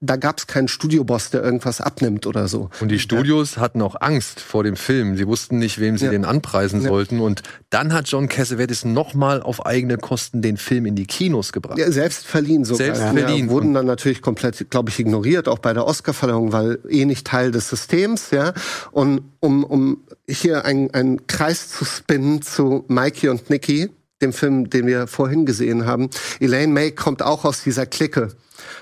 da 0.00 0.16
gab 0.16 0.38
es 0.38 0.46
keinen 0.46 0.68
Studioboss, 0.68 1.30
der 1.30 1.42
irgendwas 1.42 1.80
abnimmt 1.80 2.26
oder 2.26 2.48
so. 2.48 2.70
Und 2.80 2.88
die 2.88 2.98
Studios 2.98 3.54
ja. 3.54 3.62
hatten 3.62 3.80
auch 3.82 3.94
Angst 4.00 4.40
vor 4.40 4.64
dem 4.64 4.76
Film. 4.76 5.16
Sie 5.16 5.26
wussten 5.26 5.58
nicht, 5.58 5.80
wem 5.80 5.96
sie 5.96 6.06
ja. 6.06 6.10
den 6.10 6.24
anpreisen 6.24 6.82
ja. 6.82 6.88
sollten. 6.88 7.20
Und 7.20 7.42
dann 7.70 7.92
hat 7.92 8.08
John 8.08 8.28
Cassavetes 8.28 8.84
nochmal 8.84 9.40
auf 9.42 9.64
eigene 9.64 9.96
Kosten 9.96 10.42
den 10.42 10.56
Film 10.56 10.86
in 10.86 10.96
die 10.96 11.06
Kinos 11.06 11.52
gebracht. 11.52 11.78
Ja, 11.78 11.90
selbst 11.90 12.26
verliehen 12.26 12.64
sogar. 12.64 12.94
Selbst 12.94 13.02
verliehen. 13.02 13.48
wurden 13.48 13.72
dann 13.74 13.86
natürlich 13.86 14.22
komplett, 14.22 14.70
glaube 14.70 14.90
ich, 14.90 14.98
ignoriert, 14.98 15.48
auch 15.48 15.60
bei 15.60 15.72
der 15.72 15.86
Oscarverleihung, 15.86 16.52
weil 16.52 16.80
eh 16.88 17.04
nicht 17.04 17.26
Teil 17.26 17.52
des 17.52 17.68
Systems. 17.68 18.30
Ja. 18.30 18.52
Und 18.90 19.22
um, 19.40 19.62
um 19.64 20.02
hier 20.28 20.64
einen 20.64 21.26
Kreis 21.28 21.68
zu 21.68 21.84
spinnen 21.84 22.42
zu 22.42 22.84
Mikey 22.88 23.28
und 23.28 23.48
Nicky, 23.48 23.90
dem 24.22 24.32
Film, 24.32 24.70
den 24.70 24.86
wir 24.86 25.06
vorhin 25.06 25.46
gesehen 25.46 25.86
haben. 25.86 26.10
Elaine 26.40 26.72
May 26.72 26.92
kommt 26.92 27.22
auch 27.22 27.44
aus 27.44 27.62
dieser 27.62 27.86
Clique. 27.86 28.28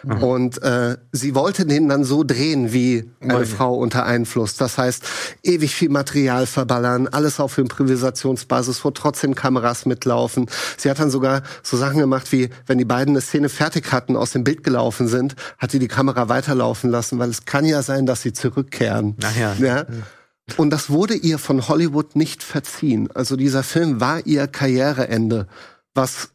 Mhm. 0.05 0.23
Und 0.23 0.63
äh, 0.63 0.97
sie 1.13 1.35
wollte 1.35 1.65
den 1.65 1.89
dann 1.89 2.05
so 2.05 2.25
drehen 2.25 2.73
wie 2.73 3.11
eine 3.21 3.35
Meine. 3.35 3.47
Frau 3.47 3.75
unter 3.75 4.05
Einfluss. 4.05 4.57
Das 4.57 4.79
heißt, 4.79 5.05
ewig 5.43 5.75
viel 5.75 5.89
Material 5.89 6.47
verballern, 6.47 7.09
alles 7.09 7.41
auf 7.41 7.59
Improvisationsbasis, 7.59 8.85
wo 8.85 8.91
trotzdem 8.91 9.35
Kameras 9.35 9.87
mitlaufen. 9.87 10.47
Sie 10.77 10.91
hat 10.91 10.99
dann 10.99 11.11
sogar 11.11 11.43
so 11.63 11.77
Sachen 11.77 11.99
gemacht, 11.99 12.31
wie 12.33 12.51
wenn 12.67 12.79
die 12.79 12.85
beiden 12.85 13.15
eine 13.15 13.21
Szene 13.21 13.49
fertig 13.49 13.93
hatten, 13.93 14.17
aus 14.17 14.33
dem 14.33 14.45
Bild 14.45 14.65
gelaufen 14.65 15.09
sind, 15.09 15.37
hat 15.59 15.71
sie 15.71 15.79
die 15.79 15.89
Kamera 15.89 16.29
weiterlaufen 16.29 16.91
lassen, 16.91 17.19
weil 17.19 17.31
es 17.31 17.45
kann 17.45 17.65
ja 17.65 17.83
sein, 17.83 18.07
dass 18.07 18.23
sie 18.23 18.33
zurückkehren. 18.33 19.17
Ach 19.23 19.37
ja. 19.37 19.55
ja? 19.59 19.87
Und 20.57 20.71
das 20.71 20.91
wurde 20.91 21.15
ihr 21.15 21.39
von 21.39 21.69
Hollywood 21.69 22.17
nicht 22.17 22.43
verziehen. 22.43 23.09
Also 23.13 23.37
dieser 23.37 23.63
Film 23.63 24.01
war 24.01 24.27
ihr 24.27 24.47
Karriereende, 24.49 25.47
was 25.95 26.32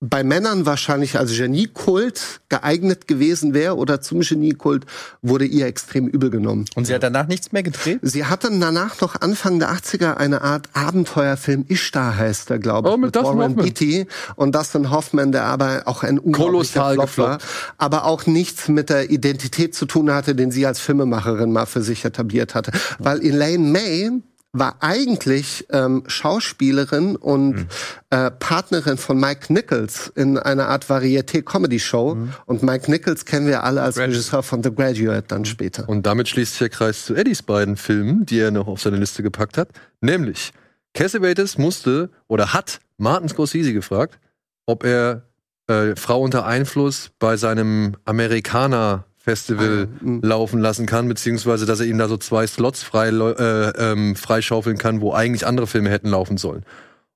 bei 0.00 0.24
Männern 0.24 0.64
wahrscheinlich 0.64 1.18
als 1.18 1.36
Geniekult 1.36 2.40
geeignet 2.48 3.06
gewesen 3.06 3.52
wäre 3.52 3.76
oder 3.76 4.00
zum 4.00 4.20
Geniekult 4.20 4.86
wurde 5.20 5.44
ihr 5.44 5.66
extrem 5.66 6.08
übel 6.08 6.30
genommen. 6.30 6.64
Und 6.74 6.86
sie 6.86 6.94
hat 6.94 7.02
danach 7.02 7.26
nichts 7.26 7.52
mehr 7.52 7.62
gedreht? 7.62 8.00
Sie 8.00 8.24
hat 8.24 8.44
dann 8.44 8.60
danach 8.60 8.98
noch 9.02 9.20
Anfang 9.20 9.58
der 9.58 9.70
80er 9.70 10.16
eine 10.16 10.40
Art 10.40 10.70
Abenteuerfilm 10.72 11.66
Ishtar 11.68 12.16
heißt 12.16 12.48
der, 12.48 12.58
glaube 12.58 12.88
ich, 12.88 12.94
oh, 12.94 12.96
mit, 12.96 13.14
mit 13.14 13.22
Warren 13.22 13.56
Beatty 13.56 14.06
und 14.36 14.54
Dustin 14.54 14.90
Hoffman, 14.90 15.32
der 15.32 15.44
aber 15.44 15.82
auch 15.84 16.02
ein 16.02 16.18
unglaublicher 16.18 16.92
Flop 16.92 17.18
war, 17.18 17.38
aber 17.76 18.06
auch 18.06 18.24
nichts 18.24 18.68
mit 18.68 18.88
der 18.88 19.10
Identität 19.10 19.74
zu 19.74 19.84
tun 19.84 20.10
hatte, 20.10 20.34
den 20.34 20.50
sie 20.50 20.64
als 20.64 20.80
Filmemacherin 20.80 21.52
mal 21.52 21.66
für 21.66 21.82
sich 21.82 22.06
etabliert 22.06 22.54
hatte. 22.54 22.72
Weil 22.98 23.22
Elaine 23.22 23.70
May 23.70 24.10
war 24.52 24.76
eigentlich 24.80 25.66
ähm, 25.70 26.02
Schauspielerin 26.06 27.14
und 27.14 27.52
mhm. 27.52 27.66
äh, 28.10 28.30
Partnerin 28.32 28.96
von 28.96 29.18
Mike 29.18 29.52
Nichols 29.52 30.12
in 30.16 30.38
einer 30.38 30.68
Art 30.68 30.86
Varieté-Comedy-Show. 30.86 32.16
Mhm. 32.16 32.32
Und 32.46 32.62
Mike 32.62 32.90
Nichols 32.90 33.24
kennen 33.24 33.46
wir 33.46 33.62
alle 33.62 33.82
als. 33.82 33.96
Regisseur 33.96 34.42
von 34.42 34.62
The 34.62 34.74
Graduate 34.74 35.24
dann 35.28 35.44
später. 35.44 35.88
Und 35.88 36.04
damit 36.06 36.28
schließt 36.28 36.52
sich 36.52 36.58
der 36.58 36.68
Kreis 36.70 37.04
zu 37.04 37.14
Eddies 37.14 37.42
beiden 37.42 37.76
Filmen, 37.76 38.26
die 38.26 38.40
er 38.40 38.50
noch 38.50 38.66
auf 38.66 38.80
seine 38.80 38.96
Liste 38.96 39.22
gepackt 39.22 39.56
hat. 39.56 39.68
Nämlich, 40.00 40.52
Cassavetes 40.94 41.56
musste 41.56 42.10
oder 42.26 42.52
hat 42.52 42.80
Martin 42.96 43.28
Scorsese 43.28 43.72
gefragt, 43.72 44.18
ob 44.66 44.84
er 44.84 45.22
äh, 45.68 45.94
Frau 45.94 46.20
unter 46.20 46.44
Einfluss 46.44 47.10
bei 47.20 47.36
seinem 47.36 47.96
Amerikaner 48.04 49.04
Festival 49.30 49.88
ah, 49.88 50.04
mhm. 50.04 50.20
laufen 50.22 50.60
lassen 50.60 50.86
kann, 50.86 51.08
beziehungsweise 51.08 51.66
dass 51.66 51.80
er 51.80 51.86
ihm 51.86 51.98
da 51.98 52.08
so 52.08 52.16
zwei 52.16 52.46
Slots 52.46 52.82
frei, 52.82 53.08
äh, 53.08 53.70
ähm, 53.78 54.16
freischaufeln 54.16 54.76
kann, 54.76 55.00
wo 55.00 55.12
eigentlich 55.12 55.46
andere 55.46 55.66
Filme 55.66 55.90
hätten 55.90 56.08
laufen 56.08 56.36
sollen. 56.36 56.64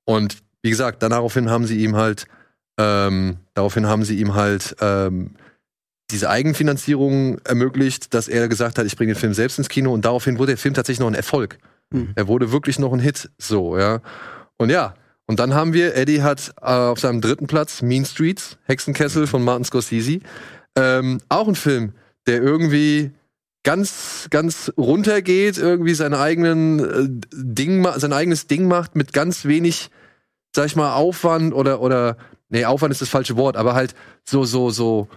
Und 0.05 0.37
wie 0.61 0.69
gesagt, 0.69 1.03
daraufhin 1.03 1.49
haben 1.49 1.65
sie 1.65 1.83
ihm 1.83 1.95
halt, 1.95 2.25
ähm, 2.77 3.37
daraufhin 3.53 3.87
haben 3.87 4.03
sie 4.03 4.17
ihm 4.17 4.33
halt 4.33 4.75
ähm, 4.79 5.35
diese 6.11 6.29
Eigenfinanzierung 6.29 7.39
ermöglicht, 7.43 8.13
dass 8.13 8.27
er 8.27 8.47
gesagt 8.47 8.77
hat, 8.77 8.85
ich 8.85 8.95
bringe 8.95 9.13
den 9.13 9.19
Film 9.19 9.33
selbst 9.33 9.57
ins 9.57 9.69
Kino 9.69 9.93
und 9.93 10.05
daraufhin 10.05 10.37
wurde 10.37 10.53
der 10.53 10.57
Film 10.57 10.73
tatsächlich 10.73 11.01
noch 11.01 11.07
ein 11.07 11.15
Erfolg. 11.15 11.57
Mhm. 11.91 12.13
Er 12.15 12.27
wurde 12.27 12.51
wirklich 12.51 12.79
noch 12.79 12.93
ein 12.93 12.99
Hit, 12.99 13.29
so, 13.37 13.77
ja. 13.77 14.01
Und 14.57 14.69
ja, 14.69 14.95
und 15.27 15.39
dann 15.39 15.53
haben 15.53 15.73
wir, 15.73 15.95
Eddie 15.95 16.21
hat 16.21 16.53
äh, 16.61 16.65
auf 16.65 16.99
seinem 16.99 17.21
dritten 17.21 17.47
Platz 17.47 17.81
Mean 17.81 18.05
Streets, 18.05 18.57
Hexenkessel 18.65 19.27
von 19.27 19.43
Martin 19.43 19.65
Scorsese. 19.65 20.19
Ähm, 20.75 21.19
auch 21.29 21.47
ein 21.47 21.55
Film, 21.55 21.93
der 22.27 22.41
irgendwie 22.41 23.11
ganz, 23.63 24.27
ganz 24.29 24.71
runtergeht, 24.77 25.57
irgendwie 25.57 25.95
sein 25.95 26.13
eigenen 26.13 26.79
äh, 26.79 27.07
Ding, 27.33 27.85
sein 27.97 28.13
eigenes 28.13 28.47
Ding 28.47 28.67
macht 28.67 28.95
mit 28.95 29.11
ganz 29.11 29.45
wenig, 29.45 29.89
sag 30.55 30.67
ich 30.67 30.75
mal, 30.75 30.93
Aufwand 30.93 31.53
oder, 31.53 31.81
oder, 31.81 32.17
nee, 32.49 32.63
Aufwand 32.63 32.91
ist 32.91 33.01
das 33.01 33.09
falsche 33.09 33.37
Wort, 33.37 33.57
aber 33.57 33.73
halt 33.73 33.95
so, 34.23 34.45
so, 34.45 34.69
so, 34.69 35.09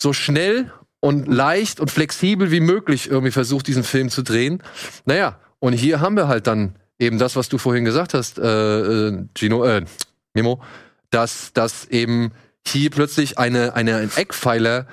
so 0.00 0.12
schnell 0.12 0.72
und 1.00 1.26
leicht 1.26 1.80
und 1.80 1.90
flexibel 1.90 2.52
wie 2.52 2.60
möglich 2.60 3.10
irgendwie 3.10 3.32
versucht, 3.32 3.66
diesen 3.66 3.82
Film 3.82 4.08
zu 4.08 4.22
drehen. 4.22 4.62
Naja, 5.04 5.38
und 5.58 5.72
hier 5.72 6.00
haben 6.00 6.16
wir 6.16 6.28
halt 6.28 6.46
dann 6.46 6.76
eben 6.98 7.18
das, 7.18 7.34
was 7.34 7.48
du 7.48 7.58
vorhin 7.58 7.84
gesagt 7.84 8.14
hast, 8.14 8.38
äh, 8.38 9.08
äh 9.08 9.24
Gino, 9.36 9.64
äh, 9.64 9.84
Memo, 10.32 10.62
dass, 11.10 11.52
dass 11.52 11.86
eben 11.86 12.32
hier 12.66 12.90
plötzlich 12.90 13.38
eine, 13.38 13.74
eine, 13.74 13.96
ein 13.96 14.10
Eckpfeiler 14.14 14.86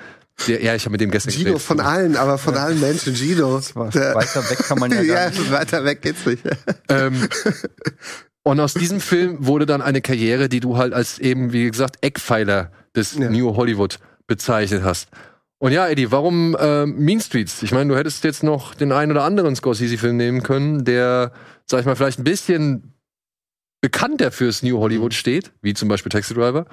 der, 0.46 0.62
ja, 0.62 0.74
ich 0.74 0.84
habe 0.84 0.92
mit 0.92 1.00
dem 1.00 1.10
gestern 1.10 1.32
Gino 1.32 1.58
von 1.58 1.80
allen, 1.80 2.16
aber 2.16 2.38
von 2.38 2.54
ja. 2.54 2.64
allen 2.64 2.80
Menschen, 2.80 3.14
Gino. 3.14 3.60
Der, 3.92 4.14
weiter 4.14 4.48
weg 4.48 4.58
kann 4.58 4.78
man 4.78 4.90
ja 4.90 5.02
gar 5.04 5.30
nicht. 5.30 5.46
ja, 5.46 5.50
weiter 5.50 5.84
weg 5.84 6.02
geht's 6.02 6.26
nicht. 6.26 6.42
Ähm, 6.88 7.28
und 8.42 8.58
aus 8.58 8.74
diesem 8.74 9.00
Film 9.00 9.46
wurde 9.46 9.64
dann 9.64 9.80
eine 9.80 10.00
Karriere, 10.00 10.48
die 10.48 10.58
du 10.58 10.76
halt 10.76 10.92
als 10.92 11.18
eben, 11.20 11.52
wie 11.52 11.70
gesagt, 11.70 11.98
Eckpfeiler 12.00 12.72
des 12.96 13.16
ja. 13.16 13.30
New 13.30 13.54
Hollywood 13.54 13.98
bezeichnet 14.26 14.82
hast. 14.82 15.08
Und 15.58 15.72
ja, 15.72 15.86
Eddie, 15.86 16.10
warum 16.10 16.56
äh, 16.58 16.86
Mean 16.86 17.20
Streets? 17.20 17.62
Ich 17.62 17.72
meine, 17.72 17.92
du 17.92 17.98
hättest 17.98 18.24
jetzt 18.24 18.42
noch 18.42 18.74
den 18.74 18.92
einen 18.92 19.12
oder 19.12 19.24
anderen 19.24 19.54
Scorsese-Film 19.54 20.16
nehmen 20.16 20.42
können, 20.42 20.84
der, 20.84 21.32
sag 21.66 21.80
ich 21.80 21.86
mal, 21.86 21.96
vielleicht 21.96 22.18
ein 22.18 22.24
bisschen 22.24 22.94
bekannter 23.80 24.30
fürs 24.30 24.62
New 24.62 24.78
Hollywood 24.78 25.14
steht, 25.14 25.52
wie 25.62 25.74
zum 25.74 25.88
Beispiel 25.88 26.10
Taxi 26.10 26.34
Driver. 26.34 26.66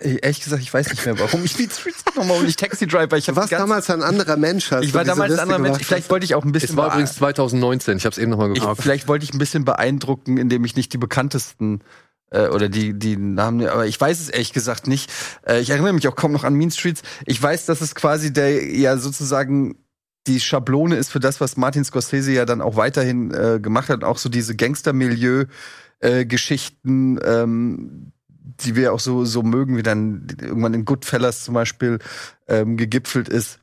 Ehrlich 0.00 0.42
gesagt, 0.42 0.62
ich 0.62 0.72
weiß 0.72 0.90
nicht 0.90 1.04
mehr, 1.04 1.18
warum 1.18 1.44
ich 1.44 1.56
Beat 1.56 1.72
Street 1.78 1.94
nochmal 2.16 2.38
und 2.38 2.46
nicht 2.46 2.58
Taxi 2.58 2.86
Driver. 2.86 3.16
Ich 3.16 3.34
warst 3.34 3.52
damals 3.52 3.90
ein 3.90 4.02
anderer 4.02 4.36
Mensch. 4.36 4.70
Hast 4.70 4.84
ich 4.84 4.94
war 4.94 5.04
damals 5.04 5.34
ein 5.34 5.40
anderer 5.40 5.58
Mensch. 5.58 5.84
Vielleicht 5.84 6.08
wollte 6.10 6.24
ich 6.24 6.34
auch 6.34 6.44
ein 6.44 6.52
bisschen. 6.52 6.70
Es 6.70 6.76
war 6.76 6.92
übrigens 6.92 7.14
2019. 7.16 7.98
Ich 7.98 8.06
habe 8.06 8.12
es 8.12 8.18
eben 8.18 8.30
nochmal 8.30 8.52
geguckt. 8.52 8.80
Vielleicht 8.80 9.08
wollte 9.08 9.24
ich 9.24 9.34
ein 9.34 9.38
bisschen 9.38 9.64
beeindrucken, 9.64 10.38
indem 10.38 10.64
ich 10.64 10.76
nicht 10.76 10.92
die 10.92 10.98
bekanntesten 10.98 11.82
äh, 12.30 12.48
oder 12.48 12.68
die 12.68 12.98
die 12.98 13.16
Namen, 13.16 13.66
aber 13.66 13.86
ich 13.86 14.00
weiß 14.00 14.20
es 14.20 14.28
ehrlich 14.30 14.52
gesagt 14.52 14.86
nicht. 14.86 15.10
Äh, 15.46 15.60
ich 15.60 15.70
erinnere 15.70 15.92
mich 15.92 16.08
auch 16.08 16.16
kaum 16.16 16.32
noch 16.32 16.44
an 16.44 16.54
Mean 16.54 16.70
Streets. 16.70 17.02
Ich 17.26 17.42
weiß, 17.42 17.66
dass 17.66 17.80
es 17.80 17.94
quasi 17.94 18.32
der 18.32 18.64
ja 18.74 18.96
sozusagen 18.96 19.76
die 20.26 20.40
Schablone 20.40 20.96
ist 20.96 21.10
für 21.10 21.20
das, 21.20 21.40
was 21.40 21.56
Martin 21.56 21.84
Scorsese 21.84 22.32
ja 22.32 22.46
dann 22.46 22.62
auch 22.62 22.76
weiterhin 22.76 23.32
äh, 23.32 23.60
gemacht 23.60 23.90
hat, 23.90 24.04
auch 24.04 24.16
so 24.16 24.28
diese 24.28 24.56
Gangster-Milieu. 24.56 25.44
Äh, 26.04 26.26
Geschichten, 26.26 27.18
ähm, 27.24 28.12
die 28.28 28.76
wir 28.76 28.92
auch 28.92 29.00
so, 29.00 29.24
so 29.24 29.42
mögen, 29.42 29.78
wie 29.78 29.82
dann 29.82 30.26
irgendwann 30.38 30.74
in 30.74 30.84
Goodfellas 30.84 31.44
zum 31.44 31.54
Beispiel 31.54 31.98
ähm, 32.46 32.76
gegipfelt 32.76 33.30
ist. 33.30 33.60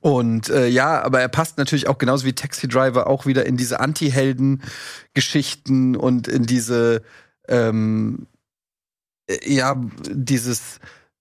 Und 0.00 0.48
äh, 0.48 0.66
ja, 0.66 1.00
aber 1.00 1.20
er 1.20 1.28
passt 1.28 1.56
natürlich 1.56 1.86
auch 1.86 1.98
genauso 1.98 2.26
wie 2.26 2.32
Taxi 2.32 2.66
Driver 2.66 3.06
auch 3.06 3.24
wieder 3.24 3.46
in 3.46 3.56
diese 3.56 3.78
Anti-Helden-Geschichten 3.78 5.94
und 5.94 6.26
in 6.26 6.44
diese 6.44 7.02
ähm, 7.46 8.26
äh, 9.30 9.54
ja, 9.54 9.80
dieses 10.10 10.80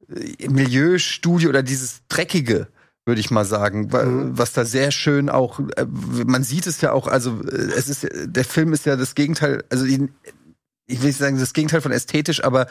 äh, 0.10 0.50
Milieustudio 0.50 1.50
oder 1.50 1.62
dieses 1.62 2.08
Dreckige, 2.08 2.70
würde 3.08 3.22
ich 3.22 3.32
mal 3.32 3.46
sagen, 3.46 3.90
mhm. 3.92 4.38
was 4.38 4.54
da 4.54 4.66
sehr 4.66 4.92
schön 4.92 5.30
auch, 5.30 5.60
äh, 5.60 5.86
man 6.26 6.44
sieht 6.44 6.68
es 6.68 6.82
ja 6.82 6.92
auch, 6.92 7.08
also 7.08 7.42
äh, 7.42 7.56
es 7.56 7.88
ist, 7.88 8.08
der 8.14 8.46
Film 8.46 8.74
ist 8.74 8.86
ja 8.86 8.96
das 8.96 9.16
Gegenteil, 9.16 9.64
also 9.70 9.86
ich 9.86 11.02
will 11.02 11.08
nicht 11.08 11.18
sagen, 11.18 11.40
das 11.40 11.54
Gegenteil 11.54 11.82
von 11.82 11.92
ästhetisch, 11.92 12.44
aber 12.44 12.68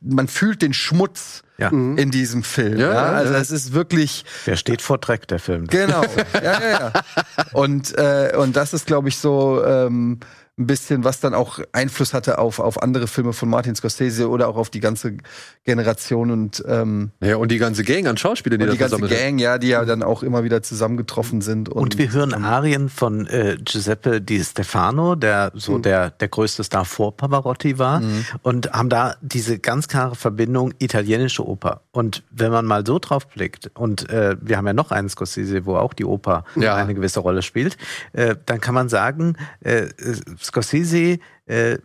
man 0.00 0.28
fühlt 0.28 0.62
den 0.62 0.72
Schmutz 0.72 1.42
ja. 1.58 1.70
Mhm. 1.70 1.98
in 1.98 2.10
diesem 2.10 2.42
Film. 2.42 2.78
Ja, 2.78 2.92
ja. 2.92 3.12
Also 3.12 3.34
es 3.34 3.50
ist 3.50 3.72
wirklich. 3.72 4.24
Der 4.46 4.56
steht 4.56 4.80
vor 4.80 4.98
Dreck, 4.98 5.28
der 5.28 5.38
Film. 5.38 5.66
Genau. 5.66 6.02
ja, 6.34 6.60
ja, 6.60 6.70
ja. 6.70 6.92
Und, 7.52 7.96
äh, 7.98 8.32
und 8.36 8.56
das 8.56 8.72
ist, 8.72 8.86
glaube 8.86 9.08
ich, 9.08 9.18
so. 9.18 9.62
Ähm, 9.64 10.20
ein 10.58 10.66
bisschen, 10.66 11.02
was 11.02 11.18
dann 11.18 11.32
auch 11.32 11.60
Einfluss 11.72 12.12
hatte 12.12 12.38
auf, 12.38 12.58
auf 12.58 12.82
andere 12.82 13.06
Filme 13.06 13.32
von 13.32 13.48
Martin 13.48 13.74
Scorsese 13.74 14.28
oder 14.28 14.48
auch 14.48 14.56
auf 14.56 14.68
die 14.68 14.80
ganze 14.80 15.16
Generation 15.64 16.30
und 16.30 16.62
ähm, 16.68 17.10
ja 17.22 17.36
und 17.36 17.50
die 17.50 17.56
ganze 17.56 17.84
Gang 17.84 18.06
an 18.06 18.18
Schauspielern, 18.18 18.58
die 18.58 18.66
und 18.66 18.72
die 18.72 18.78
ganze 18.78 19.00
Gang, 19.00 19.38
ja, 19.38 19.56
die 19.56 19.68
ja 19.68 19.84
dann 19.86 20.02
auch 20.02 20.22
immer 20.22 20.44
wieder 20.44 20.62
zusammengetroffen 20.62 21.40
sind. 21.40 21.70
Und, 21.70 21.82
und 21.82 21.98
wir 21.98 22.12
hören 22.12 22.34
Arien 22.34 22.90
von 22.90 23.26
äh, 23.28 23.56
Giuseppe 23.64 24.20
Di 24.20 24.44
Stefano, 24.44 25.14
der 25.14 25.52
so 25.54 25.78
mhm. 25.78 25.82
der 25.82 26.10
der 26.10 26.28
größte 26.28 26.64
Star 26.64 26.84
vor 26.84 27.16
Pavarotti 27.16 27.78
war 27.78 28.00
mhm. 28.00 28.26
und 28.42 28.72
haben 28.72 28.90
da 28.90 29.16
diese 29.22 29.58
ganz 29.58 29.88
klare 29.88 30.16
Verbindung 30.16 30.74
italienische 30.78 31.46
Oper. 31.46 31.80
Und 31.92 32.24
wenn 32.30 32.52
man 32.52 32.66
mal 32.66 32.86
so 32.86 32.98
drauf 32.98 33.26
blickt 33.26 33.70
und 33.72 34.10
äh, 34.10 34.36
wir 34.38 34.58
haben 34.58 34.66
ja 34.66 34.74
noch 34.74 34.90
einen 34.90 35.08
Scorsese, 35.08 35.64
wo 35.64 35.76
auch 35.76 35.94
die 35.94 36.04
Oper 36.04 36.44
ja. 36.56 36.76
eine 36.76 36.94
gewisse 36.94 37.20
Rolle 37.20 37.40
spielt, 37.40 37.78
äh, 38.12 38.36
dann 38.44 38.60
kann 38.60 38.74
man 38.74 38.90
sagen, 38.90 39.36
äh, 39.60 39.88
Scorsese 40.42 41.18
äh, 41.46 41.78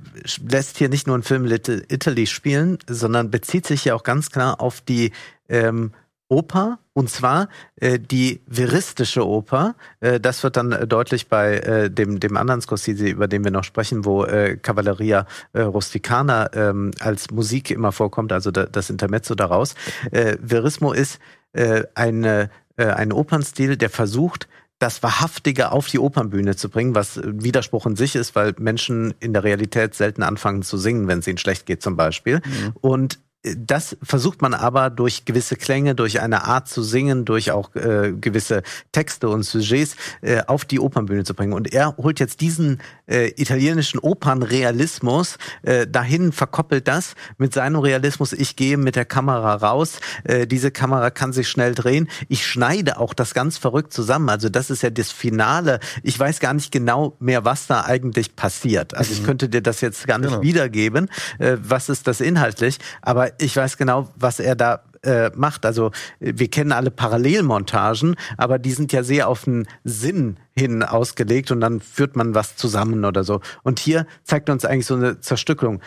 lässt 0.47 0.77
hier 0.77 0.89
nicht 0.89 1.07
nur 1.07 1.15
einen 1.15 1.23
Film 1.23 1.45
Little 1.45 1.83
Italy 1.89 2.27
spielen, 2.27 2.77
sondern 2.87 3.31
bezieht 3.31 3.65
sich 3.65 3.85
ja 3.85 3.95
auch 3.95 4.03
ganz 4.03 4.29
klar 4.29 4.61
auf 4.61 4.81
die 4.81 5.11
ähm, 5.49 5.91
Oper 6.29 6.79
und 6.93 7.09
zwar 7.09 7.47
äh, 7.77 7.99
die 7.99 8.41
veristische 8.47 9.25
Oper. 9.25 9.75
Äh, 10.01 10.19
das 10.19 10.43
wird 10.43 10.57
dann 10.57 10.87
deutlich 10.89 11.29
bei 11.29 11.57
äh, 11.57 11.89
dem 11.89 12.19
dem 12.19 12.35
anderen 12.35 12.61
Scorsese, 12.61 13.07
über 13.07 13.27
den 13.27 13.43
wir 13.43 13.51
noch 13.51 13.63
sprechen, 13.63 14.03
wo 14.03 14.25
äh, 14.25 14.57
Cavalleria 14.57 15.25
äh, 15.53 15.61
Rusticana 15.61 16.53
ähm, 16.53 16.91
als 16.99 17.31
Musik 17.31 17.71
immer 17.71 17.91
vorkommt, 17.91 18.33
also 18.33 18.51
da, 18.51 18.65
das 18.65 18.89
Intermezzo 18.89 19.35
daraus. 19.35 19.75
Äh, 20.11 20.37
Verismo 20.41 20.91
ist 20.91 21.19
äh, 21.53 21.83
eine, 21.95 22.49
äh, 22.75 22.87
ein 22.87 23.13
Opernstil, 23.13 23.77
der 23.77 23.89
versucht 23.89 24.47
das 24.79 25.01
Wahrhaftige 25.01 25.71
auf 25.71 25.87
die 25.87 25.99
Opernbühne 25.99 26.55
zu 26.55 26.69
bringen, 26.69 26.93
was 26.93 27.19
Widerspruch 27.23 27.85
in 27.87 27.95
sich 27.95 28.15
ist, 28.15 28.35
weil 28.35 28.53
Menschen 28.59 29.15
in 29.19 29.33
der 29.33 29.43
Realität 29.43 29.95
selten 29.95 30.21
anfangen 30.21 30.61
zu 30.61 30.77
singen, 30.77 31.07
wenn 31.07 31.19
es 31.19 31.27
ihnen 31.27 31.39
schlecht 31.39 31.65
geht 31.65 31.81
zum 31.81 31.95
Beispiel. 31.95 32.41
Mhm. 32.45 32.73
Und 32.81 33.19
das 33.43 33.95
versucht 34.01 34.41
man 34.41 34.53
aber 34.53 34.89
durch 34.89 35.25
gewisse 35.25 35.55
Klänge, 35.55 35.95
durch 35.95 36.21
eine 36.21 36.45
Art 36.45 36.67
zu 36.67 36.81
singen, 36.81 37.23
durch 37.23 37.51
auch 37.51 37.73
äh, 37.75 38.13
gewisse 38.13 38.63
Texte 38.91 39.29
und 39.29 39.43
Sujets 39.43 39.95
äh, 40.21 40.41
auf 40.47 40.65
die 40.65 40.79
Opernbühne 40.79 41.23
zu 41.23 41.33
bringen. 41.33 41.53
Und 41.53 41.73
er 41.73 41.95
holt 41.97 42.19
jetzt 42.19 42.41
diesen 42.41 42.81
äh, 43.05 43.31
italienischen 43.37 43.99
Opernrealismus 43.99 45.37
äh, 45.61 45.87
dahin, 45.87 46.31
verkoppelt 46.31 46.87
das 46.87 47.13
mit 47.37 47.53
seinem 47.53 47.79
Realismus. 47.79 48.33
Ich 48.33 48.55
gehe 48.55 48.77
mit 48.77 48.95
der 48.95 49.05
Kamera 49.05 49.55
raus, 49.55 49.99
äh, 50.23 50.47
diese 50.47 50.71
Kamera 50.71 51.09
kann 51.09 51.31
sich 51.31 51.47
schnell 51.47 51.75
drehen. 51.75 52.09
Ich 52.27 52.45
schneide 52.45 52.97
auch 52.97 53.13
das 53.13 53.33
ganz 53.33 53.57
verrückt 53.57 53.93
zusammen. 53.93 54.29
Also 54.29 54.49
das 54.49 54.69
ist 54.69 54.81
ja 54.81 54.89
das 54.89 55.11
Finale. 55.11 55.79
Ich 56.03 56.19
weiß 56.19 56.39
gar 56.39 56.53
nicht 56.53 56.71
genau 56.71 57.15
mehr, 57.19 57.45
was 57.45 57.67
da 57.67 57.85
eigentlich 57.85 58.35
passiert. 58.35 58.95
Also 58.95 59.13
ich 59.13 59.21
mhm. 59.21 59.25
könnte 59.25 59.49
dir 59.49 59.61
das 59.61 59.81
jetzt 59.81 60.07
gar 60.07 60.17
nicht 60.17 60.29
genau. 60.31 60.41
wiedergeben, 60.41 61.09
äh, 61.39 61.57
was 61.61 61.89
ist 61.89 62.07
das 62.07 62.19
inhaltlich. 62.19 62.79
Aber 63.01 63.26
ich 63.39 63.55
weiß 63.55 63.77
genau, 63.77 64.09
was 64.15 64.39
er 64.39 64.55
da 64.55 64.83
äh, 65.03 65.31
macht. 65.35 65.65
Also 65.65 65.91
wir 66.19 66.49
kennen 66.49 66.71
alle 66.71 66.91
Parallelmontagen, 66.91 68.15
aber 68.37 68.59
die 68.59 68.71
sind 68.71 68.91
ja 68.91 69.03
sehr 69.03 69.27
auf 69.27 69.43
den 69.43 69.67
Sinn 69.83 70.37
hin 70.55 70.83
ausgelegt 70.83 71.51
und 71.51 71.61
dann 71.61 71.79
führt 71.79 72.15
man 72.15 72.35
was 72.35 72.55
zusammen 72.55 73.05
oder 73.05 73.23
so. 73.23 73.41
Und 73.63 73.79
hier 73.79 74.07
zeigt 74.23 74.49
uns 74.49 74.65
eigentlich 74.65 74.85
so 74.85 74.95
eine 74.95 75.19
Zerstückelung. 75.19 75.81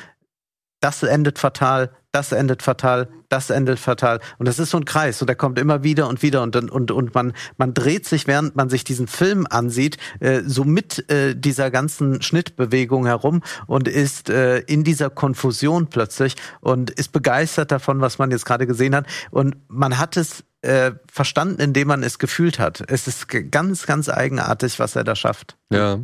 Das 0.80 1.02
endet 1.02 1.38
fatal, 1.38 1.90
das 2.12 2.32
endet 2.32 2.62
fatal, 2.62 3.08
das 3.28 3.50
endet 3.50 3.78
fatal. 3.78 4.20
Und 4.38 4.48
das 4.48 4.58
ist 4.58 4.70
so 4.70 4.78
ein 4.78 4.84
Kreis 4.84 5.20
und 5.20 5.28
der 5.28 5.36
kommt 5.36 5.58
immer 5.58 5.84
wieder 5.84 6.08
und 6.08 6.22
wieder 6.22 6.42
und, 6.42 6.56
und, 6.56 6.90
und 6.90 7.14
man, 7.14 7.32
man 7.56 7.74
dreht 7.74 8.06
sich, 8.06 8.26
während 8.26 8.56
man 8.56 8.68
sich 8.68 8.84
diesen 8.84 9.06
Film 9.06 9.46
ansieht, 9.48 9.96
äh, 10.18 10.42
so 10.44 10.64
mit 10.64 11.10
äh, 11.10 11.34
dieser 11.36 11.70
ganzen 11.70 12.22
Schnittbewegung 12.22 13.06
herum 13.06 13.42
und 13.66 13.86
ist 13.86 14.28
äh, 14.30 14.58
in 14.60 14.84
dieser 14.84 15.10
Konfusion 15.10 15.86
plötzlich 15.88 16.36
und 16.60 16.90
ist 16.90 17.12
begeistert 17.12 17.70
davon, 17.70 18.00
was 18.00 18.18
man 18.18 18.30
jetzt 18.30 18.44
gerade 18.44 18.66
gesehen 18.66 18.94
hat. 18.94 19.06
Und 19.30 19.56
man 19.68 19.98
hat 19.98 20.16
es 20.16 20.44
äh, 20.62 20.92
verstanden, 21.10 21.60
indem 21.60 21.88
man 21.88 22.02
es 22.02 22.18
gefühlt 22.18 22.58
hat. 22.58 22.82
Es 22.88 23.06
ist 23.06 23.28
ganz, 23.50 23.86
ganz 23.86 24.08
eigenartig, 24.08 24.78
was 24.78 24.94
er 24.96 25.04
da 25.04 25.16
schafft. 25.16 25.56
Ja. 25.72 26.00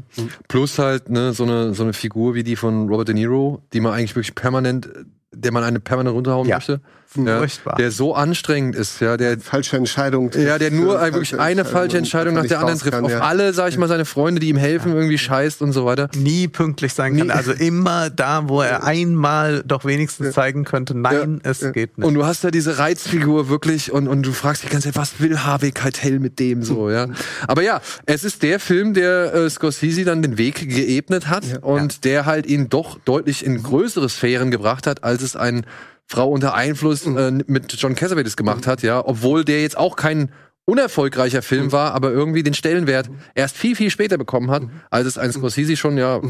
Plus 0.49 0.79
halt 0.79 1.11
ne, 1.11 1.35
so 1.35 1.45
eine 1.45 1.75
so 1.75 1.83
eine 1.83 1.93
Figur 1.93 2.35
wie 2.35 2.43
die 2.43 2.57
von 2.57 2.89
Robert 2.89 3.09
De 3.09 3.15
Niro, 3.15 3.63
die 3.73 3.81
man 3.81 3.93
eigentlich 3.93 4.17
wirklich 4.17 4.35
permanent 4.35 4.89
der 5.37 5.53
man 5.53 5.65
eine 5.65 5.81
permanent 5.81 6.15
runterhauen 6.15 6.49
ja. 6.49 6.57
möchte. 6.57 6.81
Ja, 7.15 7.45
der 7.79 7.91
so 7.91 8.15
anstrengend 8.15 8.77
ist, 8.77 9.01
ja, 9.01 9.17
der 9.17 9.39
falsche 9.39 9.77
Entscheidung. 9.77 10.31
Ja, 10.33 10.59
der 10.59 10.71
nur 10.71 11.01
wirklich 11.01 11.39
eine 11.39 11.65
falsche 11.65 11.99
Entscheidung 11.99 12.35
nach 12.35 12.47
der 12.47 12.61
anderen 12.61 12.79
trifft. 12.79 12.93
Kann, 12.93 13.05
ja. 13.07 13.19
Auf 13.19 13.23
alle, 13.23 13.53
sag 13.53 13.69
ich 13.71 13.79
mal, 13.79 13.89
seine 13.89 14.05
Freunde, 14.05 14.41
die 14.41 14.49
ihm 14.49 14.57
helfen, 14.57 14.93
irgendwie 14.93 15.19
scheißt 15.19 15.63
und 15.63 15.73
so 15.73 15.85
weiter. 15.87 16.09
Nie 16.17 16.49
pünktlich 16.49 16.95
sein 16.95 17.17
kann. 17.17 17.31
Also 17.31 17.53
immer 17.53 18.11
da, 18.11 18.49
wo 18.49 18.63
er 18.63 18.85
einmal 18.85 19.63
doch 19.65 19.85
wenigstens 19.85 20.35
zeigen 20.35 20.65
könnte, 20.65 20.97
nein, 20.97 21.41
es 21.43 21.61
geht 21.73 21.99
nicht. 21.99 22.07
Und 22.07 22.15
du 22.15 22.25
hast 22.25 22.45
da 22.45 22.51
diese 22.51 22.79
Reizfigur 22.79 23.49
wirklich 23.49 23.93
und, 23.93 24.09
und 24.09 24.23
du 24.25 24.33
fragst 24.33 24.63
dich 24.63 24.71
ganz 24.71 24.85
Zeit, 24.85 24.97
was 24.97 25.21
will 25.21 25.39
Harvey 25.39 25.73
Keitel 25.73 26.19
mit 26.19 26.39
dem 26.39 26.63
so, 26.63 26.91
ja. 26.91 27.09
Aber 27.47 27.63
ja, 27.63 27.81
es 28.07 28.25
ist 28.25 28.43
der 28.43 28.61
Film, 28.61 28.95
der 28.95 29.35
äh, 29.35 29.51
Scorsese 29.51 30.05
dann 30.05 30.23
den 30.23 30.39
Weg 30.39 30.69
geebnet 30.69 31.29
hat 31.29 31.63
und 31.63 32.05
der 32.05 32.27
halt 32.27 32.47
ihn 32.47 32.69
doch 32.69 32.99
deutlich 33.05 33.45
in 33.45 33.63
größere 33.63 34.09
Sphären 34.09 34.51
gebracht 34.51 34.87
hat, 34.87 35.05
als 35.05 35.23
es 35.23 35.37
ein 35.37 35.67
Frau 36.07 36.31
unter 36.31 36.55
Einfluss 36.55 37.07
mhm. 37.07 37.19
äh, 37.19 37.31
mit 37.47 37.73
John 37.73 37.95
Cassavetes 37.95 38.37
gemacht 38.37 38.67
mhm. 38.67 38.71
hat, 38.71 38.83
ja, 38.83 39.05
obwohl 39.05 39.45
der 39.45 39.63
jetzt 39.63 39.77
auch 39.77 39.97
kein 39.97 40.31
unerfolgreicher 40.69 41.43
Film 41.43 41.67
mhm. 41.67 41.73
war, 41.73 41.95
aber 41.95 42.11
irgendwie 42.11 42.43
den 42.43 42.55
Stellenwert 42.55 43.09
erst 43.37 43.57
viel, 43.57 43.77
viel 43.77 43.91
später 43.91 44.19
bekommen 44.19 44.51
hat, 44.51 44.65
als 44.91 45.07
es 45.07 45.17
ein 45.17 45.31
Scorsese 45.31 45.77
schon 45.77 45.97
ja 45.97 46.21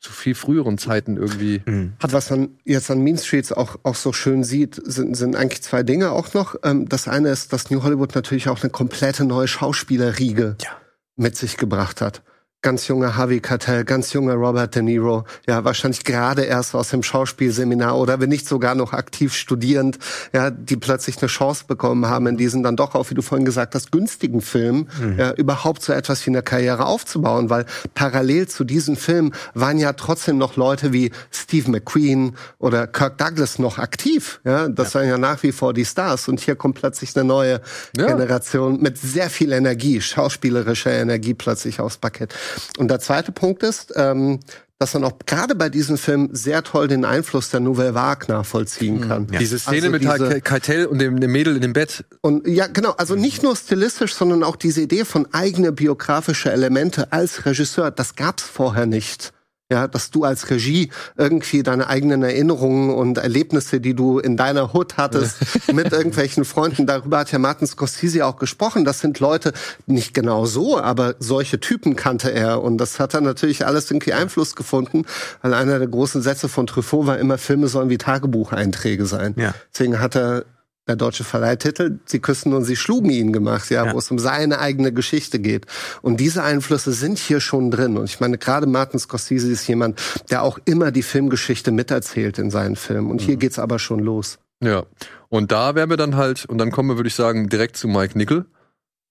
zu 0.00 0.12
viel 0.12 0.34
früheren 0.34 0.76
Zeiten 0.76 1.16
irgendwie 1.16 1.62
hat. 1.98 2.12
Was 2.12 2.28
man 2.28 2.58
jetzt 2.64 2.90
an 2.90 3.00
Mean 3.00 3.16
Streets 3.16 3.52
auch, 3.52 3.76
auch 3.82 3.94
so 3.94 4.12
schön 4.12 4.44
sieht, 4.44 4.78
sind, 4.84 5.16
sind 5.16 5.34
eigentlich 5.34 5.62
zwei 5.62 5.82
Dinge 5.82 6.10
auch 6.10 6.34
noch. 6.34 6.56
Ähm, 6.62 6.90
das 6.90 7.08
eine 7.08 7.30
ist, 7.30 7.54
dass 7.54 7.70
New 7.70 7.82
Hollywood 7.82 8.14
natürlich 8.14 8.50
auch 8.50 8.62
eine 8.62 8.70
komplette 8.70 9.24
neue 9.24 9.48
Schauspielerriege 9.48 10.56
ja. 10.62 10.70
mit 11.16 11.34
sich 11.36 11.56
gebracht 11.56 12.02
hat 12.02 12.22
ganz 12.64 12.88
junger 12.88 13.14
Harvey 13.14 13.40
Keitel, 13.40 13.84
ganz 13.84 14.14
junger 14.14 14.34
Robert 14.34 14.74
De 14.74 14.82
Niro, 14.82 15.24
ja, 15.46 15.64
wahrscheinlich 15.64 16.02
gerade 16.02 16.44
erst 16.44 16.74
aus 16.74 16.88
dem 16.88 17.02
Schauspielseminar 17.02 17.96
oder 17.96 18.20
wenn 18.20 18.30
nicht 18.30 18.48
sogar 18.48 18.74
noch 18.74 18.94
aktiv 18.94 19.34
studierend, 19.34 19.98
ja, 20.32 20.50
die 20.50 20.76
plötzlich 20.76 21.18
eine 21.18 21.28
Chance 21.28 21.64
bekommen 21.68 22.06
haben, 22.06 22.26
in 22.26 22.38
diesen 22.38 22.62
dann 22.62 22.74
doch 22.74 22.94
auch, 22.94 23.10
wie 23.10 23.14
du 23.14 23.20
vorhin 23.20 23.44
gesagt 23.44 23.74
hast, 23.74 23.92
günstigen 23.92 24.40
Film, 24.40 24.88
mhm. 24.98 25.18
ja, 25.18 25.32
überhaupt 25.34 25.82
so 25.82 25.92
etwas 25.92 26.24
wie 26.24 26.30
eine 26.30 26.42
Karriere 26.42 26.86
aufzubauen, 26.86 27.50
weil 27.50 27.66
parallel 27.94 28.48
zu 28.48 28.64
diesem 28.64 28.96
Film 28.96 29.34
waren 29.52 29.76
ja 29.76 29.92
trotzdem 29.92 30.38
noch 30.38 30.56
Leute 30.56 30.94
wie 30.94 31.10
Steve 31.30 31.70
McQueen 31.70 32.34
oder 32.58 32.86
Kirk 32.86 33.18
Douglas 33.18 33.58
noch 33.58 33.76
aktiv, 33.78 34.40
ja, 34.44 34.68
das 34.68 34.94
ja. 34.94 35.00
waren 35.00 35.08
ja 35.10 35.18
nach 35.18 35.42
wie 35.42 35.52
vor 35.52 35.74
die 35.74 35.84
Stars 35.84 36.28
und 36.28 36.40
hier 36.40 36.56
kommt 36.56 36.76
plötzlich 36.76 37.14
eine 37.14 37.24
neue 37.24 37.60
ja. 37.94 38.06
Generation 38.06 38.80
mit 38.80 38.96
sehr 38.96 39.28
viel 39.28 39.52
Energie, 39.52 40.00
schauspielerischer 40.00 40.92
Energie 40.92 41.34
plötzlich 41.34 41.78
aufs 41.78 41.98
Parkett. 41.98 42.34
Und 42.78 42.88
der 42.88 43.00
zweite 43.00 43.32
Punkt 43.32 43.62
ist, 43.62 43.92
ähm, 43.96 44.40
dass 44.78 44.94
man 44.94 45.04
auch 45.04 45.18
gerade 45.26 45.54
bei 45.54 45.68
diesem 45.68 45.96
Film 45.96 46.30
sehr 46.32 46.62
toll 46.62 46.88
den 46.88 47.04
Einfluss 47.04 47.50
der 47.50 47.60
Nouvelle 47.60 47.94
Vague 47.94 48.26
nachvollziehen 48.28 48.96
mhm. 48.96 49.08
kann. 49.08 49.26
Ja. 49.30 49.38
Diese 49.38 49.58
Szene 49.58 49.76
also 49.76 49.90
mit 49.90 50.02
diese, 50.02 50.40
Keitel 50.40 50.86
und 50.86 50.98
dem, 50.98 51.20
dem, 51.20 51.32
Mädel 51.32 51.56
in 51.56 51.62
dem 51.62 51.72
Bett. 51.72 52.04
Und 52.20 52.46
ja, 52.46 52.66
genau, 52.66 52.90
also 52.92 53.14
nicht 53.14 53.42
nur 53.42 53.56
stilistisch, 53.56 54.14
sondern 54.14 54.42
auch 54.42 54.56
diese 54.56 54.82
Idee 54.82 55.04
von 55.04 55.28
eigene 55.32 55.72
biografische 55.72 56.50
Elemente 56.50 57.12
als 57.12 57.46
Regisseur, 57.46 57.90
das 57.90 58.16
gab's 58.16 58.42
vorher 58.42 58.86
nicht 58.86 59.33
ja, 59.70 59.88
dass 59.88 60.10
du 60.10 60.24
als 60.24 60.50
Regie 60.50 60.90
irgendwie 61.16 61.62
deine 61.62 61.88
eigenen 61.88 62.22
Erinnerungen 62.22 62.90
und 62.90 63.16
Erlebnisse, 63.16 63.80
die 63.80 63.94
du 63.94 64.18
in 64.18 64.36
deiner 64.36 64.74
Hut 64.74 64.98
hattest, 64.98 65.38
mit 65.72 65.90
irgendwelchen 65.90 66.44
Freunden, 66.44 66.86
darüber 66.86 67.18
hat 67.18 67.32
ja 67.32 67.38
Martin 67.38 67.66
Scorsese 67.66 68.26
auch 68.26 68.36
gesprochen. 68.36 68.84
Das 68.84 69.00
sind 69.00 69.20
Leute, 69.20 69.52
nicht 69.86 70.12
genau 70.12 70.44
so, 70.44 70.78
aber 70.78 71.14
solche 71.18 71.60
Typen 71.60 71.96
kannte 71.96 72.30
er 72.30 72.62
und 72.62 72.76
das 72.76 73.00
hat 73.00 73.14
dann 73.14 73.24
natürlich 73.24 73.66
alles 73.66 73.90
irgendwie 73.90 74.12
Einfluss 74.12 74.54
gefunden, 74.54 75.06
weil 75.40 75.54
einer 75.54 75.78
der 75.78 75.88
großen 75.88 76.20
Sätze 76.20 76.48
von 76.48 76.66
Truffaut 76.66 77.06
war 77.06 77.18
immer, 77.18 77.38
Filme 77.38 77.68
sollen 77.68 77.88
wie 77.88 77.98
Tagebucheinträge 77.98 79.06
sein. 79.06 79.34
Ja. 79.38 79.54
Deswegen 79.72 79.98
hat 79.98 80.14
er 80.14 80.44
der 80.86 80.96
deutsche 80.96 81.24
Verleihtitel, 81.24 81.98
Sie 82.04 82.20
küssen 82.20 82.52
und 82.52 82.64
Sie 82.64 82.76
schlugen 82.76 83.10
ihn 83.10 83.32
gemacht, 83.32 83.70
ja, 83.70 83.86
ja, 83.86 83.92
wo 83.92 83.98
es 83.98 84.10
um 84.10 84.18
seine 84.18 84.58
eigene 84.58 84.92
Geschichte 84.92 85.38
geht. 85.38 85.66
Und 86.02 86.20
diese 86.20 86.42
Einflüsse 86.42 86.92
sind 86.92 87.18
hier 87.18 87.40
schon 87.40 87.70
drin. 87.70 87.96
Und 87.96 88.04
ich 88.04 88.20
meine, 88.20 88.36
gerade 88.38 88.66
Martin 88.66 89.00
Scorsese 89.00 89.50
ist 89.50 89.66
jemand, 89.66 90.00
der 90.30 90.42
auch 90.42 90.58
immer 90.64 90.90
die 90.90 91.02
Filmgeschichte 91.02 91.70
miterzählt 91.70 92.38
in 92.38 92.50
seinen 92.50 92.76
Filmen. 92.76 93.10
Und 93.10 93.20
hier 93.20 93.36
mhm. 93.36 93.40
geht's 93.40 93.58
aber 93.58 93.78
schon 93.78 94.00
los. 94.00 94.38
Ja. 94.62 94.84
Und 95.28 95.52
da 95.52 95.74
wären 95.74 95.90
wir 95.90 95.96
dann 95.96 96.16
halt, 96.16 96.44
und 96.44 96.58
dann 96.58 96.70
kommen 96.70 96.90
wir, 96.90 96.96
würde 96.96 97.08
ich 97.08 97.14
sagen, 97.14 97.48
direkt 97.48 97.76
zu 97.76 97.88
Mike 97.88 98.16
Nickel. 98.16 98.44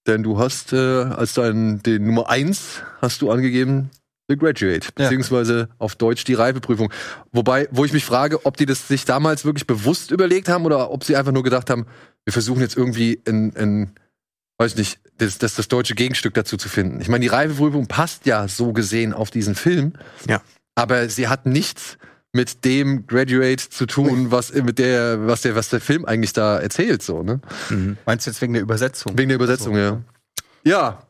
Denn 0.05 0.21
du 0.21 0.37
hast 0.37 0.73
äh, 0.73 0.77
als 0.77 1.33
dein 1.33 1.81
den 1.81 2.05
Nummer 2.05 2.29
eins 2.29 2.81
hast 3.01 3.21
du 3.21 3.31
angegeben, 3.31 3.89
The 4.29 4.37
Graduate, 4.37 4.89
beziehungsweise 4.95 5.59
ja. 5.59 5.75
auf 5.79 5.95
Deutsch 5.95 6.23
die 6.23 6.33
Reifeprüfung. 6.33 6.91
Wobei, 7.31 7.67
wo 7.71 7.83
ich 7.83 7.91
mich 7.91 8.05
frage, 8.05 8.45
ob 8.45 8.55
die 8.55 8.65
das 8.65 8.87
sich 8.87 9.05
damals 9.05 9.43
wirklich 9.43 9.67
bewusst 9.67 10.11
überlegt 10.11 10.47
haben 10.47 10.65
oder 10.65 10.91
ob 10.91 11.03
sie 11.03 11.15
einfach 11.15 11.33
nur 11.33 11.43
gedacht 11.43 11.69
haben, 11.69 11.85
wir 12.23 12.31
versuchen 12.31 12.61
jetzt 12.61 12.77
irgendwie 12.77 13.21
ein, 13.27 13.55
ein 13.57 13.95
weiß 14.57 14.75
nicht, 14.77 14.99
das, 15.17 15.37
das, 15.37 15.55
das 15.55 15.67
deutsche 15.67 15.95
Gegenstück 15.95 16.33
dazu 16.33 16.57
zu 16.57 16.69
finden. 16.69 17.01
Ich 17.01 17.09
meine, 17.09 17.21
die 17.21 17.27
Reifeprüfung 17.27 17.87
passt 17.87 18.25
ja 18.25 18.47
so 18.47 18.73
gesehen 18.73 19.13
auf 19.13 19.29
diesen 19.29 19.55
Film. 19.55 19.93
Ja. 20.27 20.41
Aber 20.75 21.09
sie 21.09 21.27
hat 21.27 21.45
nichts 21.45 21.97
mit 22.31 22.65
dem 22.65 23.05
Graduate 23.05 23.69
zu 23.69 23.85
tun, 23.85 24.31
was 24.31 24.53
mit 24.53 24.79
der, 24.79 25.27
was 25.27 25.41
der, 25.41 25.55
was 25.55 25.69
der 25.69 25.81
Film 25.81 26.05
eigentlich 26.05 26.33
da 26.33 26.57
erzählt, 26.59 27.03
so, 27.03 27.21
ne? 27.21 27.41
Mhm. 27.69 27.97
Meinst 28.07 28.25
du 28.25 28.31
jetzt 28.31 28.41
wegen 28.41 28.53
der 28.53 28.63
Übersetzung? 28.63 29.15
Wegen 29.17 29.29
der 29.29 29.35
Übersetzung, 29.35 29.75
so, 29.75 29.79
ja. 29.79 30.01
Ja, 30.63 31.07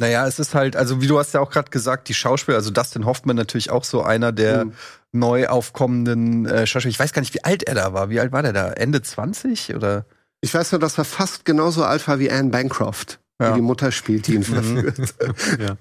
naja, 0.00 0.26
es 0.26 0.38
ist 0.38 0.54
halt, 0.54 0.76
also 0.76 1.00
wie 1.00 1.06
du 1.06 1.18
hast 1.18 1.34
ja 1.34 1.40
auch 1.40 1.50
gerade 1.50 1.70
gesagt, 1.70 2.08
die 2.08 2.14
Schauspieler, 2.14 2.56
also 2.56 2.70
Dustin 2.70 3.04
Hoffman 3.04 3.36
natürlich 3.36 3.70
auch 3.70 3.84
so 3.84 4.02
einer 4.02 4.32
der 4.32 4.66
mhm. 4.66 4.72
neu 5.12 5.48
aufkommenden 5.48 6.46
äh, 6.46 6.66
Schauspieler. 6.66 6.90
Ich 6.90 7.00
weiß 7.00 7.12
gar 7.12 7.20
nicht, 7.20 7.34
wie 7.34 7.44
alt 7.44 7.62
er 7.64 7.74
da 7.74 7.92
war. 7.92 8.10
Wie 8.10 8.20
alt 8.20 8.32
war 8.32 8.42
der 8.42 8.52
da? 8.52 8.72
Ende 8.72 9.02
20 9.02 9.74
oder? 9.74 10.04
Ich 10.40 10.54
weiß 10.54 10.72
nur, 10.72 10.78
dass 10.78 10.98
er 10.98 11.04
fast 11.04 11.44
genauso 11.44 11.84
alt 11.84 12.06
war 12.06 12.18
wie 12.18 12.30
Anne 12.30 12.50
Bancroft, 12.50 13.18
ja. 13.40 13.50
die 13.50 13.56
die 13.56 13.62
Mutter 13.62 13.90
spielt, 13.90 14.26
die 14.26 14.34
ihn 14.34 14.40
mhm. 14.40 14.44
verführt. 14.44 15.14
ja. 15.58 15.76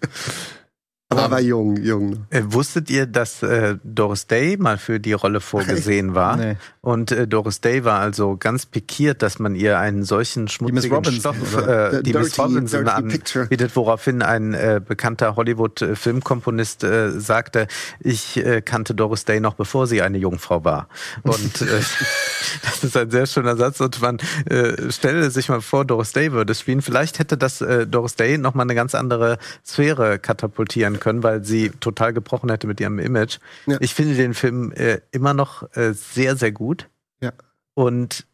Aber 1.09 1.21
er 1.21 1.31
war 1.31 1.39
jung, 1.39 1.77
jung. 1.77 2.25
Äh, 2.31 2.41
wusstet 2.47 2.89
ihr, 2.89 3.05
dass 3.05 3.41
äh, 3.41 3.77
Doris 3.83 4.27
Day 4.27 4.57
mal 4.57 4.77
für 4.77 4.99
die 4.99 5.13
Rolle 5.13 5.39
vorgesehen 5.39 6.15
war? 6.15 6.37
Nee. 6.37 6.55
Und 6.81 7.11
äh, 7.11 7.27
Doris 7.27 7.59
Day 7.59 7.83
war 7.83 7.99
also 7.99 8.37
ganz 8.37 8.65
pikiert, 8.65 9.21
dass 9.21 9.39
man 9.39 9.55
ihr 9.55 9.77
einen 9.79 10.03
solchen 10.05 10.47
schmutzigen 10.47 10.95
Robinson, 10.95 11.19
Stoff, 11.35 11.57
oder? 11.57 11.93
äh, 11.95 12.03
die 12.03 12.13
Miss 12.13 12.31
dirty- 12.33 12.41
Robinson 12.41 12.87
anbietet, 12.87 13.75
woraufhin 13.75 14.21
ein 14.21 14.53
äh, 14.53 14.79
bekannter 14.85 15.35
Hollywood-Filmkomponist 15.35 16.83
äh, 16.85 17.11
sagte, 17.19 17.67
ich 17.99 18.37
äh, 18.37 18.61
kannte 18.61 18.95
Doris 18.95 19.25
Day 19.25 19.39
noch 19.41 19.55
bevor 19.55 19.85
sie 19.87 20.01
eine 20.01 20.17
Jungfrau 20.17 20.63
war. 20.63 20.87
Und 21.23 21.61
äh, 21.61 21.65
das 22.63 22.83
ist 22.83 22.95
ein 22.95 23.11
sehr 23.11 23.25
schöner 23.25 23.57
Satz. 23.57 23.81
Und 23.81 24.01
man 24.01 24.17
äh, 24.49 24.89
stelle 24.91 25.29
sich 25.31 25.49
mal 25.49 25.61
vor, 25.61 25.83
Doris 25.83 26.13
Day 26.13 26.31
würde 26.31 26.55
spielen. 26.55 26.81
Vielleicht 26.81 27.19
hätte 27.19 27.37
das 27.37 27.59
äh, 27.61 27.85
Doris 27.85 28.15
Day 28.15 28.37
nochmal 28.37 28.65
eine 28.65 28.75
ganz 28.75 28.95
andere 28.95 29.39
Sphäre 29.65 30.19
katapultieren 30.19 30.96
können, 30.97 31.23
weil 31.23 31.43
sie 31.43 31.69
total 31.69 32.13
gebrochen 32.13 32.49
hätte 32.49 32.67
mit 32.67 32.79
ihrem 32.79 32.99
Image. 32.99 33.39
Ja. 33.65 33.77
Ich 33.79 33.93
finde 33.93 34.15
den 34.15 34.33
Film 34.33 34.71
äh, 34.73 34.99
immer 35.11 35.33
noch 35.33 35.63
äh, 35.75 35.93
sehr, 35.93 36.35
sehr 36.35 36.51
gut. 36.51 36.89
Ja. 37.21 37.33
Und 37.73 38.25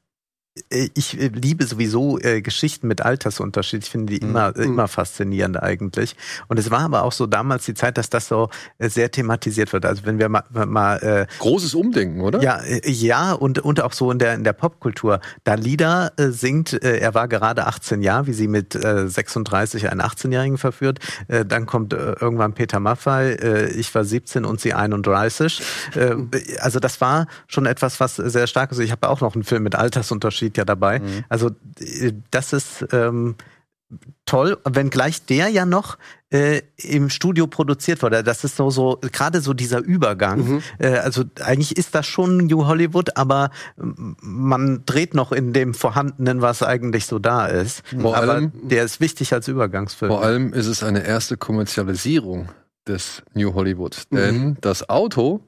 ich 0.70 1.20
äh, 1.20 1.32
liebe 1.34 1.66
sowieso 1.66 2.20
äh, 2.20 2.42
Geschichten 2.42 2.88
mit 2.88 3.02
Altersunterschied. 3.02 3.84
Ich 3.84 3.90
finde 3.90 4.14
die 4.14 4.20
immer, 4.20 4.56
äh, 4.56 4.64
immer 4.64 4.88
faszinierend 4.88 5.62
eigentlich. 5.62 6.16
Und 6.48 6.60
es 6.60 6.70
war 6.70 6.82
aber 6.82 7.04
auch 7.04 7.12
so 7.12 7.26
damals 7.26 7.66
die 7.66 7.74
Zeit, 7.74 7.98
dass 7.98 8.10
das 8.12 8.28
so 8.28 8.50
äh, 8.78 8.88
sehr 8.88 9.10
thematisiert 9.10 9.74
wird. 9.74 9.86
Also 9.86 10.06
wenn 10.06 10.20
wir 10.20 10.30
mal, 10.30 10.44
mal 10.52 10.98
äh, 10.98 11.26
Großes 11.40 11.74
Umdenken, 11.74 12.22
oder? 12.22 12.42
ja, 12.44 12.60
äh, 12.60 12.88
ja 12.92 13.34
und, 13.34 13.60
und 13.60 13.82
auch 13.82 13.94
so 13.94 14.12
in 14.12 14.20
der, 14.20 14.36
in 14.36 14.44
der 14.44 14.54
Popkultur. 14.54 15.22
Dalida 15.44 16.12
äh, 16.18 16.30
singt, 16.30 16.74
äh, 16.84 17.00
er 17.00 17.16
war 17.16 17.28
gerade 17.28 17.66
18 17.66 18.04
Jahre, 18.04 18.28
wie 18.28 18.34
sie 18.34 18.48
mit 18.48 18.76
äh, 18.76 19.08
36 19.08 19.90
einen 19.90 20.02
18-Jährigen 20.02 20.60
verführt. 20.60 21.00
Äh, 21.30 21.46
dann 21.46 21.66
kommt 21.66 21.94
äh, 21.94 22.14
irgendwann 22.20 22.54
Peter 22.54 22.80
Maffay, 22.80 23.34
äh, 23.34 23.70
ich 23.72 23.94
war 23.96 24.06
17 24.06 24.46
und 24.46 24.62
sie 24.62 24.76
31. 24.76 25.64
Äh, 25.96 26.16
also 26.60 26.80
das 26.80 27.02
war 27.02 27.26
schon 27.48 27.66
etwas, 27.66 28.00
was 28.00 28.18
sehr 28.18 28.46
stark 28.46 28.72
ist. 28.72 28.78
Ich 28.78 28.92
habe 28.92 29.10
auch 29.10 29.22
noch 29.22 29.34
einen 29.34 29.44
Film 29.44 29.64
mit 29.64 29.74
Altersunterschied 29.74 30.43
ja 30.56 30.66
dabei. 30.66 31.02
Also 31.30 31.52
äh, 31.80 32.14
das 32.32 32.54
ist 32.54 32.86
ähm, 32.92 33.36
toll, 34.26 34.58
wenngleich 34.66 35.26
der 35.26 35.50
ja 35.50 35.66
noch 35.66 35.98
äh, 36.32 36.62
im 36.78 37.10
Studio 37.10 37.48
produziert 37.48 38.02
wurde. 38.02 38.24
Das 38.24 38.44
ist 38.44 38.56
so, 38.56 38.70
so 38.70 39.00
gerade 39.12 39.42
so 39.42 39.54
dieser 39.54 39.80
Übergang. 39.80 40.64
Äh, 40.80 40.96
also 40.98 41.24
eigentlich 41.42 41.78
ist 41.78 41.94
das 41.94 42.08
schon 42.08 42.38
New 42.48 42.66
Hollywood, 42.66 43.16
aber 43.18 43.52
ähm, 43.80 44.16
man 44.22 44.84
dreht 44.86 45.14
noch 45.14 45.32
in 45.32 45.54
dem 45.54 45.74
Vorhandenen, 45.74 46.42
was 46.42 46.64
eigentlich 46.64 47.06
so 47.06 47.20
da 47.20 47.46
ist. 47.46 47.84
Vor 48.00 48.18
aber 48.18 48.34
allem- 48.34 48.52
der 48.64 48.84
ist 48.84 49.00
wichtig 49.00 49.34
als 49.34 49.48
Übergangsfilm. 49.48 50.12
Vor 50.12 50.24
allem 50.24 50.54
ist 50.54 50.68
es 50.68 50.84
eine 50.84 51.06
erste 51.06 51.38
Kommerzialisierung 51.38 52.50
des 52.88 53.22
New 53.34 53.54
Hollywood. 53.54 54.04
Denn 54.12 54.58
das 54.62 54.90
Auto 54.90 55.42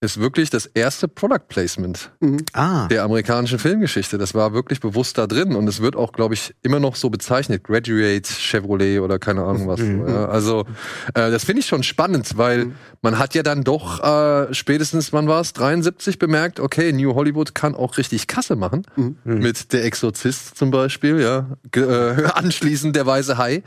ist 0.00 0.20
wirklich 0.20 0.50
das 0.50 0.66
erste 0.66 1.08
Product 1.08 1.48
Placement 1.48 2.12
ah, 2.52 2.86
der 2.88 3.02
amerikanischen 3.02 3.58
Filmgeschichte. 3.58 4.18
Das 4.18 4.34
war 4.34 4.52
wirklich 4.52 4.80
bewusst 4.80 5.16
da 5.16 5.26
drin 5.26 5.56
und 5.56 5.66
es 5.68 5.80
wird 5.80 5.96
auch, 5.96 6.12
glaube 6.12 6.34
ich, 6.34 6.54
immer 6.62 6.80
noch 6.80 6.96
so 6.96 7.08
bezeichnet. 7.08 7.64
Graduate, 7.64 8.28
Chevrolet 8.28 9.00
oder 9.00 9.18
keine 9.18 9.44
Ahnung 9.44 9.68
was. 9.68 9.80
Ja, 9.80 10.28
also 10.28 10.66
äh, 11.14 11.30
das 11.30 11.44
finde 11.44 11.60
ich 11.60 11.66
schon 11.66 11.82
spannend, 11.82 12.36
weil 12.36 12.72
man 13.00 13.18
hat 13.18 13.34
ja 13.34 13.42
dann 13.42 13.64
doch 13.64 14.02
äh, 14.02 14.52
spätestens, 14.52 15.14
wann 15.14 15.28
war 15.28 15.40
es, 15.40 15.54
73 15.54 16.18
bemerkt, 16.18 16.60
okay, 16.60 16.92
New 16.92 17.14
Hollywood 17.14 17.54
kann 17.54 17.74
auch 17.74 17.96
richtig 17.96 18.26
Kasse 18.26 18.54
machen. 18.54 18.86
Mit 19.24 19.72
Der 19.72 19.84
Exorzist 19.84 20.56
zum 20.58 20.70
Beispiel, 20.70 21.20
ja. 21.20 21.56
Ge 21.70 21.84
äh, 21.84 22.24
anschließend 22.34 22.94
Der 22.96 23.06
Weiße 23.06 23.38
Hai. 23.38 23.62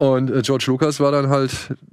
Und 0.00 0.30
äh, 0.30 0.40
George 0.40 0.64
Lucas 0.68 0.98
war 0.98 1.12
dann 1.12 1.28
halt 1.28 1.50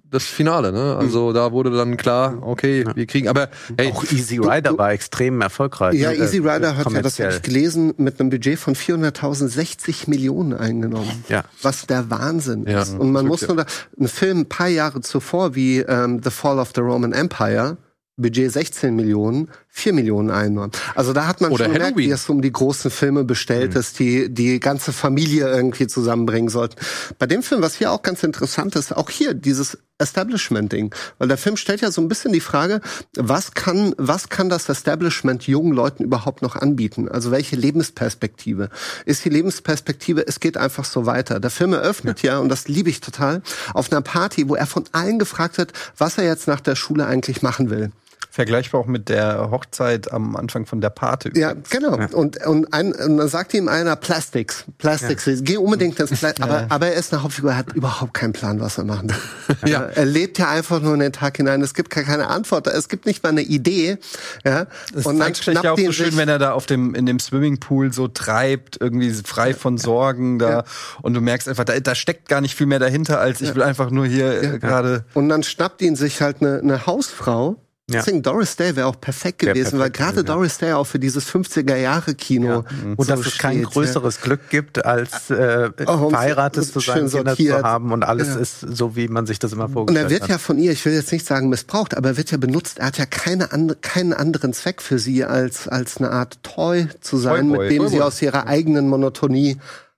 das 0.10 0.24
Finale, 0.24 0.72
ne? 0.72 0.96
Also 0.98 1.34
da 1.34 1.52
wurde 1.52 1.72
dann 1.72 1.98
klar, 1.98 2.38
okay, 2.42 2.86
wir 2.96 3.06
kriegen, 3.06 3.28
aber 3.28 3.50
hey, 3.78 3.92
auch 3.92 4.02
Easy 4.06 4.38
Rider 4.38 4.78
war 4.78 4.94
extrem 4.94 5.42
erfolgreich. 5.42 5.96
Ja, 5.96 6.12
Äh, 6.12 6.20
Easy 6.24 6.38
Rider 6.38 6.78
hat 6.78 6.90
ja, 6.90 7.02
das 7.02 7.20
habe 7.20 7.34
ich 7.34 7.42
gelesen, 7.42 7.94
mit 7.98 8.18
einem 8.22 8.30
Budget 8.30 8.58
von 8.60 8.76
400.000 8.76 9.50
60 9.50 10.08
Millionen 10.08 10.54
eingenommen. 10.54 11.26
Ja. 11.28 11.44
Was 11.62 11.86
der 11.86 12.10
Wahnsinn 12.10 12.66
Ja, 12.66 12.84
ist. 12.84 12.98
Und 12.98 13.12
man 13.12 13.26
das 13.26 13.42
muss 13.42 13.48
nur 13.50 13.58
da, 13.58 13.66
ein 14.00 14.08
Film 14.08 14.38
ein 14.40 14.46
paar 14.50 14.70
Jahre 14.70 15.02
zuvor 15.02 15.56
wie 15.56 15.80
ähm, 15.80 16.22
The 16.24 16.32
Fall 16.32 16.60
of 16.60 16.72
the 16.76 16.80
Roman 16.82 17.12
Empire, 17.12 17.76
Budget 18.16 18.54
16 18.54 18.96
Millionen, 18.96 19.50
4 19.78 19.94
Millionen 19.94 20.32
einnahmen. 20.32 20.72
Also 20.96 21.14
da 21.14 21.28
hat 21.28 21.40
man 21.40 21.52
Oder 21.52 21.66
schon 21.66 21.74
gemerkt, 21.74 21.96
Halloween. 21.96 22.10
wie 22.10 22.14
es 22.14 22.30
um 22.30 22.42
die 22.42 22.52
großen 22.52 22.90
Filme 22.90 23.24
bestellt 23.24 23.76
ist, 23.76 24.00
die 24.00 24.34
die 24.34 24.60
ganze 24.60 24.92
Familie 24.92 25.48
irgendwie 25.48 25.86
zusammenbringen 25.86 26.50
sollten. 26.50 26.78
Bei 27.20 27.28
dem 27.28 27.44
Film, 27.44 27.62
was 27.62 27.76
hier 27.76 27.92
auch 27.92 28.02
ganz 28.02 28.24
interessant 28.24 28.76
ist, 28.76 28.96
auch 28.96 29.10
hier 29.10 29.36
dieses 29.36 29.78
Establishment-Ding. 30.00 30.94
Weil 31.20 31.28
der 31.28 31.38
Film 31.38 31.58
stellt 31.58 31.82
ja 31.82 31.92
so 31.92 32.02
ein 32.02 32.08
bisschen 32.08 32.34
die 32.34 32.40
Frage, 32.40 32.82
was 33.16 33.54
kann, 33.54 33.94
was 33.98 34.30
kann 34.30 34.50
das 34.50 34.68
Establishment 34.68 35.46
jungen 35.48 35.74
Leuten 35.74 36.04
überhaupt 36.04 36.42
noch 36.42 36.56
anbieten? 36.56 37.08
Also 37.08 37.30
welche 37.30 37.56
Lebensperspektive? 37.56 38.70
Ist 39.06 39.26
die 39.26 39.30
Lebensperspektive, 39.30 40.28
es 40.28 40.40
geht 40.40 40.58
einfach 40.58 40.86
so 40.86 41.06
weiter. 41.06 41.40
Der 41.40 41.52
Film 41.52 41.74
eröffnet 41.74 42.24
ja, 42.24 42.40
und 42.40 42.50
das 42.50 42.68
liebe 42.68 42.90
ich 42.90 43.00
total, 43.00 43.44
auf 43.74 43.92
einer 43.92 44.02
Party, 44.02 44.50
wo 44.50 44.56
er 44.56 44.66
von 44.66 44.86
allen 44.92 45.20
gefragt 45.20 45.58
wird, 45.58 45.74
was 45.98 46.18
er 46.18 46.26
jetzt 46.26 46.48
nach 46.48 46.62
der 46.62 46.76
Schule 46.76 47.06
eigentlich 47.06 47.44
machen 47.44 47.70
will. 47.70 47.92
Vergleichbar 48.38 48.82
auch 48.82 48.86
mit 48.86 49.10
der 49.10 49.50
Hochzeit 49.50 50.12
am 50.14 50.36
Anfang 50.36 50.68
von 50.68 50.80
der 50.80 50.92
Pate. 50.92 51.32
Ja, 51.34 51.54
genau. 51.72 51.94
Und, 52.14 52.46
und, 52.46 52.72
ein, 52.72 52.94
und 52.94 53.18
dann 53.18 53.28
sagt 53.30 53.52
ihm 53.56 53.68
einer 53.68 53.96
Plastics. 53.96 54.64
Plastics. 54.78 55.28
Geh 55.42 55.58
unbedingt 55.58 56.00
ins 56.00 56.12
Plastik. 56.20 56.44
Aber, 56.46 56.68
aber 56.70 56.86
er 56.86 56.94
ist 56.94 57.12
eine 57.12 57.24
Hauptfigur, 57.24 57.50
er 57.50 57.58
hat 57.58 57.74
überhaupt 57.74 58.14
keinen 58.14 58.34
Plan, 58.34 58.60
was 58.60 58.78
er 58.78 58.84
machen 58.84 59.10
will. 59.10 59.72
Ja. 59.72 59.86
Er 59.86 60.06
lebt 60.06 60.38
ja 60.38 60.52
einfach 60.52 60.80
nur 60.82 60.94
in 60.94 61.00
den 61.00 61.14
Tag 61.14 61.38
hinein. 61.38 61.64
Es 61.64 61.74
gibt 61.74 61.90
gar 61.90 62.04
keine 62.04 62.28
Antwort. 62.28 62.68
Es 62.68 62.90
gibt 62.90 63.08
nicht 63.08 63.24
mal 63.24 63.30
eine 63.30 63.42
Idee. 63.42 63.98
Ja. 64.46 64.68
Das 64.94 65.08
und 65.08 65.18
dann 65.18 65.34
sich 65.34 65.48
ja 65.48 65.72
auch 65.74 65.78
ihn 65.80 65.88
so 65.88 65.92
schön, 65.94 66.06
sich- 66.12 66.18
wenn 66.18 66.30
er 66.30 66.38
da 66.38 66.52
auf 66.52 66.68
dem, 66.68 66.94
in 66.94 67.08
dem 67.08 67.18
Swimmingpool 67.20 67.92
so 67.92 68.08
treibt, 68.08 68.80
irgendwie 68.80 69.12
frei 69.14 69.56
von 69.56 69.80
Sorgen 69.80 70.38
da. 70.38 70.64
Und 71.02 71.16
du 71.16 71.22
merkst 71.22 71.50
einfach, 71.50 71.64
da, 71.64 71.80
da 71.80 71.96
steckt 71.96 72.30
gar 72.30 72.42
nicht 72.42 72.54
viel 72.54 72.68
mehr 72.68 72.78
dahinter, 72.78 73.20
als 73.20 73.42
ich 73.42 73.56
will 73.56 73.64
einfach 73.64 73.90
nur 73.90 74.06
hier 74.06 74.44
äh, 74.44 74.60
gerade. 74.60 75.06
Und 75.16 75.28
dann 75.30 75.42
schnappt 75.42 75.82
ihn 75.82 75.96
sich 75.96 76.22
halt 76.22 76.42
eine, 76.42 76.60
eine 76.60 76.86
Hausfrau. 76.86 77.56
Ja. 77.90 78.00
Deswegen 78.02 78.22
Doris 78.22 78.54
Day 78.58 78.76
wäre 78.76 78.88
auch 78.88 79.00
perfekt 79.00 79.44
Wär 79.44 79.54
gewesen, 79.54 79.80
weil 79.80 79.90
perfekt 79.90 79.98
gerade 79.98 80.12
gewesen, 80.16 80.28
ja. 80.28 80.34
Doris 80.34 80.58
Day 80.58 80.74
auch 80.74 80.84
für 80.84 81.00
dieses 81.00 81.26
50er-Jahre-Kino. 81.34 82.66
Und 82.98 83.06
so 83.06 83.16
dass 83.16 83.26
es 83.26 83.38
kein 83.38 83.60
steht, 83.60 83.70
größeres 83.72 84.20
Glück 84.20 84.50
gibt, 84.50 84.84
als 84.84 85.30
äh, 85.30 85.70
Oh, 85.86 85.92
und 86.08 86.10
verheiratet 86.10 86.66
zu 86.66 86.82
sein, 86.82 87.08
Kinder 87.10 87.36
zu 87.38 87.64
haben 87.64 87.94
und 87.94 88.04
alles 88.04 88.28
Ja. 88.28 88.36
ist 88.36 88.60
so, 88.60 88.98
wie 88.98 89.08
man 89.08 89.26
sich 89.26 89.40
das 89.40 89.54
immer 89.54 89.66
Und 89.66 89.72
vorgestellt 89.74 90.06
er 90.08 90.10
wird 90.10 90.24
hat. 90.24 90.30
ja 90.32 90.38
von 90.38 90.58
ihr, 90.58 90.72
ich 90.74 90.84
will 90.84 90.92
jetzt 90.94 91.14
nicht 91.14 91.26
sagen 91.26 91.48
missbraucht, 91.48 91.96
aber 91.96 92.10
er 92.10 92.18
wird 92.18 92.30
ja 92.32 92.38
benutzt. 92.38 92.80
Er 92.80 92.88
hat 92.88 92.98
ja 92.98 93.06
keine 93.06 93.54
andere, 93.54 93.78
keinen 93.80 94.12
anderen 94.12 94.52
Zweck 94.52 94.82
für 94.82 95.00
sie, 95.00 95.24
als, 95.24 95.70
als 95.70 95.96
eine 95.98 96.12
Art 96.12 96.40
Toy 96.44 96.88
zu 97.00 97.16
sein, 97.16 97.48
Toyboy. 97.50 97.70
mit 97.70 97.72
dem 97.72 97.84
sie 97.88 97.94
Toyboy. 97.96 98.02
aus 98.08 98.22
ihrer 98.22 98.48
eigenen 98.48 98.90
Monotonie 98.90 99.58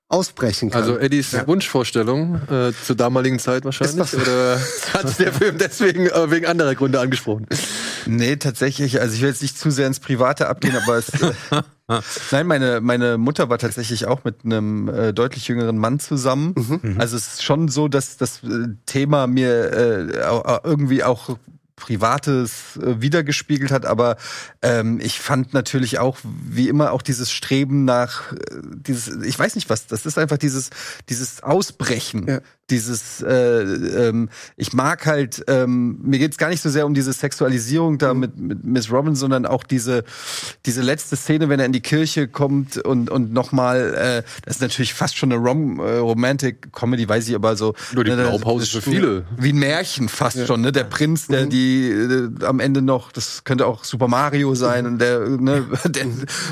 ausbrechen 0.09 0.71
kann. 0.71 0.81
Also 0.81 0.97
Eddies 0.97 1.35
Wunschvorstellung 1.45 2.41
äh, 2.49 2.73
zur 2.83 2.95
damaligen 2.95 3.37
Zeit 3.39 3.63
wahrscheinlich. 3.63 4.13
Oder 4.15 4.59
hat 4.93 5.19
der 5.19 5.31
Film 5.31 5.57
deswegen 5.59 6.07
äh, 6.07 6.31
wegen 6.31 6.47
anderer 6.47 6.73
Gründe 6.75 6.99
angesprochen? 6.99 7.45
Nee, 8.07 8.35
tatsächlich, 8.37 8.99
also 8.99 9.13
ich 9.13 9.21
will 9.21 9.29
jetzt 9.29 9.43
nicht 9.43 9.57
zu 9.57 9.69
sehr 9.69 9.85
ins 9.87 9.99
Private 9.99 10.49
abgehen, 10.49 10.75
aber 10.75 10.97
es. 10.97 11.09
Äh, 11.09 11.61
Nein, 12.31 12.45
meine, 12.45 12.81
meine 12.81 13.17
Mutter 13.17 13.49
war 13.49 13.57
tatsächlich 13.57 14.05
auch 14.05 14.23
mit 14.23 14.45
einem 14.45 14.89
äh, 14.89 15.11
deutlich 15.11 15.47
jüngeren 15.47 15.77
Mann 15.77 15.99
zusammen. 15.99 16.53
Also 16.99 17.17
es 17.17 17.33
ist 17.33 17.43
schon 17.43 17.67
so, 17.67 17.87
dass 17.87 18.17
das 18.17 18.43
äh, 18.43 18.67
Thema 18.85 19.25
mir 19.25 19.71
äh, 19.71 20.59
irgendwie 20.63 21.03
auch 21.03 21.37
Privates 21.79 22.77
äh, 22.77 23.01
wiedergespiegelt 23.01 23.71
hat, 23.71 23.85
aber 23.85 24.17
ähm, 24.61 24.99
ich 25.01 25.19
fand 25.19 25.53
natürlich 25.53 25.99
auch, 25.99 26.17
wie 26.23 26.69
immer, 26.69 26.91
auch 26.91 27.01
dieses 27.01 27.31
Streben 27.31 27.85
nach 27.85 28.31
äh, 28.31 28.37
dieses, 28.63 29.23
ich 29.23 29.37
weiß 29.37 29.55
nicht 29.55 29.69
was, 29.69 29.87
das 29.87 30.05
ist 30.05 30.17
einfach 30.17 30.37
dieses, 30.37 30.69
dieses 31.09 31.41
Ausbrechen, 31.43 32.27
Ja. 32.27 32.41
Dieses, 32.71 33.21
äh, 33.21 33.61
ähm, 33.61 34.29
ich 34.57 34.73
mag 34.73 35.05
halt, 35.05 35.43
ähm, 35.47 35.99
mir 36.01 36.19
geht's 36.19 36.37
gar 36.37 36.49
nicht 36.49 36.61
so 36.61 36.69
sehr 36.69 36.85
um 36.85 36.93
diese 36.93 37.13
Sexualisierung 37.13 37.97
da 37.97 38.13
mit, 38.13 38.37
mit 38.37 38.63
Miss 38.63 38.91
Robin, 38.91 39.15
sondern 39.15 39.45
auch 39.45 39.63
diese, 39.63 40.03
diese 40.65 40.81
letzte 40.81 41.15
Szene, 41.15 41.49
wenn 41.49 41.59
er 41.59 41.65
in 41.65 41.71
die 41.71 41.81
Kirche 41.81 42.27
kommt 42.27 42.77
und, 42.77 43.09
und 43.09 43.33
nochmal, 43.33 43.93
äh, 43.93 44.23
das 44.45 44.55
ist 44.55 44.61
natürlich 44.61 44.93
fast 44.93 45.17
schon 45.17 45.31
eine 45.31 45.41
Rom 45.41 45.79
äh, 45.79 45.97
Romantic 45.97 46.71
Comedy, 46.73 47.07
weiß 47.07 47.27
ich 47.27 47.35
aber 47.35 47.55
so. 47.55 47.73
Nur 47.93 48.03
die 48.03 48.11
ne, 48.11 48.17
Blaupause 48.17 48.65
für 48.65 48.81
viele. 48.81 49.25
Wie 49.37 49.53
ein 49.53 49.59
Märchen 49.59 50.09
fast 50.09 50.45
schon, 50.45 50.61
ne? 50.61 50.71
Der 50.71 50.83
Prinz, 50.83 51.27
der 51.27 51.45
die 51.45 51.89
äh, 51.89 52.45
am 52.45 52.59
Ende 52.59 52.81
noch, 52.81 53.11
das 53.11 53.43
könnte 53.43 53.65
auch 53.65 53.83
Super 53.83 54.07
Mario 54.07 54.55
sein 54.55 54.85
und 54.85 54.99
der, 54.99 55.19
ne, 55.27 55.65
der 55.85 56.05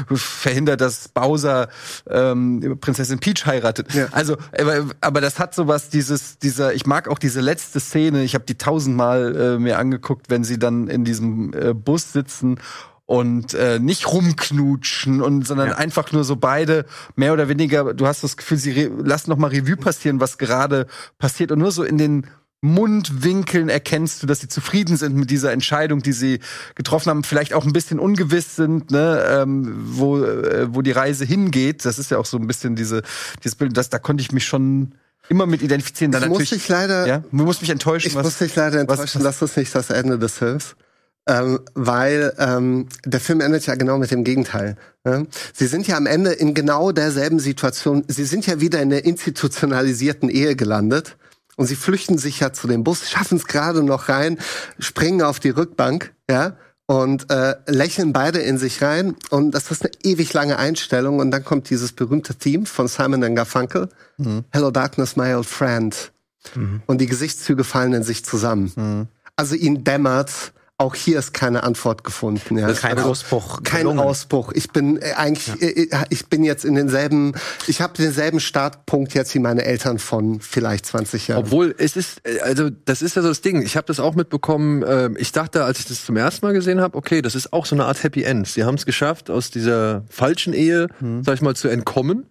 verhindert, 0.09 0.81
dass 0.81 1.07
Bowser 1.09 1.69
ähm, 2.09 2.77
Prinzessin 2.79 3.19
Peach 3.19 3.45
heiratet. 3.45 3.93
Ja. 3.93 4.07
Also, 4.11 4.37
aber, 4.57 4.85
aber 5.01 5.21
das 5.21 5.39
hat 5.39 5.53
sowas, 5.53 5.89
dieses, 6.07 6.37
dieser, 6.39 6.73
ich 6.73 6.85
mag 6.85 7.07
auch 7.07 7.19
diese 7.19 7.41
letzte 7.41 7.79
Szene, 7.79 8.23
ich 8.23 8.33
habe 8.33 8.45
die 8.45 8.57
tausendmal 8.57 9.35
äh, 9.35 9.59
mir 9.59 9.77
angeguckt, 9.77 10.29
wenn 10.29 10.43
sie 10.43 10.57
dann 10.57 10.87
in 10.87 11.03
diesem 11.03 11.53
äh, 11.53 11.73
Bus 11.73 12.13
sitzen 12.13 12.59
und 13.05 13.53
äh, 13.53 13.79
nicht 13.79 14.07
rumknutschen 14.11 15.21
und 15.21 15.45
sondern 15.47 15.69
Ja. 15.69 15.75
einfach 15.75 16.11
nur 16.11 16.23
so 16.23 16.35
beide 16.35 16.85
mehr 17.15 17.31
oder 17.33 17.47
weniger 17.47 17.93
du 17.93 18.05
hast 18.05 18.23
das 18.23 18.35
Gefühl 18.35 18.57
sie 18.57 18.91
lassen 19.01 19.29
noch 19.29 19.37
mal 19.37 19.47
Revue 19.49 19.77
passieren 19.77 20.19
was 20.19 20.37
gerade 20.37 20.87
passiert 21.17 21.53
und 21.53 21.59
nur 21.59 21.71
so 21.71 21.83
in 21.83 21.97
den 21.97 22.27
Mundwinkeln 22.59 23.69
erkennst 23.69 24.23
du, 24.23 24.27
dass 24.27 24.39
sie 24.39 24.47
zufrieden 24.47 24.97
sind 24.97 25.15
mit 25.15 25.29
dieser 25.29 25.51
Entscheidung, 25.51 26.01
die 26.01 26.11
sie 26.11 26.39
getroffen 26.73 27.11
haben, 27.11 27.23
vielleicht 27.23 27.53
auch 27.53 27.63
ein 27.65 27.71
bisschen 27.71 27.99
ungewiss 27.99 28.55
sind, 28.55 28.89
ne, 28.89 29.23
ähm, 29.29 29.75
wo, 29.91 30.17
äh, 30.17 30.67
wo 30.73 30.81
die 30.81 30.91
Reise 30.91 31.23
hingeht. 31.23 31.85
Das 31.85 31.99
ist 31.99 32.09
ja 32.09 32.17
auch 32.17 32.25
so 32.25 32.37
ein 32.37 32.47
bisschen 32.47 32.75
diese, 32.75 33.03
dieses 33.43 33.55
Bild, 33.55 33.77
das, 33.77 33.91
da 33.91 33.99
konnte 33.99 34.21
ich 34.23 34.31
mich 34.31 34.45
schon 34.45 34.95
immer 35.29 35.45
mit 35.45 35.61
identifizieren. 35.61 36.11
Dann 36.11 36.23
ich 36.23 36.29
muss 36.29 36.49
dich 36.49 36.67
leider, 36.67 37.07
ja, 37.07 37.23
du 37.31 37.43
musst 37.43 37.61
mich 37.61 37.69
enttäuschen. 37.69 38.07
Ich 38.07 38.15
muss 38.15 38.37
dich 38.37 38.55
leider 38.55 38.79
enttäuschen, 38.79 39.23
was, 39.23 39.39
das 39.39 39.51
ist 39.51 39.57
nicht 39.57 39.75
das 39.75 39.89
Ende 39.89 40.17
des 40.17 40.33
Films. 40.33 40.75
Ähm, 41.29 41.59
weil 41.73 42.33
ähm, 42.39 42.87
der 43.03 43.19
Film 43.19 43.41
endet 43.41 43.65
ja 43.65 43.75
genau 43.75 43.97
mit 43.97 44.11
dem 44.11 44.23
Gegenteil. 44.23 44.77
Ne? 45.03 45.27
Sie 45.53 45.67
sind 45.67 45.85
ja 45.85 45.97
am 45.97 46.05
Ende 46.05 46.31
in 46.31 46.53
genau 46.53 46.93
derselben 46.93 47.39
Situation. 47.39 48.05
Sie 48.07 48.23
sind 48.23 48.47
ja 48.47 48.61
wieder 48.61 48.81
in 48.81 48.89
der 48.89 49.03
institutionalisierten 49.03 50.29
Ehe 50.29 50.55
gelandet 50.55 51.17
und 51.57 51.65
sie 51.65 51.75
flüchten 51.75 52.17
sich 52.17 52.39
ja 52.39 52.53
zu 52.53 52.67
dem 52.67 52.85
Bus, 52.85 53.09
schaffen 53.09 53.37
es 53.37 53.45
gerade 53.45 53.83
noch 53.83 54.07
rein, 54.07 54.37
springen 54.79 55.21
auf 55.21 55.41
die 55.41 55.49
Rückbank, 55.49 56.13
ja, 56.29 56.55
und 56.87 57.29
äh, 57.29 57.55
lächeln 57.67 58.13
beide 58.13 58.39
in 58.39 58.57
sich 58.57 58.81
rein. 58.81 59.15
Und 59.29 59.51
das 59.51 59.69
ist 59.71 59.83
eine 59.83 59.91
ewig 60.03 60.33
lange 60.33 60.57
Einstellung. 60.57 61.19
Und 61.19 61.31
dann 61.31 61.43
kommt 61.43 61.69
dieses 61.69 61.91
berühmte 61.91 62.33
Team 62.35 62.65
von 62.65 62.87
Simon 62.87 63.35
Garfunkel. 63.35 63.89
Mhm. 64.17 64.45
Hello 64.51 64.71
Darkness, 64.71 65.15
my 65.15 65.33
old 65.33 65.45
friend. 65.45 66.11
Mhm. 66.55 66.81
Und 66.85 66.99
die 66.99 67.07
Gesichtszüge 67.07 67.65
fallen 67.65 67.93
in 67.93 68.03
sich 68.03 68.23
zusammen. 68.25 68.71
Mhm. 68.75 69.07
Also 69.35 69.55
ihnen 69.55 69.83
dämmert, 69.83 70.53
auch 70.79 70.93
hier 70.93 71.17
ist 71.17 71.33
keine 71.33 71.63
Antwort 71.63 72.03
gefunden. 72.03 72.57
Ja. 72.57 72.71
Kein 72.73 72.97
also, 72.97 73.09
Ausbruch. 73.09 73.63
Kein 73.63 73.81
gelungen. 73.81 73.99
Ausbruch. 73.99 74.51
Ich 74.53 74.69
bin 74.69 75.01
äh, 75.01 75.13
eigentlich, 75.15 75.47
ja. 75.47 75.55
äh, 75.55 75.87
äh 75.89 76.05
ich 76.09 76.27
bin 76.27 76.43
jetzt 76.43 76.65
in 76.65 76.75
denselben, 76.75 77.33
ich 77.65 77.81
habe 77.81 77.93
denselben 77.93 78.39
Startpunkt 78.39 79.15
jetzt 79.15 79.33
wie 79.33 79.39
meine 79.39 79.65
Eltern 79.65 79.97
von 79.97 80.39
vielleicht 80.39 80.85
20 80.85 81.29
Jahren. 81.29 81.45
Obwohl 81.45 81.73
es 81.79 81.95
ist, 81.95 82.21
also 82.43 82.69
das 82.69 83.01
ist 83.01 83.15
ja 83.15 83.23
so 83.23 83.29
das 83.29 83.41
Ding. 83.41 83.63
Ich 83.63 83.75
habe 83.75 83.87
das 83.87 83.99
auch 83.99 84.13
mitbekommen. 84.13 84.83
Äh, 84.83 85.09
ich 85.17 85.31
dachte, 85.31 85.63
als 85.63 85.79
ich 85.79 85.85
das 85.85 86.05
zum 86.05 86.15
ersten 86.15 86.45
Mal 86.45 86.53
gesehen 86.53 86.79
habe, 86.79 86.95
okay, 86.95 87.23
das 87.23 87.33
ist 87.33 87.53
auch 87.53 87.65
so 87.65 87.75
eine 87.75 87.85
Art 87.85 88.03
Happy 88.03 88.21
End. 88.21 88.47
Sie 88.47 88.63
haben 88.63 88.75
es 88.75 88.85
geschafft, 88.85 89.31
aus 89.31 89.49
dieser 89.49 90.03
falschen 90.09 90.53
Ehe, 90.53 90.89
hm. 90.99 91.23
sag 91.23 91.35
ich 91.35 91.41
mal, 91.41 91.55
zu 91.55 91.69
entkommen. 91.69 92.27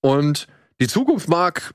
Und 0.00 0.46
die 0.80 0.88
Zukunft 0.88 1.28
mag 1.28 1.74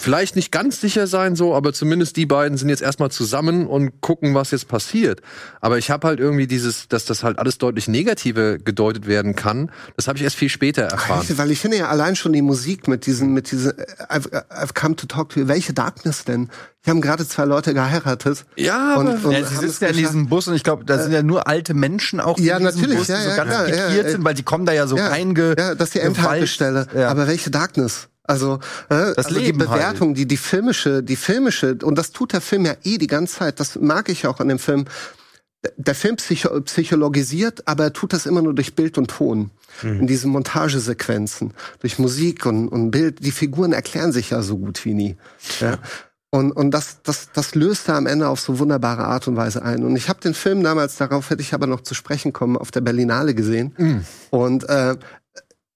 vielleicht 0.00 0.36
nicht 0.36 0.50
ganz 0.50 0.80
sicher 0.80 1.06
sein, 1.06 1.36
so, 1.36 1.54
aber 1.54 1.72
zumindest 1.72 2.16
die 2.16 2.26
beiden 2.26 2.58
sind 2.58 2.68
jetzt 2.68 2.82
erstmal 2.82 3.10
zusammen 3.10 3.66
und 3.66 4.00
gucken, 4.00 4.34
was 4.34 4.50
jetzt 4.50 4.68
passiert. 4.68 5.20
Aber 5.60 5.78
ich 5.78 5.90
habe 5.90 6.08
halt 6.08 6.20
irgendwie 6.20 6.46
dieses, 6.46 6.88
dass 6.88 7.04
das 7.04 7.22
halt 7.22 7.38
alles 7.38 7.58
deutlich 7.58 7.88
negativer 7.88 8.58
gedeutet 8.58 9.06
werden 9.06 9.36
kann. 9.36 9.70
Das 9.96 10.08
habe 10.08 10.18
ich 10.18 10.24
erst 10.24 10.36
viel 10.36 10.48
später 10.48 10.82
erfahren. 10.82 11.26
Weil 11.36 11.50
ich 11.50 11.60
finde 11.60 11.78
ja 11.78 11.88
allein 11.88 12.16
schon 12.16 12.32
die 12.32 12.42
Musik 12.42 12.88
mit 12.88 13.06
diesen, 13.06 13.32
mit 13.32 13.50
diesen, 13.50 13.72
I've, 14.08 14.28
I've 14.50 14.74
come 14.74 14.96
to 14.96 15.06
talk 15.06 15.30
to 15.30 15.40
you. 15.40 15.48
Welche 15.48 15.72
Darkness 15.72 16.24
denn? 16.24 16.48
Die 16.86 16.90
haben 16.90 17.02
gerade 17.02 17.28
zwei 17.28 17.44
Leute 17.44 17.74
geheiratet. 17.74 18.46
Ja, 18.56 18.96
und, 18.96 19.24
und 19.24 19.32
ja, 19.32 19.44
sie 19.44 19.56
sitzen 19.56 19.84
ja 19.84 19.90
in 19.90 19.96
diesem 19.98 20.28
Bus 20.28 20.48
und 20.48 20.54
ich 20.54 20.64
glaube, 20.64 20.84
da 20.86 20.98
sind 20.98 21.12
ja 21.12 21.22
nur 21.22 21.46
alte 21.46 21.74
Menschen 21.74 22.20
auch 22.20 22.38
ja, 22.38 22.58
natürlich, 22.58 22.96
Bus, 22.96 23.08
ja, 23.08 23.16
die 23.16 23.22
so 23.24 23.28
ja, 23.28 23.36
ganz 23.36 23.50
klar, 23.50 23.68
ja, 23.68 24.10
sind, 24.10 24.24
weil 24.24 24.32
die 24.32 24.42
kommen 24.42 24.64
da 24.64 24.72
ja 24.72 24.86
so 24.86 24.96
ja, 24.96 25.08
reinge. 25.08 25.54
Ja, 25.58 25.74
das 25.74 25.88
ist 25.88 25.94
die 25.94 26.00
Endhaltestelle. 26.00 26.86
Ja. 26.94 27.08
Aber 27.10 27.26
welche 27.26 27.50
Darkness? 27.50 28.08
Also, 28.30 28.60
äh, 28.90 29.12
das 29.16 29.26
also 29.26 29.40
die 29.40 29.52
Bewertung, 29.52 30.08
halt. 30.08 30.18
die 30.18 30.26
die 30.26 30.36
filmische, 30.36 31.02
die 31.02 31.16
filmische 31.16 31.76
und 31.82 31.96
das 31.96 32.12
tut 32.12 32.32
der 32.32 32.40
Film 32.40 32.64
ja 32.64 32.76
eh 32.84 32.96
die 32.96 33.08
ganze 33.08 33.38
Zeit. 33.38 33.58
Das 33.58 33.74
mag 33.74 34.08
ich 34.08 34.26
auch 34.28 34.38
an 34.38 34.46
dem 34.46 34.60
Film. 34.60 34.84
Der 35.76 35.96
Film 35.96 36.16
psycho 36.16 36.60
psychologisiert, 36.60 37.66
aber 37.66 37.84
er 37.84 37.92
tut 37.92 38.12
das 38.12 38.26
immer 38.26 38.40
nur 38.40 38.54
durch 38.54 38.76
Bild 38.76 38.98
und 38.98 39.08
Ton. 39.08 39.50
Mhm. 39.82 40.00
In 40.00 40.06
diesen 40.06 40.30
Montagesequenzen, 40.30 41.54
durch 41.80 41.98
Musik 41.98 42.46
und, 42.46 42.68
und 42.68 42.92
Bild. 42.92 43.24
Die 43.24 43.32
Figuren 43.32 43.72
erklären 43.72 44.12
sich 44.12 44.30
ja 44.30 44.42
so 44.42 44.58
gut 44.58 44.84
wie 44.84 44.94
nie. 44.94 45.16
Ja. 45.58 45.78
Und, 46.32 46.52
und 46.52 46.70
das, 46.70 47.02
das, 47.02 47.30
das 47.32 47.56
löst 47.56 47.88
er 47.88 47.96
am 47.96 48.06
Ende 48.06 48.28
auf 48.28 48.38
so 48.38 48.60
wunderbare 48.60 49.04
Art 49.04 49.26
und 49.26 49.36
Weise 49.36 49.64
ein. 49.64 49.82
Und 49.82 49.96
ich 49.96 50.08
habe 50.08 50.20
den 50.20 50.34
Film 50.34 50.62
damals, 50.62 50.96
darauf 50.96 51.30
hätte 51.30 51.42
ich 51.42 51.52
aber 51.52 51.66
noch 51.66 51.80
zu 51.80 51.94
sprechen 51.94 52.32
kommen, 52.32 52.56
auf 52.56 52.70
der 52.70 52.80
Berlinale 52.80 53.34
gesehen. 53.34 53.74
Mhm. 53.76 54.04
Und 54.30 54.68
äh, 54.68 54.96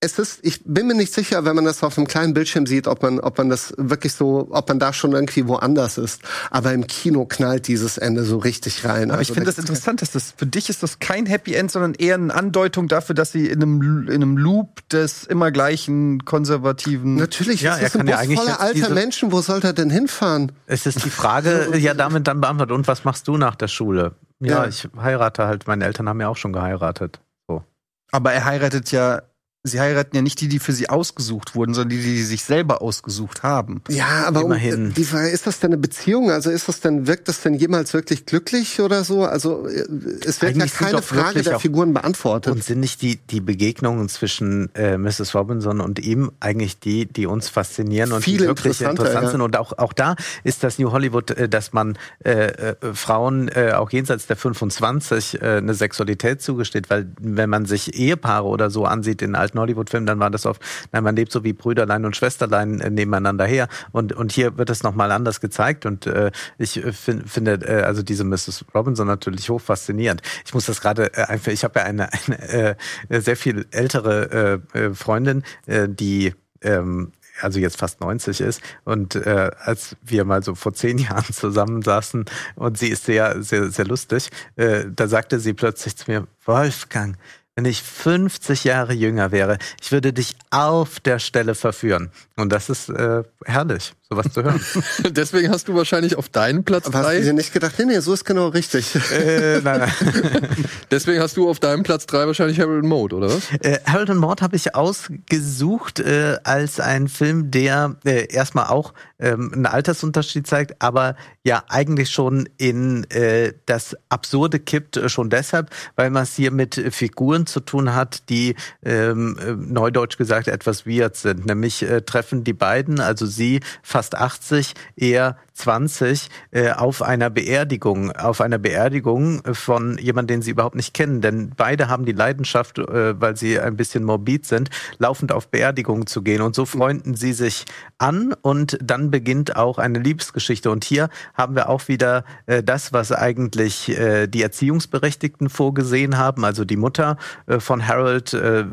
es 0.05 0.19
ist, 0.19 0.41
ich 0.43 0.61
bin 0.65 0.87
mir 0.87 0.95
nicht 0.95 1.15
sicher, 1.15 1.45
wenn 1.45 1.57
man 1.57 1.65
das 1.65 1.83
auf 1.83 1.97
einem 1.97 2.07
kleinen 2.07 2.35
Bildschirm 2.35 2.67
sieht, 2.67 2.87
ob 2.87 3.03
man, 3.03 3.21
ob 3.21 3.39
man 3.39 3.49
das 3.49 3.73
wirklich 3.79 4.13
so, 4.13 4.49
ob 4.51 4.69
man 4.69 4.79
da 4.79 4.93
schon 4.93 5.13
irgendwie 5.13 5.49
woanders 5.49 5.99
ist. 5.99 6.21
Aber 6.51 6.73
im 6.73 6.87
Kino 6.87 7.25
knallt 7.25 7.69
dieses 7.69 7.97
Ende 7.97 8.25
so 8.25 8.37
richtig 8.37 8.85
rein. 8.85 9.11
Aber 9.11 9.19
also 9.19 9.23
ich 9.23 9.35
finde 9.35 9.47
das 9.47 9.59
interessant, 9.59 10.03
dass 10.03 10.11
das 10.11 10.35
für 10.37 10.47
dich 10.47 10.69
ist 10.69 10.83
das 10.83 10.99
kein 10.99 11.27
Happy 11.27 11.55
End, 11.55 11.71
sondern 11.71 11.95
eher 11.95 12.17
eine 12.17 12.35
Andeutung 12.35 12.89
dafür, 12.89 13.15
dass 13.15 13.33
sie 13.33 13.47
in 13.47 13.63
einem, 13.63 14.09
in 14.09 14.15
einem 14.15 14.37
Loop 14.37 14.87
des 14.91 15.25
immer 15.25 15.51
gleichen 15.51 16.25
konservativen. 16.25 17.15
Natürlich, 17.15 17.63
ja, 17.63 17.77
er 17.77 17.89
kann 17.89 18.07
ja 18.07 18.19
eigentlich 18.19 18.39
voller 18.39 18.61
alter 18.61 18.91
Menschen. 18.91 19.33
Wo 19.33 19.41
soll 19.41 19.61
er 19.63 19.73
denn 19.73 19.91
hinfahren? 19.91 20.53
Es 20.67 20.85
ist 20.85 21.05
die 21.05 21.11
Frage, 21.11 21.71
ja, 21.79 21.95
damit 21.95 22.27
dann 22.27 22.41
beantwortet. 22.41 22.75
Und 22.77 22.87
was 22.89 23.05
machst 23.05 23.27
du 23.27 23.39
nach 23.39 23.57
der 23.57 23.69
Schule? 23.69 24.13
Ja, 24.41 24.65
ja, 24.65 24.69
ich 24.69 24.87
heirate 25.01 25.47
halt. 25.47 25.67
Meine 25.67 25.87
Eltern 25.87 26.09
haben 26.09 26.21
ja 26.21 26.29
auch 26.29 26.37
schon 26.37 26.53
geheiratet. 26.53 27.21
So. 27.49 27.63
Aber 28.11 28.33
er 28.33 28.45
heiratet 28.45 28.91
ja 28.93 29.23
sie 29.67 29.81
heiraten 29.81 30.15
ja 30.15 30.21
nicht 30.21 30.43
die, 30.43 30.49
die 30.49 30.59
für 30.59 30.73
sie 30.73 30.91
ausgesucht 30.91 31.55
wurden, 31.55 31.73
sondern 31.73 31.99
die, 31.99 32.03
die 32.03 32.23
sich 32.23 32.45
selber 32.45 32.83
ausgesucht 32.83 33.43
haben. 33.43 33.81
Ja, 33.89 34.25
aber 34.27 34.43
Immerhin. 34.43 34.89
Um, 34.89 34.95
die 34.95 35.05
Frage, 35.05 35.31
ist 35.31 35.47
das 35.47 35.59
denn 35.59 35.73
eine 35.73 35.79
Beziehung? 35.79 36.31
Also 36.31 36.51
ist 36.51 36.69
das 36.69 36.81
denn, 36.81 37.07
wirkt 37.07 37.29
das 37.29 37.41
denn 37.41 37.55
jemals 37.55 37.95
wirklich 37.95 38.27
glücklich 38.27 38.81
oder 38.81 39.05
so? 39.05 39.25
Also 39.25 39.67
äh, 39.67 39.87
es 40.27 40.43
wird 40.43 40.55
Eigentlich 40.55 40.79
ja 40.79 40.87
keine 40.87 41.03
Frage 41.03 41.43
der 41.43 41.59
Figuren 41.59 41.95
beantwortet. 41.95 42.53
Und 42.53 42.63
sind 42.63 42.81
nicht 42.81 43.01
die, 43.01 43.17
die 43.17 43.41
Begegnungen 43.41 44.11
zwischen 44.11 44.75
äh, 44.75 44.99
Mrs. 44.99 45.35
Robinson 45.35 45.81
und 45.81 45.99
ihm 45.99 46.31
eigentlich 46.41 46.79
die, 46.79 47.07
die 47.07 47.25
uns 47.25 47.49
faszinieren 47.49 48.13
und 48.13 48.23
Viel 48.23 48.41
die 48.41 48.47
wirklich 48.47 48.83
interessant 48.83 49.25
ja. 49.25 49.31
sind? 49.31 49.41
Und 49.41 49.57
auch, 49.57 49.79
auch 49.79 49.95
da 49.95 50.15
ist 50.45 50.63
das 50.63 50.79
New 50.79 50.93
Hollywood, 50.93 51.31
äh, 51.31 51.49
dass 51.49 51.73
man 51.73 51.97
äh, 52.23 52.49
äh, 52.49 52.75
Frauen 52.93 53.49
äh, 53.49 53.73
auch 53.73 53.91
jenseits 53.91 54.27
der 54.27 54.37
25 54.37 55.41
äh, 55.41 55.57
eine 55.57 55.73
Sexualität 55.73 56.43
zugesteht, 56.43 56.91
weil 56.91 57.07
wenn 57.19 57.49
man 57.49 57.65
sich 57.65 57.95
Ehepaare 57.95 58.47
oder 58.47 58.69
so 58.69 58.85
ansieht 58.85 59.23
in 59.23 59.35
alten 59.35 59.54
alten 59.55 59.59
Hollywood-Filmen, 59.59 60.07
dann 60.07 60.19
war 60.19 60.31
das 60.31 60.47
oft, 60.47 60.61
nein, 60.93 61.05
man 61.05 61.17
lebt 61.17 61.33
so 61.33 61.45
wie 61.45 61.53
Brüderlein 61.53 62.05
und 62.05 62.17
Schwesterlein 62.17 62.81
äh, 62.81 62.91
nebeneinander 62.91 63.47
her. 63.47 63.69
Und, 63.93 64.13
und 64.13 64.33
hier 64.33 64.59
wird 64.59 64.71
es 64.71 64.83
nochmal 64.83 65.13
anders 65.13 65.41
gezeigt. 65.41 65.87
Und 65.87 66.07
äh, 66.07 66.31
ich 66.59 66.77
äh, 66.77 66.93
find, 66.93 67.29
finde 67.31 67.55
äh, 67.67 67.83
also 67.83 68.03
diese 68.03 68.25
Mrs. 68.25 68.65
Robinson 68.75 69.07
natürlich 69.07 69.49
hoch 69.49 69.61
faszinierend. 69.61 70.23
Ich 70.45 70.55
muss 70.55 70.67
das 70.67 70.81
gerade 70.81 71.13
äh, 71.15 71.25
einfach, 71.25 71.53
ich 71.53 71.65
habe 71.65 71.81
ja 71.81 71.87
eine, 71.87 72.09
eine 72.27 72.77
äh, 73.09 73.21
sehr 73.21 73.37
viel 73.37 73.67
ältere 73.71 74.61
äh, 74.75 74.79
äh, 74.79 74.95
Freundin, 74.95 75.45
äh, 75.67 75.89
die 75.89 76.35
ähm, 76.63 77.13
also 77.41 77.59
jetzt 77.59 77.79
fast 77.79 78.01
90 78.01 78.41
ist. 78.41 78.61
Und 78.85 79.17
äh, 79.17 79.51
als 79.59 79.97
wir 80.03 80.25
mal 80.25 80.43
so 80.43 80.55
vor 80.55 80.73
zehn 80.73 80.99
Jahren 80.99 81.33
zusammensaßen 81.33 82.27
und 82.55 82.79
sie 82.79 82.89
ist 82.89 83.05
sehr, 83.05 83.43
sehr, 83.43 83.71
sehr 83.71 83.87
lustig, 83.87 84.31
äh, 84.57 84.85
da 84.89 85.09
sagte 85.09 85.41
sie 85.41 85.53
plötzlich 85.53 85.97
zu 85.97 86.11
mir, 86.11 86.27
Wolfgang, 86.45 87.17
wenn 87.57 87.65
ich 87.65 87.83
50 87.83 88.65
Jahre 88.65 88.93
jünger 88.93 89.31
wäre, 89.31 89.59
ich 89.81 89.93
würde 89.93 90.13
dich 90.13 90.37
auf 90.51 91.01
der 91.01 91.19
Stelle 91.19 91.55
verführen. 91.55 92.11
Und 92.37 92.53
das 92.53 92.69
ist 92.69 92.89
äh, 92.89 93.23
herrlich, 93.45 93.93
sowas 94.09 94.27
zu 94.33 94.43
hören. 94.43 94.61
Deswegen 95.11 95.51
hast 95.51 95.69
du 95.69 95.75
wahrscheinlich 95.75 96.17
auf 96.17 96.29
deinen 96.29 96.65
Platz 96.65 96.91
drei. 96.91 97.03
Hast 97.03 97.19
du 97.19 97.23
dir 97.23 97.33
nicht 97.33 97.53
gedacht, 97.53 97.75
nee, 97.79 97.87
nee, 97.87 98.01
so 98.01 98.13
ist 98.13 98.25
genau 98.25 98.49
richtig. 98.49 98.95
Äh, 99.13 99.61
nein, 99.63 99.81
nein. 99.81 100.49
Deswegen 100.91 101.21
hast 101.21 101.37
du 101.37 101.49
auf 101.49 101.59
deinem 101.59 101.83
Platz 101.83 102.07
drei 102.07 102.27
wahrscheinlich 102.27 102.61
Harold 102.61 102.85
Mode, 102.85 103.17
oder 103.17 103.29
was? 103.29 103.51
Äh, 103.61 103.79
Harold 103.87 104.11
and 104.11 104.21
Maude 104.21 104.43
habe 104.43 104.57
ich 104.57 104.75
ausgesucht 104.75 106.01
äh, 106.01 106.37
als 106.45 106.81
ein 106.81 107.09
Film, 107.09 107.51
der 107.51 107.97
äh, 108.05 108.33
erstmal 108.33 108.67
auch 108.67 108.93
ähm, 109.19 109.53
einen 109.55 109.67
Altersunterschied 109.67 110.47
zeigt, 110.47 110.83
aber 110.83 111.17
ja 111.43 111.65
eigentlich 111.69 112.11
schon 112.11 112.49
in 112.59 113.05
äh, 113.11 113.55
das 113.65 113.97
Absurde 114.11 114.59
kippt, 114.59 114.99
äh, 114.99 115.09
schon 115.09 115.31
deshalb, 115.31 115.71
weil 115.97 116.11
man 116.11 116.25
es 116.25 116.35
hier 116.35 116.51
mit 116.51 116.75
Figuren 116.91 117.47
zu 117.47 117.61
tun 117.61 117.95
hat, 117.95 118.29
die 118.29 118.55
ähm, 118.85 119.39
äh, 119.41 119.53
neudeutsch 119.53 120.19
gesagt 120.19 120.49
etwas 120.49 120.87
weird 120.87 121.17
sind. 121.17 121.47
Nämlich 121.47 121.83
äh, 121.83 122.03
treffen 122.03 122.45
die 122.45 122.53
beiden, 122.53 123.01
also 123.01 123.25
sie 123.25 123.61
fast 123.83 124.04
80, 124.13 124.75
eher 124.97 125.37
20 125.55 126.29
äh, 126.51 126.71
auf 126.73 127.03
einer 127.03 127.31
Beerdigung, 127.31 128.11
auf 128.13 128.41
einer 128.41 128.59
Beerdigung 128.59 129.43
von 129.53 129.99
jemandem, 129.99 130.37
den 130.37 130.43
sie 130.43 130.51
überhaupt 130.51 130.75
nicht 130.75 130.95
kennen. 130.95 131.21
Denn 131.21 131.53
beide 131.57 131.89
haben 131.89 132.05
die 132.05 132.13
Leidenschaft, 132.13 132.79
äh, 132.79 133.21
weil 133.21 133.37
sie 133.37 133.59
ein 133.59 133.77
bisschen 133.77 134.05
morbid 134.05 134.47
sind, 134.47 134.71
laufend 134.99 135.33
auf 135.33 135.49
Beerdigungen 135.49 136.07
zu 136.07 136.23
gehen. 136.23 136.43
Und 136.43 136.55
so 136.55 136.65
freunden 136.65 137.15
sie 137.15 137.33
sich 137.33 137.65
an 137.99 138.35
und 138.43 138.79
dann 138.83 139.11
beginnt 139.11 139.57
auch 139.57 139.79
eine 139.79 140.01
Liebesgeschichte. 140.01 140.71
Und 140.71 140.85
hier 140.85 141.09
haben 141.35 141.55
wir 141.55 141.69
auch 141.69 141.89
wieder 141.89 142.25
äh, 142.47 142.63
das, 142.63 142.93
was 142.93 143.13
eigentlich 143.13 143.97
äh, 143.97 144.27
die 144.27 144.43
Erziehungsberechtigten 144.43 145.49
vorgesehen 145.49 146.19
haben. 146.19 146.45
Also 146.45 146.65
die 146.65 146.77
Mutter 146.77 147.17
äh, 147.47 147.61
von 147.61 147.87
Harold 147.87 148.35
äh, 148.35 148.65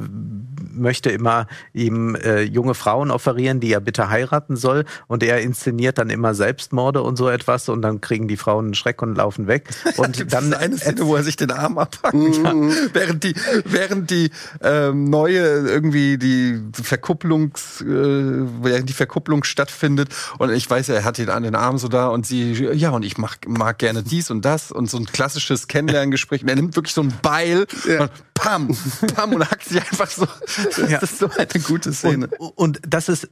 möchte 0.73 1.11
immer 1.11 1.47
ihm 1.73 2.15
äh, 2.15 2.41
junge 2.41 2.73
Frauen 2.73 3.11
offerieren, 3.11 3.59
die 3.59 3.71
er 3.71 3.81
bitte 3.81 4.09
heiraten 4.09 4.55
soll. 4.55 4.85
und 5.07 5.23
er 5.23 5.41
inszeniert 5.41 5.97
dann 5.97 6.09
immer 6.09 6.33
Selbstmorde 6.71 7.01
und 7.01 7.17
so 7.17 7.29
etwas 7.29 7.69
und 7.69 7.81
dann 7.81 8.01
kriegen 8.01 8.27
die 8.27 8.37
Frauen 8.37 8.65
einen 8.65 8.73
Schreck 8.73 9.01
und 9.01 9.15
laufen 9.15 9.47
weg. 9.47 9.69
Und 9.97 10.33
dann 10.33 10.53
eine 10.53 10.77
Szene, 10.77 11.05
wo 11.05 11.15
er 11.15 11.23
sich 11.23 11.35
den 11.35 11.51
Arm 11.51 11.77
abpackt, 11.77 12.13
ja. 12.15 12.53
während 12.93 13.23
die, 13.23 13.33
während 13.65 14.09
die 14.09 14.31
ähm, 14.61 15.09
neue 15.09 15.41
irgendwie 15.41 16.17
die 16.17 16.61
Verkupplungs, 16.73 17.81
äh, 17.81 17.85
während 17.85 18.89
die 18.89 18.93
Verkupplung 18.93 19.43
stattfindet 19.43 20.09
und 20.37 20.51
ich 20.51 20.69
weiß, 20.69 20.89
er 20.89 21.03
hat 21.03 21.19
ihn 21.19 21.29
an 21.29 21.43
den 21.43 21.55
Arm 21.55 21.77
so 21.77 21.87
da 21.87 22.07
und 22.07 22.25
sie, 22.25 22.53
ja 22.53 22.91
und 22.91 23.03
ich 23.03 23.17
mag, 23.17 23.47
mag 23.47 23.77
gerne 23.77 24.03
dies 24.03 24.31
und 24.31 24.45
das 24.45 24.71
und 24.71 24.89
so 24.89 24.97
ein 24.97 25.05
klassisches 25.05 25.67
Kennenlerngespräch 25.67 26.43
und 26.43 26.49
er 26.49 26.55
nimmt 26.55 26.75
wirklich 26.75 26.93
so 26.93 27.01
ein 27.01 27.13
Beil 27.21 27.67
ja. 27.87 28.03
und 28.03 28.11
pam, 28.33 28.77
pam 29.13 29.33
und 29.33 29.51
hackt 29.51 29.65
sich 29.65 29.81
einfach 29.81 30.09
so. 30.09 30.27
Das 30.55 30.89
ja. 30.89 30.99
ist 30.99 31.19
so 31.19 31.29
eine 31.29 31.63
gute 31.63 31.93
Szene. 31.93 32.27
Und, 32.37 32.57
und 32.57 32.81
das 32.87 33.09
ist 33.09 33.29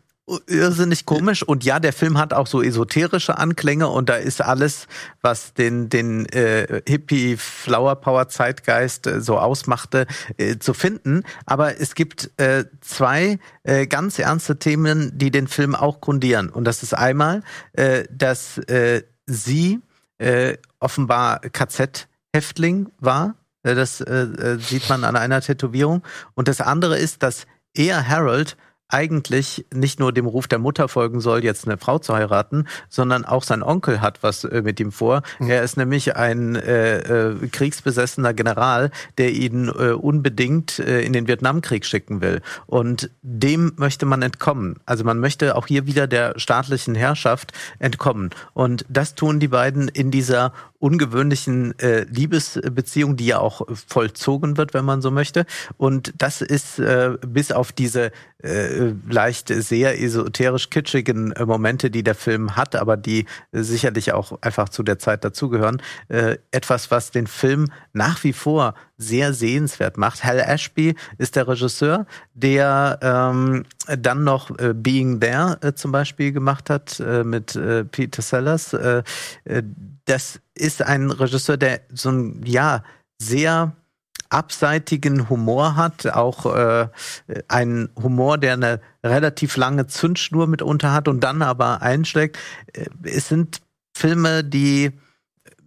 irrsinnig 0.47 1.05
komisch 1.05 1.43
und 1.43 1.63
ja, 1.63 1.79
der 1.79 1.93
Film 1.93 2.17
hat 2.17 2.33
auch 2.33 2.47
so 2.47 2.61
esoterische 2.61 3.37
Anklänge 3.37 3.87
und 3.87 4.09
da 4.09 4.15
ist 4.15 4.41
alles, 4.41 4.87
was 5.21 5.53
den 5.53 5.89
den 5.89 6.25
äh, 6.27 6.81
Hippie 6.87 7.37
Flower 7.37 7.95
Power 7.95 8.29
Zeitgeist 8.29 9.07
äh, 9.07 9.21
so 9.21 9.37
ausmachte, 9.37 10.07
äh, 10.37 10.57
zu 10.57 10.73
finden. 10.73 11.23
Aber 11.45 11.79
es 11.79 11.95
gibt 11.95 12.31
äh, 12.37 12.65
zwei 12.81 13.39
äh, 13.63 13.87
ganz 13.87 14.19
ernste 14.19 14.59
Themen, 14.59 15.17
die 15.17 15.31
den 15.31 15.47
Film 15.47 15.75
auch 15.75 16.01
grundieren 16.01 16.49
und 16.49 16.65
das 16.65 16.83
ist 16.83 16.93
einmal, 16.93 17.41
äh, 17.73 18.03
dass 18.11 18.57
äh, 18.69 19.03
sie 19.25 19.81
äh, 20.19 20.57
offenbar 20.79 21.39
KZ-Häftling 21.39 22.89
war. 22.99 23.35
Äh, 23.63 23.75
das 23.75 24.01
äh, 24.01 24.13
äh, 24.13 24.59
sieht 24.59 24.89
man 24.89 25.03
an 25.03 25.15
einer 25.15 25.41
Tätowierung. 25.41 26.03
Und 26.35 26.47
das 26.47 26.61
andere 26.61 26.97
ist, 26.97 27.23
dass 27.23 27.47
er, 27.73 28.07
Harold, 28.07 28.57
eigentlich 28.89 29.65
nicht 29.73 29.99
nur 29.99 30.11
dem 30.11 30.25
Ruf 30.25 30.47
der 30.47 30.59
Mutter 30.59 30.87
folgen 30.87 31.21
soll, 31.21 31.43
jetzt 31.43 31.67
eine 31.67 31.77
Frau 31.77 31.99
zu 31.99 32.13
heiraten, 32.13 32.67
sondern 32.89 33.23
auch 33.23 33.43
sein 33.43 33.63
Onkel 33.63 34.01
hat 34.01 34.23
was 34.23 34.43
äh, 34.43 34.61
mit 34.63 34.79
ihm 34.79 34.91
vor. 34.91 35.21
Mhm. 35.39 35.49
Er 35.49 35.63
ist 35.63 35.77
nämlich 35.77 36.15
ein 36.15 36.55
äh, 36.55 37.29
äh, 37.29 37.47
kriegsbesessener 37.47 38.33
General, 38.33 38.91
der 39.17 39.31
ihn 39.31 39.67
äh, 39.67 39.91
unbedingt 39.91 40.79
äh, 40.79 41.01
in 41.01 41.13
den 41.13 41.27
Vietnamkrieg 41.27 41.85
schicken 41.85 42.21
will. 42.21 42.41
Und 42.65 43.11
dem 43.21 43.73
möchte 43.77 44.05
man 44.05 44.21
entkommen. 44.21 44.77
Also 44.85 45.03
man 45.03 45.19
möchte 45.19 45.55
auch 45.55 45.67
hier 45.67 45.85
wieder 45.85 46.07
der 46.07 46.39
staatlichen 46.39 46.95
Herrschaft 46.95 47.53
entkommen. 47.77 48.31
Und 48.53 48.85
das 48.89 49.15
tun 49.15 49.39
die 49.39 49.47
beiden 49.47 49.87
in 49.87 50.11
dieser 50.11 50.51
ungewöhnlichen 50.79 51.77
äh, 51.79 52.05
Liebesbeziehung, 52.09 53.17
die 53.17 53.27
ja 53.27 53.39
auch 53.39 53.61
vollzogen 53.87 54.57
wird, 54.57 54.73
wenn 54.73 54.85
man 54.85 55.01
so 55.01 55.11
möchte. 55.11 55.45
Und 55.77 56.13
das 56.17 56.41
ist 56.41 56.79
äh, 56.79 57.17
bis 57.27 57.51
auf 57.51 57.71
diese 57.71 58.11
äh, 58.41 58.93
leicht 59.09 59.49
sehr 59.49 60.01
esoterisch 60.01 60.69
kitschigen 60.69 61.33
äh, 61.33 61.45
Momente, 61.45 61.91
die 61.91 62.03
der 62.03 62.15
Film 62.15 62.55
hat, 62.55 62.75
aber 62.75 62.95
die 62.95 63.25
äh, 63.51 63.61
sicherlich 63.61 64.13
auch 64.13 64.41
einfach 64.41 64.69
zu 64.69 64.81
der 64.83 64.97
Zeit 64.99 65.25
dazugehören, 65.25 65.81
äh, 66.07 66.37
etwas, 66.51 66.89
was 66.91 67.11
den 67.11 67.27
Film 67.27 67.67
nach 67.91 68.23
wie 68.23 68.33
vor 68.33 68.75
sehr 68.97 69.33
sehenswert 69.33 69.97
macht. 69.97 70.23
Hal 70.23 70.39
Ashby 70.39 70.95
ist 71.17 71.35
der 71.35 71.47
Regisseur, 71.47 72.05
der 72.33 72.99
ähm, 73.01 73.65
dann 73.97 74.23
noch 74.23 74.57
äh, 74.57 74.73
Being 74.73 75.19
There 75.19 75.57
äh, 75.61 75.73
zum 75.73 75.91
Beispiel 75.91 76.31
gemacht 76.31 76.69
hat 76.69 76.99
äh, 76.99 77.23
mit 77.23 77.55
äh, 77.55 77.83
Peter 77.83 78.21
Sellers. 78.21 78.75
Das 80.09 80.39
ist 80.55 80.81
ein 80.81 81.11
Regisseur, 81.11 81.57
der 81.57 81.81
so 81.93 82.09
ein 82.09 82.41
ja 82.43 82.83
sehr 83.19 83.73
abseitigen 84.29 85.29
Humor 85.29 85.75
hat, 85.75 86.07
auch 86.07 86.47
äh, 86.55 86.87
einen 87.47 87.89
Humor, 87.95 88.39
der 88.39 88.53
eine 88.53 88.81
relativ 89.03 89.55
lange 89.55 89.85
Zündschnur 89.85 90.47
mitunter 90.47 90.93
hat 90.93 91.07
und 91.07 91.23
dann 91.23 91.43
aber 91.43 91.83
einschlägt. 91.83 92.39
Äh, 92.73 92.87
es 93.03 93.27
sind 93.27 93.61
Filme, 93.95 94.43
die 94.43 94.91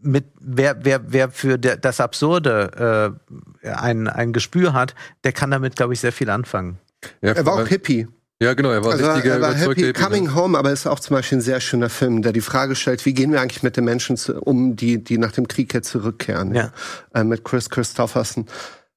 mit 0.00 0.24
wer 0.40 0.84
wer 0.84 1.12
wer 1.12 1.30
für 1.30 1.56
der, 1.56 1.76
das 1.76 2.00
Absurde 2.00 3.16
äh, 3.62 3.68
ein 3.68 4.08
ein 4.08 4.32
Gespür 4.32 4.72
hat, 4.72 4.96
der 5.22 5.32
kann 5.32 5.52
damit 5.52 5.76
glaube 5.76 5.92
ich 5.92 6.00
sehr 6.00 6.12
viel 6.12 6.30
anfangen. 6.30 6.80
Ja, 7.20 7.30
er 7.30 7.46
war 7.46 7.62
auch 7.62 7.68
Hippie. 7.68 8.08
Ja, 8.42 8.54
genau, 8.54 8.70
er 8.70 8.84
war 8.84 8.92
also 8.92 9.06
richtiger 9.06 9.34
er 9.34 9.40
war 9.40 9.54
happy, 9.54 9.82
Hippie. 9.82 9.92
Coming 9.92 10.24
ne? 10.24 10.34
Home, 10.34 10.58
aber 10.58 10.72
ist 10.72 10.86
auch 10.86 10.98
zum 10.98 11.14
Beispiel 11.14 11.38
ein 11.38 11.42
sehr 11.42 11.60
schöner 11.60 11.88
Film, 11.88 12.22
der 12.22 12.32
die 12.32 12.40
Frage 12.40 12.74
stellt, 12.74 13.06
wie 13.06 13.14
gehen 13.14 13.30
wir 13.30 13.40
eigentlich 13.40 13.62
mit 13.62 13.76
den 13.76 13.84
Menschen 13.84 14.16
zu, 14.16 14.40
um, 14.40 14.74
die, 14.74 15.02
die 15.02 15.16
nach 15.16 15.30
dem 15.30 15.46
Krieg 15.46 15.72
jetzt 15.72 15.90
zurückkehren. 15.90 16.52
Ja. 16.52 16.72
ja? 17.14 17.20
Äh, 17.20 17.24
mit 17.24 17.44
Chris 17.44 17.70
Christopherson. 17.70 18.46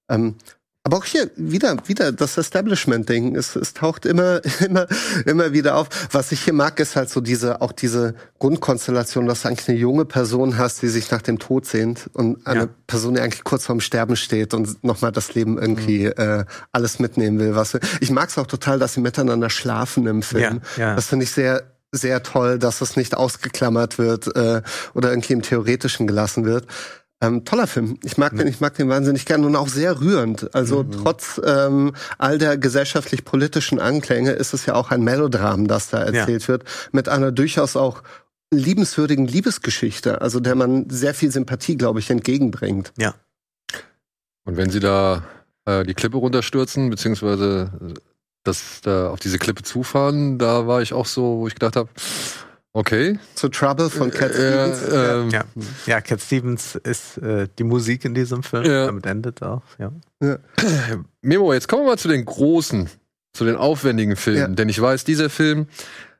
Ähm, 0.09 0.35
aber 0.85 0.97
auch 0.97 1.03
hier 1.05 1.31
wieder, 1.35 1.75
wieder 1.87 2.11
das 2.11 2.37
Establishment-Ding. 2.37 3.35
Es, 3.35 3.55
es 3.55 3.73
taucht 3.73 4.05
immer, 4.05 4.39
immer, 4.59 4.85
immer 5.25 5.51
wieder 5.51 5.77
auf. 5.77 5.89
Was 6.11 6.31
ich 6.31 6.43
hier 6.43 6.53
mag, 6.53 6.79
ist 6.79 6.95
halt 6.95 7.09
so 7.09 7.21
diese, 7.21 7.61
auch 7.61 7.71
diese 7.71 8.13
Grundkonstellation, 8.37 9.25
dass 9.25 9.41
du 9.41 9.47
eigentlich 9.47 9.67
eine 9.67 9.79
junge 9.79 10.05
Person 10.05 10.59
hast, 10.59 10.83
die 10.83 10.89
sich 10.89 11.09
nach 11.09 11.23
dem 11.23 11.39
Tod 11.39 11.65
sehnt 11.65 12.07
und 12.13 12.45
eine 12.45 12.59
ja. 12.59 12.69
Person, 12.85 13.15
die 13.15 13.21
eigentlich 13.21 13.43
kurz 13.43 13.65
vorm 13.65 13.79
Sterben 13.79 14.15
steht 14.15 14.53
und 14.53 14.83
nochmal 14.83 15.11
das 15.11 15.33
Leben 15.33 15.57
irgendwie 15.57 16.05
mhm. 16.05 16.13
äh, 16.17 16.45
alles 16.71 16.99
mitnehmen 16.99 17.39
will. 17.39 17.55
Was 17.55 17.75
ich 17.99 18.11
mag 18.11 18.29
es 18.29 18.37
auch 18.37 18.47
total, 18.47 18.77
dass 18.77 18.93
sie 18.93 19.01
miteinander 19.01 19.49
schlafen 19.49 20.05
im 20.05 20.21
Film. 20.21 20.61
Ja, 20.77 20.89
ja. 20.89 20.95
Das 20.95 21.07
finde 21.07 21.23
ich 21.23 21.31
sehr, 21.31 21.63
sehr 21.91 22.21
toll, 22.21 22.59
dass 22.59 22.81
es 22.81 22.95
nicht 22.95 23.17
ausgeklammert 23.17 23.97
wird 23.97 24.27
äh, 24.35 24.61
oder 24.93 25.09
irgendwie 25.09 25.33
im 25.33 25.41
Theoretischen 25.41 26.05
gelassen 26.05 26.45
wird. 26.45 26.67
Ähm, 27.21 27.45
toller 27.45 27.65
Film. 27.65 27.97
Ich 28.03 28.17
mag 28.17 28.35
den, 28.35 28.47
ich 28.47 28.59
mag 28.59 28.75
den 28.75 28.89
wahnsinnig 28.89 29.25
gern 29.25 29.45
und 29.45 29.55
auch 29.55 29.69
sehr 29.69 30.01
rührend. 30.01 30.53
Also 30.53 30.83
mhm. 30.83 30.91
trotz 30.91 31.39
ähm, 31.43 31.93
all 32.17 32.37
der 32.37 32.57
gesellschaftlich-politischen 32.57 33.79
Anklänge 33.79 34.31
ist 34.31 34.53
es 34.53 34.65
ja 34.65 34.75
auch 34.75 34.91
ein 34.91 35.01
Melodram, 35.01 35.67
das 35.67 35.89
da 35.89 36.03
erzählt 36.03 36.43
ja. 36.43 36.47
wird, 36.49 36.65
mit 36.91 37.07
einer 37.07 37.31
durchaus 37.31 37.77
auch 37.77 38.03
liebenswürdigen 38.51 39.27
Liebesgeschichte, 39.27 40.21
also 40.21 40.39
der 40.39 40.55
man 40.55 40.89
sehr 40.89 41.13
viel 41.13 41.31
Sympathie, 41.31 41.77
glaube 41.77 41.99
ich, 41.99 42.09
entgegenbringt. 42.09 42.91
Ja. 42.97 43.15
Und 44.43 44.57
wenn 44.57 44.69
sie 44.69 44.79
da 44.79 45.23
äh, 45.65 45.83
die 45.83 45.93
Klippe 45.93 46.17
runterstürzen, 46.17 46.89
beziehungsweise 46.89 47.71
das 48.43 48.81
da 48.81 49.09
auf 49.09 49.19
diese 49.19 49.39
Klippe 49.39 49.63
zufahren, 49.63 50.37
da 50.37 50.67
war 50.67 50.81
ich 50.81 50.93
auch 50.93 51.07
so, 51.07 51.39
wo 51.39 51.47
ich 51.47 51.55
gedacht 51.55 51.75
habe, 51.75 51.89
Okay. 52.75 53.17
Zu 53.35 53.47
Trouble 53.47 53.89
von 53.89 54.11
Cat 54.11 54.31
äh, 54.31 54.75
Stevens. 54.75 54.81
Äh, 54.81 55.29
ja. 55.29 55.43
ja, 55.85 56.01
Cat 56.01 56.19
Stevens 56.19 56.75
ist 56.75 57.17
äh, 57.19 57.47
die 57.57 57.63
Musik 57.63 58.03
in 58.03 58.13
diesem 58.13 58.43
Film. 58.43 58.65
Ja. 58.65 58.87
Damit 58.87 59.05
endet 59.05 59.41
auch. 59.41 59.61
Ja. 59.79 59.93
ja. 60.21 60.39
Memo, 61.21 61.53
jetzt 61.53 61.69
kommen 61.69 61.83
wir 61.83 61.91
mal 61.91 61.97
zu 61.97 62.09
den 62.09 62.25
großen, 62.25 62.89
zu 63.31 63.45
den 63.45 63.55
aufwendigen 63.55 64.17
Filmen. 64.17 64.39
Ja. 64.39 64.47
Denn 64.49 64.67
ich 64.67 64.81
weiß, 64.81 65.05
dieser 65.05 65.29
Film 65.29 65.67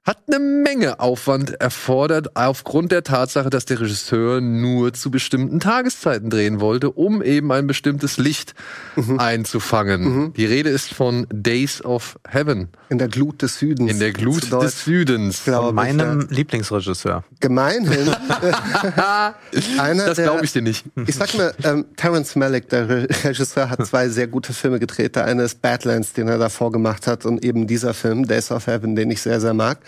hat 0.05 0.19
eine 0.27 0.37
Menge 0.39 0.99
Aufwand 0.99 1.59
erfordert, 1.59 2.35
aufgrund 2.35 2.91
der 2.91 3.03
Tatsache, 3.03 3.49
dass 3.49 3.65
der 3.65 3.81
Regisseur 3.81 4.39
nur 4.39 4.93
zu 4.93 5.09
bestimmten 5.09 5.59
Tageszeiten 5.59 6.29
drehen 6.29 6.59
wollte, 6.59 6.91
um 6.91 7.23
eben 7.23 7.51
ein 7.51 7.65
bestimmtes 7.65 8.17
Licht 8.17 8.53
mhm. 8.95 9.19
einzufangen. 9.19 10.03
Mhm. 10.03 10.33
Die 10.33 10.45
Rede 10.45 10.69
ist 10.69 10.93
von 10.93 11.25
Days 11.31 11.83
of 11.83 12.19
Heaven. 12.27 12.69
In 12.89 12.99
der 12.99 13.07
Glut 13.07 13.41
des 13.41 13.57
Südens. 13.57 13.91
In 13.91 13.99
der 13.99 14.13
Glut 14.13 14.51
des 14.51 14.85
Südens. 14.85 15.39
Von 15.39 15.73
meinem 15.73 16.27
ich. 16.29 16.37
Lieblingsregisseur. 16.37 17.23
Gemeinhin. 17.39 18.07
Einer 19.79 20.05
das 20.05 20.17
glaube 20.17 20.45
ich 20.45 20.53
dir 20.53 20.61
nicht. 20.61 20.85
Ich 21.07 21.15
sag 21.15 21.33
mal, 21.35 21.51
ähm, 21.63 21.85
Terence 21.95 22.35
Malick, 22.35 22.69
der 22.69 22.87
Regisseur, 22.87 23.71
hat 23.71 23.83
zwei 23.87 24.09
sehr 24.09 24.27
gute 24.27 24.53
Filme 24.53 24.79
gedreht. 24.79 25.15
Der 25.15 25.25
eine 25.25 25.43
ist 25.43 25.63
Badlands, 25.63 26.13
den 26.13 26.27
er 26.27 26.37
davor 26.37 26.71
gemacht 26.71 27.07
hat, 27.07 27.25
und 27.25 27.43
eben 27.43 27.65
dieser 27.65 27.95
Film, 27.95 28.27
Days 28.27 28.51
of 28.51 28.67
Heaven, 28.67 28.95
den 28.95 29.09
ich 29.09 29.21
sehr, 29.21 29.41
sehr 29.41 29.55
mag. 29.55 29.79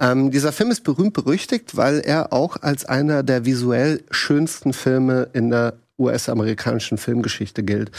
Ähm, 0.00 0.30
dieser 0.30 0.52
Film 0.52 0.70
ist 0.70 0.84
berühmt 0.84 1.14
berüchtigt, 1.14 1.76
weil 1.76 2.00
er 2.00 2.32
auch 2.32 2.56
als 2.62 2.84
einer 2.84 3.22
der 3.22 3.44
visuell 3.44 4.02
schönsten 4.10 4.72
Filme 4.72 5.28
in 5.32 5.50
der 5.50 5.74
US-amerikanischen 5.98 6.98
Filmgeschichte 6.98 7.62
gilt. 7.62 7.90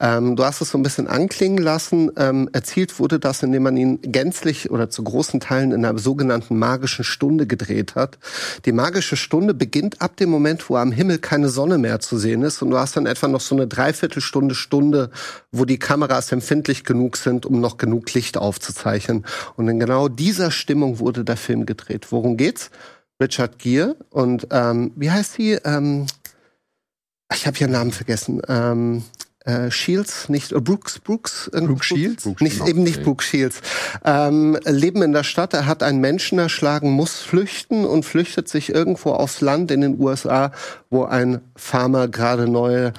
Ähm, 0.00 0.36
du 0.36 0.44
hast 0.44 0.60
es 0.60 0.70
so 0.70 0.78
ein 0.78 0.82
bisschen 0.82 1.08
anklingen 1.08 1.58
lassen. 1.58 2.10
Ähm, 2.16 2.48
erzielt 2.52 2.98
wurde 2.98 3.18
das, 3.18 3.42
indem 3.42 3.64
man 3.64 3.76
ihn 3.76 3.98
gänzlich 4.02 4.70
oder 4.70 4.88
zu 4.88 5.02
großen 5.02 5.40
Teilen 5.40 5.72
in 5.72 5.84
einer 5.84 5.98
sogenannten 5.98 6.58
magischen 6.58 7.04
Stunde 7.04 7.46
gedreht 7.46 7.96
hat. 7.96 8.18
Die 8.64 8.72
magische 8.72 9.16
Stunde 9.16 9.54
beginnt 9.54 10.00
ab 10.00 10.16
dem 10.16 10.30
Moment, 10.30 10.70
wo 10.70 10.76
am 10.76 10.92
Himmel 10.92 11.18
keine 11.18 11.48
Sonne 11.48 11.78
mehr 11.78 11.98
zu 12.00 12.18
sehen 12.18 12.42
ist 12.42 12.62
und 12.62 12.70
du 12.70 12.78
hast 12.78 12.96
dann 12.96 13.06
etwa 13.06 13.26
noch 13.26 13.40
so 13.40 13.54
eine 13.54 13.66
Dreiviertelstunde, 13.66 14.54
Stunde, 14.54 15.10
wo 15.50 15.64
die 15.64 15.78
Kameras 15.78 16.30
empfindlich 16.30 16.84
genug 16.84 17.16
sind, 17.16 17.46
um 17.46 17.60
noch 17.60 17.78
genug 17.78 18.12
Licht 18.14 18.36
aufzuzeichnen. 18.36 19.24
Und 19.56 19.68
in 19.68 19.80
genau 19.80 20.08
dieser 20.08 20.50
Stimmung 20.52 21.00
wurde 21.00 21.24
der 21.24 21.36
Film 21.36 21.66
gedreht. 21.66 22.06
Worum 22.10 22.36
geht's? 22.36 22.70
Richard 23.20 23.58
Gere 23.58 23.96
und 24.08 24.48
ähm, 24.50 24.92
wie 24.96 25.10
heißt 25.10 25.34
sie? 25.34 25.52
Ähm, 25.64 26.06
ich 27.32 27.46
habe 27.46 27.58
ihren 27.58 27.72
Namen 27.72 27.92
vergessen. 27.92 28.42
Ähm, 28.48 29.04
äh, 29.44 29.70
Shields, 29.70 30.28
nicht 30.28 30.52
äh, 30.52 30.60
Brooks, 30.60 30.98
Brooks, 30.98 31.48
äh, 31.54 31.60
Brooks 31.62 31.86
Shields, 31.86 32.24
Brooks, 32.24 32.42
nicht 32.42 32.66
eben 32.66 32.82
nicht 32.82 33.02
Brooks 33.02 33.24
Shields, 33.24 33.60
ähm, 34.04 34.58
leben 34.66 35.02
in 35.02 35.12
der 35.12 35.24
Stadt. 35.24 35.54
Er 35.54 35.66
hat 35.66 35.82
einen 35.82 36.00
Menschen 36.00 36.38
erschlagen, 36.38 36.90
muss 36.90 37.20
flüchten 37.20 37.86
und 37.86 38.04
flüchtet 38.04 38.48
sich 38.48 38.68
irgendwo 38.68 39.12
aufs 39.12 39.40
Land 39.40 39.70
in 39.70 39.80
den 39.80 39.98
USA, 39.98 40.52
wo 40.90 41.04
ein 41.04 41.40
Farmer 41.56 42.08
gerade 42.08 42.48
neue 42.48 42.92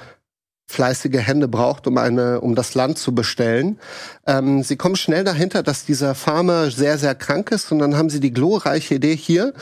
fleißige 0.66 1.18
Hände 1.18 1.48
braucht, 1.48 1.86
um 1.86 1.98
eine, 1.98 2.40
um 2.40 2.54
das 2.54 2.74
Land 2.74 2.98
zu 2.98 3.14
bestellen. 3.14 3.78
Ähm, 4.26 4.62
sie 4.62 4.76
kommen 4.76 4.96
schnell 4.96 5.24
dahinter, 5.24 5.62
dass 5.62 5.84
dieser 5.84 6.14
Farmer 6.14 6.70
sehr, 6.70 6.98
sehr 6.98 7.14
krank 7.14 7.50
ist 7.50 7.70
und 7.72 7.78
dann 7.78 7.96
haben 7.96 8.10
sie 8.10 8.20
die 8.20 8.32
glorreiche 8.32 8.94
Idee 8.94 9.14
hier. 9.14 9.52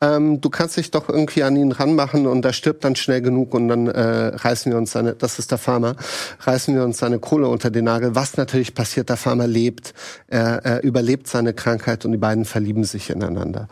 Ähm, 0.00 0.40
du 0.40 0.48
kannst 0.48 0.76
dich 0.76 0.90
doch 0.90 1.08
irgendwie 1.08 1.42
an 1.42 1.56
ihn 1.56 1.72
ranmachen 1.72 2.26
und 2.26 2.44
er 2.44 2.52
stirbt 2.52 2.84
dann 2.84 2.96
schnell 2.96 3.20
genug 3.20 3.52
und 3.52 3.68
dann 3.68 3.88
äh, 3.88 4.00
reißen 4.36 4.70
wir 4.70 4.78
uns 4.78 4.92
seine, 4.92 5.14
das 5.14 5.38
ist 5.38 5.50
der 5.50 5.58
Farmer, 5.58 5.96
reißen 6.40 6.74
wir 6.74 6.84
uns 6.84 6.98
seine 6.98 7.18
Kohle 7.18 7.48
unter 7.48 7.70
den 7.70 7.84
Nagel. 7.84 8.14
Was 8.14 8.36
natürlich 8.36 8.74
passiert, 8.74 9.08
der 9.08 9.16
Farmer 9.16 9.46
lebt, 9.46 9.92
er, 10.28 10.64
er 10.64 10.82
überlebt 10.82 11.26
seine 11.26 11.52
Krankheit 11.52 12.04
und 12.04 12.12
die 12.12 12.18
beiden 12.18 12.44
verlieben 12.44 12.84
sich 12.84 13.10
ineinander. 13.10 13.68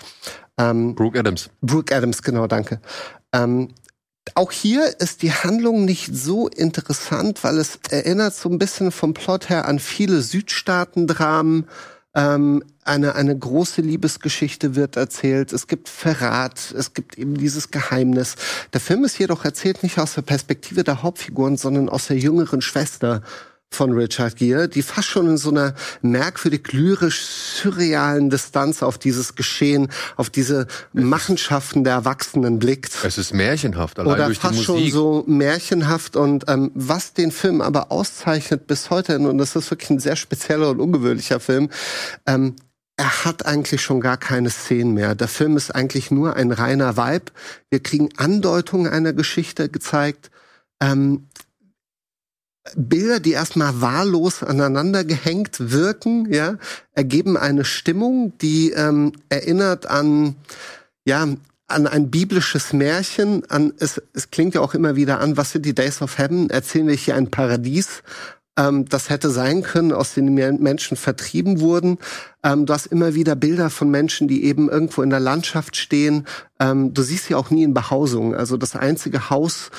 Ähm, 0.58 0.94
Brooke 0.94 1.18
Adams. 1.18 1.50
Brooke 1.62 1.94
Adams, 1.94 2.22
genau, 2.22 2.46
danke. 2.46 2.80
Ähm, 3.32 3.68
auch 4.34 4.52
hier 4.52 5.00
ist 5.00 5.22
die 5.22 5.32
Handlung 5.32 5.84
nicht 5.84 6.14
so 6.14 6.48
interessant, 6.48 7.42
weil 7.44 7.58
es 7.58 7.78
erinnert 7.90 8.34
so 8.34 8.48
ein 8.48 8.58
bisschen 8.58 8.90
vom 8.92 9.14
Plot 9.14 9.48
her 9.48 9.66
an 9.66 9.78
viele 9.78 10.20
Südstaaten-Dramen. 10.22 11.66
Ähm, 12.14 12.64
eine, 12.84 13.14
eine 13.14 13.38
große 13.38 13.82
Liebesgeschichte 13.82 14.74
wird 14.74 14.96
erzählt. 14.96 15.52
Es 15.52 15.66
gibt 15.66 15.88
Verrat. 15.88 16.74
Es 16.76 16.94
gibt 16.94 17.18
eben 17.18 17.34
dieses 17.34 17.70
Geheimnis. 17.70 18.36
Der 18.72 18.80
Film 18.80 19.04
ist 19.04 19.18
jedoch 19.18 19.44
erzählt 19.44 19.82
nicht 19.82 19.98
aus 19.98 20.14
der 20.14 20.22
Perspektive 20.22 20.84
der 20.84 21.02
Hauptfiguren, 21.02 21.56
sondern 21.56 21.88
aus 21.88 22.06
der 22.06 22.18
jüngeren 22.18 22.62
Schwester 22.62 23.22
von 23.70 23.92
Richard 23.92 24.36
Gere, 24.36 24.68
die 24.68 24.82
fast 24.82 25.08
schon 25.08 25.28
in 25.28 25.36
so 25.36 25.50
einer 25.50 25.74
merkwürdig 26.02 26.72
lyrisch-surrealen 26.72 28.30
Distanz 28.30 28.82
auf 28.82 28.98
dieses 28.98 29.34
Geschehen, 29.34 29.88
auf 30.16 30.30
diese 30.30 30.66
Machenschaften 30.92 31.84
der 31.84 31.94
Erwachsenen 31.94 32.58
blickt. 32.58 32.96
Es 33.04 33.18
ist 33.18 33.34
märchenhaft, 33.34 33.98
allein 33.98 34.14
Oder 34.14 34.26
durch 34.26 34.38
fast 34.38 34.58
die 34.58 34.64
schon 34.64 34.76
Musik. 34.76 34.92
so 34.92 35.24
märchenhaft 35.26 36.16
und 36.16 36.44
ähm, 36.48 36.70
was 36.74 37.12
den 37.12 37.30
Film 37.30 37.60
aber 37.60 37.92
auszeichnet 37.92 38.66
bis 38.66 38.90
heute, 38.90 39.18
und 39.18 39.38
das 39.38 39.54
ist 39.54 39.70
wirklich 39.70 39.90
ein 39.90 40.00
sehr 40.00 40.16
spezieller 40.16 40.70
und 40.70 40.80
ungewöhnlicher 40.80 41.40
Film, 41.40 41.70
ähm, 42.26 42.56
er 42.96 43.24
hat 43.24 43.46
eigentlich 43.46 43.80
schon 43.80 44.00
gar 44.00 44.16
keine 44.16 44.50
Szenen 44.50 44.92
mehr. 44.92 45.14
Der 45.14 45.28
Film 45.28 45.56
ist 45.56 45.72
eigentlich 45.72 46.10
nur 46.10 46.34
ein 46.34 46.50
reiner 46.50 46.96
Vibe. 46.96 47.26
Wir 47.70 47.80
kriegen 47.80 48.08
Andeutungen 48.16 48.90
einer 48.92 49.12
Geschichte 49.12 49.68
gezeigt. 49.68 50.32
Ähm, 50.82 51.28
Bilder, 52.76 53.20
die 53.20 53.32
erstmal 53.32 53.80
wahllos 53.80 54.42
aneinander 54.42 55.04
gehängt 55.04 55.56
wirken, 55.58 56.32
ja, 56.32 56.56
ergeben 56.92 57.36
eine 57.36 57.64
Stimmung, 57.64 58.36
die 58.38 58.70
ähm, 58.72 59.12
erinnert 59.28 59.86
an, 59.86 60.36
ja, 61.04 61.26
an 61.66 61.86
ein 61.86 62.10
biblisches 62.10 62.72
Märchen, 62.72 63.42
an 63.50 63.74
es, 63.78 64.00
es 64.14 64.30
klingt 64.30 64.54
ja 64.54 64.60
auch 64.60 64.74
immer 64.74 64.96
wieder 64.96 65.20
an, 65.20 65.36
was 65.36 65.52
sind 65.52 65.66
die 65.66 65.74
Days 65.74 66.00
of 66.00 66.18
Heaven? 66.18 66.48
Erzählen 66.48 66.86
wir 66.86 66.94
hier 66.94 67.14
ein 67.14 67.30
Paradies, 67.30 68.02
ähm, 68.58 68.86
das 68.86 69.08
hätte 69.08 69.30
sein 69.30 69.62
können, 69.62 69.92
aus 69.92 70.14
dem 70.14 70.34
Menschen 70.34 70.96
vertrieben 70.96 71.60
wurden. 71.60 71.98
Ähm, 72.42 72.66
du 72.66 72.72
hast 72.72 72.86
immer 72.86 73.14
wieder 73.14 73.36
Bilder 73.36 73.70
von 73.70 73.90
Menschen, 73.90 74.26
die 74.28 74.44
eben 74.44 74.68
irgendwo 74.68 75.02
in 75.02 75.10
der 75.10 75.20
Landschaft 75.20 75.76
stehen. 75.76 76.26
Ähm, 76.58 76.92
du 76.92 77.02
siehst 77.02 77.26
sie 77.26 77.34
auch 77.34 77.50
nie 77.50 77.62
in 77.62 77.74
Behausung. 77.74 78.34
Also 78.34 78.56
das 78.56 78.74
einzige 78.74 79.30
Haus, 79.30 79.70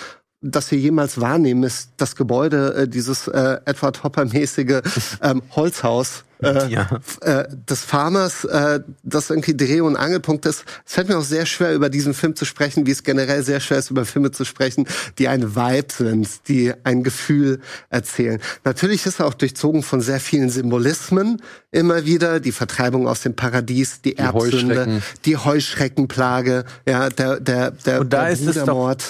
das 0.42 0.72
wir 0.72 0.78
jemals 0.78 1.20
wahrnehmen, 1.20 1.64
ist 1.64 1.90
das 1.98 2.16
Gebäude, 2.16 2.74
äh, 2.74 2.88
dieses 2.88 3.28
äh, 3.28 3.58
Edward 3.66 4.04
Hopper-mäßige 4.04 4.82
ähm, 5.22 5.42
Holzhaus 5.56 6.24
äh, 6.42 6.70
Ja. 6.72 6.88
äh, 7.20 7.44
des 7.70 7.82
Farmers, 7.84 8.46
äh, 8.46 8.80
das 9.04 9.30
irgendwie 9.30 9.58
Dreh- 9.58 9.82
und 9.82 9.98
Angelpunkt 9.98 10.46
ist. 10.46 10.64
Es 10.86 10.94
fällt 10.94 11.10
mir 11.10 11.18
auch 11.18 11.24
sehr 11.24 11.46
schwer, 11.46 11.74
über 11.76 11.90
diesen 11.90 12.14
Film 12.14 12.38
zu 12.38 12.46
sprechen, 12.46 12.88
wie 12.88 12.92
es 12.92 13.04
generell 13.04 13.44
sehr 13.44 13.60
schwer 13.60 13.80
ist, 13.80 13.92
über 13.92 14.06
Filme 14.06 14.32
zu 14.32 14.46
sprechen, 14.46 14.88
die 15.18 15.28
ein 15.28 15.58
Vibe 15.58 15.94
sind, 15.94 16.48
die 16.48 16.74
ein 16.86 17.04
Gefühl 17.04 17.60
erzählen. 17.90 18.40
Natürlich 18.64 19.06
ist 19.06 19.20
er 19.20 19.26
auch 19.26 19.34
durchzogen 19.34 19.84
von 19.84 20.00
sehr 20.00 20.22
vielen 20.22 20.50
Symbolismen 20.50 21.42
immer 21.72 22.06
wieder. 22.06 22.40
Die 22.40 22.54
Vertreibung 22.54 23.10
aus 23.10 23.22
dem 23.22 23.36
Paradies, 23.36 24.02
die, 24.02 24.16
Erbsünde, 24.18 24.76
Heuschrecken. 24.80 25.04
die 25.26 25.36
Heuschreckenplage, 25.36 26.64
ja, 26.88 27.10
der, 27.10 27.42
der, 27.42 27.72
der, 27.72 28.00
Und 28.00 28.14
da 28.14 28.24
der 28.24 28.30
ist 28.32 28.46
es 28.48 28.56
doch 28.56 28.66
Brudermord. 28.66 29.04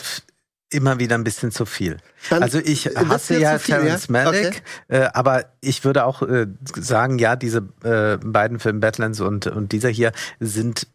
Immer 0.71 0.99
wieder 0.99 1.15
ein 1.15 1.23
bisschen 1.23 1.51
zu 1.51 1.65
viel. 1.65 1.97
Dann 2.29 2.43
also 2.43 2.59
ich 2.59 2.85
hasse 2.95 3.39
ja 3.39 3.57
viel, 3.57 3.75
Terrence 3.75 4.07
ja? 4.07 4.11
Malick, 4.13 4.63
äh, 4.87 5.07
aber 5.13 5.45
ich 5.61 5.83
würde 5.83 6.05
auch 6.05 6.21
äh, 6.21 6.47
sagen, 6.75 7.17
ja, 7.19 7.35
diese 7.35 7.67
äh, 7.83 8.17
beiden 8.17 8.59
Filme 8.59 8.79
Badlands 8.79 9.19
und, 9.19 9.47
und 9.47 9.71
dieser 9.71 9.89
hier 9.89 10.11
sind 10.39 10.87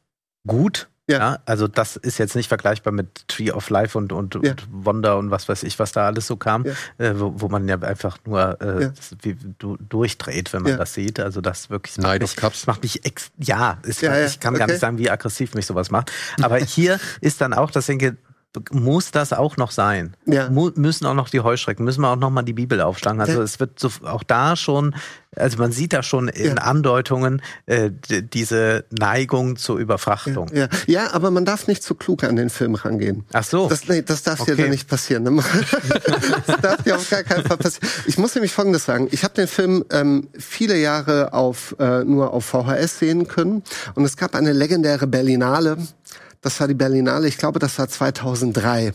gut. 0.46 0.88
Ja. 1.06 1.18
Ja. 1.18 1.38
also 1.44 1.68
das 1.68 1.96
ist 1.96 2.16
jetzt 2.16 2.34
nicht 2.34 2.48
vergleichbar 2.48 2.90
mit 2.90 3.28
Tree 3.28 3.50
of 3.52 3.68
Life 3.68 3.98
und, 3.98 4.10
und, 4.10 4.36
Ja. 4.42 4.52
und 4.52 4.66
Wonder 4.72 5.18
und 5.18 5.30
was 5.30 5.46
weiß 5.50 5.62
ich, 5.64 5.78
was 5.78 5.92
da 5.92 6.06
alles 6.06 6.26
so 6.26 6.36
kam, 6.38 6.64
Ja. 6.64 6.72
äh, 6.96 7.20
wo, 7.20 7.34
wo 7.36 7.48
man 7.48 7.68
ja 7.68 7.78
einfach 7.82 8.16
nur 8.24 8.58
äh, 8.62 8.84
Ja. 8.84 8.88
das 8.88 9.10
wie, 9.20 9.36
du, 9.58 9.76
durchdreht, 9.76 10.54
wenn 10.54 10.62
man 10.62 10.72
Ja. 10.72 10.78
das 10.78 10.94
sieht. 10.94 11.20
Also 11.20 11.42
das 11.42 11.68
wirklich 11.68 11.98
Night 11.98 12.22
macht 12.22 12.30
of 12.30 12.30
mich, 12.30 12.36
Cups. 12.36 12.66
macht 12.66 12.82
mich 12.82 13.04
ex 13.04 13.32
ja, 13.36 13.76
ist, 13.82 14.00
Ja, 14.00 14.16
ja, 14.16 14.24
ich 14.24 14.40
kann 14.40 14.54
gar 14.54 14.62
okay. 14.62 14.72
nicht 14.72 14.80
sagen, 14.80 14.96
wie 14.96 15.10
aggressiv 15.10 15.54
mich 15.54 15.66
sowas 15.66 15.90
macht. 15.90 16.10
Aber 16.40 16.56
hier 16.64 16.98
ist 17.20 17.38
dann 17.42 17.52
auch, 17.52 17.70
dass 17.70 17.86
ich 17.90 17.98
denke, 17.98 18.16
muss 18.72 19.10
das 19.10 19.32
auch 19.32 19.56
noch 19.56 19.70
sein? 19.70 20.16
Ja. 20.26 20.48
Mu 20.50 20.70
müssen 20.76 21.06
auch 21.06 21.14
noch 21.14 21.28
die 21.28 21.40
Heuschrecken, 21.40 21.84
müssen 21.84 22.00
wir 22.02 22.08
auch 22.10 22.16
noch 22.16 22.30
mal 22.30 22.42
die 22.42 22.52
Bibel 22.52 22.80
aufschlagen. 22.80 23.20
Also 23.20 23.34
Ja. 23.38 23.42
es 23.42 23.58
wird 23.60 23.78
so, 23.80 23.90
auch 24.04 24.22
da 24.22 24.54
schon, 24.56 24.94
also 25.34 25.58
man 25.58 25.72
sieht 25.72 25.92
da 25.92 26.02
schon 26.02 26.28
in 26.28 26.56
Ja. 26.56 26.62
Andeutungen 26.62 27.42
äh, 27.66 27.90
diese 28.32 28.84
Neigung 28.90 29.56
zur 29.56 29.78
Überfrachtung. 29.78 30.48
Ja, 30.54 30.68
ja, 30.86 31.12
aber 31.12 31.30
man 31.32 31.44
darf 31.44 31.66
nicht 31.66 31.82
zu 31.82 31.94
klug 31.94 32.22
an 32.24 32.36
den 32.36 32.50
Film 32.50 32.74
rangehen. 32.76 33.24
Ach 33.32 33.44
so. 33.44 33.68
Das, 33.68 33.88
nee, 33.88 34.02
das 34.02 34.22
darf 34.22 34.38
dir 34.44 34.52
Okay. 34.52 34.62
dann 34.62 34.70
nicht 34.70 34.88
passieren. 34.88 35.24
ne? 35.24 35.30
das 36.46 36.60
darf 36.60 36.82
dir 36.82 36.96
auf 36.96 37.10
gar 37.10 37.22
keinen 37.24 37.44
Fall 37.44 37.56
passieren. 37.56 37.88
Ich 38.06 38.18
muss 38.18 38.34
nämlich 38.34 38.52
Folgendes 38.52 38.84
sagen. 38.84 39.08
Ich 39.10 39.24
habe 39.24 39.34
den 39.34 39.48
Film 39.48 39.84
ähm, 39.90 40.28
viele 40.38 40.78
Jahre 40.78 41.32
auf, 41.32 41.74
äh, 41.78 42.04
nur 42.04 42.32
auf 42.32 42.44
VHS 42.46 42.98
sehen 43.00 43.26
können. 43.26 43.62
Und 43.94 44.04
es 44.04 44.16
gab 44.16 44.34
eine 44.34 44.52
legendäre 44.52 45.06
Berlinale. 45.06 45.76
Das 46.44 46.60
war 46.60 46.68
die 46.68 46.74
Berlinale, 46.74 47.26
ich 47.26 47.38
glaube, 47.38 47.58
das 47.58 47.78
war 47.78 47.88
2003. 47.88 48.92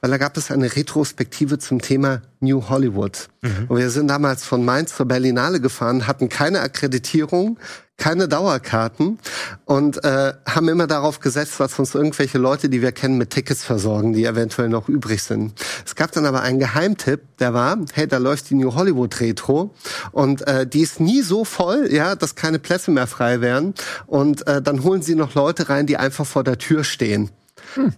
Weil 0.00 0.10
da 0.10 0.16
gab 0.16 0.34
es 0.38 0.50
eine 0.50 0.74
Retrospektive 0.74 1.58
zum 1.58 1.82
Thema 1.82 2.22
New 2.40 2.70
Hollywood. 2.70 3.28
Und 3.68 3.76
wir 3.76 3.90
sind 3.90 4.08
damals 4.08 4.42
von 4.44 4.64
Mainz 4.64 4.96
zur 4.96 5.04
Berlinale 5.06 5.60
gefahren, 5.60 6.06
hatten 6.06 6.30
keine 6.30 6.60
Akkreditierung, 6.60 7.58
keine 7.98 8.28
Dauerkarten 8.28 9.18
und 9.64 10.02
äh, 10.04 10.32
haben 10.48 10.68
immer 10.68 10.86
darauf 10.86 11.20
gesetzt, 11.20 11.58
dass 11.58 11.78
uns 11.78 11.94
irgendwelche 11.94 12.38
Leute, 12.38 12.68
die 12.68 12.80
wir 12.80 12.92
kennen, 12.92 13.18
mit 13.18 13.30
Tickets 13.30 13.64
versorgen, 13.64 14.12
die 14.12 14.24
eventuell 14.24 14.68
noch 14.68 14.88
übrig 14.88 15.22
sind. 15.22 15.52
Es 15.84 15.96
gab 15.96 16.12
dann 16.12 16.24
aber 16.24 16.40
einen 16.40 16.60
Geheimtipp, 16.60 17.20
der 17.38 17.52
war, 17.54 17.76
hey, 17.92 18.06
da 18.06 18.18
läuft 18.18 18.50
die 18.50 18.54
New 18.54 18.74
Hollywood 18.74 19.20
Retro 19.20 19.74
und 20.12 20.46
äh, 20.46 20.66
die 20.66 20.80
ist 20.80 21.00
nie 21.00 21.22
so 21.22 21.44
voll, 21.44 21.88
ja, 21.92 22.14
dass 22.14 22.36
keine 22.36 22.60
Plätze 22.60 22.92
mehr 22.92 23.08
frei 23.08 23.40
wären 23.40 23.74
und 24.06 24.46
äh, 24.46 24.62
dann 24.62 24.84
holen 24.84 25.02
sie 25.02 25.16
noch 25.16 25.34
Leute 25.34 25.68
rein, 25.68 25.86
die 25.86 25.96
einfach 25.96 26.24
vor 26.24 26.44
der 26.44 26.58
Tür 26.58 26.84
stehen. 26.84 27.30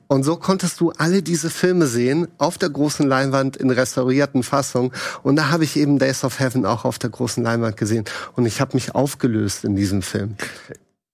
Und 0.08 0.22
so 0.24 0.36
konntest 0.36 0.80
du 0.80 0.90
alle 0.96 1.22
diese 1.22 1.50
Filme 1.50 1.86
sehen 1.86 2.28
auf 2.38 2.58
der 2.58 2.70
großen 2.70 3.06
Leinwand 3.06 3.56
in 3.56 3.70
restaurierten 3.70 4.42
Fassung. 4.42 4.92
Und 5.22 5.36
da 5.36 5.50
habe 5.50 5.64
ich 5.64 5.76
eben 5.76 5.98
Days 5.98 6.24
of 6.24 6.38
Heaven 6.40 6.66
auch 6.66 6.84
auf 6.84 6.98
der 6.98 7.10
großen 7.10 7.42
Leinwand 7.42 7.76
gesehen. 7.76 8.04
Und 8.36 8.46
ich 8.46 8.60
habe 8.60 8.74
mich 8.76 8.94
aufgelöst 8.94 9.64
in 9.64 9.76
diesem 9.76 10.02
Film. 10.02 10.36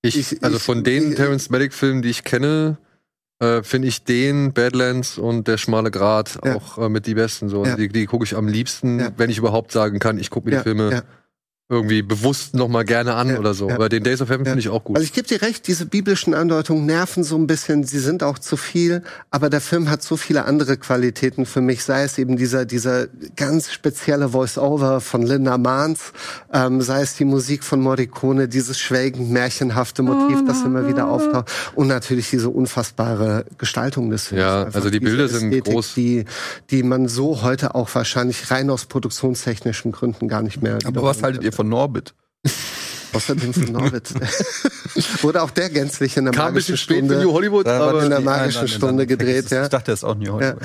Ich, 0.03 0.17
Ich- 0.33 0.43
also 0.45 0.57
ich- 0.57 0.63
von 0.63 0.85
den 0.85 1.11
ich- 1.11 1.17
Terrence 1.17 1.51
Malick-Filmen, 1.51 2.03
die 2.03 2.11
ich 2.11 2.25
kenne, 2.25 2.79
äh, 3.41 3.63
finde 3.63 3.89
ich 3.89 4.05
den, 4.05 4.53
Badlands 4.53 5.19
und 5.19 5.47
Der 5.49 5.59
schmale 5.59 5.91
Grat 5.91 6.39
Ja. 6.45 6.55
auch 6.57 6.79
äh, 6.79 6.89
mit 6.89 7.07
die 7.07 7.15
besten. 7.15 7.49
So. 7.49 7.65
Ja. 7.65 7.77
Die, 7.77 7.89
die 7.89 8.07
gucke 8.07 8.25
ich 8.25 8.35
am 8.37 8.49
liebsten, 8.49 8.99
Ja. 9.01 9.13
wenn 9.17 9.31
ich 9.31 9.39
überhaupt 9.39 9.73
sagen 9.73 9.99
kann, 9.99 10.19
ich 10.19 10.31
gucke 10.31 10.49
mir 10.49 10.57
die 10.57 10.63
Filme. 10.63 11.03
Irgendwie 11.69 12.03
bewusst 12.03 12.55
nochmal 12.55 12.85
gerne 12.85 13.15
an 13.15 13.29
Ja, 13.29 13.39
oder 13.41 13.53
so. 13.53 13.69
ja. 13.69 13.75
Aber 13.75 13.89
den 13.89 14.05
Days 14.05 14.21
of 14.23 14.29
Heaven 14.29 14.45
Ja. 14.47 14.53
finde 14.53 14.61
ich 14.61 14.69
auch 14.69 14.85
gut. 14.85 14.95
Also 14.97 15.05
ich 15.05 15.13
gebe 15.13 15.27
dir 15.27 15.43
recht, 15.43 15.67
diese 15.67 15.85
biblischen 15.85 16.33
Andeutungen 16.33 16.87
nerven 16.87 17.25
so 17.25 17.35
ein 17.37 17.49
bisschen, 17.49 17.83
sie 17.83 17.99
sind 17.99 18.23
auch 18.23 18.39
zu 18.39 18.57
viel, 18.57 19.03
aber 19.33 19.51
der 19.51 19.61
Film 19.61 19.91
hat 19.91 20.01
so 20.03 20.17
viele 20.17 20.45
andere 20.45 20.77
Qualitäten 20.77 21.45
für 21.45 21.61
mich, 21.61 21.83
sei 21.83 22.05
es 22.05 22.19
eben 22.19 22.37
dieser, 22.37 22.67
dieser 22.67 23.09
ganz 23.35 23.73
spezielle 23.73 24.29
Voice-Over 24.29 25.01
von 25.01 25.23
Linda 25.23 25.59
Mahns, 25.59 26.13
ähm, 26.53 26.81
sei 26.83 27.03
es 27.03 27.17
die 27.17 27.25
Musik 27.25 27.65
von 27.65 27.81
Morricone, 27.81 28.47
dieses 28.47 28.79
schwelgend 28.79 29.31
märchenhafte 29.31 30.05
Motiv, 30.05 30.45
das 30.47 30.63
immer 30.63 30.87
wieder 30.87 31.09
auftaucht 31.09 31.51
und 31.75 31.89
natürlich 31.89 32.31
diese 32.31 32.49
unfassbare 32.49 33.45
Gestaltung 33.59 34.11
des 34.11 34.29
Films. 34.29 34.41
Ja, 34.41 34.63
Einfach 34.67 34.77
also 34.77 34.91
die 34.91 35.01
Bilder 35.01 35.27
sind 35.27 35.49
Ästhetik, 35.51 35.73
groß. 35.73 35.95
Die, 35.95 36.27
die 36.71 36.85
man 36.85 37.09
so 37.09 37.43
heute 37.43 37.75
auch 37.75 37.93
wahrscheinlich 37.93 38.53
rein 38.53 38.71
aus 38.71 38.85
produktionstechnischen 38.85 39.91
Gründen 39.91 40.29
gar 40.29 40.43
nicht 40.43 40.63
mehr 40.63 40.79
Aber 40.85 41.03
was 41.03 41.25
haltet 41.25 41.43
ihr 41.43 41.56
von 41.57 41.69
Norbit? 41.69 42.15
Außerdem 43.13 43.55
von 43.55 43.73
Norwitz. 43.73 44.13
Wurde 45.23 45.41
auch 45.43 45.51
der 45.51 45.71
gänzlich 45.71 46.17
in 46.19 46.25
der 46.27 46.35
Kam 46.35 46.49
ein 46.49 46.55
bisschen 46.55 46.73
magischen 46.75 46.77
spät 46.77 46.97
Stunde. 47.07 47.23
New 47.25 47.33
Hollywood, 47.33 47.67
aber 47.67 48.03
in 48.03 48.11
der 48.11 48.21
magischen 48.21 48.63
nein, 48.63 48.69
nein, 48.71 48.77
Stunde 48.77 48.95
nein, 48.97 49.07
gedreht, 49.07 49.45
das- 49.47 49.51
ja. 49.53 49.63
Ich 49.65 49.69
dachte, 49.71 49.91
das 49.93 50.01
ist 50.01 50.05
auch 50.05 50.17
New 50.17 50.25
Ja. 50.25 50.33
Hollywood. 50.33 50.63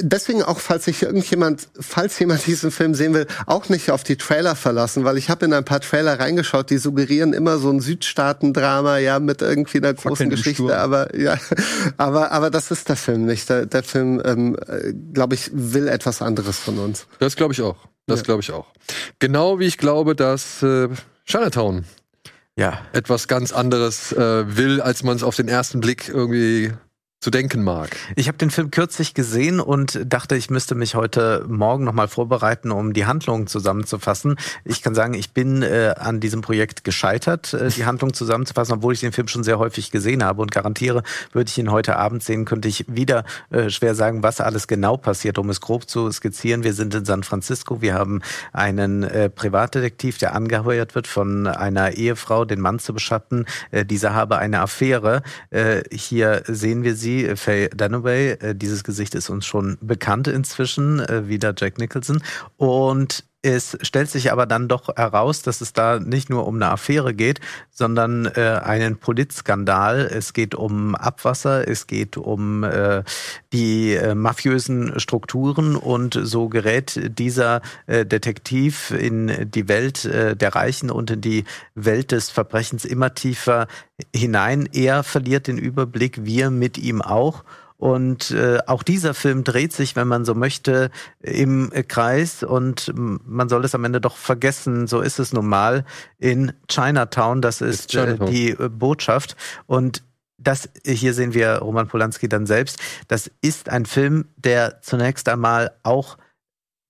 Deswegen 0.00 0.42
auch, 0.44 0.60
falls 0.60 0.84
sich 0.84 1.02
irgendjemand, 1.02 1.68
falls 1.80 2.16
jemand 2.20 2.46
diesen 2.46 2.70
Film 2.70 2.94
sehen 2.94 3.12
will, 3.14 3.26
auch 3.46 3.68
nicht 3.70 3.90
auf 3.90 4.04
die 4.04 4.16
Trailer 4.16 4.54
verlassen, 4.54 5.02
weil 5.04 5.18
ich 5.18 5.30
habe 5.30 5.46
in 5.46 5.52
ein 5.52 5.64
paar 5.64 5.80
Trailer 5.80 6.20
reingeschaut, 6.20 6.70
die 6.70 6.78
suggerieren 6.78 7.32
immer 7.32 7.58
so 7.58 7.70
ein 7.70 7.80
Südstaaten-Drama, 7.80 8.98
ja, 8.98 9.18
mit 9.18 9.42
irgendwie 9.42 9.78
einer 9.78 9.94
großen 9.94 10.30
Geschichte, 10.30 10.62
Sturm. 10.62 10.70
aber 10.70 11.16
ja, 11.18 11.38
aber 11.96 12.30
aber 12.30 12.50
das 12.50 12.70
ist 12.70 12.88
der 12.88 12.96
Film 12.96 13.24
nicht. 13.26 13.48
Der, 13.48 13.66
der 13.66 13.82
Film, 13.82 14.22
ähm, 14.24 14.56
glaube 15.12 15.34
ich, 15.34 15.50
will 15.52 15.88
etwas 15.88 16.22
anderes 16.22 16.58
von 16.58 16.78
uns. 16.78 17.06
das 17.18 17.34
glaube 17.34 17.52
ich 17.52 17.62
auch. 17.62 17.76
Das 18.06 18.20
Ja. 18.20 18.24
glaube 18.24 18.42
ich 18.42 18.50
auch. 18.52 18.66
Genau 19.18 19.58
wie 19.58 19.66
ich 19.66 19.78
glaube, 19.78 20.14
dass 20.16 20.62
äh, 20.62 20.88
Chinatown 21.26 21.84
Ja, 22.56 22.80
etwas 22.92 23.28
ganz 23.28 23.52
anderes 23.52 24.12
äh, 24.12 24.56
will, 24.56 24.80
als 24.80 25.02
man 25.02 25.16
es 25.16 25.22
auf 25.22 25.36
den 25.36 25.48
ersten 25.48 25.80
Blick 25.80 26.08
irgendwie 26.08 26.72
zu 27.20 27.30
denken 27.30 27.62
mag. 27.62 27.94
Ich 28.16 28.28
habe 28.28 28.38
den 28.38 28.50
Film 28.50 28.70
kürzlich 28.70 29.12
gesehen 29.12 29.60
und 29.60 30.00
dachte, 30.06 30.36
ich 30.36 30.48
müsste 30.48 30.74
mich 30.74 30.94
heute 30.94 31.44
Morgen 31.46 31.84
nochmal 31.84 32.08
vorbereiten, 32.08 32.70
um 32.70 32.94
die 32.94 33.04
Handlung 33.04 33.46
zusammenzufassen. 33.46 34.36
Ich 34.64 34.80
kann 34.80 34.94
sagen, 34.94 35.12
ich 35.12 35.32
bin 35.32 35.62
äh, 35.62 35.94
an 35.98 36.20
diesem 36.20 36.40
Projekt 36.40 36.82
gescheitert, 36.82 37.52
äh, 37.52 37.68
die 37.68 37.84
Handlung 37.84 38.14
zusammenzufassen, 38.14 38.76
obwohl 38.76 38.94
ich 38.94 39.00
den 39.00 39.12
Film 39.12 39.28
schon 39.28 39.44
sehr 39.44 39.58
häufig 39.58 39.90
gesehen 39.90 40.24
habe 40.24 40.40
und 40.40 40.50
garantiere, 40.50 41.02
würde 41.32 41.50
ich 41.50 41.58
ihn 41.58 41.70
heute 41.70 41.96
Abend 41.96 42.24
sehen, 42.24 42.46
könnte 42.46 42.68
ich 42.68 42.86
wieder 42.88 43.24
äh, 43.50 43.68
schwer 43.68 43.94
sagen, 43.94 44.22
was 44.22 44.40
alles 44.40 44.66
genau 44.66 44.96
passiert, 44.96 45.36
um 45.36 45.50
es 45.50 45.60
grob 45.60 45.90
zu 45.90 46.10
skizzieren. 46.10 46.64
Wir 46.64 46.72
sind 46.72 46.94
in 46.94 47.04
San 47.04 47.22
Francisco, 47.22 47.82
wir 47.82 47.92
haben 47.92 48.22
einen 48.54 49.02
äh, 49.02 49.28
Privatdetektiv, 49.28 50.16
der 50.16 50.34
angeheuert 50.34 50.94
wird 50.94 51.06
von 51.06 51.46
einer 51.46 51.92
Ehefrau, 51.92 52.46
den 52.46 52.60
Mann 52.60 52.78
zu 52.78 52.94
beschatten. 52.94 53.44
Äh, 53.72 53.84
dieser 53.84 54.14
habe 54.14 54.38
eine 54.38 54.60
Affäre. 54.60 55.22
Äh, 55.50 55.82
hier 55.92 56.44
sehen 56.46 56.82
wir 56.82 56.96
sie, 56.96 57.09
äh, 57.18 57.36
Faye 57.36 57.68
Dunaway. 57.70 58.32
Äh, 58.32 58.54
dieses 58.54 58.84
Gesicht 58.84 59.14
ist 59.14 59.30
uns 59.30 59.46
schon 59.46 59.78
bekannt 59.80 60.28
inzwischen, 60.28 61.00
äh, 61.00 61.28
wieder 61.28 61.54
Jack 61.56 61.78
Nicholson. 61.78 62.22
Und 62.56 63.24
es 63.42 63.78
stellt 63.80 64.10
sich 64.10 64.32
aber 64.32 64.44
dann 64.44 64.68
doch 64.68 64.94
heraus, 64.96 65.42
dass 65.42 65.60
es 65.62 65.72
da 65.72 65.98
nicht 65.98 66.28
nur 66.28 66.46
um 66.46 66.56
eine 66.56 66.70
Affäre 66.70 67.14
geht, 67.14 67.40
sondern 67.70 68.26
äh, 68.26 68.60
einen 68.62 68.98
Politskandal. 68.98 70.00
Es 70.00 70.34
geht 70.34 70.54
um 70.54 70.94
Abwasser, 70.94 71.66
es 71.66 71.86
geht 71.86 72.18
um 72.18 72.64
äh, 72.64 73.02
die 73.52 73.94
äh, 73.94 74.14
mafiösen 74.14 75.00
Strukturen 75.00 75.76
und 75.76 76.18
so 76.22 76.48
gerät 76.48 77.18
dieser 77.18 77.62
äh, 77.86 78.04
Detektiv 78.04 78.90
in 78.90 79.50
die 79.50 79.68
Welt 79.68 80.04
äh, 80.04 80.36
der 80.36 80.54
Reichen 80.54 80.90
und 80.90 81.10
in 81.10 81.20
die 81.22 81.44
Welt 81.74 82.12
des 82.12 82.28
Verbrechens 82.28 82.84
immer 82.84 83.14
tiefer 83.14 83.68
hinein. 84.14 84.68
Er 84.72 85.02
verliert 85.02 85.46
den 85.46 85.56
Überblick, 85.56 86.24
wir 86.24 86.50
mit 86.50 86.76
ihm 86.76 87.00
auch. 87.00 87.44
Und 87.80 88.30
äh, 88.32 88.58
auch 88.66 88.82
dieser 88.82 89.14
Film 89.14 89.42
dreht 89.42 89.72
sich, 89.72 89.96
wenn 89.96 90.06
man 90.06 90.26
so 90.26 90.34
möchte, 90.34 90.90
im 91.22 91.72
äh, 91.72 91.82
Kreis 91.82 92.42
und 92.42 92.92
man 92.94 93.48
soll 93.48 93.64
es 93.64 93.74
am 93.74 93.84
Ende 93.84 94.02
doch 94.02 94.18
vergessen, 94.18 94.86
so 94.86 95.00
ist 95.00 95.18
es 95.18 95.32
nun 95.32 95.46
mal, 95.46 95.86
in 96.18 96.52
Chinatown, 96.68 97.40
das 97.40 97.62
ist 97.62 97.94
äh, 97.94 98.18
die 98.18 98.50
äh, 98.50 98.68
Botschaft. 98.68 99.34
Und 99.66 100.02
das, 100.36 100.68
hier 100.84 101.14
sehen 101.14 101.32
wir 101.32 101.54
Roman 101.54 101.88
Polanski 101.88 102.28
dann 102.28 102.44
selbst, 102.44 102.78
das 103.08 103.30
ist 103.40 103.70
ein 103.70 103.86
Film, 103.86 104.26
der 104.36 104.82
zunächst 104.82 105.26
einmal 105.30 105.70
auch 105.82 106.18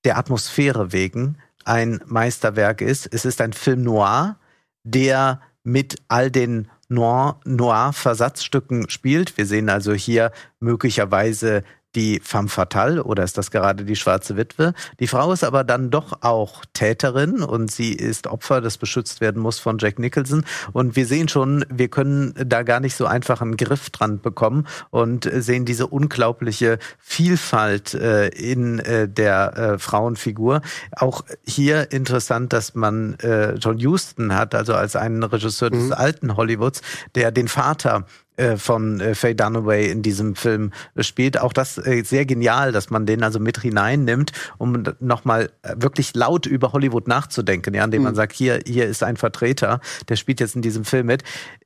der 0.05 0.19
Atmosphäre 0.19 0.93
wegen 0.93 1.39
ein 1.65 2.01
Meisterwerk 2.07 2.81
ist. 2.81 3.09
Es 3.15 3.25
ist 3.25 3.41
ein 3.41 3.53
Film 3.53 3.85
noir, 3.85 4.41
der 4.83 5.41
mit 5.63 6.03
all 6.09 6.33
den 6.33 6.69
Noir- 6.91 7.41
Noir-Versatzstücken 7.45 8.91
spielt. 8.91 9.37
Wir 9.39 9.47
sehen 9.47 9.71
also 9.71 9.93
hier 9.95 10.33
möglicherweise 10.59 11.63
die 11.95 12.21
femme 12.23 12.49
fatale 12.49 13.05
oder 13.05 13.25
ist 13.25 13.37
das 13.39 13.51
gerade 13.51 13.85
die 13.85 13.97
schwarze 13.97 14.37
Witwe? 14.37 14.75
Die 15.01 15.07
Frau 15.07 15.33
ist 15.33 15.45
aber 15.45 15.65
dann 15.65 15.91
doch 15.91 16.23
auch 16.23 16.65
Täterin 16.73 17.43
und 17.43 17.71
sie 17.71 17.93
ist 17.93 18.27
Opfer, 18.27 18.61
das 18.61 18.79
beschützt 18.79 19.21
werden 19.21 19.43
muss 19.43 19.59
von 19.59 19.79
Jack 19.79 19.99
Nicholson. 19.99 20.45
Und 20.73 20.97
wir 20.97 21.07
sehen 21.07 21.29
schon, 21.29 21.65
wir 21.69 21.89
können 21.89 22.35
da 22.37 22.63
gar 22.63 22.81
nicht 22.81 22.95
so 22.95 23.07
einfach 23.07 23.41
einen 23.41 23.57
Griff 23.57 23.91
dran 23.91 24.21
bekommen 24.21 24.67
und 24.91 25.29
sehen 25.33 25.65
diese 25.65 25.87
unglaubliche 25.87 26.79
Vielfalt 26.99 27.95
äh, 27.95 28.29
in 28.29 28.79
äh, 28.81 29.09
der 29.09 29.57
äh, 29.57 29.79
Frauenfigur. 29.79 30.63
Auch 30.93 31.23
hier 31.45 31.93
interessant, 31.93 32.53
dass 32.53 32.75
man 32.75 33.15
äh, 33.21 33.55
John 33.55 33.79
Huston 33.79 34.35
hat, 34.35 34.55
also 34.55 34.75
als 34.75 34.97
einen 34.97 35.23
Regisseur 35.23 35.71
des 35.71 35.93
alten 35.93 36.37
Hollywoods, 36.37 36.83
der 37.15 37.33
den 37.33 37.49
Vater 37.49 38.07
äh, 38.41 38.57
von 38.57 39.01
äh, 39.01 39.15
Faye 39.15 39.35
Dunaway 39.35 39.91
in 39.91 40.01
diesem 40.01 40.35
Film 40.35 40.73
äh, 40.95 41.03
spielt. 41.03 41.39
Auch 41.39 41.53
das 41.53 41.77
äh, 41.77 42.03
sehr 42.05 42.25
genial, 42.25 42.73
dass 42.73 42.89
man 42.89 43.05
den 43.05 43.23
also 43.23 43.39
mit 43.39 43.61
hineinnimmt, 43.61 44.33
um 44.57 44.83
nochmal 44.99 45.51
wirklich 45.75 46.15
laut 46.15 46.47
über 46.47 46.73
Hollywood 46.73 47.07
nachzudenken, 47.07 47.75
ja, 47.75 47.85
indem 47.85 48.03
man 48.05 48.15
sagt, 48.15 48.33
hier, 48.33 48.61
hier 48.67 48.87
ist 48.87 49.03
ein 49.03 49.19
Vertreter, 49.19 49.81
der 50.09 50.17
spielt 50.17 50.41
jetzt 50.41 50.57
in 50.57 50.63
diesem 50.63 50.87
Film 50.87 51.07
mit. 51.07 51.23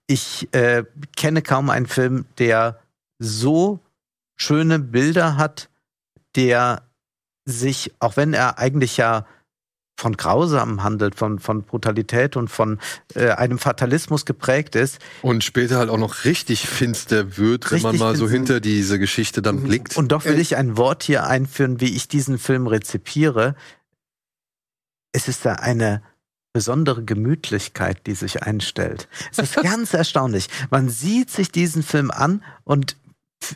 Ich 0.09 0.49
äh, 0.53 0.83
kenne 1.17 1.43
kaum 1.43 1.71
einen 1.71 1.87
Film, 1.87 2.25
der 2.39 2.81
so 3.21 3.79
schöne 4.35 4.81
Bilder 4.81 5.37
hat, 5.37 5.69
der 6.35 6.83
sich, 7.45 7.93
auch 8.01 8.17
wenn 8.17 8.35
er 8.35 8.59
eigentlich 8.59 8.97
ja 8.97 9.27
von 9.97 10.17
Grausam 10.17 10.83
handelt, 10.83 11.15
von, 11.15 11.39
von 11.39 11.63
Brutalität 11.63 12.37
und 12.37 12.49
von 12.49 12.79
äh, 13.15 13.31
einem 13.31 13.59
Fatalismus 13.59 14.25
geprägt 14.25 14.75
ist, 14.75 14.99
Und 15.23 15.45
später 15.45 15.79
halt 15.79 15.89
auch 15.89 15.99
noch 15.99 16.25
richtig 16.25 16.67
finster 16.67 17.37
wird, 17.37 17.71
wenn 17.71 17.83
man 17.83 17.93
Richtig 17.93 18.01
mal 18.01 18.17
so 18.17 18.29
hinter 18.29 18.61
diese 18.61 18.99
Geschichte 18.99 19.41
dann 19.41 19.63
blickt. 19.63 19.97
Und 19.97 20.13
doch 20.13 20.25
will 20.25 20.39
ich 20.39 20.57
ein 20.57 20.77
Wort 20.77 21.05
hier 21.05 21.27
einführen, 21.27 21.81
wie 21.81 21.95
ich 21.95 22.09
diesen 22.09 22.39
Film 22.39 22.67
rezipiere. 22.67 23.55
Es 25.13 25.29
ist 25.29 25.45
da 25.45 25.55
eine 25.55 26.03
besondere 26.53 27.05
Gemütlichkeit, 27.05 28.07
die 28.07 28.15
sich 28.15 28.43
einstellt. 28.43 29.09
Es 29.31 29.39
ist 29.39 29.57
ganz 29.63 29.95
erstaunlich. 29.95 30.49
Man 30.71 30.89
sieht 30.89 31.31
sich 31.31 31.51
diesen 31.51 31.83
Film 31.83 32.11
an 32.11 32.43
und 32.65 32.97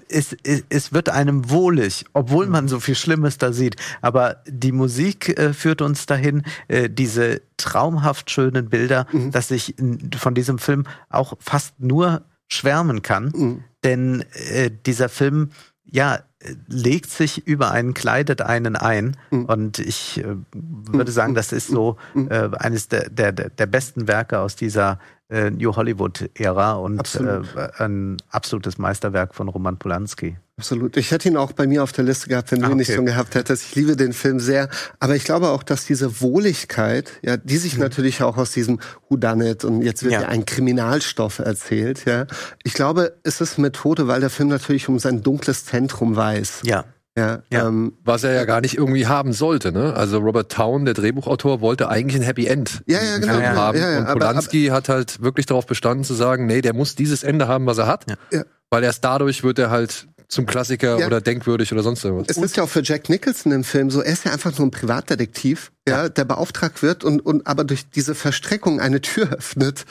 es, 0.09 0.37
es, 0.43 0.65
es 0.69 0.93
wird 0.93 1.09
einem 1.09 1.51
wohlig, 1.51 2.05
obwohl 2.13 2.47
man 2.47 2.69
so 2.69 2.81
viel 2.81 2.95
Schlimmes 2.95 3.39
da 3.39 3.53
sieht. 3.53 3.77
Aber 4.03 4.43
die 4.47 4.73
Musik 4.73 5.39
äh, 5.39 5.53
führt 5.53 5.83
uns 5.83 6.07
dahin, 6.07 6.43
äh, 6.69 6.89
diese 6.91 7.41
traumhaft 7.57 8.31
schönen 8.31 8.69
Bilder, 8.69 9.07
dass 9.31 9.51
ich 9.51 9.79
in, 9.79 10.11
von 10.17 10.35
diesem 10.35 10.59
Film 10.59 10.85
auch 11.09 11.35
fast 11.41 11.79
nur 11.81 12.23
schwärmen 12.49 13.03
kann. 13.03 13.33
Mhm. 13.35 13.65
Denn 13.85 14.25
äh, 14.53 14.71
dieser 14.87 15.09
Film, 15.09 15.51
ja, 15.85 16.21
legt 16.69 17.11
sich 17.11 17.47
über 17.47 17.73
einen, 17.73 17.95
kleidet 17.95 18.43
einen 18.43 18.77
ein. 18.77 19.17
Mhm. 19.31 19.45
Und 19.47 19.79
ich 19.79 20.19
äh, 20.19 20.37
würde 20.53 21.11
sagen, 21.11 21.35
das 21.35 21.53
ist 21.53 21.69
so 21.69 21.97
äh, 22.15 22.49
eines 22.59 22.89
der, 22.89 23.11
der, 23.11 23.33
der 23.33 23.51
der 23.51 23.67
besten 23.67 24.07
Werke 24.07 24.39
aus 24.39 24.55
dieser 24.55 24.99
äh, 25.31 25.51
New 25.51 25.75
Hollywood-Ära 25.77 26.73
und 26.75 26.99
Absolut. 27.01 27.47
äh, 27.57 27.69
ein 27.85 28.17
absolutes 28.31 28.79
Meisterwerk 28.79 29.35
von 29.35 29.49
Roman 29.49 29.79
Polanski. 29.79 30.37
Absolut. 30.57 30.97
Ich 30.97 31.11
hätte 31.13 31.29
ihn 31.29 31.37
auch 31.37 31.53
bei 31.53 31.67
mir 31.67 31.83
auf 31.85 31.93
der 31.93 32.05
Liste 32.05 32.29
gehabt, 32.29 32.51
wenn 32.51 32.61
du 32.61 32.67
Ah, 32.67 32.71
ihn 32.71 32.79
nicht 32.79 32.89
okay. 32.89 32.97
schon 32.97 33.07
gehabt 33.07 33.35
hättest. 33.37 33.63
Ich 33.65 33.75
liebe 33.77 33.95
den 33.95 34.13
Film 34.13 34.41
sehr. 34.41 34.69
Aber 34.99 35.15
ich 35.15 35.23
glaube 35.25 35.51
auch, 35.51 35.63
dass 35.63 35.85
diese 35.85 36.21
Wohligkeit, 36.21 37.13
ja, 37.23 37.37
die 37.37 37.59
sich 37.59 37.77
natürlich 37.79 38.23
auch 38.23 38.37
aus 38.37 38.53
diesem 38.53 38.81
Whodunit 39.09 39.65
und 39.65 39.83
jetzt 39.83 40.03
wird 40.03 40.15
Ja. 40.15 40.23
ja. 40.23 40.29
ein 40.29 40.47
Kriminalstoff 40.47 41.39
erzählt, 41.39 42.05
ja. 42.07 42.27
Ich 42.65 42.75
glaube, 42.75 43.15
es 43.23 43.41
ist 43.41 43.59
Methode, 43.59 44.09
weil 44.09 44.21
der 44.21 44.31
Film 44.31 44.49
natürlich 44.49 44.89
um 44.89 44.99
sein 44.99 45.23
dunkles 45.23 45.65
Zentrum 45.65 46.17
weiß. 46.17 46.63
Ja. 46.65 46.85
Ja. 47.19 47.43
Ja. 47.51 47.67
Ähm, 47.69 47.95
Was 48.05 48.23
er 48.25 48.33
ja 48.33 48.45
gar 48.45 48.61
nicht 48.61 48.77
irgendwie 48.77 49.07
haben 49.07 49.33
sollte, 49.33 49.73
ne? 49.73 49.95
Also 49.95 50.19
Robert 50.19 50.53
Town, 50.53 50.85
der 50.85 50.95
Drehbuchautor, 50.95 51.61
wollte 51.61 51.89
eigentlich 51.89 52.17
ein 52.17 52.23
Happy 52.25 52.47
End 52.47 52.83
Ja, 52.87 53.03
ja, 53.03 53.17
im 53.17 53.21
genau. 53.23 53.33
Film 53.35 53.45
Ja, 53.45 53.53
ja, 53.53 53.57
haben. 53.61 53.79
ja, 53.79 53.91
ja, 53.91 53.99
und 53.99 54.07
aber- 54.07 54.21
Polanski 54.21 54.67
hat 54.67 54.89
halt 54.89 55.21
wirklich 55.21 55.47
darauf 55.47 55.67
bestanden 55.67 56.05
zu 56.05 56.15
sagen, 56.15 56.47
nee, 56.47 56.61
der 56.61 56.75
muss 56.75 56.95
dieses 56.95 57.23
Ende 57.25 57.49
haben, 57.49 57.67
was 57.67 57.79
er 57.79 57.87
hat. 57.87 58.05
Ja. 58.09 58.17
Ja. 58.33 58.45
Weil 58.71 58.85
erst 58.85 59.05
dadurch 59.05 59.43
wird 59.43 59.59
er 59.59 59.71
halt 59.71 60.07
zum 60.29 60.45
Klassiker 60.45 60.99
Ja. 61.01 61.07
oder 61.07 61.21
denkwürdig 61.23 61.73
oder 61.73 61.83
sonst 61.83 62.05
irgendwas. 62.05 62.29
Es 62.29 62.37
ist 62.37 62.57
ja 62.57 62.63
auch 62.63 62.69
für 62.69 62.83
Jack 62.83 63.09
Nicholson 63.09 63.51
im 63.51 63.65
Film 63.65 63.91
so, 63.91 64.03
er 64.03 64.13
ist 64.13 64.25
ja 64.27 64.33
einfach 64.33 64.57
nur 64.59 64.67
ein 64.67 64.71
Privatdetektiv, 64.71 65.73
ja, 65.89 66.09
der 66.11 66.25
beauftragt 66.27 66.83
wird 66.83 67.03
und, 67.03 67.25
und 67.25 67.47
aber 67.47 67.65
durch 67.65 67.89
diese 67.89 68.15
Verstreckung 68.15 68.79
eine 68.79 69.01
Tür 69.01 69.31
öffnet, 69.33 69.87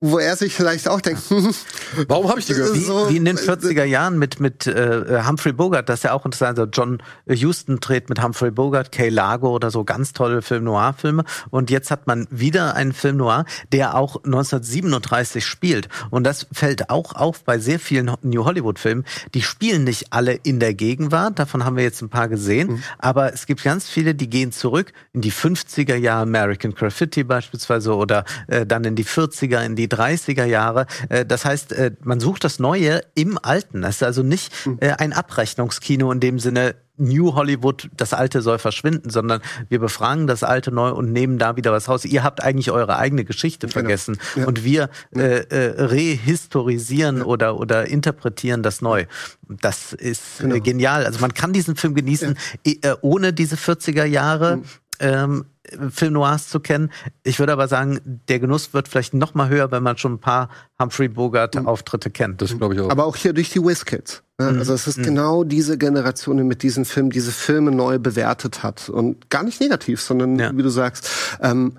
wo 0.00 0.18
er 0.18 0.36
sich 0.36 0.54
vielleicht 0.54 0.88
auch 0.88 1.00
denkt, 1.00 1.22
Warum 2.08 2.28
habe 2.28 2.38
ich 2.38 2.46
die 2.46 2.54
gehört? 2.54 2.74
Wie, 2.74 2.80
so- 2.84 3.08
wie 3.10 3.16
in 3.16 3.24
den 3.24 3.36
40er 3.36 3.82
Jahren 3.84 4.16
mit, 4.18 4.38
mit 4.38 4.66
äh, 4.68 5.22
Humphrey 5.26 5.52
Bogart, 5.52 5.88
das 5.88 6.00
ist 6.00 6.02
ja 6.04 6.12
auch 6.12 6.24
interessant. 6.24 6.58
Also 6.58 6.70
John 6.72 7.02
Huston 7.28 7.80
dreht 7.80 8.08
mit 8.08 8.22
Humphrey 8.22 8.50
Bogart, 8.52 8.92
Kay 8.92 9.08
Lago 9.08 9.48
oder 9.50 9.70
so 9.72 9.82
ganz 9.84 10.12
tolle 10.12 10.40
Film-Noir-Filme. 10.42 11.24
Und 11.50 11.70
jetzt 11.70 11.90
hat 11.90 12.06
man 12.06 12.28
wieder 12.30 12.76
einen 12.76 12.92
Film 12.92 13.16
Noir, 13.16 13.44
der 13.72 13.96
auch 13.96 14.22
1937 14.24 15.44
spielt. 15.44 15.88
Und 16.10 16.24
das 16.24 16.46
fällt 16.52 16.90
auch 16.90 17.14
auf 17.14 17.42
bei 17.42 17.58
sehr 17.58 17.80
vielen 17.80 18.12
New 18.22 18.44
Hollywood-Filmen. 18.44 19.04
Die 19.34 19.42
spielen 19.42 19.84
nicht 19.84 20.12
alle 20.12 20.34
in 20.34 20.60
der 20.60 20.74
Gegenwart, 20.74 21.38
davon 21.38 21.64
haben 21.64 21.76
wir 21.76 21.82
jetzt 21.84 22.02
ein 22.02 22.08
paar 22.08 22.28
gesehen. 22.28 22.84
Aber 22.98 23.32
es 23.32 23.46
gibt 23.46 23.64
ganz 23.64 23.88
viele, 23.88 24.14
die 24.14 24.30
gehen 24.30 24.52
zurück 24.52 24.92
in 25.12 25.22
die 25.22 25.32
50er 25.32 25.96
Jahre, 25.96 26.22
American 26.22 26.72
Graffiti 26.74 27.24
beispielsweise, 27.24 27.94
oder 27.96 28.24
äh, 28.46 28.64
dann 28.66 28.84
in 28.84 28.94
die 28.94 29.04
40er, 29.04 29.64
in 29.64 29.74
die 29.74 29.87
30er 29.88 30.44
Jahre. 30.44 30.86
Äh, 31.08 31.24
das 31.24 31.44
heißt, 31.44 31.72
äh, 31.72 31.92
man 32.02 32.20
sucht 32.20 32.44
das 32.44 32.58
Neue 32.58 33.00
im 33.14 33.38
Alten. 33.40 33.82
Das 33.82 33.96
ist 33.96 34.02
also 34.02 34.22
nicht 34.22 34.52
äh, 34.80 34.90
ein 34.92 35.12
Abrechnungskino 35.12 36.10
in 36.12 36.20
dem 36.20 36.38
Sinne, 36.38 36.74
New 36.98 37.34
Hollywood, 37.34 37.88
das 37.96 38.12
Alte 38.12 38.42
soll 38.42 38.58
verschwinden, 38.58 39.10
sondern 39.10 39.40
wir 39.68 39.78
befragen 39.78 40.26
das 40.26 40.42
Alte 40.42 40.72
neu 40.72 40.90
und 40.90 41.12
nehmen 41.12 41.38
da 41.38 41.56
wieder 41.56 41.72
was 41.72 41.88
raus. 41.88 42.04
Ihr 42.04 42.24
habt 42.24 42.42
eigentlich 42.42 42.70
eure 42.70 42.98
eigene 42.98 43.24
Geschichte 43.24 43.68
vergessen 43.68 44.18
und 44.44 44.64
wir 44.64 44.90
äh, 45.14 45.20
äh, 45.20 45.82
rehistorisieren 45.82 47.22
oder 47.22 47.58
oder 47.58 47.86
interpretieren 47.86 48.62
das 48.62 48.82
neu. 48.82 49.06
Das 49.48 49.92
ist 49.92 50.42
äh, 50.42 50.60
genial. 50.60 51.06
Also 51.06 51.20
man 51.20 51.34
kann 51.34 51.52
diesen 51.52 51.76
Film 51.76 51.94
genießen 51.94 52.36
eh, 52.64 52.78
äh, 52.82 52.96
ohne 53.00 53.32
diese 53.32 53.56
40er 53.56 54.04
Jahre. 54.04 54.62
Ähm, 55.00 55.44
Film 55.90 56.14
Noirs 56.14 56.48
zu 56.48 56.60
kennen. 56.60 56.90
Ich 57.22 57.38
würde 57.38 57.52
aber 57.52 57.68
sagen, 57.68 58.00
der 58.28 58.38
Genuss 58.40 58.72
wird 58.74 58.88
vielleicht 58.88 59.14
noch 59.14 59.34
mal 59.34 59.48
höher, 59.48 59.70
wenn 59.70 59.82
man 59.82 59.96
schon 59.98 60.14
ein 60.14 60.18
paar 60.20 60.48
Humphrey 60.80 61.08
Bogart 61.08 61.56
Auftritte 61.56 62.10
kennt. 62.10 62.40
Das 62.42 62.56
glaube 62.56 62.74
ich 62.74 62.80
auch. 62.80 62.90
aber 62.90 63.04
auch 63.06 63.16
hier 63.16 63.32
durch 63.32 63.50
die 63.50 63.62
WizKids. 63.62 64.22
Ne? 64.38 64.46
Also 64.46 64.72
es 64.74 64.86
ist 64.86 65.02
genau 65.02 65.44
diese 65.44 65.78
Generation, 65.78 66.36
die 66.36 66.44
mit 66.44 66.62
diesen 66.62 66.84
Filmen 66.84 67.10
diese 67.10 67.32
Filme 67.32 67.70
neu 67.72 67.98
bewertet 67.98 68.62
hat. 68.62 68.88
Und 68.88 69.30
gar 69.30 69.42
nicht 69.42 69.60
negativ, 69.60 70.00
sondern 70.00 70.38
Ja. 70.38 70.56
wie 70.56 70.62
du 70.62 70.68
sagst, 70.70 71.08
ähm, 71.42 71.74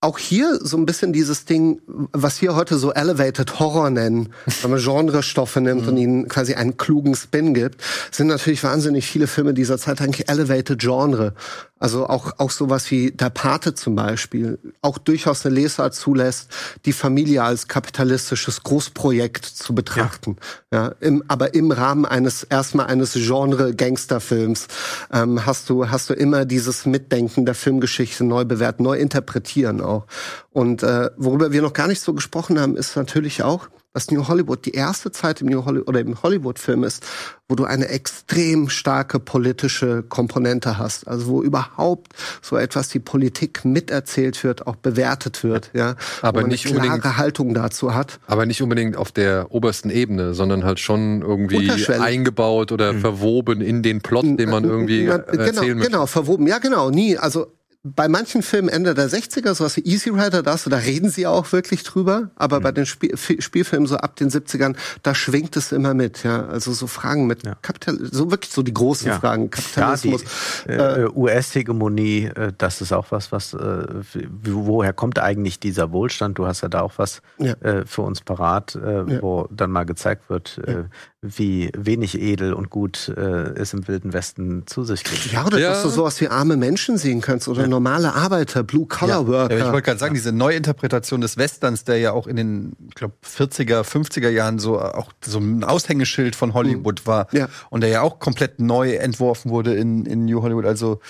auch 0.00 0.16
hier 0.18 0.60
so 0.62 0.76
ein 0.76 0.86
bisschen 0.86 1.12
dieses 1.12 1.44
Ding, 1.44 1.80
was 2.12 2.40
wir 2.40 2.54
heute 2.54 2.78
so 2.78 2.92
Elevated 2.92 3.58
Horror 3.58 3.90
nennen, 3.90 4.28
wenn 4.62 4.70
man 4.70 4.78
Genrestoffe 4.80 5.56
nimmt 5.60 5.88
und 5.88 5.96
ihnen 5.96 6.28
quasi 6.28 6.54
einen 6.54 6.76
klugen 6.76 7.16
Spin 7.16 7.52
gibt, 7.52 7.82
sind 8.12 8.28
natürlich 8.28 8.62
wahnsinnig 8.62 9.04
viele 9.08 9.26
Filme 9.26 9.54
dieser 9.54 9.76
Zeit 9.76 10.00
eigentlich 10.00 10.28
Elevated 10.28 10.78
Genre. 10.78 11.34
Also 11.78 12.08
auch, 12.08 12.32
auch 12.38 12.50
sowas 12.50 12.90
wie 12.90 13.12
Der 13.12 13.30
Pate 13.30 13.74
zum 13.74 13.94
Beispiel, 13.94 14.58
auch 14.82 14.98
durchaus 14.98 15.46
eine 15.46 15.54
Lesart 15.54 15.94
zulässt, 15.94 16.50
die 16.84 16.92
Familie 16.92 17.42
als 17.42 17.68
kapitalistisches 17.68 18.62
Großprojekt 18.62 19.44
zu 19.44 19.74
betrachten. 19.74 20.36
Ja, 20.72 20.94
im, 21.00 21.22
aber 21.28 21.54
im 21.54 21.70
Rahmen 21.70 22.04
eines, 22.04 22.42
erstmal 22.42 22.86
eines 22.86 23.14
Genre-Gangsterfilms, 23.14 24.68
ähm, 25.12 25.46
hast 25.46 25.70
du, 25.70 25.88
hast 25.90 26.10
du 26.10 26.14
immer 26.14 26.44
dieses 26.44 26.86
Mitdenken 26.86 27.46
der 27.46 27.54
Filmgeschichte 27.54 28.24
neu 28.24 28.44
bewerten, 28.44 28.82
neu 28.82 28.98
interpretieren 28.98 29.80
auch. 29.80 30.06
Und 30.50 30.82
äh, 30.82 31.10
worüber 31.16 31.52
wir 31.52 31.62
noch 31.62 31.72
gar 31.72 31.86
nicht 31.88 32.00
so 32.00 32.14
gesprochen 32.14 32.58
haben, 32.60 32.76
ist 32.76 32.96
natürlich 32.96 33.42
auch, 33.42 33.68
dass 33.98 34.12
New 34.12 34.28
Hollywood 34.28 34.64
die 34.64 34.74
erste 34.74 35.10
Zeit 35.10 35.40
im 35.40 35.48
New 35.48 35.64
Hollywood 35.64 35.88
oder 35.88 35.98
im 35.98 36.22
Hollywood-Film 36.22 36.84
ist, 36.84 37.04
wo 37.48 37.56
du 37.56 37.64
eine 37.64 37.88
extrem 37.88 38.68
starke 38.68 39.18
politische 39.18 40.04
Komponente 40.04 40.78
hast. 40.78 41.08
Also 41.08 41.26
wo 41.26 41.42
überhaupt 41.42 42.12
so 42.40 42.56
etwas 42.56 42.90
die 42.90 43.00
Politik 43.00 43.64
miterzählt 43.64 44.44
wird, 44.44 44.68
auch 44.68 44.76
bewertet 44.76 45.42
wird, 45.42 45.70
ja. 45.74 45.96
Aber 46.22 46.44
nicht 46.44 46.66
eine 46.66 46.76
klare 46.76 46.92
unbedingt- 46.94 47.16
Haltung 47.16 47.54
dazu 47.54 47.92
hat. 47.92 48.20
Aber 48.28 48.46
nicht 48.46 48.62
unbedingt 48.62 48.96
auf 48.96 49.10
der 49.10 49.50
obersten 49.50 49.90
Ebene, 49.90 50.32
sondern 50.32 50.62
halt 50.64 50.78
schon 50.78 51.22
irgendwie 51.22 51.72
eingebaut 51.92 52.70
oder 52.70 52.94
verwoben 52.94 53.60
in 53.60 53.82
den 53.82 54.00
Plot, 54.00 54.26
den 54.38 54.48
man 54.48 54.62
irgendwie 54.62 55.06
äh, 55.06 55.06
genau, 55.06 55.42
erzählen 55.42 55.76
möchte. 55.76 55.90
genau, 55.90 56.06
verwoben. 56.06 56.46
Ja, 56.46 56.58
genau, 56.58 56.90
nie. 56.90 57.18
Also 57.18 57.48
bei 57.94 58.08
manchen 58.08 58.42
Filmen 58.42 58.68
Ende 58.68 58.94
der 58.94 59.08
60er, 59.08 59.54
sowas 59.54 59.76
wie 59.76 59.84
Easy 59.84 60.10
Rider, 60.10 60.42
da, 60.42 60.56
da 60.56 60.76
reden 60.76 61.10
sie 61.10 61.26
auch 61.26 61.52
wirklich 61.52 61.82
drüber. 61.84 62.30
Aber 62.36 62.58
Mhm. 62.58 62.62
bei 62.62 62.72
den 62.72 62.86
Spiel, 62.86 63.16
Fi- 63.16 63.40
Spielfilmen 63.40 63.86
so 63.86 63.96
ab 63.96 64.16
den 64.16 64.30
70ern, 64.30 64.76
da 65.02 65.14
schwingt 65.14 65.56
es 65.56 65.72
immer 65.72 65.94
mit. 65.94 66.24
Ja, 66.24 66.46
also 66.46 66.72
so 66.72 66.86
Fragen 66.86 67.26
mit 67.26 67.42
Kapital, 67.62 67.98
so 68.10 68.30
wirklich 68.30 68.52
so 68.52 68.62
die 68.62 68.74
großen 68.74 69.08
Ja. 69.08 69.18
Fragen, 69.20 69.44
Ja, 69.44 69.48
Kapitalismus. 69.50 70.24
die 70.66 70.72
äh, 70.72 71.08
US-Hegemonie, 71.14 72.24
äh, 72.34 72.52
das 72.56 72.80
ist 72.80 72.92
auch 72.92 73.06
was, 73.10 73.32
was, 73.32 73.54
äh, 73.54 73.86
woher 74.44 74.92
kommt 74.92 75.18
eigentlich 75.18 75.60
dieser 75.60 75.92
Wohlstand? 75.92 76.38
Du 76.38 76.46
hast 76.46 76.62
ja 76.62 76.68
da 76.68 76.80
auch 76.82 76.92
was 76.96 77.22
Ja. 77.38 77.52
äh, 77.60 77.84
für 77.86 78.02
uns 78.02 78.20
parat, 78.20 78.74
äh, 78.76 79.20
wo 79.22 79.48
dann 79.50 79.70
mal 79.70 79.84
gezeigt 79.84 80.28
wird, 80.28 80.58
äh, 80.66 80.84
wie 81.20 81.70
wenig 81.76 82.20
edel 82.20 82.52
und 82.52 82.70
gut 82.70 83.08
äh, 83.16 83.20
es 83.20 83.72
im 83.72 83.88
Wilden 83.88 84.12
Westen 84.12 84.66
zu 84.66 84.84
sich 84.84 85.02
geht. 85.04 85.32
ja, 85.32 85.44
oder 85.46 85.58
Ja. 85.58 85.70
dass 85.70 85.82
du 85.82 85.88
sowas 85.88 86.20
wie 86.20 86.28
arme 86.28 86.56
Menschen 86.56 86.96
sehen 86.96 87.20
kannst 87.20 87.48
oder 87.48 87.66
normale 87.78 88.14
Arbeiter, 88.14 88.64
Blue-Collar-Worker. 88.64 89.56
Ja, 89.56 89.66
ich 89.66 89.72
wollte 89.72 89.86
gerade 89.86 89.98
sagen, 90.00 90.14
diese 90.14 90.32
Neuinterpretation 90.32 91.20
des 91.20 91.36
Westerns, 91.36 91.84
der 91.84 91.98
ja 91.98 92.12
auch 92.12 92.26
in 92.26 92.36
den, 92.36 92.72
ich 92.88 92.94
glaube, 92.94 93.14
40er, 93.24 93.82
50er 93.82 94.28
Jahren 94.28 94.58
so 94.58 94.80
auch 94.80 95.12
so 95.24 95.38
ein 95.38 95.62
Aushängeschild 95.62 96.34
von 96.34 96.54
Hollywood 96.54 97.06
war. 97.06 97.28
Ja. 97.32 97.48
Und 97.70 97.82
der 97.82 97.90
ja 97.90 98.02
auch 98.02 98.18
komplett 98.18 98.60
neu 98.60 98.94
entworfen 98.94 99.50
wurde 99.50 99.74
in, 99.74 100.04
in 100.06 100.24
New 100.24 100.42
Hollywood. 100.42 100.66
Also 100.66 101.00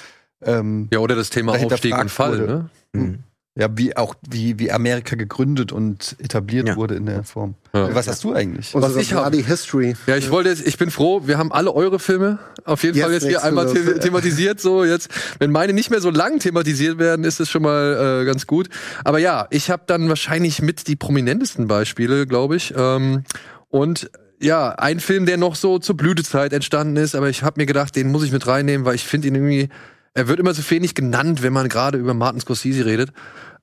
ähm, 0.43 0.89
Ja, 0.93 0.99
oder 0.99 1.16
das 1.16 1.31
Thema 1.31 1.53
Aufstieg 1.53 1.97
und 1.97 2.11
Fall, 2.11 2.39
wurde. 2.39 2.70
ne? 2.93 3.19
Ja, 3.59 3.66
wie 3.76 3.97
auch 3.97 4.14
wie, 4.30 4.60
wie 4.60 4.70
Amerika 4.70 5.16
gegründet 5.16 5.72
und 5.72 6.14
etabliert 6.20 6.68
Ja. 6.68 6.76
wurde 6.76 6.94
in 6.94 7.06
der 7.06 7.24
Form. 7.24 7.56
Ja. 7.74 7.93
Was 7.93 8.06
hast 8.06 8.22
du 8.22 8.32
eigentlich? 8.32 8.72
Was 8.72 8.94
ich 8.94 9.12
hab- 9.12 9.28
Bloody 9.30 9.43
History. 9.43 9.97
Ja, 10.06 10.16
ich 10.16 10.30
wollte 10.30 10.51
jetzt, 10.51 10.64
ich 10.64 10.78
bin 10.78 10.93
froh, 10.93 11.22
wir 11.26 11.39
haben 11.39 11.51
alle 11.51 11.72
eure 11.74 11.98
Filme 11.98 12.39
auf 12.64 12.85
jeden 12.85 12.97
Jetzt 12.97 13.05
Fall 13.05 13.12
jetzt 13.14 13.26
hier 13.26 13.43
einmal 13.43 13.66
the 13.68 13.94
thematisiert. 13.98 14.60
So 14.60 14.85
jetzt, 14.85 15.09
wenn 15.40 15.51
meine 15.51 15.72
nicht 15.72 15.90
mehr 15.90 16.01
so 16.01 16.10
lang 16.10 16.39
thematisiert 16.39 16.98
werden, 16.98 17.24
ist 17.24 17.40
es 17.40 17.51
schon 17.51 17.62
mal 17.62 18.20
äh, 18.22 18.24
ganz 18.26 18.47
gut. 18.47 18.68
Aber 19.02 19.18
ja, 19.18 19.48
ich 19.51 19.70
habe 19.70 19.82
dann 19.86 20.09
wahrscheinlich 20.09 20.62
mit 20.62 20.86
die 20.86 20.94
prominentesten 20.94 21.66
Beispiele, 21.66 22.28
glaube 22.28 22.55
ich. 22.55 22.72
Ähm, 22.76 23.24
und 23.70 24.09
ja, 24.40 24.70
ein 24.70 25.01
Film, 25.01 25.26
der 25.26 25.36
noch 25.36 25.56
so 25.56 25.80
zur 25.80 25.97
Blütezeit 25.97 26.52
entstanden 26.52 26.97
ist, 26.97 27.16
aber 27.16 27.28
ich 27.28 27.43
habe 27.43 27.60
mir 27.60 27.66
gedacht, 27.66 27.97
den 27.97 28.12
muss 28.12 28.22
ich 28.22 28.30
mit 28.30 28.47
reinnehmen, 28.47 28.86
weil 28.86 28.94
ich 28.94 29.02
finde 29.05 29.26
ihn 29.26 29.35
irgendwie, 29.35 29.68
er 30.14 30.28
wird 30.28 30.39
immer 30.39 30.55
so 30.55 30.62
wenig 30.70 30.94
genannt, 30.94 31.43
wenn 31.43 31.52
man 31.52 31.68
gerade 31.68 31.98
über 31.98 32.14
Martin 32.14 32.40
Scorsese 32.40 32.86
redet. 32.86 33.10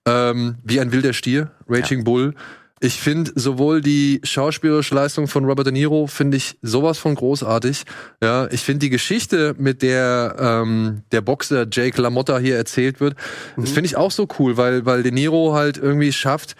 Ähm, 0.07 0.55
wie 0.63 0.79
ein 0.79 0.91
wilder 0.91 1.13
Stier, 1.13 1.51
Raging 1.67 2.03
Bull. 2.03 2.35
Ich 2.81 2.99
finde 2.99 3.31
sowohl 3.35 3.81
die 3.81 4.19
schauspielerische 4.23 4.93
Leistung 4.93 5.27
von 5.27 5.45
Robert 5.45 5.65
De 5.65 5.73
Niro 5.73 6.07
finde 6.07 6.37
ich 6.37 6.57
sowas 6.61 6.97
von 6.97 7.15
großartig. 7.15 7.85
Ja, 8.21 8.47
ich 8.51 8.61
finde 8.61 8.79
die 8.79 8.89
Geschichte, 8.89 9.55
mit 9.57 9.81
der 9.81 10.35
ähm, 10.37 11.01
der 11.11 11.21
Boxer 11.21 11.65
Jake 11.71 11.99
LaMotta 11.99 12.37
hier 12.37 12.57
erzählt 12.57 12.99
wird, 12.99 13.15
das 13.55 13.71
finde 13.71 13.87
ich 13.87 13.95
auch 13.95 14.11
so 14.11 14.27
cool, 14.37 14.57
weil 14.57 14.85
weil 14.85 15.03
De 15.03 15.11
Niro 15.11 15.53
halt 15.53 15.77
irgendwie 15.77 16.11
schafft, 16.11 16.55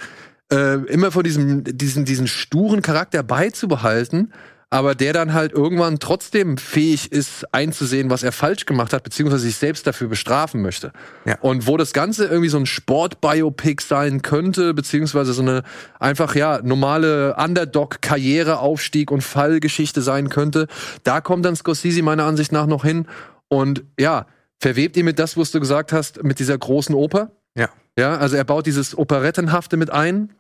äh, 0.51 0.75
immer 0.85 1.11
von 1.11 1.23
diesem 1.23 1.63
diesen 1.65 2.05
diesen 2.05 2.27
sturen 2.27 2.81
Charakter 2.81 3.21
beizubehalten, 3.21 4.31
aber 4.69 4.95
der 4.95 5.13
dann 5.13 5.33
halt 5.33 5.51
irgendwann 5.51 5.99
trotzdem 5.99 6.57
fähig 6.57 7.11
ist 7.11 7.53
einzusehen, 7.53 8.09
was 8.09 8.23
er 8.23 8.31
falsch 8.31 8.65
gemacht 8.65 8.93
hat, 8.93 9.03
beziehungsweise 9.03 9.43
sich 9.43 9.55
selbst 9.57 9.85
dafür 9.87 10.07
bestrafen 10.07 10.61
möchte. 10.61 10.91
Ja. 11.25 11.37
Und 11.39 11.67
wo 11.67 11.77
das 11.77 11.93
Ganze 11.93 12.25
irgendwie 12.25 12.49
so 12.49 12.57
ein 12.57 12.65
Sportbiopic 12.65 13.81
sein 13.81 14.21
könnte, 14.21 14.73
beziehungsweise 14.73 15.33
so 15.33 15.41
eine 15.41 15.63
einfach 15.99 16.35
ja 16.35 16.61
normale 16.63 17.35
Underdog-Karriere, 17.35 18.59
Aufstieg 18.59 19.11
und 19.11 19.21
Fallgeschichte 19.21 20.01
sein 20.01 20.29
könnte, 20.29 20.67
da 21.03 21.21
kommt 21.21 21.45
dann 21.45 21.55
Scorsese 21.55 22.01
meiner 22.01 22.25
Ansicht 22.25 22.51
nach 22.51 22.65
noch 22.65 22.83
hin 22.83 23.07
und 23.47 23.83
ja, 23.99 24.25
verwebt 24.59 24.97
ihn 24.97 25.05
mit 25.05 25.19
das, 25.19 25.37
was 25.37 25.51
du 25.51 25.59
gesagt 25.59 25.93
hast, 25.93 26.23
mit 26.23 26.39
dieser 26.39 26.57
großen 26.57 26.95
Oper. 26.95 27.31
Ja. 27.55 27.69
Ja, 27.97 28.17
also 28.17 28.35
er 28.35 28.43
baut 28.43 28.65
dieses 28.65 28.97
Operettenhafte 28.97 29.77
mit 29.77 29.89
ein. 29.89 30.33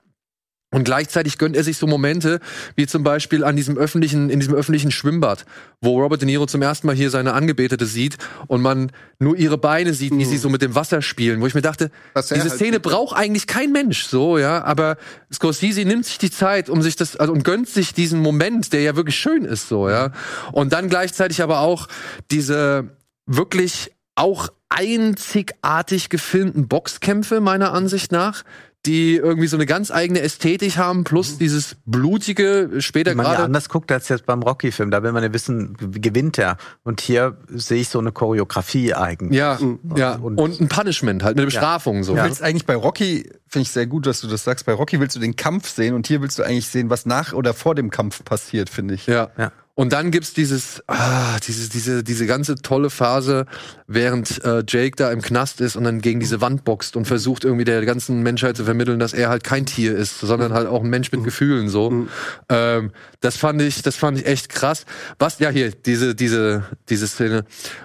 Und 0.75 0.83
gleichzeitig 0.83 1.37
gönnt 1.37 1.55
er 1.55 1.63
sich 1.63 1.77
so 1.77 1.87
Momente, 1.87 2.41
wie 2.75 2.85
zum 2.85 3.01
Beispiel 3.01 3.45
an 3.45 3.55
diesem 3.55 3.77
öffentlichen, 3.77 4.29
in 4.29 4.41
diesem 4.41 4.53
öffentlichen 4.53 4.91
Schwimmbad, 4.91 5.45
wo 5.79 6.01
Robert 6.01 6.19
De 6.19 6.25
Niro 6.25 6.47
zum 6.47 6.61
ersten 6.61 6.85
Mal 6.85 6.97
hier 6.97 7.09
seine 7.09 7.31
Angebetete 7.31 7.85
sieht 7.85 8.17
und 8.47 8.61
man 8.61 8.91
nur 9.17 9.37
ihre 9.37 9.57
Beine 9.57 9.93
sieht, 9.93 10.11
wie 10.17 10.25
sie 10.25 10.35
so 10.37 10.49
mit 10.49 10.61
dem 10.61 10.75
Wasser 10.75 11.01
spielen, 11.01 11.39
wo 11.39 11.47
ich 11.47 11.53
mir 11.53 11.61
dachte, 11.61 11.91
diese 12.13 12.41
halt- 12.41 12.51
Szene 12.51 12.81
braucht 12.81 13.15
eigentlich 13.15 13.47
kein 13.47 13.71
Mensch, 13.71 14.03
so, 14.03 14.37
ja, 14.37 14.65
aber 14.65 14.97
Scorsese 15.31 15.85
nimmt 15.85 16.07
sich 16.07 16.17
die 16.17 16.29
Zeit, 16.29 16.69
um 16.69 16.81
sich 16.81 16.97
das, 16.97 17.15
also, 17.15 17.31
und 17.31 17.45
gönnt 17.45 17.69
sich 17.69 17.93
diesen 17.93 18.19
Moment, 18.19 18.73
der 18.73 18.81
ja 18.81 18.97
wirklich 18.97 19.15
schön 19.15 19.45
ist, 19.45 19.69
so, 19.69 19.87
ja. 19.87 20.11
Und 20.51 20.73
dann 20.73 20.89
gleichzeitig 20.89 21.41
aber 21.41 21.61
auch 21.61 21.87
diese 22.31 22.97
wirklich 23.25 23.93
auch 24.15 24.49
einzigartig 24.67 26.09
gefilmten 26.09 26.67
Boxkämpfe, 26.67 27.39
meiner 27.39 27.71
Ansicht 27.71 28.11
nach, 28.11 28.43
die 28.85 29.15
irgendwie 29.15 29.47
so 29.47 29.57
eine 29.57 29.65
ganz 29.65 29.91
eigene 29.91 30.21
Ästhetik 30.21 30.77
haben, 30.77 31.03
plus 31.03 31.37
dieses 31.37 31.75
blutige, 31.85 32.69
später 32.79 33.11
Wenn 33.11 33.17
man 33.17 33.25
ja 33.25 33.31
gerade. 33.33 33.43
anders 33.45 33.69
guckt 33.69 33.91
als 33.91 34.09
jetzt 34.09 34.25
beim 34.25 34.41
Rocky-Film, 34.43 34.91
da 34.91 35.01
will 35.03 35.11
man 35.11 35.23
ja 35.23 35.33
wissen, 35.33 35.75
gewinnt 35.79 36.37
er. 36.37 36.57
Und 36.83 37.01
hier 37.01 37.37
sehe 37.49 37.81
ich 37.81 37.89
so 37.89 37.99
eine 37.99 38.11
Choreografie 38.11 38.93
eigentlich. 38.93 39.37
Ja, 39.37 39.59
ja. 39.95 40.15
Und- 40.15 40.37
Und, 40.39 40.59
ein 40.61 40.67
Punishment, 40.69 41.23
halt 41.23 41.37
eine 41.37 41.45
Bestrafung. 41.45 42.03
So. 42.03 42.15
Du 42.15 42.23
willst 42.23 42.41
eigentlich 42.43 42.65
bei 42.65 42.75
Rocky, 42.75 43.29
finde 43.47 43.63
ich 43.63 43.71
sehr 43.71 43.87
gut, 43.87 44.05
dass 44.05 44.21
du 44.21 44.27
das 44.27 44.43
sagst, 44.43 44.65
bei 44.65 44.73
Rocky 44.73 44.99
willst 44.99 45.15
du 45.15 45.19
den 45.19 45.35
Kampf 45.35 45.69
sehen 45.69 45.93
und 45.95 46.07
hier 46.07 46.21
willst 46.21 46.37
du 46.39 46.43
eigentlich 46.43 46.67
sehen, 46.67 46.89
was 46.89 47.05
nach 47.05 47.33
oder 47.33 47.53
vor 47.53 47.75
dem 47.75 47.89
Kampf 47.89 48.23
passiert, 48.23 48.69
finde 48.69 48.93
ich. 48.93 49.07
Ja. 49.07 49.29
Ja. 49.37 49.51
Und 49.75 49.91
dann 49.91 50.09
gibt's 50.09 50.33
dieses, 50.33 50.81
ah, 50.87 51.37
diese, 51.45 51.69
diese, 51.69 52.01
diese 52.01 52.25
ganze 52.25 52.55
tolle 52.55 52.89
Phase, 52.89 53.45
während 53.87 54.43
äh, 54.45 54.63
Jake 54.65 54.95
da 54.95 55.11
im 55.11 55.21
Knast 55.21 55.59
ist 55.59 55.75
und 55.75 55.83
dann 55.83 55.99
gegen 55.99 56.21
diese 56.21 56.39
Wand 56.39 56.63
boxt 56.63 56.95
und 56.95 57.05
versucht 57.05 57.43
irgendwie 57.43 57.65
der 57.65 57.85
ganzen 57.85 58.23
Menschheit 58.23 58.55
zu 58.55 58.63
vermitteln, 58.63 58.99
dass 58.99 59.13
er 59.13 59.27
halt 59.27 59.43
kein 59.43 59.65
Tier 59.65 59.95
ist, 59.95 60.21
sondern 60.21 60.53
halt 60.53 60.67
auch 60.67 60.81
ein 60.81 60.89
Mensch 60.89 61.11
mit 61.11 61.25
Gefühlen 61.25 61.67
so. 61.67 62.07
Ähm, 62.47 62.91
das 63.19 63.35
fand 63.35 63.61
ich, 63.61 63.81
das 63.81 63.97
fand 63.97 64.17
ich 64.17 64.25
echt 64.25 64.47
krass. 64.47 64.85
Was, 65.19 65.39
ja 65.39 65.49
hier, 65.49 65.71
diese, 65.71 66.15
diese, 66.15 66.63
diese 66.89 67.07
Szene. 67.07 67.43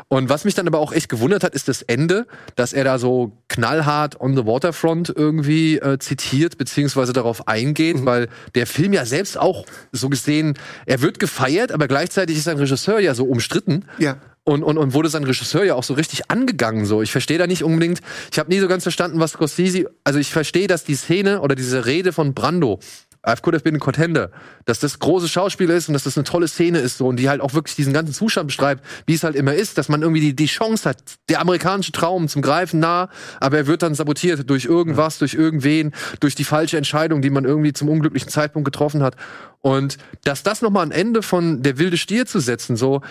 Und 0.08 0.28
was 0.28 0.44
mich 0.44 0.54
dann 0.54 0.66
aber 0.66 0.78
auch 0.78 0.92
echt 0.92 1.08
gewundert 1.08 1.44
hat, 1.44 1.54
ist 1.54 1.68
das 1.68 1.82
Ende, 1.82 2.26
dass 2.56 2.72
er 2.72 2.84
da 2.84 2.98
so 2.98 3.32
knallhart 3.48 4.20
on 4.20 4.36
the 4.36 4.46
waterfront 4.46 5.12
irgendwie 5.14 5.78
äh, 5.78 5.98
zitiert, 5.98 6.56
beziehungsweise 6.56 7.12
darauf 7.12 7.48
eingeht, 7.48 8.04
weil 8.04 8.28
der 8.54 8.66
Film 8.66 8.92
ja 8.92 9.04
selbst 9.04 9.38
auch 9.38 9.66
so 9.92 10.08
gesehen, 10.08 10.54
er 10.86 11.00
wird 11.00 11.18
gefeiert, 11.18 11.72
aber 11.80 11.88
gleichzeitig 11.88 12.36
ist 12.36 12.44
sein 12.44 12.58
Regisseur 12.58 13.00
ja 13.00 13.14
so 13.14 13.24
umstritten. 13.24 13.86
Ja. 13.96 14.18
Und, 14.44 14.62
und, 14.62 14.76
und 14.76 14.92
wurde 14.92 15.08
sein 15.08 15.24
Regisseur 15.24 15.64
ja 15.64 15.74
auch 15.76 15.82
so 15.82 15.94
richtig 15.94 16.30
angegangen. 16.30 16.84
So, 16.84 17.00
ich 17.00 17.10
verstehe 17.10 17.38
da 17.38 17.46
nicht 17.46 17.64
unbedingt. 17.64 18.00
Ich 18.30 18.38
habe 18.38 18.50
nie 18.50 18.58
so 18.58 18.68
ganz 18.68 18.82
verstanden, 18.82 19.18
was 19.18 19.32
Scorsese. 19.32 19.90
Also 20.04 20.18
ich 20.18 20.30
verstehe, 20.30 20.66
dass 20.66 20.84
die 20.84 20.94
Szene 20.94 21.40
oder 21.40 21.54
diese 21.54 21.86
Rede 21.86 22.12
von 22.12 22.34
Brando, 22.34 22.80
I 23.26 23.34
could 23.40 23.54
have 23.54 23.62
been 23.62 23.76
a 23.76 23.78
contender, 23.78 24.30
dass 24.64 24.80
das 24.80 24.98
große 24.98 25.28
Schauspiel 25.28 25.68
ist 25.68 25.88
und 25.88 25.94
dass 25.94 26.04
das 26.04 26.16
eine 26.16 26.24
tolle 26.24 26.48
Szene 26.48 26.78
ist 26.78 26.98
so 26.98 27.06
und 27.06 27.16
die 27.16 27.28
halt 27.28 27.42
auch 27.42 27.52
wirklich 27.52 27.76
diesen 27.76 27.92
ganzen 27.92 28.14
Zustand 28.14 28.46
beschreibt, 28.46 28.82
wie 29.06 29.12
es 29.12 29.24
halt 29.24 29.36
immer 29.36 29.54
ist, 29.54 29.76
dass 29.76 29.90
man 29.90 30.00
irgendwie 30.00 30.22
die, 30.22 30.34
die 30.34 30.46
Chance 30.46 30.88
hat, 30.88 30.98
der 31.28 31.40
amerikanische 31.40 31.92
Traum 31.92 32.28
zum 32.28 32.40
Greifen 32.40 32.80
nah, 32.80 33.10
aber 33.38 33.58
er 33.58 33.66
wird 33.66 33.82
dann 33.82 33.94
sabotiert 33.94 34.48
durch 34.48 34.64
irgendwas, 34.64 35.18
durch 35.18 35.34
irgendwen, 35.34 35.92
durch 36.20 36.34
die 36.34 36.44
falsche 36.44 36.78
Entscheidung, 36.78 37.20
die 37.20 37.28
man 37.28 37.44
irgendwie 37.44 37.74
zum 37.74 37.90
unglücklichen 37.90 38.30
Zeitpunkt 38.30 38.64
getroffen 38.64 39.02
hat. 39.02 39.16
Und 39.62 39.98
dass 40.24 40.42
das 40.42 40.62
nochmal 40.62 40.86
ein 40.86 40.90
Ende 40.90 41.22
von 41.22 41.62
der 41.62 41.78
wilde 41.78 41.96
Stier 41.96 42.26
zu 42.26 42.40
setzen, 42.40 42.76
so, 42.76 43.02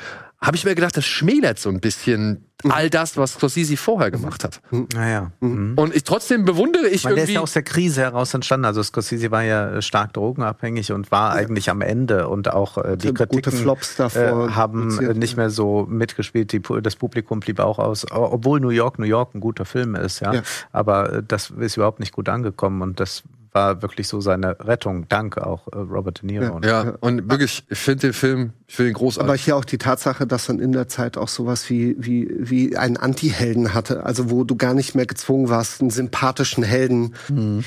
habe 0.41 0.55
ich 0.55 0.63
mir 0.63 0.73
gedacht, 0.73 0.95
das 0.95 1.05
schmälert 1.05 1.59
so 1.59 1.69
ein 1.69 1.81
bisschen 1.81 2.45
all 2.63 2.89
das, 2.89 3.17
was 3.17 3.33
Scorsese 3.33 3.75
vorher 3.75 4.09
gemacht 4.09 4.43
hat. 4.45 4.61
Naja. 4.93 5.31
Mhm. 5.41 5.73
Und 5.75 5.93
ich 5.93 6.03
trotzdem 6.05 6.45
bewundere 6.45 6.87
ich 6.87 7.03
Weil 7.03 7.15
der 7.15 7.23
ist 7.23 7.29
irgendwie. 7.29 7.33
ja 7.33 7.41
aus 7.41 7.53
der 7.53 7.63
Krise 7.63 8.01
heraus 8.01 8.33
entstanden. 8.33 8.65
Also 8.65 8.81
Scorsese 8.81 9.31
war 9.31 9.43
ja 9.43 9.69
äh, 9.69 9.81
stark 9.81 10.13
drogenabhängig 10.13 10.93
und 10.93 11.11
war 11.11 11.33
eigentlich 11.33 11.69
am 11.69 11.81
Ende 11.81 12.29
und 12.29 12.51
auch 12.51 12.77
äh, 12.77 12.95
die 12.95 13.09
Gute 13.09 13.27
Kritiken 13.27 13.51
Flops 13.51 13.97
davor 13.97 14.47
äh, 14.47 14.51
haben 14.51 14.95
nicht 15.17 15.35
mehr 15.35 15.49
so 15.49 15.85
mitgespielt. 15.89 16.53
Die, 16.53 16.61
das 16.81 16.95
Publikum 16.95 17.41
blieb 17.41 17.59
auch 17.59 17.79
aus, 17.79 18.05
obwohl 18.09 18.61
New 18.61 18.69
York, 18.69 18.97
New 18.97 19.05
York 19.05 19.35
ein 19.35 19.41
guter 19.41 19.65
Film 19.65 19.95
ist, 19.95 20.21
ja. 20.21 20.35
Ja. 20.35 20.41
Aber 20.71 21.13
äh, 21.13 21.23
das 21.25 21.49
ist 21.49 21.75
überhaupt 21.75 21.99
nicht 21.99 22.13
gut 22.13 22.29
angekommen 22.29 22.81
und 22.81 22.99
das 23.01 23.23
war 23.51 23.81
wirklich 23.81 24.07
so 24.07 24.21
seine 24.21 24.59
Rettung. 24.59 25.07
Dank 25.09 25.37
auch 25.37 25.67
äh, 25.67 25.77
Robert 25.77 26.21
De 26.21 26.31
Niro. 26.31 26.43
Ja. 26.45 26.51
Und 26.51 26.65
ja, 26.65 26.93
und 26.99 27.29
wirklich, 27.29 27.63
ich 27.69 27.77
finde 27.77 28.07
den 28.07 28.13
Film, 28.13 28.53
ich 28.67 28.75
finde 28.75 28.91
ihn 28.91 28.95
Aber 28.95 29.05
großartig. 29.05 29.43
hier 29.43 29.55
auch 29.55 29.65
die 29.65 29.77
Tatsache, 29.77 30.27
dass 30.27 30.47
man 30.47 30.59
in 30.59 30.71
der 30.71 30.87
Zeit 30.87 31.17
auch 31.17 31.27
sowas 31.27 31.69
wie, 31.69 31.95
wie, 31.97 32.29
wie 32.37 32.77
einen 32.77 32.97
Anti-Helden 32.97 33.73
hatte. 33.73 34.05
Also 34.05 34.29
wo 34.29 34.43
du 34.43 34.55
gar 34.55 34.73
nicht 34.73 34.95
mehr 34.95 35.05
gezwungen 35.05 35.49
warst, 35.49 35.81
einen 35.81 35.89
sympathischen 35.89 36.63
Helden 36.63 37.13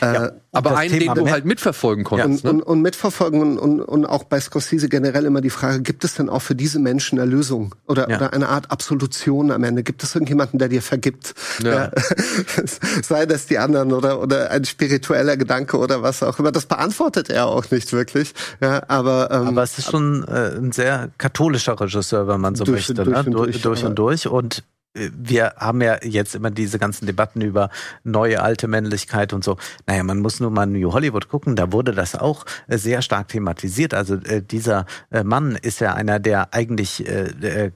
äh, 0.00 0.30
aber 0.52 0.76
einen, 0.76 0.92
Thema 0.98 1.14
den 1.14 1.24
du 1.24 1.30
halt 1.30 1.44
mitverfolgen 1.46 2.04
konntest. 2.04 2.44
und, 2.44 2.44
ne? 2.44 2.50
und, 2.50 2.62
und 2.62 2.82
mitverfolgen 2.82 3.40
und, 3.40 3.58
und, 3.58 3.80
und 3.80 4.06
auch 4.06 4.24
bei 4.24 4.38
Scorsese 4.38 4.88
generell 4.88 5.24
immer 5.24 5.40
die 5.40 5.50
Frage, 5.50 5.80
gibt 5.80 6.04
es 6.04 6.14
denn 6.14 6.28
auch 6.28 6.42
für 6.42 6.54
diese 6.54 6.78
Menschen 6.78 7.18
Erlösung 7.18 7.74
oder, 7.88 8.08
Ja. 8.10 8.16
oder 8.18 8.32
eine 8.34 8.48
Art 8.48 8.70
Absolution 8.70 9.50
am 9.50 9.64
Ende? 9.64 9.82
Gibt 9.82 10.02
es 10.02 10.14
irgendjemanden, 10.14 10.58
der 10.58 10.68
dir 10.68 10.82
vergibt? 10.82 11.34
Ja. 11.62 11.90
Sei 13.02 13.26
das 13.26 13.46
die 13.46 13.58
anderen 13.58 13.92
oder, 13.92 14.20
oder 14.20 14.50
ein 14.50 14.64
spiritueller 14.64 15.36
Gedanke 15.36 15.78
oder 15.78 16.02
was 16.02 16.22
auch 16.22 16.38
immer. 16.38 16.52
Das 16.52 16.66
beantwortet 16.66 17.30
er 17.30 17.46
auch 17.46 17.70
nicht 17.70 17.92
wirklich. 17.92 18.34
Ja, 18.60 18.82
aber, 18.88 19.30
ähm, 19.30 19.48
Aber 19.48 19.62
es 19.62 19.78
ist 19.78 19.90
schon 19.90 20.24
äh, 20.28 20.56
ein 20.56 20.72
sehr 20.72 21.10
katholischer 21.18 21.80
Regisseur, 21.80 22.28
wenn 22.28 22.40
man 22.40 22.54
so 22.54 22.64
Durch- 22.64 22.88
möchte. 22.88 22.94
durch 22.94 23.08
ne? 23.08 23.18
und 23.24 23.32
durch, 23.32 23.62
durch, 23.62 23.84
und 23.84 23.98
durch. 23.98 24.26
Und 24.26 24.64
wir 24.94 25.55
haben 25.56 25.81
ja 25.81 25.98
jetzt 26.02 26.35
immer 26.35 26.51
diese 26.51 26.78
ganzen 26.78 27.06
Debatten 27.06 27.40
über 27.40 27.70
neue 28.05 28.43
alte 28.43 28.69
Männlichkeit 28.69 29.32
und 29.32 29.43
so. 29.43 29.56
Naja, 29.86 30.02
man 30.02 30.19
muss 30.19 30.40
nur 30.40 30.51
mal 30.51 30.66
New 30.66 30.93
Hollywood 30.93 31.28
gucken, 31.28 31.56
da 31.56 31.73
wurde 31.73 31.93
das 31.93 32.14
auch 32.14 32.44
äh, 32.69 32.77
sehr 32.78 33.02
stark 33.02 33.28
thematisiert. 33.28 33.94
Also 33.94 34.16
äh, 34.16 34.43
dieser 34.43 34.86
äh, 35.10 35.24
Mann 35.24 35.56
ist 35.60 35.81
ja 35.81 35.94
einer, 35.94 36.20
der 36.20 36.52
eigentlich 36.52 37.09
äh, 37.09 37.28
äh, 37.43 37.70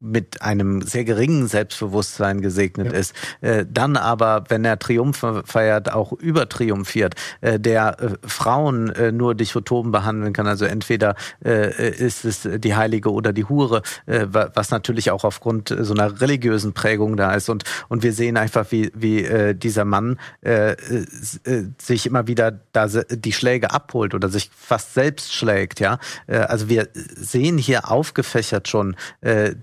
mit 0.00 0.40
einem 0.42 0.82
sehr 0.82 1.04
geringen 1.04 1.46
Selbstbewusstsein 1.46 2.40
gesegnet 2.40 2.92
ist, 2.92 3.14
äh, 3.42 3.66
dann 3.70 3.96
aber, 3.96 4.44
wenn 4.48 4.64
er 4.64 4.78
Triumphe 4.78 5.42
feiert, 5.44 5.92
auch 5.92 6.12
übertriumphiert, 6.12 7.14
äh, 7.42 7.60
der 7.60 8.00
äh, 8.00 8.08
Frauen 8.26 8.90
äh, 8.90 9.12
nur 9.12 9.34
dichotom 9.34 9.92
behandeln 9.92 10.32
kann. 10.32 10.46
Also 10.46 10.64
entweder 10.64 11.16
äh, 11.44 11.90
ist 11.90 12.24
es 12.24 12.48
die 12.58 12.74
Heilige 12.74 13.12
oder 13.12 13.32
die 13.34 13.44
Hure, 13.44 13.82
äh, 14.06 14.26
wa- 14.30 14.50
was 14.54 14.70
natürlich 14.70 15.10
auch 15.10 15.24
aufgrund 15.24 15.74
so 15.78 15.92
einer 15.92 16.20
religiösen 16.20 16.72
Prägung 16.72 17.16
da 17.16 17.34
ist. 17.34 17.50
Und, 17.50 17.64
und 17.88 18.02
wir 18.02 18.12
sehen 18.14 18.36
einfach, 18.36 18.66
wie, 18.70 18.90
wie 18.94 19.54
dieser 19.54 19.84
Mann 19.84 20.18
sich 21.78 22.06
immer 22.06 22.26
wieder 22.26 22.60
da 22.72 22.86
die 22.86 23.32
Schläge 23.32 23.70
abholt 23.70 24.14
oder 24.14 24.28
sich 24.28 24.50
fast 24.56 24.94
selbst 24.94 25.34
schlägt. 25.34 25.80
Ja, 25.80 25.98
Also 26.26 26.68
wir 26.68 26.88
sehen 26.92 27.58
hier 27.58 27.90
aufgefächert 27.90 28.68
schon 28.68 28.96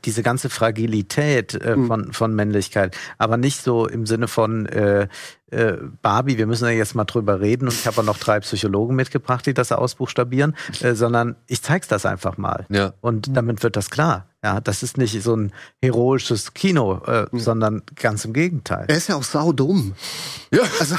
diese 0.05 0.23
ganze 0.27 0.49
Fragilität 0.49 1.53
äh, 1.53 1.77
von, 1.77 2.11
von 2.11 2.35
Männlichkeit, 2.35 2.97
aber 3.17 3.37
nicht 3.37 3.61
so 3.61 3.87
im 3.87 4.05
Sinne 4.05 4.27
von 4.27 4.65
äh, 4.65 5.07
äh, 5.51 5.77
Barbie, 6.01 6.37
wir 6.37 6.47
müssen 6.47 6.65
ja 6.65 6.71
jetzt 6.71 6.95
mal 6.95 7.05
drüber 7.05 7.39
reden 7.39 7.69
und 7.69 7.73
ich 7.73 7.87
habe 7.87 8.01
auch 8.01 8.05
noch 8.05 8.17
drei 8.17 8.41
Psychologen 8.41 8.93
mitgebracht, 8.93 9.45
die 9.45 9.53
das 9.53 9.71
ausbuchstabieren, 9.71 10.53
äh, 10.81 10.95
sondern 10.95 11.37
ich 11.47 11.61
zeig's 11.61 11.87
das 11.87 12.05
einfach 12.05 12.37
mal. 12.37 12.65
Ja. 12.67 12.91
Und 12.99 13.37
damit 13.37 13.63
wird 13.63 13.77
das 13.77 13.89
klar. 13.89 14.27
Ja, 14.47 14.61
das 14.61 14.81
ist 14.81 14.97
nicht 14.97 15.21
so 15.21 15.35
ein 15.35 15.51
heroisches 15.81 16.53
Kino, 16.53 17.01
äh, 17.05 17.25
sondern 17.33 17.81
ganz 17.97 18.23
im 18.23 18.31
Gegenteil. 18.31 18.85
er 18.87 18.95
ist 18.95 19.09
ja 19.09 19.17
auch 19.17 19.23
saudumm. 19.23 19.93
Ja. 20.51 20.61
Also 20.79 20.95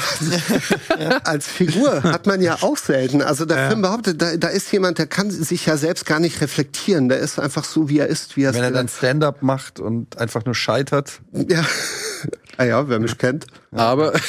als 1.23 1.47
Figur 1.47 2.03
hat 2.03 2.27
man 2.27 2.43
ja 2.43 2.59
auch 2.61 2.77
selten. 2.77 3.23
Also 3.23 3.45
der 3.45 3.69
Film 3.69 3.81
behauptet, 3.81 4.21
da, 4.21 4.37
da 4.37 4.49
ist 4.49 4.71
jemand, 4.71 4.99
der 4.99 5.07
kann 5.07 5.31
sich 5.31 5.65
ja 5.65 5.77
selbst 5.77 6.05
gar 6.05 6.19
nicht 6.19 6.41
reflektieren. 6.41 7.09
Der 7.09 7.17
ist 7.17 7.39
einfach 7.39 7.63
so, 7.63 7.89
wie 7.89 7.97
er 7.97 8.05
ist, 8.05 8.37
wie 8.37 8.43
er 8.43 8.53
Wenn 8.53 8.61
er 8.61 8.69
dann 8.69 8.87
Stand-up 8.87 9.41
macht 9.41 9.79
und 9.79 10.19
einfach 10.19 10.45
nur 10.45 10.53
scheitert. 10.53 11.19
Ja. 11.33 11.65
Ah 12.57 12.65
ja, 12.65 12.87
wer 12.87 12.99
mich 12.99 13.17
kennt, 13.17 13.47
Aber, 13.71 14.11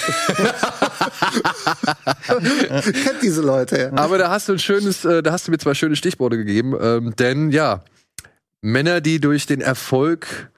kennt 2.28 3.22
diese 3.22 3.42
Leute. 3.42 3.90
Ja. 3.94 3.98
aber 3.98 4.16
da 4.16 4.30
hast 4.30 4.48
du 4.48 4.52
ein 4.52 4.58
schönes, 4.58 5.04
äh, 5.04 5.22
da 5.22 5.32
hast 5.32 5.46
du 5.46 5.50
mir 5.50 5.58
zwei 5.58 5.74
schöne 5.74 5.96
Stichworte 5.96 6.38
gegeben, 6.38 6.74
ähm, 6.80 7.14
denn 7.16 7.50
ja, 7.50 7.82
Männer, 8.62 9.00
die 9.00 9.20
durch 9.20 9.46
den 9.46 9.60
Erfolg 9.60 10.50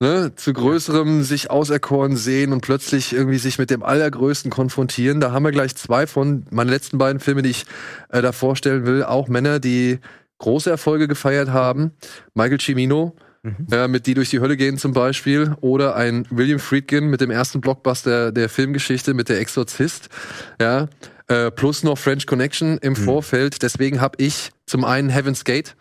ne, 0.00 0.32
zu 0.34 0.52
größerem 0.52 1.22
sich 1.22 1.50
auserkoren 1.50 2.16
sehen 2.16 2.52
und 2.52 2.60
plötzlich 2.60 3.12
irgendwie 3.12 3.38
sich 3.38 3.58
mit 3.58 3.70
dem 3.70 3.82
Allergrößten 3.82 4.50
konfrontieren. 4.50 5.20
Da 5.20 5.32
haben 5.32 5.44
wir 5.44 5.52
gleich 5.52 5.74
zwei 5.76 6.06
von 6.06 6.44
meinen 6.50 6.68
letzten 6.68 6.98
beiden 6.98 7.20
Filme, 7.20 7.42
die 7.42 7.50
ich 7.50 7.64
äh, 8.10 8.22
da 8.22 8.32
vorstellen 8.32 8.86
will. 8.86 9.04
Auch 9.04 9.28
Männer, 9.28 9.60
die 9.60 9.98
große 10.38 10.70
Erfolge 10.70 11.08
gefeiert 11.08 11.48
haben. 11.48 11.92
Michael 12.34 12.60
Cimino, 12.60 13.16
äh, 13.70 13.88
mit 13.88 14.06
Die 14.06 14.14
durch 14.14 14.30
die 14.30 14.40
Hölle 14.40 14.56
gehen 14.56 14.78
zum 14.78 14.92
Beispiel. 14.92 15.54
Oder 15.60 15.96
ein 15.96 16.26
William 16.30 16.58
Friedkin 16.58 17.08
mit 17.08 17.20
dem 17.20 17.30
ersten 17.30 17.60
Blockbuster 17.60 18.32
der 18.32 18.48
Filmgeschichte, 18.48 19.14
mit 19.14 19.28
Der 19.28 19.40
Exorzist. 19.40 20.08
Ja. 20.60 20.88
Äh, 21.28 21.50
plus 21.50 21.82
noch 21.82 21.98
French 21.98 22.26
Connection 22.26 22.78
im 22.78 22.96
Vorfeld. 22.96 23.62
Deswegen 23.62 24.00
habe 24.00 24.16
ich 24.22 24.50
zum 24.66 24.84
einen 24.84 25.10
Heaven's 25.10 25.44
Gate 25.44 25.76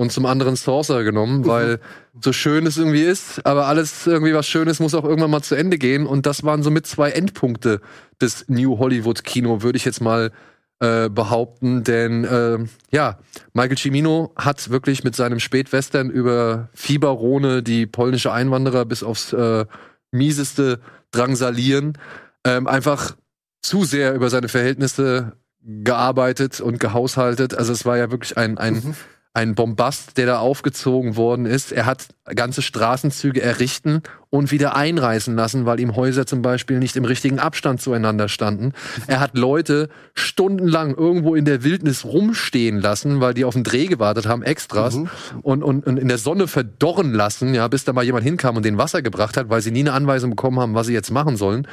und 0.00 0.10
zum 0.10 0.24
anderen 0.24 0.56
Saucer 0.56 1.04
genommen, 1.04 1.46
weil 1.46 1.78
so 2.22 2.32
schön 2.32 2.64
es 2.64 2.78
irgendwie 2.78 3.02
ist, 3.02 3.44
aber 3.44 3.66
alles 3.66 4.06
irgendwie 4.06 4.32
was 4.32 4.48
Schönes 4.48 4.80
muss 4.80 4.94
auch 4.94 5.04
irgendwann 5.04 5.30
mal 5.30 5.42
zu 5.42 5.54
Ende 5.54 5.76
gehen. 5.76 6.06
Und 6.06 6.24
das 6.24 6.42
waren 6.42 6.62
somit 6.62 6.86
zwei 6.86 7.10
Endpunkte 7.10 7.82
des 8.18 8.46
New 8.48 8.78
Hollywood 8.78 9.24
Kino, 9.24 9.62
würde 9.62 9.76
ich 9.76 9.84
jetzt 9.84 10.00
mal 10.00 10.32
äh, 10.78 11.10
behaupten. 11.10 11.84
Denn 11.84 12.24
äh, 12.24 12.58
ja, 12.90 13.18
Michael 13.52 13.76
Cimino 13.76 14.32
hat 14.36 14.70
wirklich 14.70 15.04
mit 15.04 15.14
seinem 15.14 15.38
Spätwestern 15.38 16.08
über 16.08 16.70
Fieberrone 16.72 17.62
die 17.62 17.84
polnische 17.84 18.32
Einwanderer 18.32 18.86
bis 18.86 19.02
aufs 19.02 19.34
äh, 19.34 19.66
mieseste 20.12 20.80
drangsalieren, 21.10 21.98
ähm, 22.46 22.66
einfach 22.66 23.16
zu 23.60 23.84
sehr 23.84 24.14
über 24.14 24.30
seine 24.30 24.48
Verhältnisse 24.48 25.34
gearbeitet 25.62 26.62
und 26.62 26.80
gehaushaltet. 26.80 27.54
Also 27.54 27.74
es 27.74 27.84
war 27.84 27.98
ja 27.98 28.10
wirklich 28.10 28.38
ein, 28.38 28.56
ein, 28.56 28.96
ein 29.32 29.54
Bombast, 29.54 30.16
der 30.16 30.26
da 30.26 30.38
aufgezogen 30.40 31.14
worden 31.14 31.46
ist. 31.46 31.70
Er 31.70 31.86
hat 31.86 32.08
ganze 32.34 32.62
Straßenzüge 32.62 33.40
errichten 33.40 34.02
und 34.28 34.50
wieder 34.50 34.74
einreißen 34.74 35.36
lassen, 35.36 35.66
weil 35.66 35.78
ihm 35.78 35.94
Häuser 35.94 36.26
zum 36.26 36.42
Beispiel 36.42 36.80
nicht 36.80 36.96
im 36.96 37.04
richtigen 37.04 37.38
Abstand 37.38 37.80
zueinander 37.80 38.28
standen. 38.28 38.72
Er 39.06 39.20
hat 39.20 39.38
Leute 39.38 39.88
stundenlang 40.14 40.96
irgendwo 40.96 41.36
in 41.36 41.44
der 41.44 41.62
Wildnis 41.62 42.04
rumstehen 42.04 42.80
lassen, 42.80 43.20
weil 43.20 43.32
die 43.32 43.44
auf 43.44 43.54
den 43.54 43.62
Dreh 43.62 43.86
gewartet 43.86 44.26
haben, 44.26 44.42
Extras, 44.42 44.96
Mhm. 44.96 45.08
und, 45.42 45.62
und, 45.62 45.86
und 45.86 45.96
in 45.96 46.08
der 46.08 46.18
Sonne 46.18 46.48
verdorren 46.48 47.12
lassen, 47.14 47.54
ja, 47.54 47.68
bis 47.68 47.84
da 47.84 47.92
mal 47.92 48.04
jemand 48.04 48.24
hinkam 48.24 48.56
und 48.56 48.64
den 48.64 48.78
Wasser 48.78 49.00
gebracht 49.00 49.36
hat, 49.36 49.48
weil 49.48 49.60
sie 49.62 49.70
nie 49.70 49.80
eine 49.80 49.92
Anweisung 49.92 50.30
bekommen 50.30 50.58
haben, 50.58 50.74
was 50.74 50.88
sie 50.88 50.92
jetzt 50.94 51.12
machen 51.12 51.36
sollen. 51.36 51.68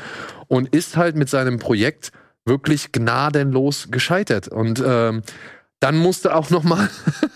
Und 0.48 0.76
ist 0.76 0.96
halt 0.96 1.16
mit 1.16 1.28
seinem 1.28 1.58
Projekt 1.58 2.12
wirklich 2.46 2.92
gnadenlos 2.92 3.88
gescheitert. 3.92 4.48
Und 4.48 4.82
ähm, 4.86 5.22
dann 5.80 5.98
musste 5.98 6.36
auch 6.36 6.50
noch 6.50 6.64
mal 6.64 6.90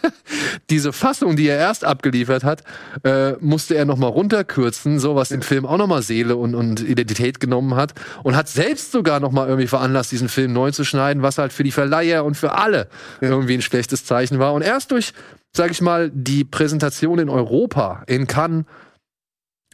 diese 0.69 0.93
Fassung, 0.93 1.35
die 1.35 1.47
er 1.47 1.57
erst 1.57 1.85
abgeliefert 1.85 2.43
hat, 2.43 2.63
äh, 3.03 3.33
musste 3.39 3.75
er 3.75 3.85
noch 3.85 3.97
mal 3.97 4.07
runterkürzen, 4.07 4.99
so 4.99 5.15
was 5.15 5.29
dem 5.29 5.41
Film 5.41 5.65
auch 5.65 5.77
noch 5.77 5.87
mal 5.87 6.01
Seele 6.01 6.35
und, 6.35 6.55
und 6.55 6.81
Identität 6.81 7.39
genommen 7.39 7.75
hat 7.75 7.93
und 8.23 8.35
hat 8.35 8.47
selbst 8.47 8.91
sogar 8.91 9.19
noch 9.19 9.31
mal 9.31 9.47
irgendwie 9.47 9.67
veranlasst, 9.67 10.11
diesen 10.11 10.29
Film 10.29 10.53
neu 10.53 10.71
zu 10.71 10.83
schneiden, 10.83 11.21
was 11.21 11.37
halt 11.37 11.53
für 11.53 11.63
die 11.63 11.71
Verleiher 11.71 12.25
und 12.25 12.35
für 12.35 12.53
alle 12.53 12.87
irgendwie 13.19 13.53
ein 13.53 13.61
schlechtes 13.61 14.05
Zeichen 14.05 14.39
war. 14.39 14.53
Und 14.53 14.63
erst 14.63 14.91
durch, 14.91 15.13
sag 15.55 15.71
ich 15.71 15.81
mal, 15.81 16.09
die 16.13 16.43
Präsentation 16.43 17.19
in 17.19 17.29
Europa, 17.29 18.03
in 18.07 18.25
Cannes 18.25 18.65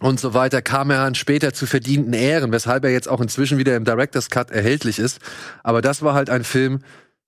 und 0.02 0.19
so 0.19 0.34
weiter, 0.34 0.61
kam 0.61 0.91
er 0.91 0.98
dann 0.98 1.15
später 1.15 1.53
zu 1.53 1.65
verdienten 1.65 2.14
Ehren, 2.14 2.52
weshalb 2.52 2.84
er 2.84 2.91
jetzt 2.91 3.07
auch 3.07 3.22
inzwischen 3.22 3.57
wieder 3.57 3.76
im 3.76 3.85
Director's 3.85 4.30
Cut 4.30 4.52
erhältlich 4.52 4.99
ist. 4.99 5.19
Aber 5.64 5.81
das 5.81 6.02
war 6.02 6.14
halt 6.14 6.30
ein 6.30 6.44
Film, 6.44 6.81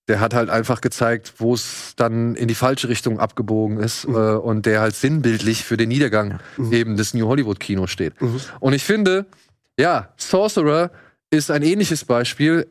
der 0.09 0.19
hat 0.19 0.33
halt 0.33 0.49
einfach 0.49 0.81
gezeigt, 0.81 1.35
wo 1.37 1.53
es 1.53 1.93
dann 1.95 2.35
in 2.35 2.47
die 2.47 2.55
falsche 2.55 2.89
Richtung 2.89 3.19
abgebogen 3.19 3.79
ist 3.79 4.05
äh, 4.05 4.09
und 4.09 4.65
der 4.65 4.81
halt 4.81 4.95
sinnbildlich 4.95 5.63
für 5.63 5.77
den 5.77 5.89
Niedergang 5.89 6.39
eben 6.71 6.97
des 6.97 7.13
New 7.13 7.27
Hollywood 7.27 7.59
Kinos 7.59 7.91
steht. 7.91 8.13
Und 8.59 8.73
ich 8.73 8.83
finde, 8.83 9.27
ja, 9.79 10.09
Sorcerer 10.17 10.91
ist 11.29 11.51
ein 11.51 11.63
ähnliches 11.63 12.03
Beispiel. 12.05 12.67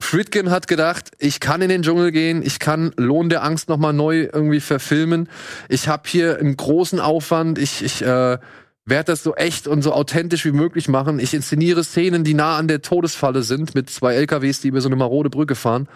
Friedkin 0.00 0.50
hat 0.50 0.66
gedacht, 0.66 1.10
ich 1.18 1.40
kann 1.40 1.62
in 1.62 1.68
den 1.68 1.82
Dschungel 1.82 2.10
gehen, 2.10 2.42
ich 2.42 2.58
kann 2.58 2.92
Lohn 2.96 3.28
der 3.28 3.44
Angst 3.44 3.68
noch 3.68 3.76
mal 3.76 3.92
neu 3.92 4.28
irgendwie 4.32 4.60
verfilmen. 4.60 5.28
Ich 5.68 5.88
habe 5.88 6.04
hier 6.06 6.38
einen 6.38 6.56
großen 6.56 6.98
Aufwand, 7.00 7.58
ich, 7.58 7.84
ich 7.84 8.02
äh, 8.02 8.38
werde 8.84 9.12
das 9.12 9.22
so 9.22 9.34
echt 9.34 9.66
und 9.68 9.82
so 9.82 9.92
authentisch 9.92 10.44
wie 10.44 10.52
möglich 10.52 10.88
machen. 10.88 11.18
Ich 11.20 11.34
inszeniere 11.34 11.84
Szenen, 11.84 12.24
die 12.24 12.34
nah 12.34 12.56
an 12.56 12.68
der 12.68 12.82
Todesfalle 12.82 13.42
sind, 13.42 13.74
mit 13.74 13.88
zwei 13.90 14.14
LKWs, 14.14 14.60
die 14.60 14.68
über 14.68 14.80
so 14.80 14.88
eine 14.88 14.96
marode 14.96 15.30
Brücke 15.30 15.54
fahren. 15.54 15.88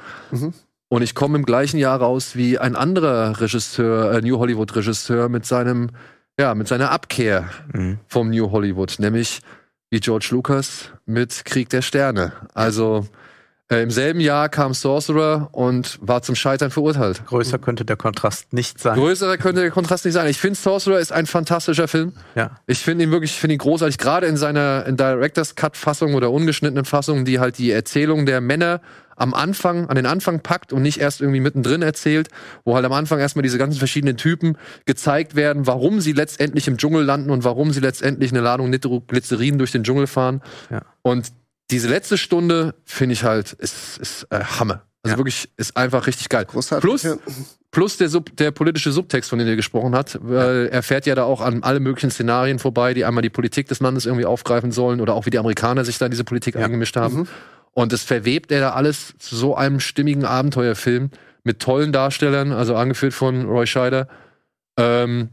Und 0.89 1.03
ich 1.03 1.15
komme 1.17 1.37
im 1.39 1.45
gleichen 1.45 1.79
Jahr 1.79 2.01
raus 2.01 2.37
wie 2.37 2.59
ein 2.59 2.77
anderer 2.77 3.41
Regisseur, 3.41 4.13
äh, 4.13 4.21
New 4.23 4.39
Hollywood 4.39 4.77
Regisseur 4.77 5.29
mit 5.29 5.45
seinem, 5.45 5.91
ja, 6.39 6.55
mit 6.55 6.69
seiner 6.69 6.91
Abkehr 6.93 7.51
Mhm. 7.73 7.99
vom 8.07 8.31
New 8.31 8.53
Hollywood, 8.53 8.97
nämlich 8.99 9.41
wie 9.91 9.99
George 10.01 10.29
Lucas 10.31 10.91
mit 11.05 11.45
Krieg 11.45 11.69
der 11.71 11.83
Sterne. 11.83 12.33
Also 12.55 13.07
äh, 13.69 13.83
im 13.83 13.91
selben 13.91 14.21
Jahr 14.21 14.49
kam 14.49 14.75
Sorcerer 14.75 15.49
und 15.53 15.99
war 16.01 16.23
zum 16.23 16.37
Scheitern 16.37 16.71
verurteilt. 16.71 17.25
Größer 17.27 17.59
könnte 17.59 17.85
der 17.85 17.97
Kontrast 17.97 18.53
nicht 18.53 18.79
sein. 18.79 18.97
Größerer 18.97 19.39
könnte 19.39 19.61
der 19.61 19.71
Kontrast 19.71 20.05
nicht 20.05 20.15
sein. 20.15 20.29
Ich 20.29 20.39
finde, 20.39 20.57
Sorcerer 20.57 21.01
ist 21.01 21.13
ein 21.13 21.27
fantastischer 21.27 21.89
Film. 21.89 22.13
Ja. 22.37 22.53
Ich 22.67 22.79
finde 22.79 23.05
ihn 23.05 23.11
wirklich, 23.11 23.33
ich 23.33 23.41
finde 23.41 23.55
ihn 23.55 23.59
großartig, 23.59 23.99
gerade 23.99 24.27
in 24.27 24.37
seiner 24.37 24.87
in 24.87 24.97
Director's 24.97 25.57
Cut 25.57 25.77
Fassung 25.77 26.15
oder 26.15 26.31
ungeschnittenen 26.31 26.85
Fassung, 26.85 27.25
die 27.25 27.41
halt 27.41 27.59
die 27.59 27.73
Erzählung 27.73 28.25
der 28.25 28.41
Männer 28.41 28.81
am 29.17 29.35
Anfang, 29.35 29.89
an 29.89 29.97
den 29.97 30.07
Anfang 30.07 30.41
packt 30.41 30.73
und 30.73 30.83
nicht 30.83 31.01
erst 31.01 31.21
irgendwie 31.21 31.41
mittendrin 31.41 31.83
erzählt, 31.83 32.29
wo 32.65 32.77
halt 32.77 32.85
am 32.85 32.93
Anfang 32.93 33.19
erstmal 33.19 33.43
diese 33.43 33.59
ganzen 33.59 33.79
verschiedenen 33.79 34.17
Typen 34.17 34.59
gezeigt 34.85 35.35
werden, 35.35 35.67
warum 35.67 36.01
sie 36.01 36.13
letztendlich 36.13 36.69
im 36.69 36.77
Dschungel 36.77 37.03
landen 37.03 37.31
und 37.31 37.43
warum 37.43 37.73
sie 37.73 37.81
letztendlich 37.81 38.31
eine 38.31 38.43
Ladung 38.43 38.71
Nitroglycerin 38.71 39.59
durch 39.59 39.73
den 39.73 39.83
Dschungel 39.83 40.07
fahren. 40.07 40.43
Ja. 40.71 40.83
Und 41.03 41.33
diese 41.71 41.89
letzte 41.89 42.17
Stunde 42.19 42.75
finde 42.85 43.15
ich 43.15 43.25
halt, 43.25 43.53
ist, 43.55 43.99
ist 43.99 44.27
äh, 44.31 44.41
Hammer. 44.45 44.83
Also 45.03 45.15
Ja. 45.15 45.19
wirklich, 45.19 45.49
ist 45.57 45.77
einfach 45.77 46.07
richtig 46.07 46.29
geil. 46.29 46.45
Großartig. 46.45 46.83
Plus, 46.83 47.03
ja. 47.03 47.17
Plus 47.71 47.97
der, 47.97 48.09
Sub, 48.09 48.35
der 48.37 48.51
politische 48.53 48.91
Subtext, 48.93 49.29
von 49.29 49.39
dem 49.39 49.47
er 49.49 49.57
gesprochen 49.57 49.95
hat, 49.95 50.19
weil 50.23 50.69
er 50.73 50.83
fährt 50.83 51.05
ja 51.07 51.15
da 51.15 51.25
auch 51.25 51.41
an 51.41 51.63
alle 51.63 51.79
möglichen 51.81 52.11
Szenarien 52.11 52.59
vorbei, 52.59 52.95
die 52.95 53.05
einmal 53.05 53.23
die 53.23 53.31
Politik 53.31 53.69
des 53.69 53.81
Landes 53.81 54.07
irgendwie 54.07 54.25
aufgreifen 54.25 54.73
sollen 54.73 55.01
oder 55.01 55.15
auch 55.15 55.27
wie 55.27 55.31
die 55.31 55.39
Amerikaner 55.39 55.85
sich 55.85 55.99
da 55.99 56.07
in 56.07 56.11
diese 56.11 56.25
Politik 56.25 56.57
eingemischt 56.57 56.97
haben. 56.97 57.29
Und 57.73 57.93
das 57.93 58.03
verwebt 58.03 58.51
er 58.51 58.61
da 58.61 58.71
alles 58.73 59.15
zu 59.19 59.37
so 59.37 59.55
einem 59.55 59.81
stimmigen 59.81 60.25
Abenteuerfilm 60.25 61.11
mit 61.45 61.61
tollen 61.61 61.93
Darstellern, 61.93 62.53
also 62.53 62.75
angeführt 62.77 63.13
von 63.13 63.45
Roy 63.45 63.67
Scheider. 63.67 64.09
Ähm, 64.79 65.29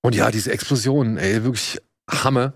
und 0.00 0.14
ja, 0.14 0.30
diese 0.30 0.50
Explosionen, 0.50 1.18
ey, 1.18 1.44
wirklich 1.44 1.78
Hammer. 2.10 2.54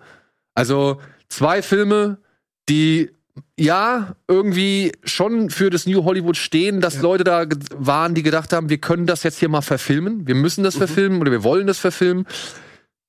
Also 0.55 1.01
zwei 1.29 1.61
Filme, 1.61 2.19
die 2.69 3.11
ja 3.59 4.15
irgendwie 4.29 4.93
schon 5.05 5.51
für 5.51 5.71
das 5.71 5.87
New 5.87 6.05
Hollywood 6.05 6.37
stehen, 6.37 6.81
dass 6.81 7.01
Leute 7.01 7.25
da 7.25 7.45
waren, 7.77 8.15
die 8.15 8.23
gedacht 8.23 8.53
haben, 8.53 8.69
wir 8.69 8.79
können 8.79 9.07
das 9.07 9.23
jetzt 9.23 9.39
hier 9.39 9.49
mal 9.49 9.63
verfilmen, 9.63 10.27
wir 10.27 10.35
müssen 10.35 10.65
das 10.65 10.77
verfilmen 10.77 11.21
oder 11.21 11.31
wir 11.31 11.43
wollen 11.43 11.67
das 11.67 11.79
verfilmen, 11.79 12.27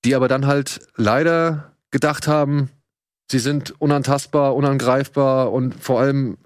die 0.06 0.16
aber 0.16 0.28
dann 0.28 0.46
halt 0.48 0.80
leider 0.96 1.72
gedacht 1.92 2.28
haben, 2.28 2.70
sie 3.30 3.40
sind 3.40 3.74
unantastbar, 3.80 4.56
unangreifbar 4.56 5.52
und 5.52 5.76
vor 5.76 6.00
allem, 6.00 6.38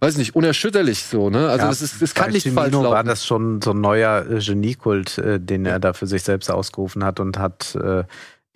weiß 0.00 0.16
nicht, 0.18 0.36
unerschütterlich 0.36 1.02
so, 1.02 1.30
ne? 1.30 1.48
Also 1.48 1.64
Ja, 1.64 1.68
das 1.68 1.82
ist, 1.82 2.00
das 2.00 2.14
kann 2.14 2.30
nicht 2.30 2.48
falsch 2.48 2.70
Cimino 2.70 2.84
war 2.84 2.96
laufen. 2.96 3.08
das 3.08 3.26
schon 3.26 3.60
so 3.60 3.72
ein 3.72 3.80
neuer 3.80 4.24
äh, 4.30 4.38
Geniekult, 4.38 5.18
äh, 5.18 5.40
den 5.40 5.66
er 5.66 5.80
da 5.80 5.92
für 5.92 6.06
sich 6.06 6.22
selbst 6.22 6.50
ausgerufen 6.50 7.02
hat 7.04 7.18
und 7.18 7.38
hat 7.38 7.74
äh, 7.74 8.04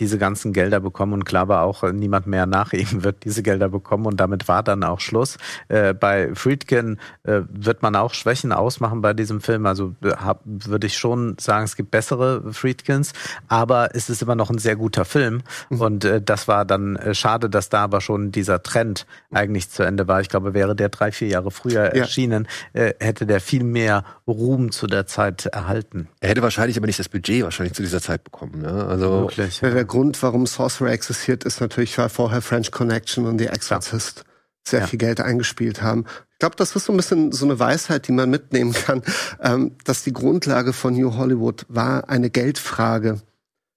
diese 0.03 0.19
ganzen 0.19 0.53
Gelder 0.53 0.81
bekommen 0.81 1.13
und 1.13 1.25
klar 1.25 1.47
war 1.47 1.63
auch, 1.63 1.85
äh, 1.85 1.93
niemand 1.93 2.27
mehr 2.27 2.47
nach 2.47 2.73
ihm 2.73 3.05
wird 3.05 3.25
diese 3.25 3.43
Gelder 3.45 3.69
bekommen 3.69 4.07
und 4.07 4.19
damit 4.19 4.49
war 4.49 4.63
dann 4.65 4.83
auch 4.83 4.99
Schluss. 5.01 5.39
Äh, 5.69 5.95
bei 5.95 6.35
Friedkin 6.35 6.99
äh, 7.23 7.43
wird 7.49 7.83
man 7.83 7.95
auch 7.95 8.13
Schwächen 8.15 8.53
ausmachen 8.53 9.01
bei 9.01 9.15
diesem 9.15 9.41
Film, 9.41 9.65
also 9.65 9.95
äh, 10.03 10.13
würde 10.45 10.87
ich 10.89 10.99
schon 10.99 11.37
sagen, 11.39 11.65
es 11.65 11.77
gibt 11.77 11.93
bessere 11.93 12.53
Friedkins, 12.53 13.13
aber 13.47 13.95
es 13.95 14.11
ist 14.11 14.23
immer 14.23 14.35
noch 14.35 14.51
ein 14.51 14.59
sehr 14.59 14.75
guter 14.75 15.05
Film 15.05 15.43
und 15.69 16.05
äh, 16.05 16.21
das 16.21 16.49
war 16.49 16.65
dann 16.65 16.97
äh, 16.97 17.15
schade, 17.15 17.49
dass 17.49 17.69
da 17.69 17.85
aber 17.85 18.01
schon 18.01 18.33
dieser 18.33 18.63
Trend 18.65 19.07
eigentlich 19.31 19.71
zu 19.71 19.85
Ende 19.85 20.09
war. 20.09 20.21
Ich 20.21 20.29
glaube, 20.29 20.53
wäre 20.53 20.75
der 20.75 20.89
drei, 20.89 21.13
vier 21.13 21.29
Jahre 21.29 21.51
früher 21.53 21.95
Ja. 21.95 22.03
erschienen, 22.03 22.49
hätte 22.73 23.25
der 23.27 23.41
viel 23.41 23.63
mehr 23.65 24.05
Ruhm 24.27 24.73
zu 24.73 24.87
der 24.87 25.07
Zeit 25.07 25.47
erhalten. 25.47 26.09
Er 26.21 26.31
hätte 26.31 26.43
wahrscheinlich 26.43 26.77
aber 26.77 26.87
nicht 26.87 26.99
das 26.99 27.09
Budget 27.09 27.45
wahrscheinlich 27.45 27.75
zu 27.75 27.83
dieser 27.83 28.01
Zeit 28.01 28.25
bekommen, 28.25 28.61
ne? 28.63 28.87
Also 28.87 29.23
Wirklich. 29.23 29.61
Ja, 29.61 29.83
Grund, 29.93 30.23
warum 30.23 30.47
Sorcerer 30.47 30.91
existiert, 30.91 31.45
ist 31.45 31.61
natürlich, 31.61 31.99
weil 31.99 32.09
vorher 32.09 32.41
French 32.41 32.71
Connection 32.71 33.27
und 33.27 33.39
The 33.39 33.47
Exorcist 33.49 34.25
sehr 34.67 34.81
Ja. 34.81 34.87
viel 34.87 34.99
Geld 34.99 35.21
eingespielt 35.21 35.83
haben. 35.83 36.07
Ich 36.33 36.39
glaube, 36.39 36.57
das 36.57 36.75
ist 36.75 36.87
so 36.87 36.93
ein 36.95 36.97
bisschen 36.97 37.31
so 37.33 37.45
eine 37.45 37.59
Weisheit, 37.59 38.09
die 38.09 38.13
man 38.13 38.31
mitnehmen 38.31 38.73
kann, 38.73 39.03
ähm, 39.43 39.73
dass 39.85 40.03
die 40.03 40.13
Grundlage 40.15 40.73
von 40.73 40.95
New 40.95 41.15
Hollywood 41.17 41.67
war 41.69 42.09
eine 42.09 42.31
Geldfrage 42.31 43.21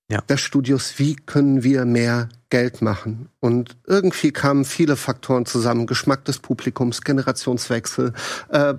Ja. 0.10 0.22
der 0.22 0.38
Studios. 0.38 0.94
Wie 1.00 1.16
können 1.18 1.64
wir 1.64 1.84
mehr 1.86 2.30
Geld 2.56 2.82
machen? 2.82 3.28
Und 3.42 3.76
irgendwie 3.86 4.32
kamen 4.32 4.64
viele 4.64 4.96
Faktoren 4.96 5.46
zusammen. 5.46 5.88
Geschmack 5.88 6.24
des 6.24 6.40
Publikums, 6.40 7.02
Generationswechsel, 7.02 8.14
äh, 8.48 8.76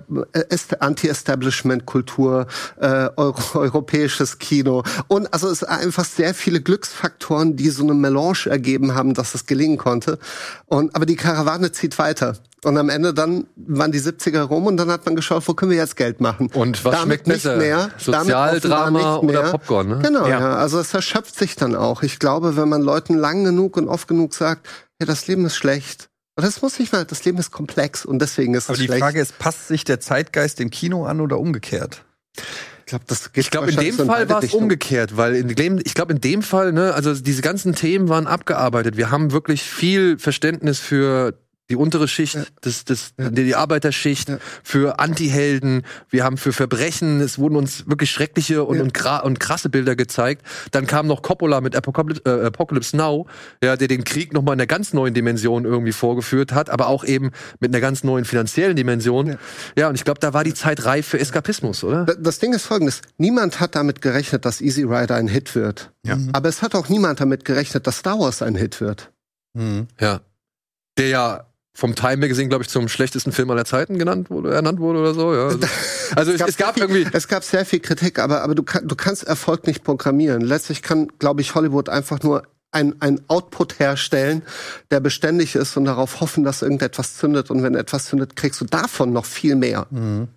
Est- 0.49 0.81
Anti-Establishment-Kultur, 0.81 2.47
äh, 2.81 3.09
Euro 3.15 3.37
europäisches 3.59 4.39
Kino. 4.39 4.81
Und 5.07 5.31
also 5.31 5.47
es 5.47 5.63
einfach 5.63 6.05
sehr 6.05 6.33
viele 6.33 6.59
Glücksfaktoren, 6.59 7.55
die 7.55 7.69
so 7.69 7.83
eine 7.83 7.93
Melange 7.93 8.47
ergeben 8.47 8.95
haben, 8.95 9.13
dass 9.13 9.35
es 9.35 9.45
gelingen 9.45 9.77
konnte. 9.77 10.17
Und, 10.65 10.95
aber 10.95 11.05
die 11.05 11.15
Karawane 11.15 11.71
zieht 11.71 11.99
weiter. 11.99 12.35
Und 12.63 12.75
am 12.77 12.89
Ende 12.89 13.13
dann 13.13 13.45
waren 13.55 13.91
die 13.91 13.99
70er 14.01 14.41
rum 14.41 14.65
und 14.65 14.77
dann 14.77 14.89
hat 14.89 15.05
man 15.05 15.15
geschaut, 15.15 15.47
wo 15.47 15.53
können 15.53 15.69
wir 15.71 15.77
jetzt 15.77 15.95
Geld 15.95 16.19
machen? 16.21 16.49
Und 16.53 16.83
was 16.83 17.01
schmeckt 17.03 17.27
nicht 17.27 17.43
besser? 17.43 17.57
Mehr, 17.57 17.91
damit 18.07 18.27
Sozialdrama 18.27 19.17
oder 19.17 19.41
mehr. 19.43 19.51
Popcorn, 19.51 19.87
ne? 19.89 19.99
Genau, 20.03 20.23
Ja. 20.27 20.39
ja. 20.39 20.55
Also 20.55 20.79
es 20.79 20.93
erschöpft 20.93 21.37
sich 21.37 21.55
dann 21.55 21.75
auch. 21.75 22.01
Ich 22.01 22.17
glaube, 22.17 22.57
wenn 22.57 22.67
man 22.67 22.81
Leuten 22.81 23.15
lang 23.15 23.43
genug 23.43 23.77
und 23.77 23.87
oft 23.87 24.07
genug 24.07 24.33
sagt, 24.33 24.67
ja, 24.99 25.05
das 25.05 25.27
Leben 25.27 25.45
ist 25.45 25.55
schlecht. 25.55 26.09
Und 26.35 26.45
das 26.45 26.61
muss 26.61 26.79
nicht 26.79 26.91
mal, 26.93 27.05
das 27.05 27.25
Leben 27.25 27.37
ist 27.37 27.51
komplex 27.51 28.05
und 28.05 28.19
deswegen 28.19 28.53
ist 28.55 28.69
Aber 28.69 28.73
es 28.73 28.79
die 28.79 28.85
schlecht. 28.85 29.01
Frage 29.01 29.21
ist, 29.21 29.37
passt 29.39 29.67
sich 29.67 29.83
der 29.83 29.99
Zeitgeist 29.99 30.59
dem 30.59 30.69
Kino 30.71 31.05
an 31.05 31.21
oder 31.21 31.39
umgekehrt? 31.39 32.03
ich 32.37 32.85
glaube, 32.85 33.05
das 33.07 33.33
geht 33.33 33.43
Ich 33.43 33.51
glaube, 33.51 33.69
in 33.69 33.75
dem 33.77 33.95
so 33.95 34.05
Fall 34.05 34.29
war 34.29 34.43
es 34.43 34.53
umgekehrt, 34.53 35.17
weil 35.17 35.35
in 35.35 35.47
dem, 35.49 35.79
ich 35.83 35.93
glaube, 35.93 36.13
in 36.13 36.21
dem 36.21 36.41
Fall, 36.41 36.71
ne, 36.73 36.93
also 36.93 37.13
diese 37.13 37.41
ganzen 37.41 37.75
Themen 37.75 38.07
waren 38.09 38.27
abgearbeitet. 38.27 38.97
Wir 38.97 39.11
haben 39.11 39.31
wirklich 39.31 39.63
viel 39.63 40.17
Verständnis 40.19 40.79
für 40.79 41.33
die 41.69 41.75
untere 41.75 42.07
Schicht, 42.07 42.35
Ja. 42.35 42.43
das, 42.61 42.85
das, 42.85 43.13
Ja. 43.17 43.29
die 43.29 43.55
Arbeiterschicht, 43.55 44.29
Ja. 44.29 44.37
für 44.63 44.99
Anti-Helden, 44.99 45.83
wir 46.09 46.23
haben 46.23 46.37
für 46.37 46.53
Verbrechen, 46.53 47.19
es 47.19 47.37
wurden 47.39 47.55
uns 47.57 47.87
wirklich 47.87 48.09
schreckliche 48.11 48.63
und, 48.63 48.77
Ja. 48.77 48.83
und, 48.83 49.25
und 49.25 49.39
krasse 49.39 49.69
Bilder 49.69 49.95
gezeigt. 49.95 50.43
Dann 50.71 50.87
kam 50.87 51.07
noch 51.07 51.21
Coppola 51.21 51.59
mit 51.61 51.75
Apocalypse, 51.75 52.21
äh, 52.25 52.45
Apocalypse 52.45 52.95
Now, 52.95 53.27
ja, 53.63 53.75
der 53.75 53.87
den 53.87 54.03
Krieg 54.03 54.33
nochmal 54.33 54.53
in 54.53 54.61
einer 54.61 54.67
ganz 54.67 54.93
neuen 54.93 55.13
Dimension 55.13 55.65
irgendwie 55.65 55.91
vorgeführt 55.91 56.53
hat, 56.53 56.69
aber 56.69 56.87
auch 56.87 57.03
eben 57.03 57.31
mit 57.59 57.71
einer 57.73 57.81
ganz 57.81 58.03
neuen 58.03 58.23
finanziellen 58.25 58.75
Dimension. 58.75 59.27
Ja, 59.27 59.37
Ja. 59.77 59.89
und 59.89 59.95
ich 59.95 60.05
glaube, 60.05 60.19
da 60.19 60.33
war 60.33 60.43
die 60.43 60.53
Zeit 60.53 60.85
reif 60.85 61.07
für 61.07 61.19
Eskapismus, 61.19 61.83
oder? 61.83 62.05
Da- 62.05 62.13
Das 62.15 62.39
Ding 62.39 62.53
ist 62.53 62.65
folgendes. 62.65 63.01
Niemand 63.17 63.59
hat 63.59 63.75
damit 63.75 64.01
gerechnet, 64.01 64.45
dass 64.45 64.61
Easy 64.61 64.83
Rider 64.83 65.15
ein 65.15 65.27
Hit 65.27 65.53
wird. 65.55 65.91
Ja. 66.03 66.17
Aber 66.33 66.47
es 66.47 66.61
hat 66.61 66.75
auch 66.75 66.87
niemand 66.89 67.19
damit 67.19 67.43
gerechnet, 67.45 67.87
dass 67.87 67.97
Star 67.99 68.19
Wars 68.19 68.41
ein 68.41 68.55
Hit 68.55 68.79
wird. 68.79 69.11
Mhm. 69.53 69.87
Ja. 69.99 70.21
Der 70.97 71.07
ja 71.09 71.46
vom 71.77 71.93
Time 71.93 72.17
Magazine, 72.17 72.49
glaube 72.49 72.63
ich, 72.63 72.69
zum 72.69 72.87
schlechtesten 72.87 73.31
Film 73.31 73.51
aller 73.51 73.63
Zeiten 73.63 73.99
genannt 73.99 74.31
wurde, 74.31 74.51
ernannt 74.51 74.79
wurde 74.79 74.97
oder 74.97 75.13
so. 75.13 75.31
Ja. 75.31 75.45
Also, 75.45 75.59
also 76.15 76.31
es, 76.31 76.41
es 76.41 76.57
gab 76.57 76.73
sehr 76.73 76.85
irgendwie. 76.85 77.03
Viel, 77.03 77.11
es 77.13 77.27
gab 77.27 77.43
sehr 77.43 77.65
viel 77.65 77.79
Kritik, 77.81 78.17
aber, 78.17 78.41
aber 78.41 78.55
du, 78.55 78.63
kann, 78.63 78.87
du 78.87 78.95
kannst 78.95 79.23
Erfolg 79.25 79.67
nicht 79.67 79.83
programmieren. 79.83 80.41
Letztlich 80.41 80.81
kann, 80.81 81.07
glaube 81.19 81.41
ich, 81.41 81.53
Hollywood 81.53 81.87
einfach 81.87 82.23
nur 82.23 82.47
ein, 82.71 82.95
ein 82.99 83.21
Output 83.27 83.79
herstellen, 83.79 84.41
der 84.89 85.01
beständig 85.01 85.53
ist 85.53 85.77
und 85.77 85.85
darauf 85.85 86.19
hoffen, 86.19 86.43
dass 86.43 86.63
irgendetwas 86.63 87.15
zündet. 87.15 87.51
Und 87.51 87.61
wenn 87.61 87.75
etwas 87.75 88.05
zündet, 88.05 88.35
kriegst 88.35 88.59
du 88.59 88.65
davon 88.65 89.13
noch 89.13 89.25
viel 89.25 89.55
mehr. 89.55 89.85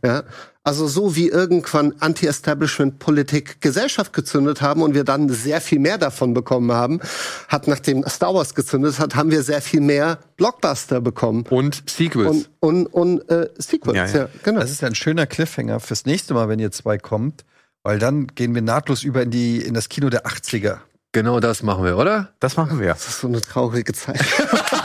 Ja? 0.05 0.25
Also 0.63 0.87
so 0.87 1.17
wie 1.17 1.29
irgendwann 1.29 1.95
Anti-Establishment-Politik 2.01 3.63
Gesellschaft 3.63 4.13
gezündet 4.13 4.61
haben 4.61 4.83
und 4.83 4.95
wir 4.95 5.05
dann 5.05 5.31
sehr 5.31 5.59
viel 5.63 5.79
mehr 5.79 5.97
davon 5.97 6.35
bekommen 6.35 6.71
haben, 6.73 7.01
hat 7.49 7.67
nachdem 7.67 8.07
Star 8.07 8.35
Wars 8.35 8.55
gezündet 8.55 8.99
hat, 8.99 9.15
haben 9.15 9.31
wir 9.31 9.43
sehr 9.43 9.63
viel 9.63 9.81
mehr 9.81 10.19
Blockbuster 10.37 11.01
bekommen. 11.01 11.47
Und 11.49 11.83
Sequels. 11.89 12.49
Und, 12.61 12.87
und, 12.87 12.87
und 12.89 13.31
äh, 13.31 13.49
Sequels, 13.57 13.97
Ja, 13.97 14.07
ja, 14.07 14.17
ja. 14.25 14.29
genau. 14.43 14.61
Das 14.61 14.71
ist 14.71 14.83
ja 14.83 14.89
ein 14.89 14.95
schöner 14.95 15.27
Cliffhanger 15.27 15.81
fürs 15.81 16.05
nächste 16.05 16.35
Mal, 16.35 16.51
wenn 16.51 16.59
ihr 16.59 16.71
zwei 16.71 16.99
kommt, 16.99 17.47
weil 17.83 17.99
dann 17.99 18.27
gehen 18.27 18.55
wir 18.55 18.61
nahtlos 18.61 19.03
über 19.03 19.23
in 19.23 19.31
die 19.31 19.63
in 19.63 19.73
das 19.73 19.89
Kino 19.89 20.11
der 20.11 20.27
80er. 20.27 20.81
Genau 21.13 21.41
das 21.41 21.63
machen 21.63 21.85
wir, 21.85 21.97
oder? 21.99 22.33
Das 22.41 22.57
machen 22.57 22.81
wir. 22.81 22.89
Das 22.89 23.09
ist 23.09 23.21
so 23.21 23.29
eine 23.29 23.41
traurige 23.41 23.93
Zeit. 23.93 24.21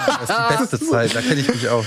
Das 0.05 0.29
ist 0.29 0.37
die 0.37 0.57
beste 0.77 0.79
Zeit, 0.91 1.15
da 1.15 1.21
kenne 1.21 1.41
ich 1.41 1.47
mich 1.47 1.67
aus. 1.67 1.85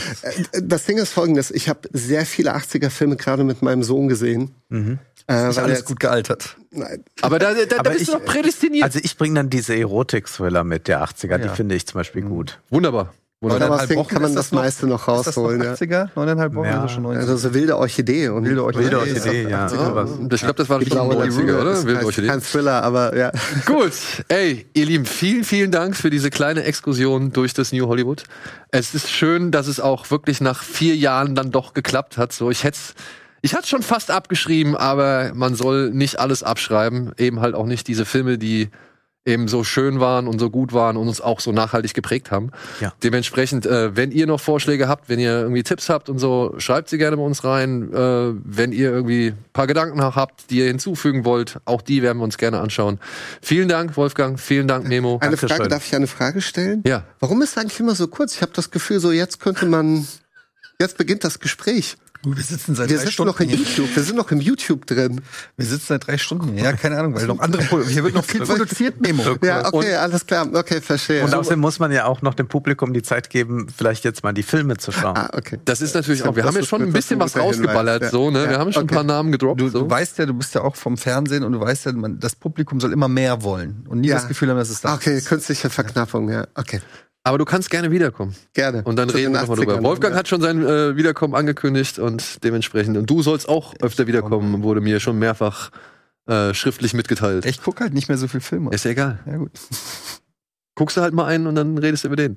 Das 0.62 0.84
Ding 0.84 0.98
ist 0.98 1.12
folgendes, 1.12 1.50
ich 1.50 1.68
habe 1.68 1.88
sehr 1.92 2.26
viele 2.26 2.54
80er-Filme 2.56 3.16
gerade 3.16 3.42
mit 3.44 3.62
meinem 3.62 3.82
Sohn 3.82 4.08
gesehen. 4.08 4.54
Mhm. 4.68 4.98
Äh, 5.28 5.48
Ist 5.50 5.56
weil 5.56 5.56
er 5.56 5.62
alles 5.64 5.78
jetzt- 5.78 5.86
gut 5.86 6.00
gealtert. 6.00 6.56
Nein, 6.70 7.04
Aber 7.22 7.38
da, 7.38 7.54
da, 7.54 7.64
da 7.64 7.76
Aber 7.78 7.90
bist 7.90 8.02
ich- 8.02 8.08
du 8.08 8.14
doch 8.18 8.24
prädestiniert. 8.24 8.84
Also 8.84 8.98
ich 9.02 9.16
bringe 9.16 9.36
dann 9.36 9.50
diese 9.50 9.76
Erotik-Thriller 9.76 10.64
mit 10.64 10.88
der 10.88 11.02
80er, 11.02 11.38
die 11.38 11.46
Ja. 11.46 11.54
finde 11.54 11.74
ich 11.76 11.86
zum 11.86 11.98
Beispiel 11.98 12.22
gut. 12.22 12.60
Wunderbar. 12.70 13.14
Wunderbar. 13.40 13.66
Aber 13.68 13.82
aus 13.82 13.86
denen 13.88 14.00
Wochen 14.00 14.08
kann 14.08 14.22
man 14.22 14.34
das 14.34 14.50
noch- 14.50 14.60
meiste 14.62 14.86
noch 14.88 15.00
Ist 15.06 15.26
das 15.28 15.36
noch 15.36 15.44
rausholen. 15.44 15.62
Ja. 15.62 15.72
80er? 15.74 16.08
Neuneinhalb 16.16 16.54
Wochen 16.56 16.66
Ja. 16.66 16.84
90er? 16.84 17.20
Also 17.20 17.36
so 17.36 17.54
wilde 17.54 17.76
Orchidee. 17.78 18.28
Und 18.30 18.44
Wilde 18.44 18.64
Orchidee. 18.64 18.84
Wilde 18.86 18.98
Orchidee, 18.98 19.48
ja. 19.48 19.66
80er. 19.66 19.68
sowas. 19.68 20.10
Ich 20.32 20.40
glaube, 20.40 20.54
das 20.54 20.68
war 20.68 20.78
Die 20.80 20.86
schon 20.86 20.94
blaue 21.08 21.14
90er, 21.14 21.36
Lagune. 21.46 21.60
oder? 21.60 21.70
Das 21.70 21.86
Wilde 21.86 22.04
Orchidee. 22.04 22.26
kein 22.26 22.42
Thriller, 22.42 22.82
aber 22.82 23.16
ja. 23.16 23.30
Gut, 23.66 23.92
ey, 24.26 24.66
ihr 24.74 24.86
Lieben, 24.86 25.04
vielen, 25.06 25.44
vielen 25.44 25.70
Dank 25.70 25.94
für 25.96 26.10
diese 26.10 26.30
kleine 26.30 26.64
Exkursion 26.64 27.32
durch 27.32 27.54
das 27.54 27.72
New 27.72 27.86
Hollywood. 27.86 28.24
Es 28.72 28.92
ist 28.96 29.08
schön, 29.08 29.52
dass 29.52 29.68
es 29.68 29.78
auch 29.78 30.10
wirklich 30.10 30.40
nach 30.40 30.64
vier 30.64 30.96
Jahren 30.96 31.36
dann 31.36 31.52
doch 31.52 31.74
geklappt 31.74 32.18
hat. 32.18 32.32
So, 32.32 32.50
ich 32.50 32.64
hätte 32.64 32.78
ich 33.40 33.54
hatte 33.54 33.68
schon 33.68 33.82
fast 33.82 34.10
abgeschrieben, 34.10 34.76
aber 34.76 35.30
man 35.32 35.54
soll 35.54 35.90
nicht 35.90 36.18
alles 36.18 36.42
abschreiben. 36.42 37.12
Eben 37.18 37.38
halt 37.40 37.54
auch 37.54 37.66
nicht 37.66 37.86
diese 37.86 38.04
Filme, 38.04 38.36
die 38.36 38.68
eben 39.24 39.46
so 39.46 39.62
schön 39.62 40.00
waren 40.00 40.26
und 40.26 40.38
so 40.38 40.48
gut 40.48 40.72
waren 40.72 40.96
und 40.96 41.06
uns 41.06 41.20
auch 41.20 41.40
so 41.40 41.52
nachhaltig 41.52 41.92
geprägt 41.92 42.30
haben. 42.30 42.50
Ja. 42.80 42.92
Dementsprechend, 43.02 43.66
äh, 43.66 43.94
wenn 43.94 44.10
ihr 44.10 44.26
noch 44.26 44.40
Vorschläge 44.40 44.88
habt, 44.88 45.08
wenn 45.08 45.18
ihr 45.18 45.32
irgendwie 45.32 45.62
Tipps 45.62 45.90
habt 45.90 46.08
und 46.08 46.18
so, 46.18 46.54
schreibt 46.58 46.88
sie 46.88 46.96
gerne 46.96 47.16
bei 47.16 47.22
uns 47.22 47.44
rein. 47.44 47.92
Äh, 47.92 48.32
wenn 48.44 48.72
ihr 48.72 48.90
irgendwie 48.90 49.28
ein 49.28 49.44
paar 49.52 49.66
Gedanken 49.66 49.98
noch 49.98 50.16
habt, 50.16 50.50
die 50.50 50.58
ihr 50.58 50.66
hinzufügen 50.66 51.24
wollt, 51.24 51.58
auch 51.66 51.82
die 51.82 52.02
werden 52.02 52.18
wir 52.18 52.24
uns 52.24 52.38
gerne 52.38 52.60
anschauen. 52.60 52.98
Vielen 53.42 53.68
Dank, 53.68 53.96
Wolfgang. 53.96 54.40
Vielen 54.40 54.66
Dank, 54.66 54.88
Memo. 54.88 55.18
Eine 55.20 55.32
Dankeschön. 55.32 55.48
Frage, 55.48 55.68
darf 55.68 55.86
ich 55.86 55.94
eine 55.94 56.06
Frage 56.06 56.40
stellen? 56.40 56.82
Ja. 56.86 57.04
Warum 57.20 57.42
ist 57.42 57.58
eigentlich 57.58 57.78
immer 57.80 57.94
so 57.94 58.08
kurz? 58.08 58.34
Ich 58.34 58.42
habe 58.42 58.52
das 58.54 58.70
Gefühl, 58.70 58.98
so 58.98 59.12
jetzt 59.12 59.40
könnte 59.40 59.66
man, 59.66 60.06
jetzt 60.80 60.96
beginnt 60.96 61.24
das 61.24 61.38
Gespräch. 61.38 61.96
Wir 62.24 62.42
sitzen 62.42 62.74
seit 62.74 62.88
Wir 62.90 62.96
drei 62.96 63.02
sitzen 63.02 63.12
Stunden 63.12 63.30
noch 63.32 63.40
in 63.40 63.48
hier. 63.48 63.58
YouTube, 63.58 63.94
wir 63.94 64.02
sind 64.02 64.16
noch 64.16 64.30
im 64.32 64.40
YouTube 64.40 64.86
drin. 64.86 65.20
Wir 65.56 65.66
sitzen 65.66 65.86
seit 65.86 66.06
drei 66.08 66.18
Stunden. 66.18 66.58
Ja, 66.58 66.72
keine 66.72 66.98
Ahnung, 66.98 67.14
weil 67.14 67.26
noch 67.26 67.38
andere, 67.38 67.62
hier 67.86 68.02
wird 68.02 68.14
noch 68.14 68.24
viel 68.24 68.40
produziert, 68.40 69.00
Memo. 69.00 69.22
Ja, 69.42 69.72
okay, 69.72 69.94
alles 69.94 70.26
klar, 70.26 70.48
okay, 70.52 70.80
verstehe. 70.80 71.22
Und 71.24 71.32
außerdem 71.32 71.60
muss 71.60 71.78
man 71.78 71.92
ja 71.92 72.06
auch 72.06 72.20
noch 72.20 72.34
dem 72.34 72.48
Publikum 72.48 72.92
die 72.92 73.02
Zeit 73.02 73.30
geben, 73.30 73.68
vielleicht 73.74 74.04
jetzt 74.04 74.24
mal 74.24 74.32
die 74.32 74.42
Filme 74.42 74.76
zu 74.78 74.90
schauen. 74.90 75.16
ah, 75.16 75.30
okay. 75.32 75.58
Das 75.64 75.80
ist 75.80 75.94
natürlich 75.94 76.24
auch, 76.24 76.34
wir 76.34 76.44
haben 76.44 76.56
jetzt 76.56 76.68
schon 76.68 76.82
ein 76.82 76.92
bisschen 76.92 77.20
was 77.20 77.36
rausgeballert, 77.36 78.02
ja. 78.02 78.10
so, 78.10 78.30
ne? 78.32 78.44
Wir 78.46 78.52
Ja, 78.52 78.58
haben 78.58 78.72
schon 78.72 78.82
okay. 78.82 78.94
ein 78.94 78.96
paar 78.96 79.04
Namen 79.04 79.30
gedroppt. 79.30 79.60
Du, 79.60 79.68
so. 79.68 79.80
du 79.84 79.90
weißt 79.90 80.18
ja, 80.18 80.26
du 80.26 80.34
bist 80.34 80.54
ja 80.56 80.62
auch 80.62 80.74
vom 80.74 80.96
Fernsehen 80.96 81.44
und 81.44 81.52
du 81.52 81.60
weißt 81.60 81.86
ja, 81.86 81.92
man, 81.92 82.18
das 82.18 82.34
Publikum 82.34 82.80
soll 82.80 82.92
immer 82.92 83.08
mehr 83.08 83.42
wollen 83.42 83.84
und 83.88 84.00
nie 84.00 84.08
Ja. 84.08 84.16
das 84.16 84.26
Gefühl 84.26 84.50
haben, 84.50 84.56
dass 84.58 84.70
es 84.70 84.80
da 84.80 84.88
Ah, 84.90 84.94
Okay, 84.96 85.18
ist. 85.18 85.28
künstliche 85.28 85.70
Verknappung, 85.70 86.28
ja, 86.30 86.46
okay. 86.56 86.80
Aber 87.24 87.38
du 87.38 87.44
kannst 87.44 87.70
gerne 87.70 87.90
wiederkommen. 87.90 88.34
Gerne. 88.54 88.82
Und 88.84 88.96
dann 88.96 89.08
Zu 89.08 89.16
reden 89.16 89.32
den 89.32 89.34
wir 89.34 89.40
nochmal 89.42 89.56
drüber. 89.56 89.74
80ern, 89.74 89.82
Wolfgang 89.82 90.14
ja. 90.14 90.18
hat 90.18 90.28
schon 90.28 90.40
sein 90.40 90.64
äh, 90.64 90.96
Wiederkommen 90.96 91.34
angekündigt 91.34 91.98
und 91.98 92.42
dementsprechend. 92.44 92.96
Und 92.96 93.10
du 93.10 93.22
sollst 93.22 93.48
auch 93.48 93.74
öfter 93.80 94.06
wiederkommen, 94.06 94.62
wurde 94.62 94.80
mir 94.80 95.00
schon 95.00 95.18
mehrfach 95.18 95.70
äh, 96.26 96.54
schriftlich 96.54 96.94
mitgeteilt. 96.94 97.44
Ich 97.44 97.62
gucke 97.62 97.84
halt 97.84 97.94
nicht 97.94 98.08
mehr 98.08 98.18
so 98.18 98.28
viel 98.28 98.40
Filme. 98.40 98.70
Ist 98.72 98.84
ja 98.84 98.92
egal. 98.92 99.18
Ja, 99.26 99.36
gut. 99.36 99.52
Guckst 100.74 100.96
du 100.96 101.00
halt 101.00 101.12
mal 101.12 101.26
einen 101.26 101.48
und 101.48 101.56
dann 101.56 101.76
redest 101.76 102.04
du 102.04 102.08
über 102.08 102.16
den. 102.16 102.36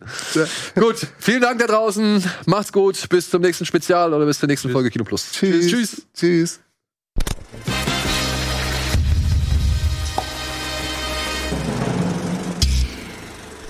gut, 0.75 1.07
vielen 1.19 1.41
Dank 1.41 1.59
da 1.59 1.67
draußen. 1.67 2.23
Macht's 2.47 2.73
gut. 2.73 3.07
Bis 3.09 3.29
zum 3.29 3.41
nächsten 3.43 3.65
Spezial 3.65 4.13
oder 4.13 4.25
bis 4.25 4.39
zur 4.39 4.47
nächsten 4.47 4.71
Folge 4.71 4.89
Kino 4.89 5.03
Plus. 5.03 5.31
Tschüss. 5.31 5.67
Tschüss. 5.67 6.07
Tschüss. 6.13 6.59